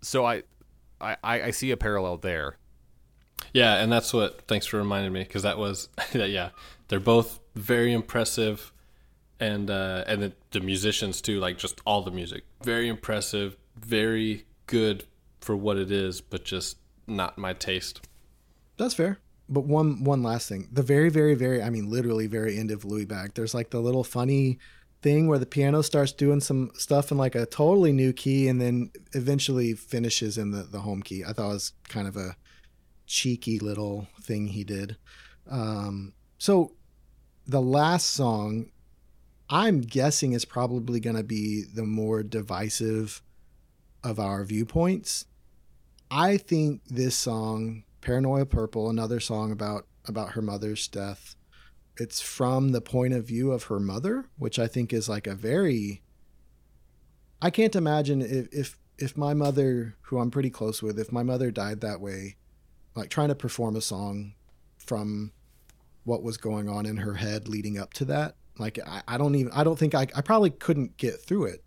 So 0.00 0.24
I 0.24 0.44
I, 1.00 1.16
I 1.24 1.50
see 1.50 1.70
a 1.70 1.76
parallel 1.76 2.18
there. 2.18 2.58
Yeah, 3.52 3.76
and 3.76 3.90
that's 3.92 4.12
what 4.12 4.42
thanks 4.48 4.66
for 4.66 4.78
reminding 4.78 5.12
me 5.12 5.22
because 5.22 5.42
that 5.42 5.58
was 5.58 5.88
yeah, 6.12 6.50
they're 6.88 7.00
both 7.00 7.40
very 7.54 7.92
impressive 7.92 8.72
and 9.40 9.70
uh 9.70 10.04
and 10.06 10.22
the, 10.22 10.32
the 10.50 10.60
musicians 10.60 11.20
too, 11.20 11.40
like 11.40 11.58
just 11.58 11.80
all 11.86 12.02
the 12.02 12.10
music. 12.10 12.44
Very 12.62 12.88
impressive, 12.88 13.56
very 13.76 14.44
good 14.66 15.04
for 15.40 15.56
what 15.56 15.76
it 15.76 15.90
is, 15.90 16.20
but 16.20 16.44
just 16.44 16.78
not 17.06 17.38
my 17.38 17.52
taste. 17.52 18.06
That's 18.76 18.94
fair. 18.94 19.18
But 19.48 19.64
one 19.64 20.02
one 20.04 20.22
last 20.22 20.48
thing. 20.48 20.68
The 20.72 20.82
very, 20.82 21.10
very, 21.10 21.34
very 21.34 21.62
I 21.62 21.70
mean 21.70 21.90
literally 21.90 22.26
very 22.26 22.58
end 22.58 22.70
of 22.70 22.84
Louie 22.84 23.04
Bag, 23.04 23.34
there's 23.34 23.54
like 23.54 23.70
the 23.70 23.80
little 23.80 24.04
funny 24.04 24.58
thing 25.02 25.28
where 25.28 25.38
the 25.38 25.46
piano 25.46 25.82
starts 25.82 26.12
doing 26.12 26.40
some 26.40 26.70
stuff 26.74 27.10
in 27.12 27.18
like 27.18 27.34
a 27.34 27.44
totally 27.44 27.92
new 27.92 28.10
key 28.10 28.48
and 28.48 28.58
then 28.58 28.90
eventually 29.12 29.74
finishes 29.74 30.38
in 30.38 30.50
the, 30.50 30.62
the 30.62 30.80
home 30.80 31.02
key. 31.02 31.22
I 31.22 31.34
thought 31.34 31.50
it 31.50 31.52
was 31.52 31.72
kind 31.88 32.08
of 32.08 32.16
a 32.16 32.36
cheeky 33.06 33.58
little 33.58 34.08
thing 34.20 34.48
he 34.48 34.64
did. 34.64 34.96
Um, 35.50 36.14
so 36.38 36.72
the 37.46 37.60
last 37.60 38.10
song, 38.10 38.70
I'm 39.50 39.80
guessing 39.80 40.32
is 40.32 40.44
probably 40.44 41.00
going 41.00 41.16
to 41.16 41.22
be 41.24 41.62
the 41.62 41.84
more 41.84 42.22
divisive 42.22 43.22
of 44.02 44.18
our 44.18 44.44
viewpoints. 44.44 45.26
I 46.10 46.36
think 46.36 46.82
this 46.86 47.16
song, 47.16 47.84
Paranoia 48.00 48.46
Purple, 48.46 48.88
another 48.90 49.20
song 49.20 49.50
about 49.50 49.86
about 50.06 50.32
her 50.32 50.42
mother's 50.42 50.86
death, 50.86 51.34
it's 51.96 52.20
from 52.20 52.72
the 52.72 52.82
point 52.82 53.14
of 53.14 53.26
view 53.26 53.52
of 53.52 53.64
her 53.64 53.80
mother, 53.80 54.26
which 54.38 54.58
I 54.58 54.66
think 54.66 54.92
is 54.92 55.08
like 55.08 55.26
a 55.26 55.34
very 55.34 56.02
I 57.40 57.50
can't 57.50 57.76
imagine 57.76 58.22
if 58.22 58.48
if 58.52 58.78
if 58.96 59.16
my 59.16 59.34
mother, 59.34 59.96
who 60.02 60.18
I'm 60.18 60.30
pretty 60.30 60.50
close 60.50 60.82
with, 60.82 60.98
if 60.98 61.12
my 61.12 61.22
mother 61.22 61.50
died 61.50 61.80
that 61.80 62.00
way, 62.00 62.36
like 62.94 63.10
trying 63.10 63.28
to 63.28 63.34
perform 63.34 63.76
a 63.76 63.80
song 63.80 64.34
from 64.78 65.32
what 66.04 66.22
was 66.22 66.36
going 66.36 66.68
on 66.68 66.86
in 66.86 66.98
her 66.98 67.14
head 67.14 67.48
leading 67.48 67.78
up 67.78 67.92
to 67.94 68.04
that. 68.06 68.36
Like 68.58 68.78
I, 68.86 69.02
I 69.08 69.18
don't 69.18 69.34
even 69.34 69.52
I 69.52 69.64
don't 69.64 69.78
think 69.78 69.94
I 69.94 70.06
I 70.14 70.20
probably 70.20 70.50
couldn't 70.50 70.96
get 70.96 71.20
through 71.20 71.46
it. 71.46 71.64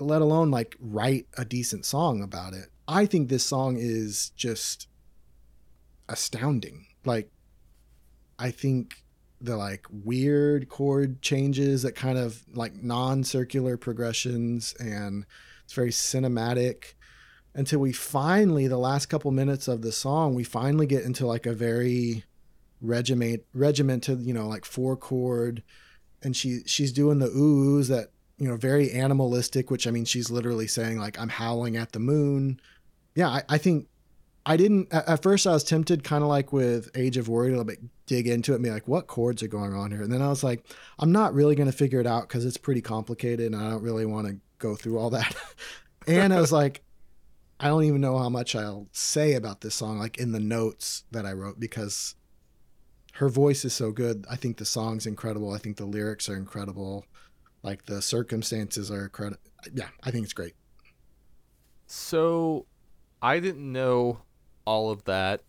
Let 0.00 0.22
alone 0.22 0.50
like 0.50 0.76
write 0.80 1.26
a 1.36 1.44
decent 1.44 1.84
song 1.86 2.22
about 2.22 2.54
it. 2.54 2.66
I 2.88 3.06
think 3.06 3.28
this 3.28 3.44
song 3.44 3.76
is 3.78 4.30
just 4.30 4.88
astounding. 6.08 6.86
Like 7.04 7.30
I 8.38 8.50
think 8.50 9.02
the 9.40 9.56
like 9.56 9.86
weird 9.90 10.68
chord 10.68 11.20
changes 11.22 11.82
that 11.82 11.94
kind 11.94 12.16
of 12.18 12.44
like 12.54 12.74
non-circular 12.74 13.76
progressions 13.76 14.74
and 14.78 15.26
it's 15.64 15.72
very 15.72 15.90
cinematic 15.90 16.94
until 17.54 17.78
we 17.78 17.92
finally 17.92 18.66
the 18.66 18.78
last 18.78 19.06
couple 19.06 19.30
minutes 19.30 19.68
of 19.68 19.82
the 19.82 19.92
song 19.92 20.34
we 20.34 20.44
finally 20.44 20.86
get 20.86 21.04
into 21.04 21.26
like 21.26 21.46
a 21.46 21.52
very 21.52 22.24
regiment 22.80 23.42
regimented 23.54 24.22
you 24.22 24.32
know 24.32 24.48
like 24.48 24.64
four 24.64 24.96
chord 24.96 25.62
and 26.22 26.36
she 26.36 26.60
she's 26.66 26.92
doing 26.92 27.18
the 27.18 27.28
oohs 27.28 27.88
that 27.88 28.08
you 28.38 28.48
know 28.48 28.56
very 28.56 28.90
animalistic 28.92 29.70
which 29.70 29.86
i 29.86 29.90
mean 29.90 30.04
she's 30.04 30.30
literally 30.30 30.66
saying 30.66 30.98
like 30.98 31.18
i'm 31.18 31.28
howling 31.28 31.76
at 31.76 31.92
the 31.92 32.00
moon 32.00 32.60
yeah 33.14 33.28
i, 33.28 33.42
I 33.48 33.58
think 33.58 33.86
I 34.44 34.56
didn't 34.56 34.92
at 34.92 35.22
first. 35.22 35.46
I 35.46 35.52
was 35.52 35.62
tempted, 35.62 36.02
kind 36.02 36.22
of 36.22 36.28
like 36.28 36.52
with 36.52 36.90
Age 36.96 37.16
of 37.16 37.28
Worry, 37.28 37.48
a 37.48 37.50
little 37.50 37.64
bit 37.64 37.78
dig 38.06 38.26
into 38.26 38.52
it, 38.52 38.56
and 38.56 38.64
be 38.64 38.70
like, 38.70 38.88
"What 38.88 39.06
chords 39.06 39.42
are 39.42 39.48
going 39.48 39.72
on 39.72 39.92
here?" 39.92 40.02
And 40.02 40.12
then 40.12 40.20
I 40.20 40.28
was 40.28 40.42
like, 40.42 40.66
"I'm 40.98 41.12
not 41.12 41.32
really 41.32 41.54
going 41.54 41.70
to 41.70 41.76
figure 41.76 42.00
it 42.00 42.06
out 42.06 42.26
because 42.26 42.44
it's 42.44 42.56
pretty 42.56 42.80
complicated, 42.80 43.52
and 43.52 43.56
I 43.56 43.70
don't 43.70 43.82
really 43.82 44.06
want 44.06 44.26
to 44.26 44.36
go 44.58 44.74
through 44.74 44.98
all 44.98 45.10
that." 45.10 45.36
and 46.08 46.32
I 46.34 46.40
was 46.40 46.50
like, 46.50 46.82
"I 47.62 47.68
don't 47.68 47.84
even 47.84 48.00
know 48.00 48.18
how 48.18 48.28
much 48.28 48.54
I'll 48.54 48.88
say 48.92 49.34
about 49.34 49.60
this 49.60 49.74
song, 49.74 49.98
like 49.98 50.18
in 50.18 50.32
the 50.32 50.40
notes 50.40 51.04
that 51.12 51.24
I 51.24 51.32
wrote, 51.32 51.58
because 51.60 52.14
her 53.14 53.28
voice 53.28 53.64
is 53.64 53.72
so 53.72 53.92
good. 53.92 54.26
I 54.28 54.36
think 54.36 54.56
the 54.56 54.64
song's 54.64 55.06
incredible. 55.06 55.52
I 55.52 55.58
think 55.58 55.76
the 55.76 55.84
lyrics 55.86 56.28
are 56.28 56.36
incredible. 56.36 57.04
Like 57.62 57.84
the 57.86 58.02
circumstances 58.02 58.90
are 58.90 59.04
incredible. 59.04 59.40
Yeah, 59.72 59.88
I 60.02 60.10
think 60.10 60.24
it's 60.24 60.32
great." 60.32 60.54
So, 61.86 62.66
I 63.20 63.38
didn't 63.38 63.70
know 63.70 64.22
all 64.64 64.90
of 64.90 65.04
that 65.04 65.42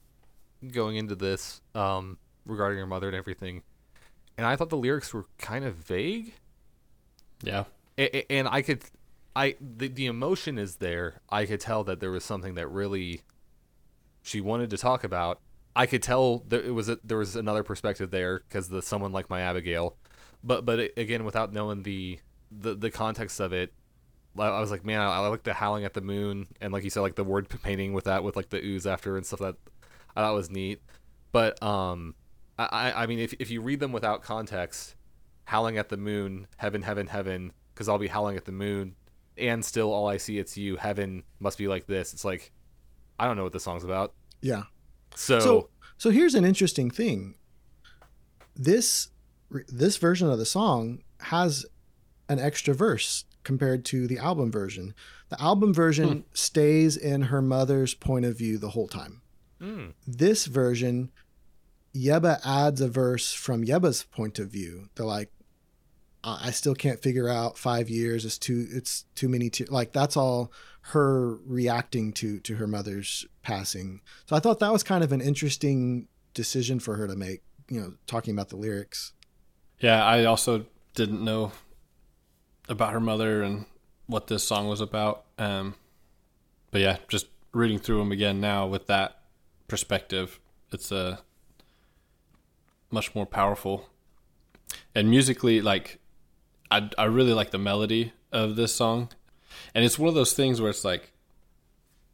going 0.72 0.98
into 0.98 1.16
this 1.16 1.62
um, 1.74 2.18
regarding 2.46 2.80
her 2.80 2.86
mother 2.88 3.08
and 3.08 3.16
everything, 3.16 3.64
and 4.38 4.46
I 4.46 4.56
thought 4.56 4.70
the 4.70 4.78
lyrics 4.78 5.14
were 5.14 5.26
kind 5.38 5.64
of 5.66 5.76
vague. 5.76 6.34
Yeah, 7.42 7.64
A- 7.98 8.18
a- 8.18 8.32
and 8.32 8.48
I 8.48 8.62
could, 8.62 8.84
I 9.36 9.56
the 9.60 9.88
the 9.88 10.06
emotion 10.06 10.58
is 10.58 10.78
there. 10.78 11.22
I 11.30 11.46
could 11.46 11.60
tell 11.60 11.84
that 11.86 12.00
there 12.00 12.12
was 12.12 12.24
something 12.24 12.56
that 12.56 12.68
really 12.68 13.22
she 14.22 14.42
wanted 14.42 14.70
to 14.72 14.78
talk 14.78 15.04
about. 15.04 15.40
I 15.76 15.86
could 15.88 16.04
tell 16.04 16.40
that 16.50 16.66
it 16.66 16.72
was 16.72 16.88
a, 16.90 17.00
there 17.04 17.18
was 17.18 17.36
another 17.36 17.64
perspective 17.64 18.12
there 18.12 18.44
because 18.48 18.70
the 18.70 18.82
someone 18.82 19.12
like 19.12 19.30
my 19.30 19.42
Abigail, 19.42 19.98
but 20.44 20.66
but 20.66 20.80
it, 20.80 20.94
again 20.98 21.26
without 21.26 21.52
knowing 21.52 21.84
the 21.84 22.20
the 22.52 22.76
the 22.76 22.92
context 22.92 23.40
of 23.40 23.54
it, 23.54 23.74
I 24.38 24.60
was 24.60 24.70
like, 24.70 24.86
man, 24.86 25.02
I, 25.02 25.06
I 25.06 25.28
like 25.28 25.44
the 25.44 25.54
howling 25.54 25.86
at 25.86 25.94
the 25.94 26.02
moon, 26.02 26.48
and 26.62 26.72
like 26.72 26.84
you 26.84 26.90
said, 26.92 27.02
like 27.02 27.16
the 27.16 27.24
word 27.24 27.50
painting 27.64 27.94
with 27.94 28.06
that, 28.06 28.24
with 28.24 28.36
like 28.36 28.50
the 28.50 28.62
oohs 28.62 28.92
after 28.92 29.18
and 29.18 29.26
stuff 29.26 29.40
that 29.40 29.56
I 30.16 30.22
thought 30.22 30.34
was 30.36 30.52
neat. 30.52 30.82
But 31.32 31.62
um, 31.64 32.14
I 32.60 32.94
I 32.96 33.06
mean, 33.08 33.20
if 33.20 33.34
if 33.40 33.50
you 33.50 33.62
read 33.62 33.80
them 33.80 33.92
without 33.92 34.22
context, 34.22 34.96
howling 35.46 35.78
at 35.78 35.90
the 35.90 35.98
moon, 35.98 36.48
heaven, 36.58 36.84
heaven, 36.84 37.08
heaven, 37.08 37.52
because 37.74 37.90
I'll 37.90 37.98
be 37.98 38.08
howling 38.08 38.38
at 38.38 38.46
the 38.46 38.52
moon, 38.52 38.96
and 39.38 39.64
still 39.64 39.92
all 39.92 40.08
I 40.08 40.18
see 40.18 40.38
it's 40.38 40.58
you. 40.58 40.76
Heaven 40.78 41.24
must 41.40 41.58
be 41.58 41.68
like 41.68 41.86
this. 41.88 42.14
It's 42.14 42.26
like 42.26 42.52
I 43.20 43.26
don't 43.28 43.38
know 43.38 43.44
what 43.44 43.54
the 43.54 43.60
song's 43.60 43.84
about. 43.84 44.14
Yeah. 44.42 44.64
So 45.16 45.40
So 45.40 45.70
so 45.98 46.10
here's 46.10 46.36
an 46.36 46.46
interesting 46.46 46.90
thing. 46.92 47.36
This 48.56 49.10
this 49.68 49.98
version 49.98 50.30
of 50.30 50.38
the 50.40 50.46
song 50.46 51.04
has 51.20 51.66
an 52.30 52.40
extra 52.40 52.74
verse 52.74 53.26
compared 53.44 53.86
to 53.86 54.08
the 54.08 54.18
album 54.18 54.52
version. 54.52 54.94
The 55.30 55.42
album 55.42 55.74
version 55.74 56.26
stays 56.34 56.96
in 56.98 57.24
her 57.24 57.42
mother's 57.42 57.94
point 57.94 58.26
of 58.26 58.38
view 58.38 58.58
the 58.58 58.70
whole 58.70 58.88
time. 58.88 59.22
mm, 59.60 59.94
This 60.08 60.46
version, 60.46 61.12
Yebba 61.96 62.40
adds 62.46 62.82
a 62.82 62.88
verse 62.88 63.34
from 63.34 63.66
Yebba's 63.66 64.04
point 64.04 64.40
of 64.40 64.50
view. 64.50 64.90
They're 64.96 65.06
like, 65.06 65.32
I 66.24 66.52
still 66.52 66.74
can't 66.74 67.02
figure 67.02 67.28
out 67.28 67.58
five 67.58 67.90
years. 67.90 68.24
It's 68.24 68.38
too 68.38 68.68
it's 68.72 69.06
too 69.16 69.28
many. 69.28 69.50
Te-. 69.50 69.66
Like 69.66 69.92
that's 69.92 70.16
all 70.16 70.52
her 70.88 71.36
reacting 71.46 72.14
to 72.14 72.40
to 72.40 72.56
her 72.56 72.68
mother's 72.68 73.26
passing. 73.42 74.02
So 74.26 74.36
I 74.36 74.40
thought 74.40 74.60
that 74.60 74.72
was 74.72 74.84
kind 74.84 75.04
of 75.04 75.12
an 75.12 75.22
interesting 75.22 76.08
decision 76.34 76.80
for 76.80 76.96
her 76.96 77.08
to 77.08 77.16
make. 77.16 77.44
You 77.70 77.80
know, 77.82 77.94
talking 78.08 78.34
about 78.34 78.50
the 78.50 78.58
lyrics. 78.58 79.14
Yeah, 79.80 80.04
I 80.06 80.26
also 80.26 80.66
didn't 80.96 81.24
know 81.24 81.52
about 82.70 82.94
her 82.94 83.00
mother 83.00 83.42
and 83.42 83.66
what 84.08 84.28
this 84.28 84.44
song 84.44 84.68
was 84.68 84.80
about. 84.80 85.26
Um, 85.38 85.76
but 86.72 86.82
yeah, 86.82 86.98
just 87.08 87.28
reading 87.54 87.80
through 87.80 88.00
them 88.00 88.12
again 88.12 88.40
now 88.40 88.68
with 88.68 88.88
that 88.88 89.22
perspective, 89.68 90.40
it's 90.72 90.92
a 90.92 90.98
uh, 90.98 91.18
much 92.92 93.16
more 93.16 93.26
powerful. 93.26 93.90
And 94.96 95.10
musically, 95.10 95.62
like 95.62 96.00
I 96.74 96.90
I 96.98 97.04
really 97.06 97.34
like 97.34 97.52
the 97.52 97.60
melody 97.60 98.14
of 98.32 98.56
this 98.56 98.74
song, 98.74 99.10
and 99.76 99.86
it's 99.86 100.00
one 100.00 100.10
of 100.10 100.16
those 100.16 100.34
things 100.34 100.60
where 100.60 100.72
it's 100.72 100.84
like 100.84 101.12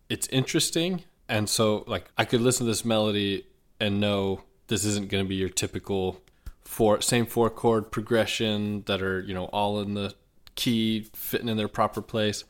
it's 0.09 0.27
interesting, 0.27 1.03
and 1.29 1.47
so 1.49 1.85
like 1.87 2.11
I 2.17 2.25
could 2.25 2.41
listen 2.41 2.65
to 2.65 2.71
this 2.71 2.83
melody 2.83 3.45
and 3.79 4.01
know 4.01 4.41
this 4.67 4.83
isn't 4.83 5.09
going 5.09 5.23
to 5.23 5.27
be 5.27 5.35
your 5.35 5.49
typical 5.49 6.21
four 6.61 7.01
same 7.01 7.25
four 7.25 7.49
chord 7.49 7.89
progression 7.89 8.83
that 8.85 9.01
are 9.01 9.21
you 9.21 9.33
know 9.33 9.45
all 9.45 9.79
in 9.79 9.93
the 9.93 10.13
key 10.55 11.07
fitting 11.13 11.47
in 11.47 11.55
their 11.55 11.69
proper 11.69 12.01
place. 12.01 12.43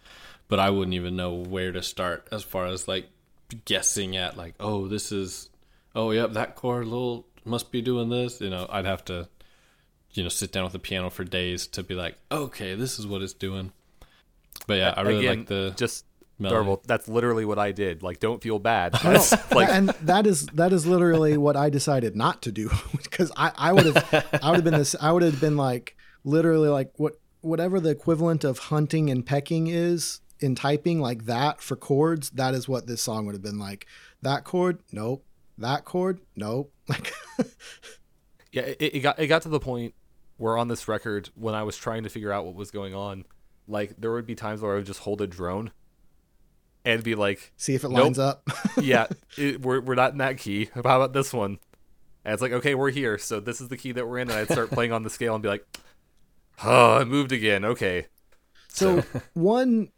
But 0.47 0.60
i 0.60 0.72
wouldn't 0.72 0.95
even 0.95 1.16
know 1.16 1.36
where 1.36 1.72
to 1.72 1.84
start 1.84 2.28
as 2.32 2.41
far 2.41 2.66
as 2.66 2.88
like 2.88 3.07
guessing 3.66 4.18
at 4.18 4.36
like 4.36 4.55
oh 4.60 4.88
this 4.88 5.12
is 5.12 5.47
oh 5.95 6.10
yep 6.10 6.34
that 6.34 6.55
chord 6.55 6.88
little 6.88 7.28
must 7.45 7.72
be 7.72 7.84
doing 7.84 8.10
this 8.10 8.41
you 8.41 8.49
know 8.49 8.66
i'd 8.72 8.86
have 8.86 9.05
to 9.05 9.28
you 10.14 10.24
know 10.24 10.30
sit 10.30 10.51
down 10.51 10.64
with 10.64 10.74
the 10.74 10.80
piano 10.80 11.10
for 11.10 11.24
days 11.24 11.68
to 11.68 11.84
be 11.84 11.95
like 11.95 12.18
okay 12.32 12.76
this 12.76 12.99
is 12.99 13.05
what 13.05 13.22
it's 13.22 13.34
doing 13.34 13.72
but 14.68 14.76
yeah 14.76 14.93
i 14.97 15.01
really 15.01 15.28
Again, 15.28 15.39
like 15.39 15.47
the 15.47 15.74
just 15.78 16.05
melody. 16.39 16.70
Darvel, 16.70 16.84
that's 16.84 17.07
literally 17.07 17.45
what 17.45 17.60
I 17.60 17.72
did. 17.72 18.01
Like, 18.01 18.20
don't 18.20 18.41
feel 18.41 18.60
bad. 18.60 18.93
No, 19.03 19.12
That's 19.12 19.51
like, 19.51 19.70
and 19.70 19.89
that 20.01 20.26
is 20.26 20.45
that 20.47 20.74
is 20.74 20.86
literally 20.86 21.38
what 21.38 21.55
I 21.55 21.70
decided 21.70 22.16
not 22.16 22.41
to 22.43 22.51
do 22.51 22.70
because 23.03 23.32
I, 23.36 23.51
I 23.55 23.74
would 23.74 23.86
have 23.86 24.39
I 24.41 24.49
would 24.49 24.57
have 24.57 24.64
been 24.64 24.74
this 24.74 24.95
I 24.99 25.12
would 25.12 25.24
have 25.24 25.39
been 25.39 25.57
like 25.57 25.95
literally 26.24 26.70
like 26.70 26.91
what 26.97 27.20
whatever 27.41 27.80
the 27.80 27.89
equivalent 27.89 28.43
of 28.43 28.60
hunting 28.60 29.10
and 29.10 29.26
pecking 29.26 29.68
is 29.68 30.22
in 30.39 30.55
typing 30.55 30.99
like 30.99 31.26
that 31.26 31.62
for 31.62 31.76
chords 31.76 32.30
that 32.32 32.53
is 32.53 32.68
what 32.68 32.88
this 32.88 33.01
song 33.01 33.26
would 33.26 33.36
have 33.36 33.41
been 33.41 33.60
like 33.60 33.86
that 34.22 34.43
chord 34.43 34.80
nope 34.91 35.26
that 35.57 35.86
chord 35.86 36.20
nope 36.36 36.72
like 36.88 37.14
yeah, 38.51 38.64
it, 38.64 38.95
it 38.95 38.99
got 38.99 39.20
it 39.20 39.28
got 39.28 39.41
to 39.43 39.49
the 39.49 39.60
point 39.60 39.93
where 40.39 40.57
on 40.57 40.69
this 40.69 40.87
record, 40.87 41.29
when 41.35 41.53
I 41.53 41.61
was 41.63 41.77
trying 41.77 42.03
to 42.03 42.09
figure 42.09 42.31
out 42.31 42.45
what 42.45 42.55
was 42.55 42.71
going 42.71 42.95
on, 42.95 43.25
like 43.67 43.93
there 43.99 44.11
would 44.11 44.25
be 44.25 44.33
times 44.35 44.61
where 44.61 44.71
I 44.73 44.75
would 44.77 44.85
just 44.85 45.01
hold 45.01 45.21
a 45.21 45.27
drone 45.27 45.71
and 46.83 47.03
be 47.03 47.13
like, 47.13 47.51
see 47.57 47.75
if 47.75 47.83
it 47.83 47.89
Nope. 47.89 48.03
lines 48.03 48.19
up 48.19 48.47
"Yeah, 48.81 49.07
it, 49.37 49.61
we're 49.61 49.81
we're 49.81 49.95
not 49.95 50.13
in 50.13 50.17
that 50.19 50.37
key. 50.37 50.69
How 50.73 50.79
about 50.81 51.13
this 51.13 51.31
one?" 51.33 51.59
And 52.25 52.33
it's 52.33 52.41
like, 52.41 52.53
"Okay, 52.53 52.73
we're 52.73 52.89
here, 52.89 53.17
so 53.17 53.39
this 53.39 53.61
is 53.61 53.67
the 53.67 53.77
key 53.77 53.91
that 53.91 54.07
we're 54.07 54.17
in." 54.19 54.29
And 54.31 54.39
I'd 54.39 54.49
start 54.51 54.71
playing 54.71 54.91
on 54.91 55.03
the 55.03 55.09
scale 55.09 55.35
and 55.35 55.43
be 55.43 55.49
like, 55.49 55.65
"Oh, 56.63 56.95
I 56.97 57.03
moved 57.03 57.31
again. 57.31 57.63
Okay." 57.65 58.07
So 58.69 59.03
one, 59.33 59.89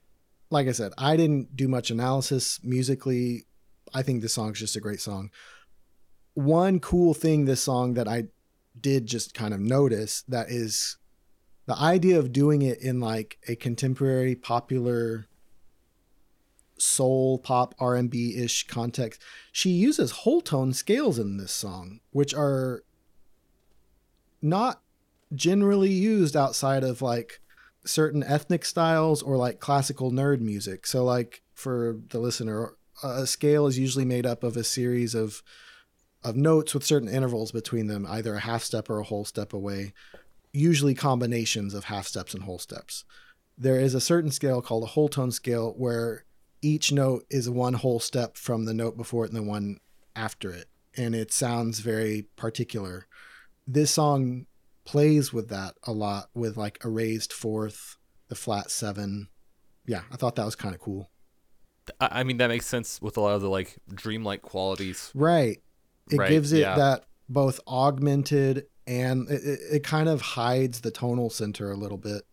like 0.50 0.68
I 0.68 0.72
said, 0.72 0.92
I 0.98 1.16
didn't 1.18 1.56
do 1.56 1.68
much 1.68 1.92
analysis 1.92 2.60
musically. 2.64 3.46
I 3.94 4.02
think 4.02 4.22
this 4.22 4.34
song's 4.34 4.60
just 4.60 4.76
a 4.76 4.80
great 4.80 5.02
song. 5.02 5.30
One 6.34 6.80
cool 6.80 7.14
thing 7.14 7.46
this 7.46 7.62
song 7.62 7.94
that 7.94 8.08
I 8.08 8.24
did 8.82 9.06
just 9.06 9.34
kind 9.34 9.54
of 9.54 9.60
notice 9.60 10.24
that 10.28 10.50
is 10.50 10.98
the 11.66 11.78
idea 11.78 12.18
of 12.18 12.34
doing 12.34 12.62
it 12.62 12.82
in 12.82 13.00
like 13.00 13.38
a 13.48 13.56
contemporary 13.56 14.36
popular 14.36 15.28
soul 16.78 17.38
pop 17.38 17.76
R&B 17.80 18.36
ish 18.38 18.68
context. 18.68 19.22
She 19.52 19.70
uses 19.70 20.12
whole 20.12 20.42
tone 20.42 20.74
scales 20.74 21.20
in 21.20 21.38
this 21.38 21.52
song, 21.52 22.00
which 22.12 22.34
are 22.34 22.84
not 24.42 24.82
generally 25.34 25.92
used 25.92 26.36
outside 26.36 26.84
of 26.84 27.02
like 27.02 27.40
certain 27.86 28.24
ethnic 28.24 28.66
styles 28.66 29.22
or 29.22 29.38
like 29.38 29.60
classical 29.60 30.12
nerd 30.12 30.40
music. 30.40 30.86
So, 30.86 31.04
like 31.04 31.42
for 31.54 32.00
the 32.10 32.20
listener, 32.20 32.76
a 33.04 33.28
scale 33.28 33.68
is 33.68 33.78
usually 33.78 34.06
made 34.06 34.26
up 34.26 34.44
of 34.44 34.58
a 34.58 34.64
series 34.64 35.16
of 35.16 35.44
of 36.24 36.36
notes 36.36 36.74
with 36.74 36.84
certain 36.86 37.10
intervals 37.10 37.52
between 37.52 37.88
them, 37.88 38.06
either 38.08 38.36
a 38.36 38.42
half 38.42 38.64
step 38.64 38.90
or 38.90 39.00
a 39.00 39.04
whole 39.04 39.26
step 39.26 39.54
away. 39.54 39.94
Usually 40.54 40.94
combinations 40.94 41.74
of 41.74 41.86
half 41.86 42.08
steps 42.08 42.34
and 42.34 42.44
whole 42.44 42.60
steps. 42.60 43.06
There 43.58 43.80
is 43.80 43.94
a 43.94 44.02
certain 44.02 44.32
scale 44.32 44.62
called 44.62 44.84
a 44.84 44.88
whole 44.88 45.10
tone 45.10 45.32
scale 45.32 45.74
where 45.78 46.26
each 46.62 46.92
note 46.92 47.26
is 47.30 47.50
one 47.50 47.74
whole 47.74 48.00
step 48.00 48.38
from 48.38 48.66
the 48.66 48.74
note 48.74 48.98
before 48.98 49.26
it 49.26 49.32
and 49.32 49.38
the 49.38 49.44
one 49.44 49.80
after 50.16 50.52
it, 50.52 50.68
and 50.96 51.16
it 51.16 51.32
sounds 51.32 51.80
very 51.80 52.28
particular. 52.36 53.08
This 53.66 53.92
song 53.92 54.46
plays 54.84 55.32
with 55.32 55.50
that 55.50 55.76
a 55.84 55.92
lot 55.92 56.30
with 56.34 56.58
like 56.58 56.84
a 56.84 56.90
raised 56.90 57.34
fourth, 57.34 57.98
the 58.28 58.36
flat 58.36 58.70
seven. 58.72 59.30
Yeah, 59.86 60.02
I 60.12 60.18
thought 60.18 60.36
that 60.36 60.46
was 60.46 60.56
kind 60.56 60.76
of 60.76 60.82
cool. 60.82 61.10
I, 62.00 62.20
I 62.20 62.24
mean, 62.24 62.38
that 62.38 62.48
makes 62.48 62.66
sense 62.66 63.02
with 63.02 63.18
a 63.18 63.22
lot 63.22 63.36
of 63.36 63.42
the 63.42 63.50
like 63.50 63.78
dreamlike 63.94 64.42
qualities. 64.42 65.12
Right. 65.16 65.62
It 66.12 66.18
Right, 66.18 66.30
gives 66.30 66.52
it 66.52 66.60
yeah. 66.60 66.76
that 66.76 67.06
both 67.30 67.60
augmented 67.68 68.66
and 68.88 69.30
it, 69.30 69.60
it, 69.72 69.84
kind 69.84 70.10
of 70.10 70.22
hides 70.22 70.82
the 70.82 70.92
tonal 70.92 71.30
center 71.30 71.72
a 71.72 71.76
little 71.76 71.98
bit. 71.98 72.24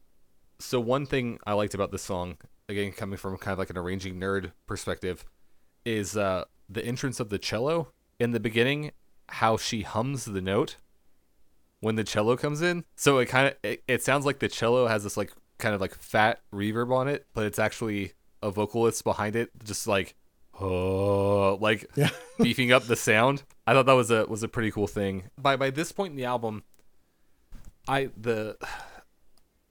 So 0.58 0.80
one 0.80 1.06
thing 1.06 1.38
I 1.46 1.52
liked 1.52 1.74
about 1.74 1.92
this 1.92 2.02
song, 2.02 2.36
again 2.68 2.92
coming 2.92 3.16
from 3.16 3.36
kind 3.36 3.52
of 3.52 3.58
like 3.58 3.70
an 3.70 3.78
arranging 3.78 4.18
nerd 4.18 4.52
perspective, 4.66 5.24
is 5.84 6.16
uh, 6.16 6.44
the 6.68 6.84
entrance 6.84 7.20
of 7.20 7.28
the 7.28 7.38
cello 7.38 7.92
in 8.18 8.32
the 8.32 8.40
beginning. 8.40 8.92
How 9.30 9.58
she 9.58 9.82
hums 9.82 10.24
the 10.24 10.40
note 10.40 10.76
when 11.80 11.96
the 11.96 12.04
cello 12.04 12.36
comes 12.36 12.62
in. 12.62 12.84
So 12.96 13.18
it 13.18 13.26
kind 13.26 13.48
of 13.48 13.56
it, 13.62 13.82
it 13.86 14.02
sounds 14.02 14.24
like 14.24 14.38
the 14.38 14.48
cello 14.48 14.86
has 14.86 15.04
this 15.04 15.16
like 15.16 15.32
kind 15.58 15.74
of 15.74 15.80
like 15.80 15.94
fat 15.94 16.40
reverb 16.52 16.92
on 16.92 17.08
it, 17.08 17.26
but 17.34 17.44
it's 17.44 17.58
actually 17.58 18.12
a 18.42 18.50
vocalist 18.50 19.04
behind 19.04 19.36
it, 19.36 19.50
just 19.64 19.86
like 19.86 20.14
oh, 20.60 21.56
like 21.60 21.86
Yeah. 21.94 22.10
beefing 22.42 22.72
up 22.72 22.84
the 22.84 22.96
sound. 22.96 23.42
I 23.68 23.74
thought 23.74 23.84
that 23.84 23.92
was 23.92 24.10
a 24.10 24.24
was 24.24 24.42
a 24.42 24.48
pretty 24.48 24.70
cool 24.70 24.86
thing. 24.86 25.24
By 25.36 25.54
by 25.54 25.68
this 25.68 25.92
point 25.92 26.12
in 26.12 26.16
the 26.16 26.24
album, 26.24 26.62
I 27.86 28.08
the 28.16 28.56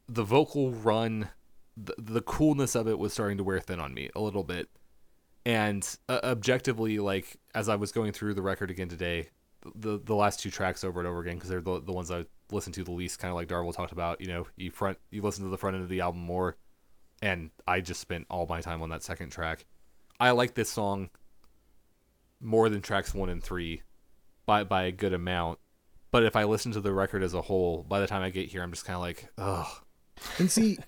the 0.08 0.24
vocal 0.24 0.70
run, 0.70 1.30
the, 1.76 1.96
the 1.98 2.22
coolness 2.22 2.76
of 2.76 2.88
it 2.88 3.00
was 3.00 3.12
starting 3.12 3.38
to 3.38 3.44
wear 3.44 3.60
thin 3.60 3.80
on 3.80 3.96
me 3.96 4.12
a 4.16 4.22
little 4.22 4.44
bit. 4.44 4.70
And 5.48 5.84
uh, 6.08 6.20
objectively, 6.24 7.00
like 7.00 7.38
as 7.56 7.70
I 7.70 7.76
was 7.76 7.92
going 7.92 8.12
through 8.12 8.36
the 8.36 8.44
record 8.44 8.70
again 8.70 8.88
today, 8.88 9.30
the 9.74 9.98
the 9.98 10.14
last 10.14 10.42
two 10.42 10.52
tracks 10.52 10.84
over 10.84 11.00
and 11.00 11.08
over 11.08 11.22
again 11.22 11.38
because 11.38 11.50
they're 11.50 11.60
the, 11.60 11.82
the 11.82 11.92
ones 11.92 12.12
I 12.12 12.26
listened 12.52 12.76
to 12.76 12.84
the 12.84 12.92
least, 12.92 13.18
kind 13.18 13.32
of 13.32 13.36
like 13.36 13.48
Darvel 13.48 13.76
talked 13.76 13.94
about. 13.94 14.22
You 14.22 14.28
know, 14.28 14.48
you 14.58 14.70
front 14.70 15.00
you 15.10 15.24
listen 15.24 15.44
to 15.44 15.50
the 15.50 15.58
front 15.58 15.74
end 15.74 15.82
of 15.82 15.90
the 15.90 16.02
album 16.02 16.22
more, 16.22 16.56
and 17.24 17.50
I 17.68 17.82
just 17.82 18.02
spent 18.02 18.28
all 18.30 18.46
my 18.46 18.62
time 18.62 18.84
on 18.84 18.90
that 18.90 19.02
second 19.02 19.32
track. 19.32 19.66
I 20.20 20.30
like 20.32 20.54
this 20.54 20.70
song 20.70 21.10
more 22.40 22.70
than 22.70 22.84
tracks 22.84 23.16
one 23.16 23.30
and 23.30 23.44
three 23.44 23.82
by 24.48 24.64
by 24.64 24.86
a 24.86 24.92
good 24.92 25.14
amount. 25.14 25.60
But 26.10 26.24
if 26.24 26.36
I 26.36 26.46
listen 26.46 26.72
to 26.72 26.82
the 26.82 26.94
record 26.94 27.22
as 27.22 27.36
a 27.36 27.42
whole, 27.44 27.84
by 27.88 28.00
the 28.00 28.08
time 28.08 28.24
I 28.24 28.32
get 28.32 28.48
here, 28.48 28.64
I'm 28.64 28.72
just 28.72 28.86
kind 28.86 28.96
of 28.96 29.02
like, 29.04 29.30
ugh. 29.38 29.68
And 30.40 30.50
see, 30.50 30.80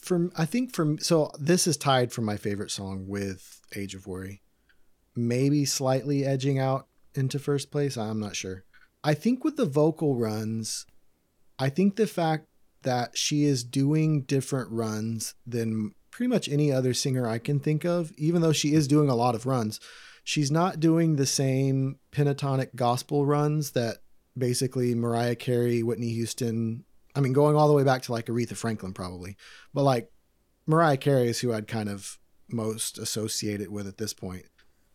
from 0.00 0.32
I 0.36 0.46
think 0.46 0.74
from 0.74 0.98
so 0.98 1.30
this 1.38 1.68
is 1.68 1.76
tied 1.76 2.12
for 2.12 2.22
my 2.22 2.36
favorite 2.36 2.72
song 2.72 3.06
with 3.06 3.60
Age 3.76 3.94
of 3.94 4.08
Worry. 4.08 4.42
Maybe 5.14 5.64
slightly 5.64 6.24
edging 6.24 6.58
out 6.58 6.88
into 7.14 7.38
first 7.38 7.70
place. 7.70 7.96
I'm 7.96 8.18
not 8.18 8.34
sure. 8.34 8.64
I 9.04 9.14
think 9.14 9.44
with 9.44 9.56
the 9.56 9.66
vocal 9.66 10.16
runs, 10.16 10.86
I 11.58 11.68
think 11.68 11.96
the 11.96 12.06
fact 12.06 12.46
that 12.82 13.16
she 13.16 13.44
is 13.44 13.62
doing 13.62 14.22
different 14.22 14.70
runs 14.70 15.34
than 15.46 15.92
pretty 16.10 16.28
much 16.28 16.48
any 16.48 16.72
other 16.72 16.94
singer 16.94 17.26
I 17.26 17.38
can 17.38 17.60
think 17.60 17.84
of, 17.84 18.12
even 18.16 18.42
though 18.42 18.52
she 18.52 18.72
is 18.72 18.88
doing 18.88 19.08
a 19.08 19.14
lot 19.14 19.34
of 19.34 19.46
runs, 19.46 19.80
she's 20.24 20.50
not 20.50 20.80
doing 20.80 21.16
the 21.16 21.26
same 21.26 21.98
pentatonic 22.12 22.74
gospel 22.74 23.26
runs 23.26 23.72
that 23.72 23.98
basically 24.36 24.94
Mariah 24.94 25.36
Carey, 25.36 25.82
Whitney 25.82 26.10
Houston, 26.10 26.84
I 27.14 27.20
mean, 27.20 27.32
going 27.32 27.56
all 27.56 27.68
the 27.68 27.74
way 27.74 27.84
back 27.84 28.02
to 28.02 28.12
like 28.12 28.26
Aretha 28.26 28.56
Franklin, 28.56 28.92
probably, 28.92 29.36
but 29.74 29.82
like 29.82 30.10
Mariah 30.66 30.96
Carey 30.96 31.28
is 31.28 31.40
who 31.40 31.52
I'd 31.52 31.68
kind 31.68 31.88
of 31.88 32.18
most 32.48 32.98
associate 32.98 33.60
it 33.60 33.72
with 33.72 33.86
at 33.86 33.98
this 33.98 34.12
point. 34.12 34.46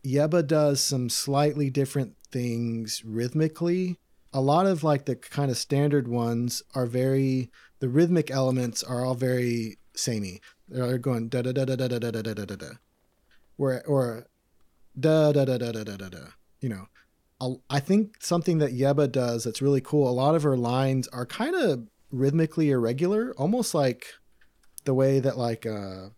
Yebba 0.04 0.46
does 0.46 0.80
some 0.80 1.08
slightly 1.08 1.68
different 1.68 2.16
things 2.30 3.02
rhythmically. 3.04 3.98
A 4.32 4.40
lot 4.40 4.66
of 4.66 4.84
like 4.84 5.06
the 5.06 5.16
kind 5.16 5.50
of 5.50 5.56
standard 5.56 6.06
ones 6.06 6.62
are 6.74 6.86
very, 6.86 7.50
the 7.80 7.88
rhythmic 7.88 8.30
elements 8.30 8.82
are 8.82 9.04
all 9.04 9.14
very 9.14 9.78
samey. 9.94 10.40
They're 10.68 10.98
going 10.98 11.28
da 11.28 11.42
da 11.42 11.52
da 11.52 11.64
da 11.64 11.76
da 11.76 11.98
da 11.98 12.10
da 12.10 12.22
da 12.22 12.44
da 12.44 12.56
da. 12.56 12.70
Where, 13.56 13.84
or 13.86 14.26
da 14.98 15.32
da 15.32 15.44
da 15.44 15.58
da 15.58 15.72
da 15.72 15.84
da 15.84 15.96
da 15.96 16.08
da. 16.08 16.26
You 16.60 16.70
know, 16.70 17.60
I 17.68 17.80
think 17.80 18.22
something 18.22 18.58
that 18.58 18.72
Yebba 18.72 19.12
does 19.12 19.44
that's 19.44 19.62
really 19.62 19.80
cool. 19.80 20.08
A 20.08 20.12
lot 20.12 20.34
of 20.34 20.42
her 20.42 20.56
lines 20.56 21.06
are 21.08 21.26
kind 21.26 21.54
of 21.54 21.86
rhythmically 22.10 22.70
irregular, 22.70 23.34
almost 23.36 23.74
like 23.74 24.06
the 24.84 24.94
way 24.94 25.20
that 25.20 25.36
like 25.36 25.66
uh 25.66 26.08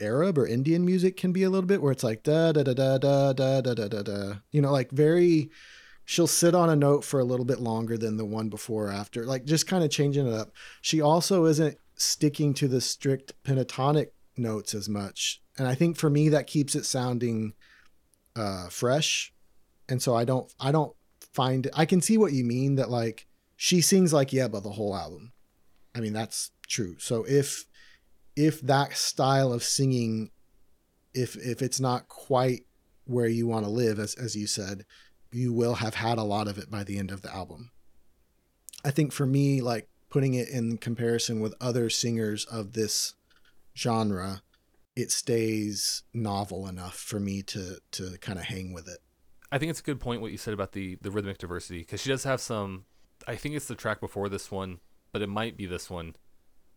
Arab 0.00 0.38
or 0.38 0.46
Indian 0.46 0.84
music 0.84 1.16
can 1.16 1.32
be 1.32 1.42
a 1.42 1.50
little 1.50 1.66
bit 1.66 1.82
where 1.82 1.92
it's 1.92 2.04
like 2.04 2.22
da 2.22 2.52
da 2.52 2.62
da 2.62 2.72
da 2.72 2.98
da 2.98 3.32
da 3.32 3.60
da 3.60 3.74
da 3.74 3.88
da 3.88 4.02
da. 4.02 4.34
You 4.50 4.62
know, 4.62 4.72
like 4.72 4.90
very 4.90 5.50
she'll 6.04 6.26
sit 6.26 6.54
on 6.54 6.70
a 6.70 6.76
note 6.76 7.04
for 7.04 7.20
a 7.20 7.24
little 7.24 7.44
bit 7.44 7.60
longer 7.60 7.98
than 7.98 8.16
the 8.16 8.24
one 8.24 8.48
before 8.48 8.88
or 8.88 8.92
after. 8.92 9.24
Like 9.26 9.44
just 9.44 9.66
kind 9.66 9.84
of 9.84 9.90
changing 9.90 10.26
it 10.26 10.32
up. 10.32 10.52
She 10.80 11.00
also 11.00 11.44
isn't 11.44 11.76
sticking 11.96 12.54
to 12.54 12.66
the 12.66 12.80
strict 12.80 13.34
pentatonic 13.44 14.08
notes 14.36 14.74
as 14.74 14.88
much. 14.88 15.42
And 15.58 15.68
I 15.68 15.74
think 15.74 15.96
for 15.96 16.08
me 16.08 16.28
that 16.30 16.46
keeps 16.46 16.74
it 16.74 16.86
sounding 16.86 17.52
uh 18.38 18.68
fresh. 18.68 19.32
And 19.88 20.00
so 20.00 20.14
I 20.14 20.24
don't 20.24 20.52
I 20.60 20.72
don't 20.72 20.94
find 21.32 21.68
I 21.74 21.84
can 21.84 22.00
see 22.00 22.16
what 22.16 22.32
you 22.32 22.44
mean 22.44 22.76
that 22.76 22.90
like 22.90 23.26
she 23.56 23.80
sings 23.80 24.12
like 24.12 24.30
Yebba 24.30 24.62
the 24.62 24.70
whole 24.70 24.96
album. 24.96 25.32
I 25.94 26.00
mean 26.00 26.12
that's 26.12 26.50
true. 26.68 26.96
So 26.98 27.24
if 27.28 27.64
if 28.36 28.60
that 28.60 28.96
style 28.96 29.52
of 29.52 29.64
singing 29.64 30.30
if 31.14 31.36
if 31.36 31.60
it's 31.62 31.80
not 31.80 32.08
quite 32.08 32.66
where 33.04 33.26
you 33.26 33.46
want 33.46 33.64
to 33.64 33.70
live 33.70 33.98
as 33.98 34.14
as 34.14 34.36
you 34.36 34.46
said, 34.46 34.84
you 35.32 35.52
will 35.52 35.74
have 35.74 35.94
had 35.94 36.18
a 36.18 36.22
lot 36.22 36.48
of 36.48 36.58
it 36.58 36.70
by 36.70 36.84
the 36.84 36.98
end 36.98 37.10
of 37.10 37.22
the 37.22 37.34
album. 37.34 37.70
I 38.84 38.90
think 38.90 39.12
for 39.12 39.26
me 39.26 39.60
like 39.60 39.88
putting 40.10 40.34
it 40.34 40.48
in 40.48 40.78
comparison 40.78 41.40
with 41.40 41.54
other 41.60 41.90
singers 41.90 42.44
of 42.44 42.72
this 42.72 43.14
genre, 43.76 44.42
it 44.98 45.12
stays 45.12 46.02
novel 46.12 46.66
enough 46.66 46.96
for 46.96 47.20
me 47.20 47.40
to 47.42 47.78
to 47.92 48.18
kind 48.20 48.38
of 48.38 48.46
hang 48.46 48.72
with 48.72 48.88
it. 48.88 48.98
I 49.52 49.58
think 49.58 49.70
it's 49.70 49.80
a 49.80 49.84
good 49.84 50.00
point 50.00 50.20
what 50.20 50.32
you 50.32 50.38
said 50.38 50.54
about 50.54 50.72
the 50.72 50.96
the 51.00 51.10
rhythmic 51.10 51.38
diversity 51.38 51.78
because 51.80 52.00
she 52.02 52.10
does 52.10 52.24
have 52.24 52.40
some. 52.40 52.84
I 53.26 53.36
think 53.36 53.54
it's 53.54 53.66
the 53.68 53.74
track 53.74 54.00
before 54.00 54.28
this 54.28 54.50
one, 54.50 54.80
but 55.12 55.22
it 55.22 55.28
might 55.28 55.56
be 55.56 55.66
this 55.66 55.88
one. 55.88 56.16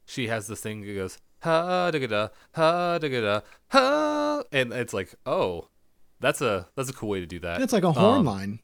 She 0.06 0.28
has 0.28 0.48
this 0.48 0.62
thing 0.62 0.82
that 0.82 0.94
goes 0.94 1.18
ha 1.42 1.90
da 1.92 2.08
da 2.08 2.28
ha 2.54 2.98
da 3.00 3.22
da 3.22 3.42
ha, 3.70 4.44
and 4.52 4.72
it's 4.72 4.94
like 4.94 5.16
oh, 5.26 5.70
that's 6.20 6.42
a 6.42 6.68
that's 6.76 6.90
a 6.90 6.94
cool 6.94 7.10
way 7.10 7.22
to 7.22 7.26
do 7.26 7.40
that. 7.40 7.62
It's 7.62 7.74
like 7.74 7.84
a 7.84 7.92
horn 7.92 8.20
Um, 8.20 8.26
line. 8.26 8.60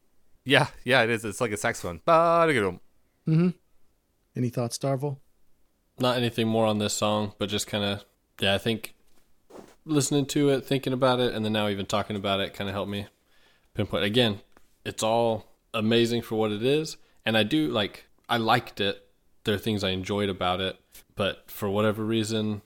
Yeah, 0.46 0.68
yeah, 0.86 1.02
it 1.02 1.10
is. 1.10 1.26
It's 1.26 1.42
like 1.42 1.52
a 1.52 1.58
saxophone. 1.58 2.02
Ba 2.06 2.46
da 2.48 2.54
da 2.54 2.78
Mm-hmm. 3.28 3.50
Any 4.38 4.50
thoughts, 4.50 4.78
Darvel? 4.78 5.18
Not 6.00 6.16
anything 6.16 6.48
more 6.48 6.66
on 6.68 6.78
this 6.78 6.94
song, 6.94 7.34
but 7.40 7.50
just 7.50 7.68
kind 7.68 7.84
of, 7.84 8.06
yeah, 8.40 8.54
I 8.54 8.58
think 8.60 8.94
listening 9.88 10.26
to 10.28 10.50
it, 10.50 10.66
thinking 10.66 10.94
about 10.94 11.20
it, 11.20 11.34
and 11.34 11.44
then 11.44 11.54
now 11.54 11.68
even 11.68 11.86
talking 11.86 12.16
about 12.16 12.40
it 12.40 12.54
kind 12.54 12.70
of 12.70 12.74
helped 12.74 12.92
me 12.92 13.08
pinpoint. 13.74 14.04
Again, 14.04 14.42
it's 14.86 15.04
all 15.04 15.46
amazing 15.74 16.22
for 16.22 16.36
what 16.36 16.52
it 16.52 16.64
is. 16.64 16.98
And 17.26 17.38
I 17.38 17.44
do 17.44 17.68
like, 17.68 18.06
I 18.30 18.38
liked 18.38 18.80
it. 18.80 19.08
There 19.44 19.56
are 19.56 19.60
things 19.60 19.84
I 19.84 19.90
enjoyed 19.90 20.30
about 20.30 20.62
it, 20.62 20.78
but 21.16 21.50
for 21.50 21.70
whatever 21.70 22.04
reason, 22.04 22.62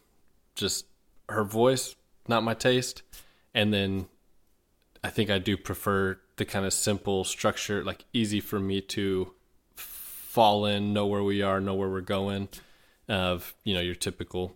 just 0.56 0.86
her 1.30 1.44
voice, 1.44 1.96
not 2.28 2.44
my 2.44 2.54
taste. 2.54 3.04
And 3.54 3.74
then 3.74 4.08
I 5.04 5.10
think 5.10 5.30
I 5.30 5.38
do 5.38 5.58
prefer 5.58 6.20
the 6.38 6.46
kind 6.46 6.66
of 6.66 6.74
simple 6.74 7.24
structure, 7.24 7.84
like 7.84 8.06
easy 8.14 8.40
for 8.40 8.60
me 8.60 8.82
to 8.82 9.34
fall 9.76 10.66
in, 10.66 10.94
know 10.94 11.06
where 11.06 11.24
we 11.24 11.42
are, 11.42 11.60
know 11.60 11.76
where 11.76 11.90
we're 11.90 12.02
going 12.02 12.50
of 13.12 13.54
you 13.64 13.74
know 13.74 13.82
your 13.82 13.96
typical 13.96 14.56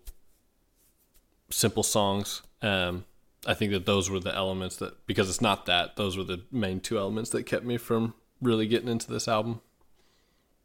simple 1.49 1.83
songs. 1.83 2.41
Um, 2.65 3.05
I 3.45 3.53
think 3.53 3.71
that 3.73 3.85
those 3.85 4.09
were 4.09 4.19
the 4.19 4.35
elements 4.35 4.77
that 4.77 5.05
because 5.05 5.29
it's 5.29 5.41
not 5.41 5.67
that 5.67 5.95
those 5.97 6.17
were 6.17 6.23
the 6.23 6.43
main 6.51 6.79
two 6.79 6.97
elements 6.97 7.29
that 7.29 7.43
kept 7.43 7.63
me 7.63 7.77
from 7.77 8.15
really 8.41 8.67
getting 8.67 8.89
into 8.89 9.11
this 9.11 9.27
album. 9.27 9.61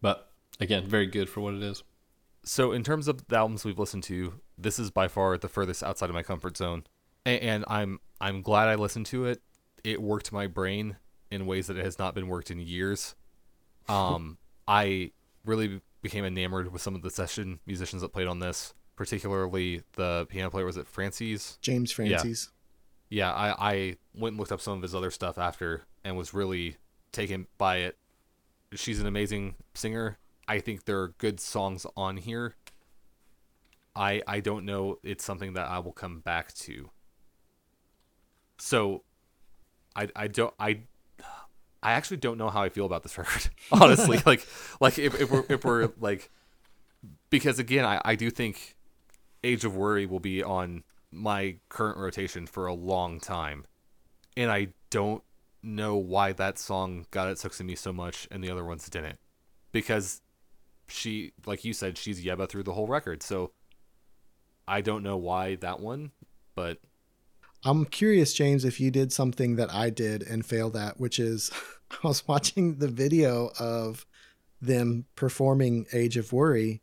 But 0.01 0.31
again, 0.59 0.87
very 0.87 1.07
good 1.07 1.29
for 1.29 1.41
what 1.41 1.55
it 1.55 1.63
is. 1.63 1.83
So 2.43 2.73
in 2.73 2.83
terms 2.83 3.07
of 3.07 3.27
the 3.29 3.37
albums 3.37 3.67
we've 3.67 3.79
listened 3.79 4.05
to, 4.05 4.41
this 4.57 4.79
is 4.79 4.91
by 4.91 5.09
far 5.09 5.37
the 5.37 5.49
furthest 5.49 5.83
outside 5.83 6.09
of 6.09 6.15
my 6.15 6.23
comfort 6.23 6.57
zone, 6.57 6.85
and, 7.27 7.43
and 7.43 7.65
I'm 7.69 8.01
I'm 8.19 8.41
glad 8.41 8.69
I 8.69 8.77
listened 8.77 9.07
to 9.07 9.27
it. 9.27 9.43
It 9.85 10.01
worked 10.01 10.33
my 10.33 10.47
brain 10.47 10.97
in 11.31 11.47
ways 11.47 11.67
that 11.67 11.77
it 11.77 11.85
has 11.85 11.99
not 11.99 12.15
been 12.15 12.29
worked 12.29 12.51
in 12.51 12.61
years. 12.61 13.15
Um, 13.89 14.39
I 14.69 15.13
really 15.45 15.83
became 16.01 16.25
enamored 16.25 16.73
with 16.73 16.81
some 16.81 16.95
of 16.95 17.03
the 17.03 17.11
session 17.11 17.61
musicians 17.67 18.01
that 18.01 18.13
played 18.13 18.27
on 18.27 18.39
this, 18.39 18.73
particularly 19.01 19.83
the 19.95 20.27
piano 20.29 20.51
player. 20.51 20.67
Was 20.67 20.77
it 20.77 20.87
Francis? 20.87 21.57
James 21.63 21.91
Francis. 21.91 22.51
Yeah, 23.09 23.33
I, 23.33 23.71
I 23.71 23.97
went 24.15 24.33
and 24.35 24.39
looked 24.39 24.53
up 24.53 24.61
some 24.61 24.75
of 24.75 24.83
his 24.83 24.95
other 24.95 25.11
stuff 25.11 25.39
after 25.39 25.85
and 26.05 26.19
was 26.19 26.35
really 26.35 26.77
taken 27.11 27.47
by 27.57 27.79
it. 27.79 27.97
She's 28.75 29.01
an 29.01 29.07
amazing 29.07 29.55
singer. 29.73 30.19
I 30.47 30.59
think 30.59 30.85
there 30.85 31.01
are 31.01 31.15
good 31.17 31.41
songs 31.41 31.87
on 31.97 32.19
here. 32.19 32.57
I 33.97 34.21
I 34.27 34.41
don't 34.41 34.67
know 34.67 34.99
it's 35.03 35.25
something 35.25 35.55
that 35.55 35.71
I 35.71 35.79
will 35.79 35.93
come 35.93 36.21
back 36.21 36.53
to. 36.57 36.91
So 38.59 39.05
I 39.97 40.09
I 40.15 40.29
don't 40.29 40.53
I 40.61 40.81
I 41.83 41.93
actually 41.93 42.19
don't 42.19 42.37
know 42.37 42.51
how 42.51 42.61
I 42.61 42.69
feel 42.69 42.85
about 42.85 43.03
this 43.03 43.17
record. 43.19 43.49
Honestly, 43.73 44.21
like 44.27 44.47
like 44.79 44.99
if, 44.99 45.19
if 45.19 45.31
we're 45.31 45.45
if 45.49 45.65
we're 45.65 45.89
like 45.99 46.29
because 47.31 47.59
again 47.59 47.87
I, 47.87 48.03
I 48.05 48.15
do 48.15 48.29
think 48.29 48.77
Age 49.43 49.65
of 49.65 49.77
Worry 49.77 50.07
will 50.07 50.21
be 50.21 50.43
on 50.43 50.85
my 51.11 51.57
current 51.69 51.99
rotation 51.99 52.47
for 52.47 52.67
a 52.67 52.75
long 52.75 53.21
time. 53.21 53.65
And 54.37 54.51
I 54.51 54.69
don't 54.91 55.23
know 55.63 55.97
why 55.97 56.33
that 56.33 56.59
song 56.59 57.07
got 57.11 57.29
its 57.29 57.43
hooks 57.43 57.61
in 57.61 57.67
me 57.67 57.75
so 57.75 57.93
much 57.93 58.29
and 58.31 58.43
the 58.43 58.51
other 58.51 58.65
ones 58.65 58.89
didn't. 58.89 59.19
Because 59.73 60.21
she 60.89 61.33
like 61.47 61.65
you 61.65 61.73
said, 61.73 61.97
she's 61.97 62.25
Yebba 62.25 62.49
through 62.49 62.65
the 62.65 62.75
whole 62.75 62.87
record. 62.87 63.23
So 63.23 63.53
I 64.67 64.81
don't 64.81 65.03
know 65.03 65.17
why 65.17 65.57
that 65.57 65.81
one, 65.81 66.13
but 66.55 66.79
I'm 67.65 67.85
curious, 67.85 68.33
James, 68.33 68.65
if 68.65 68.81
you 68.81 68.91
did 68.91 69.13
something 69.13 69.57
that 69.57 69.73
I 69.73 69.91
did 69.91 70.23
and 70.23 70.47
failed 70.47 70.77
at, 70.77 70.99
which 70.99 71.19
is 71.19 71.51
I 71.91 72.07
was 72.07 72.27
watching 72.27 72.79
the 72.79 72.89
video 72.89 73.51
of 73.59 74.07
them 74.63 75.07
performing 75.17 75.87
Age 75.93 76.17
of 76.17 76.33
Worry, 76.33 76.81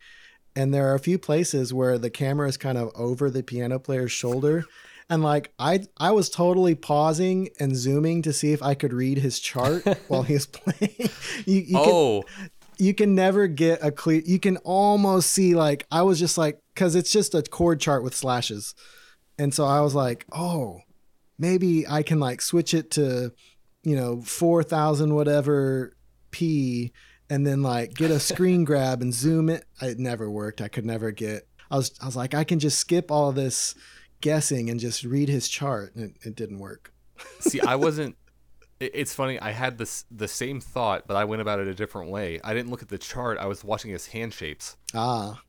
and 0.57 0.73
there 0.73 0.88
are 0.91 0.95
a 0.95 0.99
few 0.99 1.19
places 1.19 1.71
where 1.71 1.99
the 1.99 2.09
camera 2.09 2.49
is 2.49 2.57
kind 2.57 2.79
of 2.79 2.89
over 2.95 3.29
the 3.29 3.43
piano 3.43 3.77
player's 3.77 4.11
shoulder. 4.11 4.65
And 5.07 5.21
like 5.21 5.53
I 5.59 5.85
I 5.97 6.11
was 6.11 6.31
totally 6.31 6.73
pausing 6.73 7.49
and 7.59 7.77
zooming 7.77 8.23
to 8.23 8.34
see 8.34 8.53
if 8.53 8.63
I 8.63 8.73
could 8.73 8.91
read 8.91 9.19
his 9.19 9.39
chart 9.39 9.85
while 10.07 10.23
he 10.23 10.34
was 10.34 10.47
playing. 10.47 11.09
You, 11.45 11.59
you 11.61 11.77
can, 11.77 11.91
oh, 11.93 12.23
you 12.77 12.93
can 12.95 13.13
never 13.13 13.47
get 13.47 13.84
a 13.84 13.91
clear 13.91 14.21
you 14.25 14.39
can 14.39 14.57
almost 14.57 15.31
see 15.31 15.55
like 15.55 15.85
i 15.91 16.01
was 16.01 16.19
just 16.19 16.38
like 16.38 16.59
because 16.73 16.95
it's 16.95 17.11
just 17.11 17.34
a 17.35 17.41
chord 17.41 17.79
chart 17.79 18.03
with 18.03 18.15
slashes 18.15 18.75
and 19.38 19.53
so 19.53 19.65
i 19.65 19.81
was 19.81 19.95
like 19.95 20.25
oh 20.31 20.81
maybe 21.38 21.88
i 21.88 22.03
can 22.03 22.19
like 22.19 22.41
switch 22.41 22.73
it 22.73 22.91
to 22.91 23.31
you 23.84 23.95
know 23.95 24.21
4000 24.21 25.13
whatever 25.13 25.95
p 26.31 26.91
and 27.30 27.45
then 27.45 27.62
like 27.62 27.94
get 27.94 28.12
a 28.12 28.20
screen 28.20 28.64
grab 28.64 29.02
and 29.02 29.14
zoom 29.14 29.49
it 29.49 29.66
it 29.82 29.99
never 29.99 30.30
worked 30.30 30.62
i 30.62 30.68
could 30.68 30.86
never 30.86 31.12
get 31.12 31.48
i 31.72 31.76
was 31.78 31.91
i 32.02 32.06
was 32.06 32.16
like 32.16 32.34
i 32.34 32.44
can 32.44 32.60
just 32.60 32.78
skip 32.80 33.12
all 33.12 33.32
this 33.32 33.76
guessing 34.22 34.70
and 34.70 34.80
just 34.80 35.04
read 35.04 35.30
his 35.30 35.48
chart 35.48 35.94
and 35.95 36.06
it, 36.06 36.28
it 36.28 36.36
didn't 36.36 36.60
work 36.60 36.91
see, 37.40 37.60
I 37.62 37.76
wasn't. 37.86 38.16
it- 38.80 38.91
It's 38.94 39.14
funny. 39.14 39.40
I 39.40 39.52
had 39.52 39.78
this 39.80 40.06
the 40.12 40.28
same 40.28 40.60
thought, 40.62 41.08
but 41.08 41.18
I 41.18 41.24
went 41.26 41.41
about 41.41 41.60
it 41.60 41.68
a 41.68 41.74
different 41.74 42.12
way. 42.12 42.40
I 42.44 42.54
didn't 42.54 42.70
look 42.70 42.84
at 42.84 42.90
the 42.90 42.99
chart. 42.99 43.40
I 43.40 43.48
was 43.48 43.64
watching 43.64 43.90
his 43.91 44.08
hand 44.08 44.34
shapes, 44.34 44.78
ah 44.94 45.41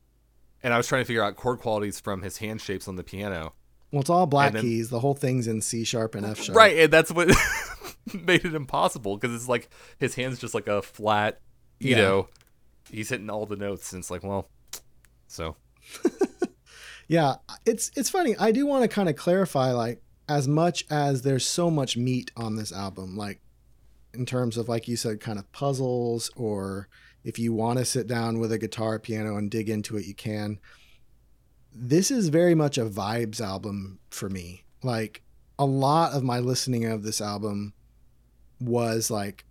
and 0.63 0.73
I 0.75 0.77
was 0.79 0.87
trying 0.89 1.03
to 1.03 1.05
figure 1.07 1.23
out 1.23 1.37
chord 1.37 1.61
qualities 1.61 2.01
from 2.01 2.23
his 2.23 2.39
hand 2.39 2.61
shapes 2.61 2.89
on 2.89 2.97
the 2.97 3.05
piano. 3.05 3.53
well 3.93 4.01
it's 4.01 4.11
all 4.11 4.27
black 4.27 4.53
then- 4.55 4.63
keys 4.63 4.89
the 4.89 5.01
whole 5.01 5.15
thing's 5.15 5.47
in 5.47 5.61
c 5.61 5.85
sharp 5.85 6.15
and 6.15 6.25
f 6.27 6.43
sharp 6.43 6.57
Right, 6.57 6.77
and 6.79 6.93
that's 6.93 7.13
what 7.13 7.29
made 8.15 8.45
it 8.45 8.55
impossible 8.55 9.17
because 9.17 9.35
it's 9.37 9.49
like 9.49 9.69
his 9.99 10.15
hand's 10.15 10.39
just 10.39 10.55
like 10.55 10.67
a 10.69 10.81
flat, 10.83 11.41
you 11.81 11.91
Yeah. 11.91 11.97
know, 11.99 12.29
he's 12.91 13.09
hitting 13.09 13.31
all 13.31 13.47
the 13.47 13.57
notes, 13.57 13.93
and 13.93 14.01
it's 14.01 14.11
like, 14.11 14.23
well, 14.23 14.49
so 15.27 15.57
Yeah, 17.09 17.37
it's 17.65 17.91
it's 17.97 18.11
funny. 18.11 18.37
I 18.39 18.53
do 18.53 18.67
want 18.67 18.83
to 18.83 18.89
kind 18.89 19.09
of 19.09 19.17
clarify 19.17 19.73
like 19.73 20.03
as 20.29 20.47
much 20.47 20.85
as 20.91 21.23
there's 21.23 21.47
so 21.47 21.71
much 21.71 21.97
meat 21.97 22.31
on 22.37 22.57
this 22.57 22.71
album 22.71 23.17
like 23.17 23.41
in 24.13 24.27
terms 24.27 24.59
of 24.59 24.69
like 24.69 24.87
you 24.89 24.97
said 24.97 25.19
kind 25.21 25.39
of 25.39 25.51
puzzles 25.53 26.31
or 26.37 26.89
if 27.25 27.39
you 27.39 27.55
want 27.55 27.79
to 27.79 27.85
sit 27.87 28.07
down 28.07 28.39
with 28.39 28.53
a 28.53 28.59
guitar 28.59 28.99
piano 28.99 29.37
and 29.39 29.51
dig 29.51 29.71
into 29.71 29.97
it 29.97 30.05
you 30.07 30.15
can. 30.15 30.59
This 31.73 32.11
is 32.11 32.29
very 32.29 32.55
much 32.55 32.77
a 32.77 32.85
vibes 32.87 33.41
album 33.41 34.01
for 34.11 34.29
me. 34.29 34.65
Like 34.83 35.23
a 35.59 35.65
lot 35.65 36.13
of 36.13 36.23
my 36.23 36.41
listening 36.41 36.85
of 36.85 37.03
this 37.05 37.21
album 37.23 37.73
was 38.61 39.11
like 39.11 39.45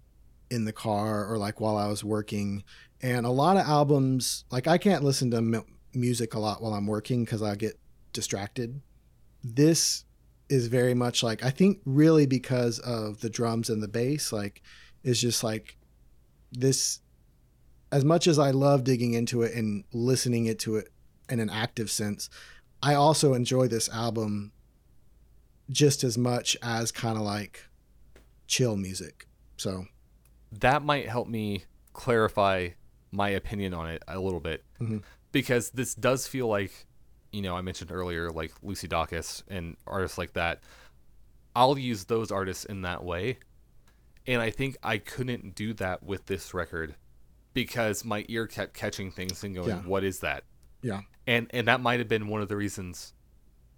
in 0.50 0.66
the 0.66 0.74
car 0.74 1.26
or 1.26 1.38
like 1.38 1.60
while 1.60 1.78
I 1.78 1.88
was 1.88 2.04
working 2.04 2.64
and 3.02 3.26
a 3.26 3.32
lot 3.32 3.58
of 3.58 3.68
albums 3.68 4.46
like 4.50 4.68
I 4.68 4.78
can't 4.78 5.04
listen 5.04 5.32
to 5.32 5.42
mu- 5.42 5.64
music 5.94 6.34
a 6.34 6.40
lot 6.40 6.62
while 6.62 6.74
I'm 6.74 6.88
working 6.88 7.24
because 7.24 7.42
I 7.42 7.56
get 7.56 7.80
distracted. 8.14 8.82
This 9.44 10.06
is 10.50 10.68
very 10.68 10.94
much 10.94 11.24
like 11.24 11.44
I 11.44 11.50
think 11.50 11.80
really 11.86 12.26
because 12.26 12.80
of 12.80 13.20
the 13.22 13.30
drums 13.30 13.70
and 13.70 13.84
the 13.84 13.88
bass, 13.88 14.32
like 14.32 14.62
is 15.04 15.22
just 15.22 15.44
like 15.44 15.78
this 16.52 17.00
as 17.92 18.04
much 18.04 18.28
as 18.28 18.40
I 18.40 18.52
love 18.52 18.84
digging 18.84 19.14
into 19.14 19.44
it 19.44 19.54
and 19.54 19.84
listening 19.94 20.46
it 20.46 20.60
to 20.60 20.78
it 20.78 20.90
in 21.30 21.40
an 21.40 21.50
active 21.50 21.90
sense, 21.90 22.30
I 22.82 22.94
also 22.96 23.34
enjoy 23.34 23.68
this 23.68 23.90
album 23.90 24.52
just 25.70 26.04
as 26.04 26.18
much 26.18 26.56
as 26.62 26.92
kind 26.92 27.18
of 27.18 27.24
like 27.24 27.66
chill 28.48 28.78
music. 28.78 29.28
So 29.58 29.86
that 30.52 30.84
might 30.84 31.08
help 31.10 31.28
me 31.28 31.64
clarify 31.94 32.70
my 33.12 33.30
opinion 33.30 33.74
on 33.74 33.90
it 33.90 34.04
a 34.08 34.20
little 34.20 34.40
bit 34.40 34.64
Mhm. 34.80 35.04
because 35.32 35.72
this 35.72 35.96
does 35.96 36.28
feel 36.28 36.48
like 36.48 36.86
you 37.32 37.42
know 37.42 37.56
i 37.56 37.62
mentioned 37.62 37.92
earlier 37.92 38.30
like 38.30 38.52
lucy 38.62 38.88
dacus 38.88 39.44
and 39.48 39.76
artists 39.88 40.18
like 40.18 40.34
that 40.34 40.62
i'll 41.56 41.78
use 41.78 42.06
those 42.06 42.32
artists 42.32 42.66
in 42.66 42.82
that 42.84 43.04
way 43.04 43.38
and 44.28 44.42
i 44.42 44.50
think 44.50 44.78
i 44.84 44.98
couldn't 44.98 45.56
do 45.56 45.74
that 45.74 46.04
with 46.04 46.26
this 46.28 46.54
record 46.54 46.96
because 47.54 48.06
my 48.06 48.26
ear 48.30 48.46
kept 48.46 48.74
catching 48.74 49.10
things 49.12 49.44
and 49.44 49.56
going 49.56 49.70
Yeah. 49.70 49.82
what 49.82 50.04
is 50.04 50.20
that 50.20 50.44
yeah, 50.84 51.02
and 51.26 51.48
and 51.52 51.68
that 51.68 51.82
might 51.82 52.00
have 52.00 52.08
been 52.08 52.28
one 52.28 52.42
of 52.42 52.50
the 52.50 52.56
reasons 52.56 53.14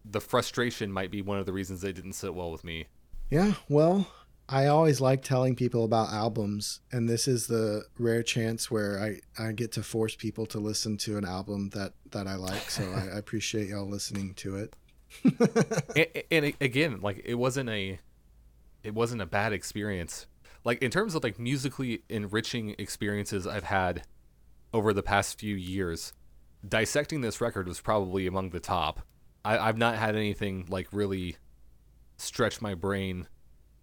the 0.04 0.20
frustration 0.20 0.92
might 0.92 1.12
be 1.12 1.22
one 1.22 1.40
of 1.40 1.46
the 1.46 1.54
reasons 1.54 1.84
it 1.84 1.94
didn't 1.94 2.14
sit 2.14 2.34
well 2.36 2.52
with 2.52 2.64
me 2.64 2.88
yeah. 3.32 3.54
Well, 3.70 4.08
I 4.52 4.66
always 4.66 5.00
like 5.00 5.22
telling 5.22 5.56
people 5.56 5.84
about 5.84 6.12
albums, 6.12 6.80
and 6.92 7.08
this 7.08 7.28
is 7.28 7.46
the 7.46 7.86
rare 8.00 8.24
chance 8.24 8.72
where 8.72 9.00
I 9.00 9.20
I 9.42 9.52
get 9.52 9.72
to 9.74 9.84
force 9.84 10.16
people 10.16 10.48
to 10.48 10.60
listen 10.60 10.98
to 10.98 11.18
an 11.18 11.26
album 11.26 11.70
that 11.70 11.94
that 12.12 12.28
I 12.28 12.36
like. 12.36 12.70
So 12.72 12.84
I, 12.92 13.16
I 13.16 13.18
appreciate 13.20 13.68
y'all 13.70 13.88
listening 13.88 14.34
to 14.36 14.56
it. 14.56 14.76
and, 15.96 16.24
and 16.30 16.54
again 16.62 17.00
like 17.02 17.22
it 17.26 17.36
wasn't 17.36 17.70
a 17.70 18.00
it 18.84 18.94
wasn't 18.94 19.22
a 19.22 19.26
bad 19.26 19.54
experience 19.54 20.28
like 20.64 20.82
in 20.82 20.92
terms 20.92 21.16
of 21.16 21.24
like 21.24 21.40
musically 21.40 22.04
enriching 22.10 22.76
experiences 22.78 23.48
i've 23.48 23.64
had 23.64 24.04
over 24.72 24.94
the 24.94 25.02
past 25.02 25.40
few 25.40 25.56
years 25.56 26.14
dissecting 26.68 27.22
this 27.22 27.42
record 27.42 27.68
was 27.68 27.82
probably 27.82 28.28
among 28.28 28.52
the 28.52 28.60
top 28.60 29.02
I, 29.44 29.58
i've 29.58 29.78
not 29.78 29.96
had 29.96 30.16
anything 30.16 30.68
like 30.70 30.88
really 30.92 31.38
stretch 32.18 32.62
my 32.62 32.76
brain 32.76 33.28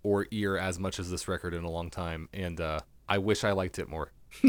or 0.06 0.26
ear 0.30 0.56
as 0.56 0.78
much 0.78 0.98
as 1.00 1.10
this 1.10 1.26
record 1.26 1.52
in 1.52 1.64
a 1.64 1.70
long 1.70 1.90
time 1.90 2.28
and 2.32 2.60
uh 2.60 2.78
i 3.08 3.18
wish 3.18 3.42
i 3.44 3.50
liked 3.52 3.78
it 3.78 3.88
more 3.88 4.12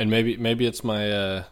And 0.00 0.10
maybe 0.10 0.36
maybe 0.36 0.64
it's 0.64 0.84
my 0.84 1.10
uh, 1.10 1.44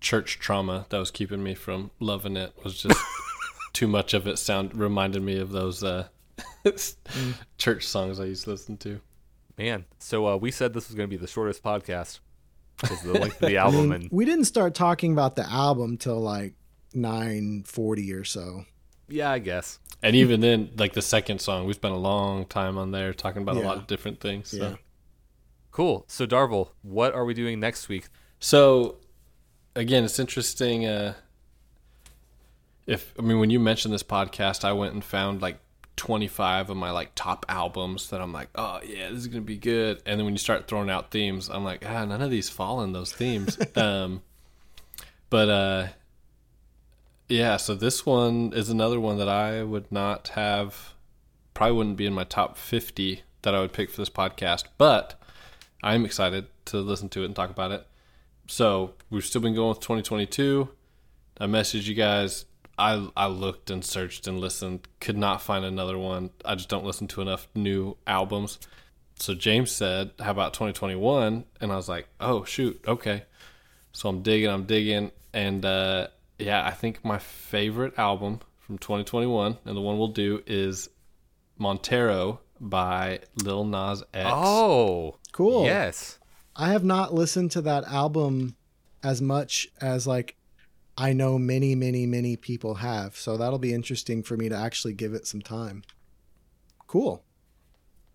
church 0.00 0.38
trauma 0.38 0.86
that 0.88 0.98
was 0.98 1.10
keeping 1.10 1.42
me 1.42 1.54
from 1.54 1.90
loving 2.00 2.34
it. 2.36 2.54
Was 2.64 2.80
just 2.80 2.98
too 3.74 3.86
much 3.86 4.14
of 4.14 4.26
it 4.26 4.38
sound 4.38 4.74
reminded 4.74 5.22
me 5.22 5.38
of 5.38 5.50
those 5.50 5.84
uh, 5.84 6.08
church 7.58 7.86
songs 7.86 8.18
I 8.18 8.24
used 8.24 8.44
to 8.44 8.50
listen 8.50 8.78
to. 8.78 9.00
man 9.58 9.84
so 9.98 10.26
uh 10.26 10.36
we 10.36 10.50
said 10.50 10.72
this 10.72 10.88
was 10.88 10.94
going 10.96 11.06
to 11.08 11.14
be 11.14 11.20
the 11.20 11.26
shortest 11.26 11.62
podcast 11.62 12.20
because 12.80 13.04
of 13.04 13.12
the 13.12 13.18
length 13.20 13.42
of 13.42 13.48
the 13.48 13.58
I 13.58 13.64
album 13.64 13.88
mean, 13.90 13.92
and 13.92 14.08
we 14.10 14.24
didn't 14.24 14.44
start 14.46 14.74
talking 14.74 15.12
about 15.12 15.36
the 15.36 15.46
album 15.48 15.96
till 15.98 16.20
like 16.20 16.54
nine 16.94 17.62
forty 17.66 18.12
or 18.12 18.24
so. 18.24 18.64
yeah 19.08 19.30
i 19.30 19.38
guess 19.38 19.78
And 20.06 20.14
even 20.14 20.40
then, 20.40 20.70
like 20.76 20.92
the 20.92 21.02
second 21.02 21.40
song, 21.40 21.66
we 21.66 21.72
spent 21.72 21.92
a 21.92 21.98
long 21.98 22.44
time 22.46 22.78
on 22.78 22.92
there 22.92 23.12
talking 23.12 23.42
about 23.42 23.56
a 23.56 23.60
lot 23.60 23.76
of 23.76 23.88
different 23.88 24.20
things. 24.20 24.50
So. 24.50 24.56
Yeah. 24.56 24.74
Cool. 25.72 26.04
So 26.06 26.28
Darvel, 26.28 26.68
what 26.82 27.12
are 27.12 27.24
we 27.24 27.34
doing 27.34 27.58
next 27.58 27.88
week? 27.88 28.06
So 28.38 28.98
again, 29.74 30.04
it's 30.04 30.20
interesting. 30.20 30.86
Uh, 30.86 31.14
if 32.86 33.12
I 33.18 33.22
mean, 33.22 33.40
when 33.40 33.50
you 33.50 33.58
mentioned 33.58 33.92
this 33.92 34.04
podcast, 34.04 34.64
I 34.64 34.74
went 34.74 34.94
and 34.94 35.02
found 35.02 35.42
like 35.42 35.58
25 35.96 36.70
of 36.70 36.76
my 36.76 36.92
like 36.92 37.10
top 37.16 37.44
albums 37.48 38.08
that 38.10 38.20
I'm 38.20 38.32
like, 38.32 38.50
oh 38.54 38.78
yeah, 38.86 39.08
this 39.08 39.18
is 39.18 39.26
gonna 39.26 39.40
be 39.40 39.56
good. 39.56 40.02
And 40.06 40.20
then 40.20 40.24
when 40.24 40.34
you 40.34 40.38
start 40.38 40.68
throwing 40.68 40.88
out 40.88 41.10
themes, 41.10 41.48
I'm 41.48 41.64
like, 41.64 41.84
ah, 41.84 42.04
none 42.04 42.22
of 42.22 42.30
these 42.30 42.48
fall 42.48 42.80
in 42.82 42.92
those 42.92 43.12
themes. 43.12 43.58
um, 43.76 44.22
but 45.30 45.48
uh, 45.48 45.86
yeah, 47.28 47.56
so 47.56 47.74
this 47.74 48.06
one 48.06 48.52
is 48.54 48.68
another 48.68 49.00
one 49.00 49.18
that 49.18 49.28
I 49.28 49.62
would 49.62 49.90
not 49.90 50.28
have, 50.28 50.94
probably 51.54 51.76
wouldn't 51.76 51.96
be 51.96 52.06
in 52.06 52.12
my 52.12 52.24
top 52.24 52.56
50 52.56 53.22
that 53.42 53.54
I 53.54 53.60
would 53.60 53.72
pick 53.72 53.90
for 53.90 53.98
this 53.98 54.10
podcast, 54.10 54.64
but 54.78 55.20
I'm 55.82 56.04
excited 56.04 56.46
to 56.66 56.78
listen 56.78 57.08
to 57.10 57.22
it 57.22 57.26
and 57.26 57.36
talk 57.36 57.50
about 57.50 57.72
it. 57.72 57.86
So 58.46 58.94
we've 59.10 59.24
still 59.24 59.40
been 59.40 59.54
going 59.54 59.70
with 59.70 59.80
2022. 59.80 60.68
I 61.40 61.46
messaged 61.46 61.86
you 61.86 61.94
guys. 61.94 62.44
I 62.78 63.08
I 63.16 63.26
looked 63.26 63.70
and 63.70 63.84
searched 63.84 64.26
and 64.26 64.38
listened. 64.38 64.86
Could 65.00 65.16
not 65.16 65.42
find 65.42 65.64
another 65.64 65.98
one. 65.98 66.30
I 66.44 66.54
just 66.54 66.68
don't 66.68 66.84
listen 66.84 67.08
to 67.08 67.22
enough 67.22 67.48
new 67.54 67.96
albums. 68.06 68.58
So 69.18 69.34
James 69.34 69.70
said, 69.70 70.12
"How 70.20 70.30
about 70.30 70.54
2021?" 70.54 71.44
And 71.60 71.72
I 71.72 71.76
was 71.76 71.88
like, 71.88 72.08
"Oh 72.20 72.44
shoot, 72.44 72.80
okay." 72.86 73.24
So 73.92 74.08
I'm 74.08 74.22
digging. 74.22 74.50
I'm 74.50 74.64
digging, 74.64 75.10
and 75.32 75.64
uh, 75.64 76.08
yeah, 76.38 76.64
I 76.66 76.70
think 76.72 77.04
my 77.04 77.18
favorite 77.18 77.98
album 77.98 78.40
from 78.58 78.78
2021, 78.78 79.58
and 79.64 79.76
the 79.76 79.80
one 79.80 79.98
we'll 79.98 80.08
do 80.08 80.42
is 80.46 80.88
Montero 81.58 82.40
by 82.60 83.20
Lil 83.42 83.64
Nas 83.64 84.02
X. 84.12 84.28
Oh, 84.32 85.16
Cool. 85.32 85.64
yes. 85.64 86.18
I 86.54 86.68
have 86.70 86.84
not 86.84 87.12
listened 87.14 87.50
to 87.52 87.60
that 87.62 87.84
album 87.84 88.56
as 89.02 89.20
much 89.20 89.68
as 89.80 90.06
like 90.06 90.36
I 90.98 91.12
know 91.12 91.38
many, 91.38 91.74
many, 91.74 92.06
many 92.06 92.36
people 92.36 92.76
have. 92.76 93.14
So 93.16 93.36
that'll 93.36 93.58
be 93.58 93.74
interesting 93.74 94.22
for 94.22 94.36
me 94.38 94.48
to 94.48 94.56
actually 94.56 94.94
give 94.94 95.12
it 95.12 95.26
some 95.26 95.42
time. 95.42 95.82
Cool. 96.86 97.22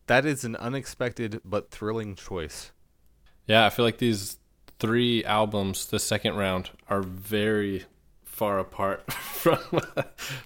That 0.07 0.25
is 0.25 0.43
an 0.43 0.55
unexpected 0.55 1.41
but 1.45 1.69
thrilling 1.69 2.15
choice. 2.15 2.71
Yeah, 3.45 3.65
I 3.65 3.69
feel 3.69 3.85
like 3.85 3.99
these 3.99 4.39
three 4.79 5.23
albums, 5.23 5.85
the 5.85 5.99
second 5.99 6.35
round, 6.35 6.71
are 6.89 7.03
very 7.03 7.85
far 8.31 8.59
apart 8.59 9.11
from 9.13 9.59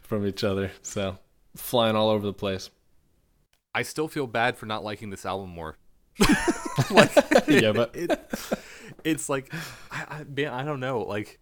from 0.03 0.26
each 0.26 0.44
other. 0.44 0.72
So 0.82 1.18
flying 1.56 1.95
all 1.95 2.10
over 2.10 2.26
the 2.26 2.34
place. 2.34 2.70
I 3.74 3.84
still 3.84 4.07
feel 4.07 4.28
bad 4.28 4.57
for 4.57 4.66
not 4.66 4.84
liking 4.84 5.10
this 5.10 5.26
album 5.26 5.49
more. 5.49 5.78
Yeah, 7.48 7.72
but 7.74 7.95
It, 7.95 8.20
it's 9.03 9.30
like, 9.30 9.53
I, 9.91 10.06
I, 10.10 10.24
man, 10.24 10.48
I 10.53 10.64
don't 10.64 10.80
know. 10.80 11.02
Like, 11.02 11.40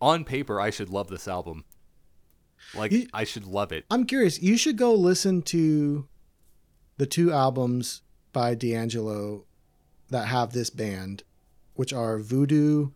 on 0.00 0.24
paper, 0.24 0.60
I 0.60 0.70
should 0.70 0.88
love 0.90 1.08
this 1.08 1.26
album. 1.28 1.64
Like, 2.74 2.92
You- 2.92 3.08
I 3.12 3.24
should 3.24 3.44
love 3.46 3.72
it. 3.72 3.84
I'm 3.90 4.04
curious. 4.06 4.40
You 4.42 4.56
should 4.56 4.76
go 4.78 4.94
listen 4.94 5.42
to 5.42 6.06
the 6.98 7.06
two 7.06 7.32
albums 7.32 8.02
by 8.32 8.54
D'Angelo 8.54 9.44
that 10.10 10.26
have 10.28 10.52
this 10.52 10.70
band, 10.70 11.22
which 11.74 11.92
are 11.92 12.18
Voodoo, 12.18 12.90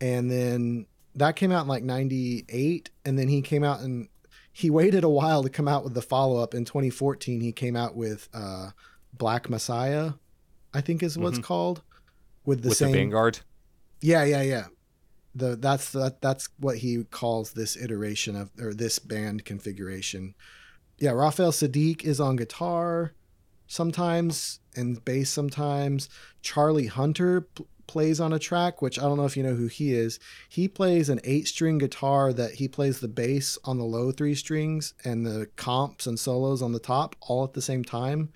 and 0.00 0.30
then 0.30 0.86
that 1.14 1.36
came 1.36 1.52
out 1.52 1.62
in 1.62 1.68
like 1.68 1.82
'98, 1.84 2.90
and 3.04 3.18
then 3.18 3.28
he 3.28 3.42
came 3.42 3.62
out 3.64 3.80
and 3.80 4.08
he 4.52 4.70
waited 4.70 5.04
a 5.04 5.08
while 5.08 5.42
to 5.42 5.48
come 5.48 5.66
out 5.68 5.82
with 5.84 5.94
the 5.94 6.02
follow 6.02 6.40
up. 6.40 6.54
In 6.54 6.64
2014, 6.64 7.40
he 7.40 7.52
came 7.52 7.74
out 7.76 7.96
with 7.96 8.28
uh, 8.32 8.70
Black 9.12 9.48
Messiah, 9.50 10.12
I 10.72 10.80
think 10.80 11.02
is 11.02 11.18
what's 11.18 11.38
Mhm. 11.38 11.42
called, 11.44 11.82
with 12.44 12.62
the 12.62 12.68
With 12.68 12.78
same 12.78 12.92
the 12.92 12.98
Vanguard. 12.98 13.40
yeah, 14.00 14.24
yeah, 14.24 14.42
yeah. 14.42 14.66
The 15.36 15.56
that's 15.56 15.90
that 15.92 16.20
that's 16.20 16.48
what 16.60 16.78
he 16.78 17.02
calls 17.10 17.52
this 17.54 17.76
iteration 17.76 18.36
of 18.36 18.50
or 18.60 18.72
this 18.72 19.00
band 19.00 19.44
configuration. 19.44 20.34
Yeah, 20.98 21.10
Raphael 21.10 21.50
Saadiq 21.50 22.04
is 22.04 22.20
on 22.20 22.36
guitar 22.36 23.14
sometimes 23.66 24.60
and 24.76 25.04
bass 25.04 25.30
sometimes. 25.30 26.08
Charlie 26.42 26.86
Hunter 26.86 27.48
plays 27.86 28.20
on 28.20 28.32
a 28.32 28.38
track, 28.38 28.82
which 28.82 28.98
I 28.98 29.02
don't 29.02 29.16
know 29.16 29.24
if 29.24 29.36
you 29.36 29.42
know 29.42 29.54
who 29.54 29.66
he 29.66 29.92
is. 29.92 30.18
He 30.48 30.68
plays 30.68 31.08
an 31.08 31.20
eight-string 31.24 31.78
guitar 31.78 32.32
that 32.32 32.52
he 32.52 32.68
plays 32.68 33.00
the 33.00 33.08
bass 33.08 33.58
on 33.64 33.78
the 33.78 33.84
low 33.84 34.12
three 34.12 34.34
strings 34.34 34.94
and 35.04 35.26
the 35.26 35.48
comps 35.56 36.06
and 36.06 36.18
solos 36.18 36.62
on 36.62 36.72
the 36.72 36.78
top 36.78 37.16
all 37.20 37.44
at 37.44 37.52
the 37.52 37.62
same 37.62 37.84
time. 37.84 38.30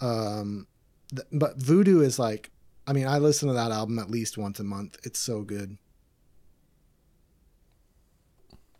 Um, 0.00 0.66
th- 1.10 1.26
but 1.32 1.56
Voodoo 1.56 2.00
is 2.00 2.18
like 2.18 2.50
I 2.88 2.94
mean, 2.94 3.06
I 3.06 3.18
listen 3.18 3.48
to 3.48 3.54
that 3.54 3.70
album 3.70 3.98
at 3.98 4.10
least 4.10 4.38
once 4.38 4.60
a 4.60 4.64
month. 4.64 4.96
It's 5.04 5.18
so 5.18 5.42
good. 5.42 5.76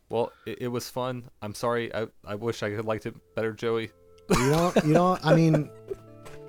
Well, 0.09 0.32
it, 0.47 0.62
it 0.62 0.68
was 0.68 0.89
fun. 0.89 1.28
I'm 1.43 1.55
sorry. 1.55 1.94
I, 1.94 2.06
I 2.24 2.35
wish 2.35 2.62
I 2.62 2.70
had 2.70 2.86
liked 2.86 3.05
it 3.05 3.14
better, 3.35 3.52
Joey. 3.52 3.90
You 4.30 4.51
don't, 4.51 4.85
you 4.86 4.94
don't, 4.94 5.22
I 5.22 5.35
mean, 5.36 5.70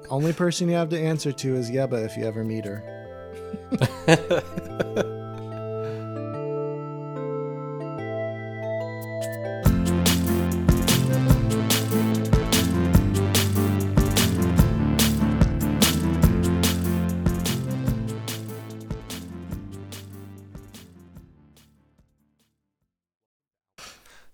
only 0.09 0.31
person 0.31 0.69
you 0.69 0.75
have 0.75 0.87
to 0.89 0.99
answer 0.99 1.33
to 1.33 1.55
is 1.55 1.69
Yebba 1.69 2.05
if 2.05 2.15
you 2.15 2.23
ever 2.23 2.45
meet 2.45 2.63
her. 2.63 2.98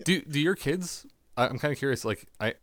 Do 0.05 0.21
do 0.21 0.39
your 0.39 0.55
kids? 0.55 1.05
I'm 1.35 1.57
kind 1.57 1.71
of 1.71 1.79
curious. 1.79 2.05
Like 2.05 2.27
I, 2.39 2.53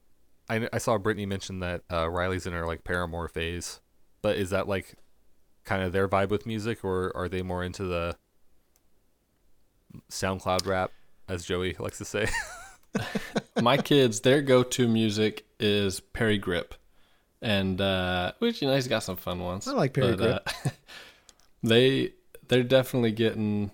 I, 0.48 0.68
I 0.72 0.78
saw 0.78 0.96
Brittany 0.96 1.26
mention 1.26 1.58
that 1.58 1.82
uh, 1.92 2.08
Riley's 2.08 2.46
in 2.46 2.52
her 2.52 2.64
like 2.66 2.84
Paramore 2.84 3.28
phase, 3.28 3.80
but 4.22 4.36
is 4.36 4.50
that 4.50 4.68
like 4.68 4.94
kind 5.64 5.82
of 5.82 5.92
their 5.92 6.08
vibe 6.08 6.30
with 6.30 6.46
music, 6.46 6.84
or 6.84 7.12
are 7.16 7.28
they 7.28 7.42
more 7.42 7.62
into 7.62 7.84
the 7.84 8.16
SoundCloud 10.10 10.66
rap, 10.66 10.92
as 11.28 11.44
Joey 11.44 11.76
likes 11.78 11.98
to 11.98 12.04
say? 12.04 12.28
My 13.62 13.76
kids, 13.76 14.20
their 14.20 14.42
go-to 14.42 14.88
music 14.88 15.46
is 15.60 16.00
Parry 16.00 16.38
Gripp, 16.38 16.72
and 17.40 17.80
uh, 17.80 18.32
which 18.38 18.62
you 18.62 18.68
know 18.68 18.74
he's 18.74 18.88
got 18.88 19.02
some 19.02 19.16
fun 19.16 19.40
ones. 19.40 19.68
I 19.68 19.72
like 19.72 19.94
Parry 19.94 20.16
Gripp. 20.16 20.46
Uh, 20.46 20.70
they 21.62 22.12
they're 22.48 22.62
definitely 22.62 23.12
getting 23.12 23.70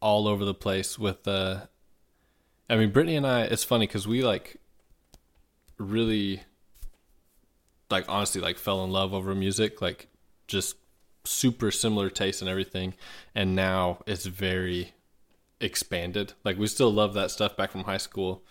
all 0.00 0.28
over 0.28 0.44
the 0.44 0.54
place 0.54 0.98
with 0.98 1.26
uh 1.26 1.60
I 2.70 2.76
mean 2.76 2.92
Brittany 2.92 3.16
and 3.16 3.26
I 3.26 3.42
it's 3.42 3.64
funny 3.64 3.86
cuz 3.86 4.06
we 4.06 4.22
like 4.22 4.56
really 5.76 6.42
like 7.90 8.04
honestly 8.08 8.40
like 8.40 8.58
fell 8.58 8.84
in 8.84 8.90
love 8.90 9.12
over 9.12 9.34
music 9.34 9.80
like 9.80 10.08
just 10.46 10.76
super 11.28 11.70
similar 11.70 12.10
taste 12.10 12.40
and 12.40 12.48
everything 12.48 12.94
and 13.34 13.54
now 13.54 13.98
it's 14.06 14.26
very 14.26 14.92
expanded. 15.60 16.32
Like 16.44 16.58
we 16.58 16.66
still 16.66 16.92
love 16.92 17.14
that 17.14 17.30
stuff 17.30 17.56
back 17.56 17.70
from 17.70 17.84
high 17.84 17.98
school 17.98 18.44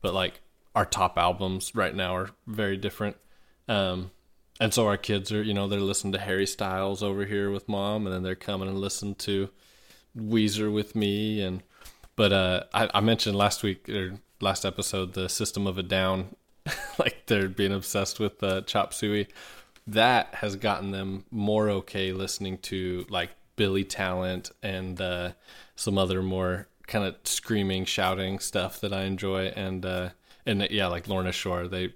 but 0.00 0.14
like 0.14 0.40
our 0.74 0.84
top 0.84 1.16
albums 1.16 1.74
right 1.74 1.94
now 1.94 2.16
are 2.16 2.30
very 2.46 2.76
different. 2.76 3.16
Um 3.68 4.10
and 4.60 4.72
so 4.72 4.86
our 4.86 4.96
kids 4.96 5.32
are 5.32 5.42
you 5.42 5.54
know 5.54 5.68
they're 5.68 5.80
listening 5.80 6.12
to 6.12 6.18
harry 6.18 6.46
styles 6.46 7.02
over 7.02 7.24
here 7.24 7.50
with 7.50 7.68
mom 7.68 8.06
and 8.06 8.14
then 8.14 8.22
they're 8.22 8.34
coming 8.34 8.68
and 8.68 8.78
listen 8.78 9.14
to 9.14 9.48
weezer 10.16 10.72
with 10.72 10.94
me 10.94 11.42
and 11.42 11.62
but 12.16 12.32
uh 12.32 12.62
i, 12.72 12.88
I 12.94 13.00
mentioned 13.00 13.36
last 13.36 13.62
week 13.62 13.88
or 13.88 14.14
last 14.40 14.64
episode 14.64 15.14
the 15.14 15.28
system 15.28 15.66
of 15.66 15.78
a 15.78 15.82
down 15.82 16.36
like 16.98 17.26
they're 17.26 17.48
being 17.48 17.72
obsessed 17.72 18.20
with 18.20 18.42
uh, 18.42 18.62
chop 18.62 18.94
suey 18.94 19.28
that 19.86 20.34
has 20.36 20.56
gotten 20.56 20.90
them 20.90 21.24
more 21.30 21.68
okay 21.68 22.12
listening 22.12 22.58
to 22.58 23.04
like 23.08 23.30
billy 23.56 23.84
talent 23.84 24.50
and 24.62 25.00
uh 25.00 25.30
some 25.76 25.98
other 25.98 26.22
more 26.22 26.66
kind 26.86 27.04
of 27.04 27.14
screaming 27.24 27.84
shouting 27.84 28.38
stuff 28.38 28.80
that 28.80 28.92
i 28.92 29.02
enjoy 29.02 29.46
and 29.56 29.84
uh 29.84 30.08
and 30.46 30.66
yeah 30.70 30.86
like 30.86 31.06
lorna 31.08 31.32
shore 31.32 31.68
they 31.68 31.92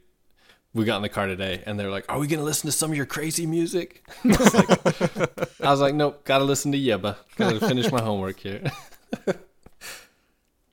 we 0.74 0.84
got 0.84 0.96
in 0.96 1.02
the 1.02 1.08
car 1.08 1.26
today 1.26 1.62
and 1.66 1.78
they're 1.78 1.90
like, 1.90 2.04
Are 2.08 2.18
we 2.18 2.26
gonna 2.26 2.42
listen 2.42 2.68
to 2.68 2.72
some 2.72 2.90
of 2.90 2.96
your 2.96 3.06
crazy 3.06 3.46
music? 3.46 4.04
I 4.24 4.28
was 4.28 4.54
like, 4.54 5.60
I 5.60 5.70
was 5.70 5.80
like 5.80 5.94
Nope, 5.94 6.24
gotta 6.24 6.44
listen 6.44 6.72
to 6.72 6.78
Yebba. 6.78 7.16
Gotta 7.36 7.60
finish 7.60 7.90
my 7.90 8.00
homework 8.00 8.38
here. 8.38 8.70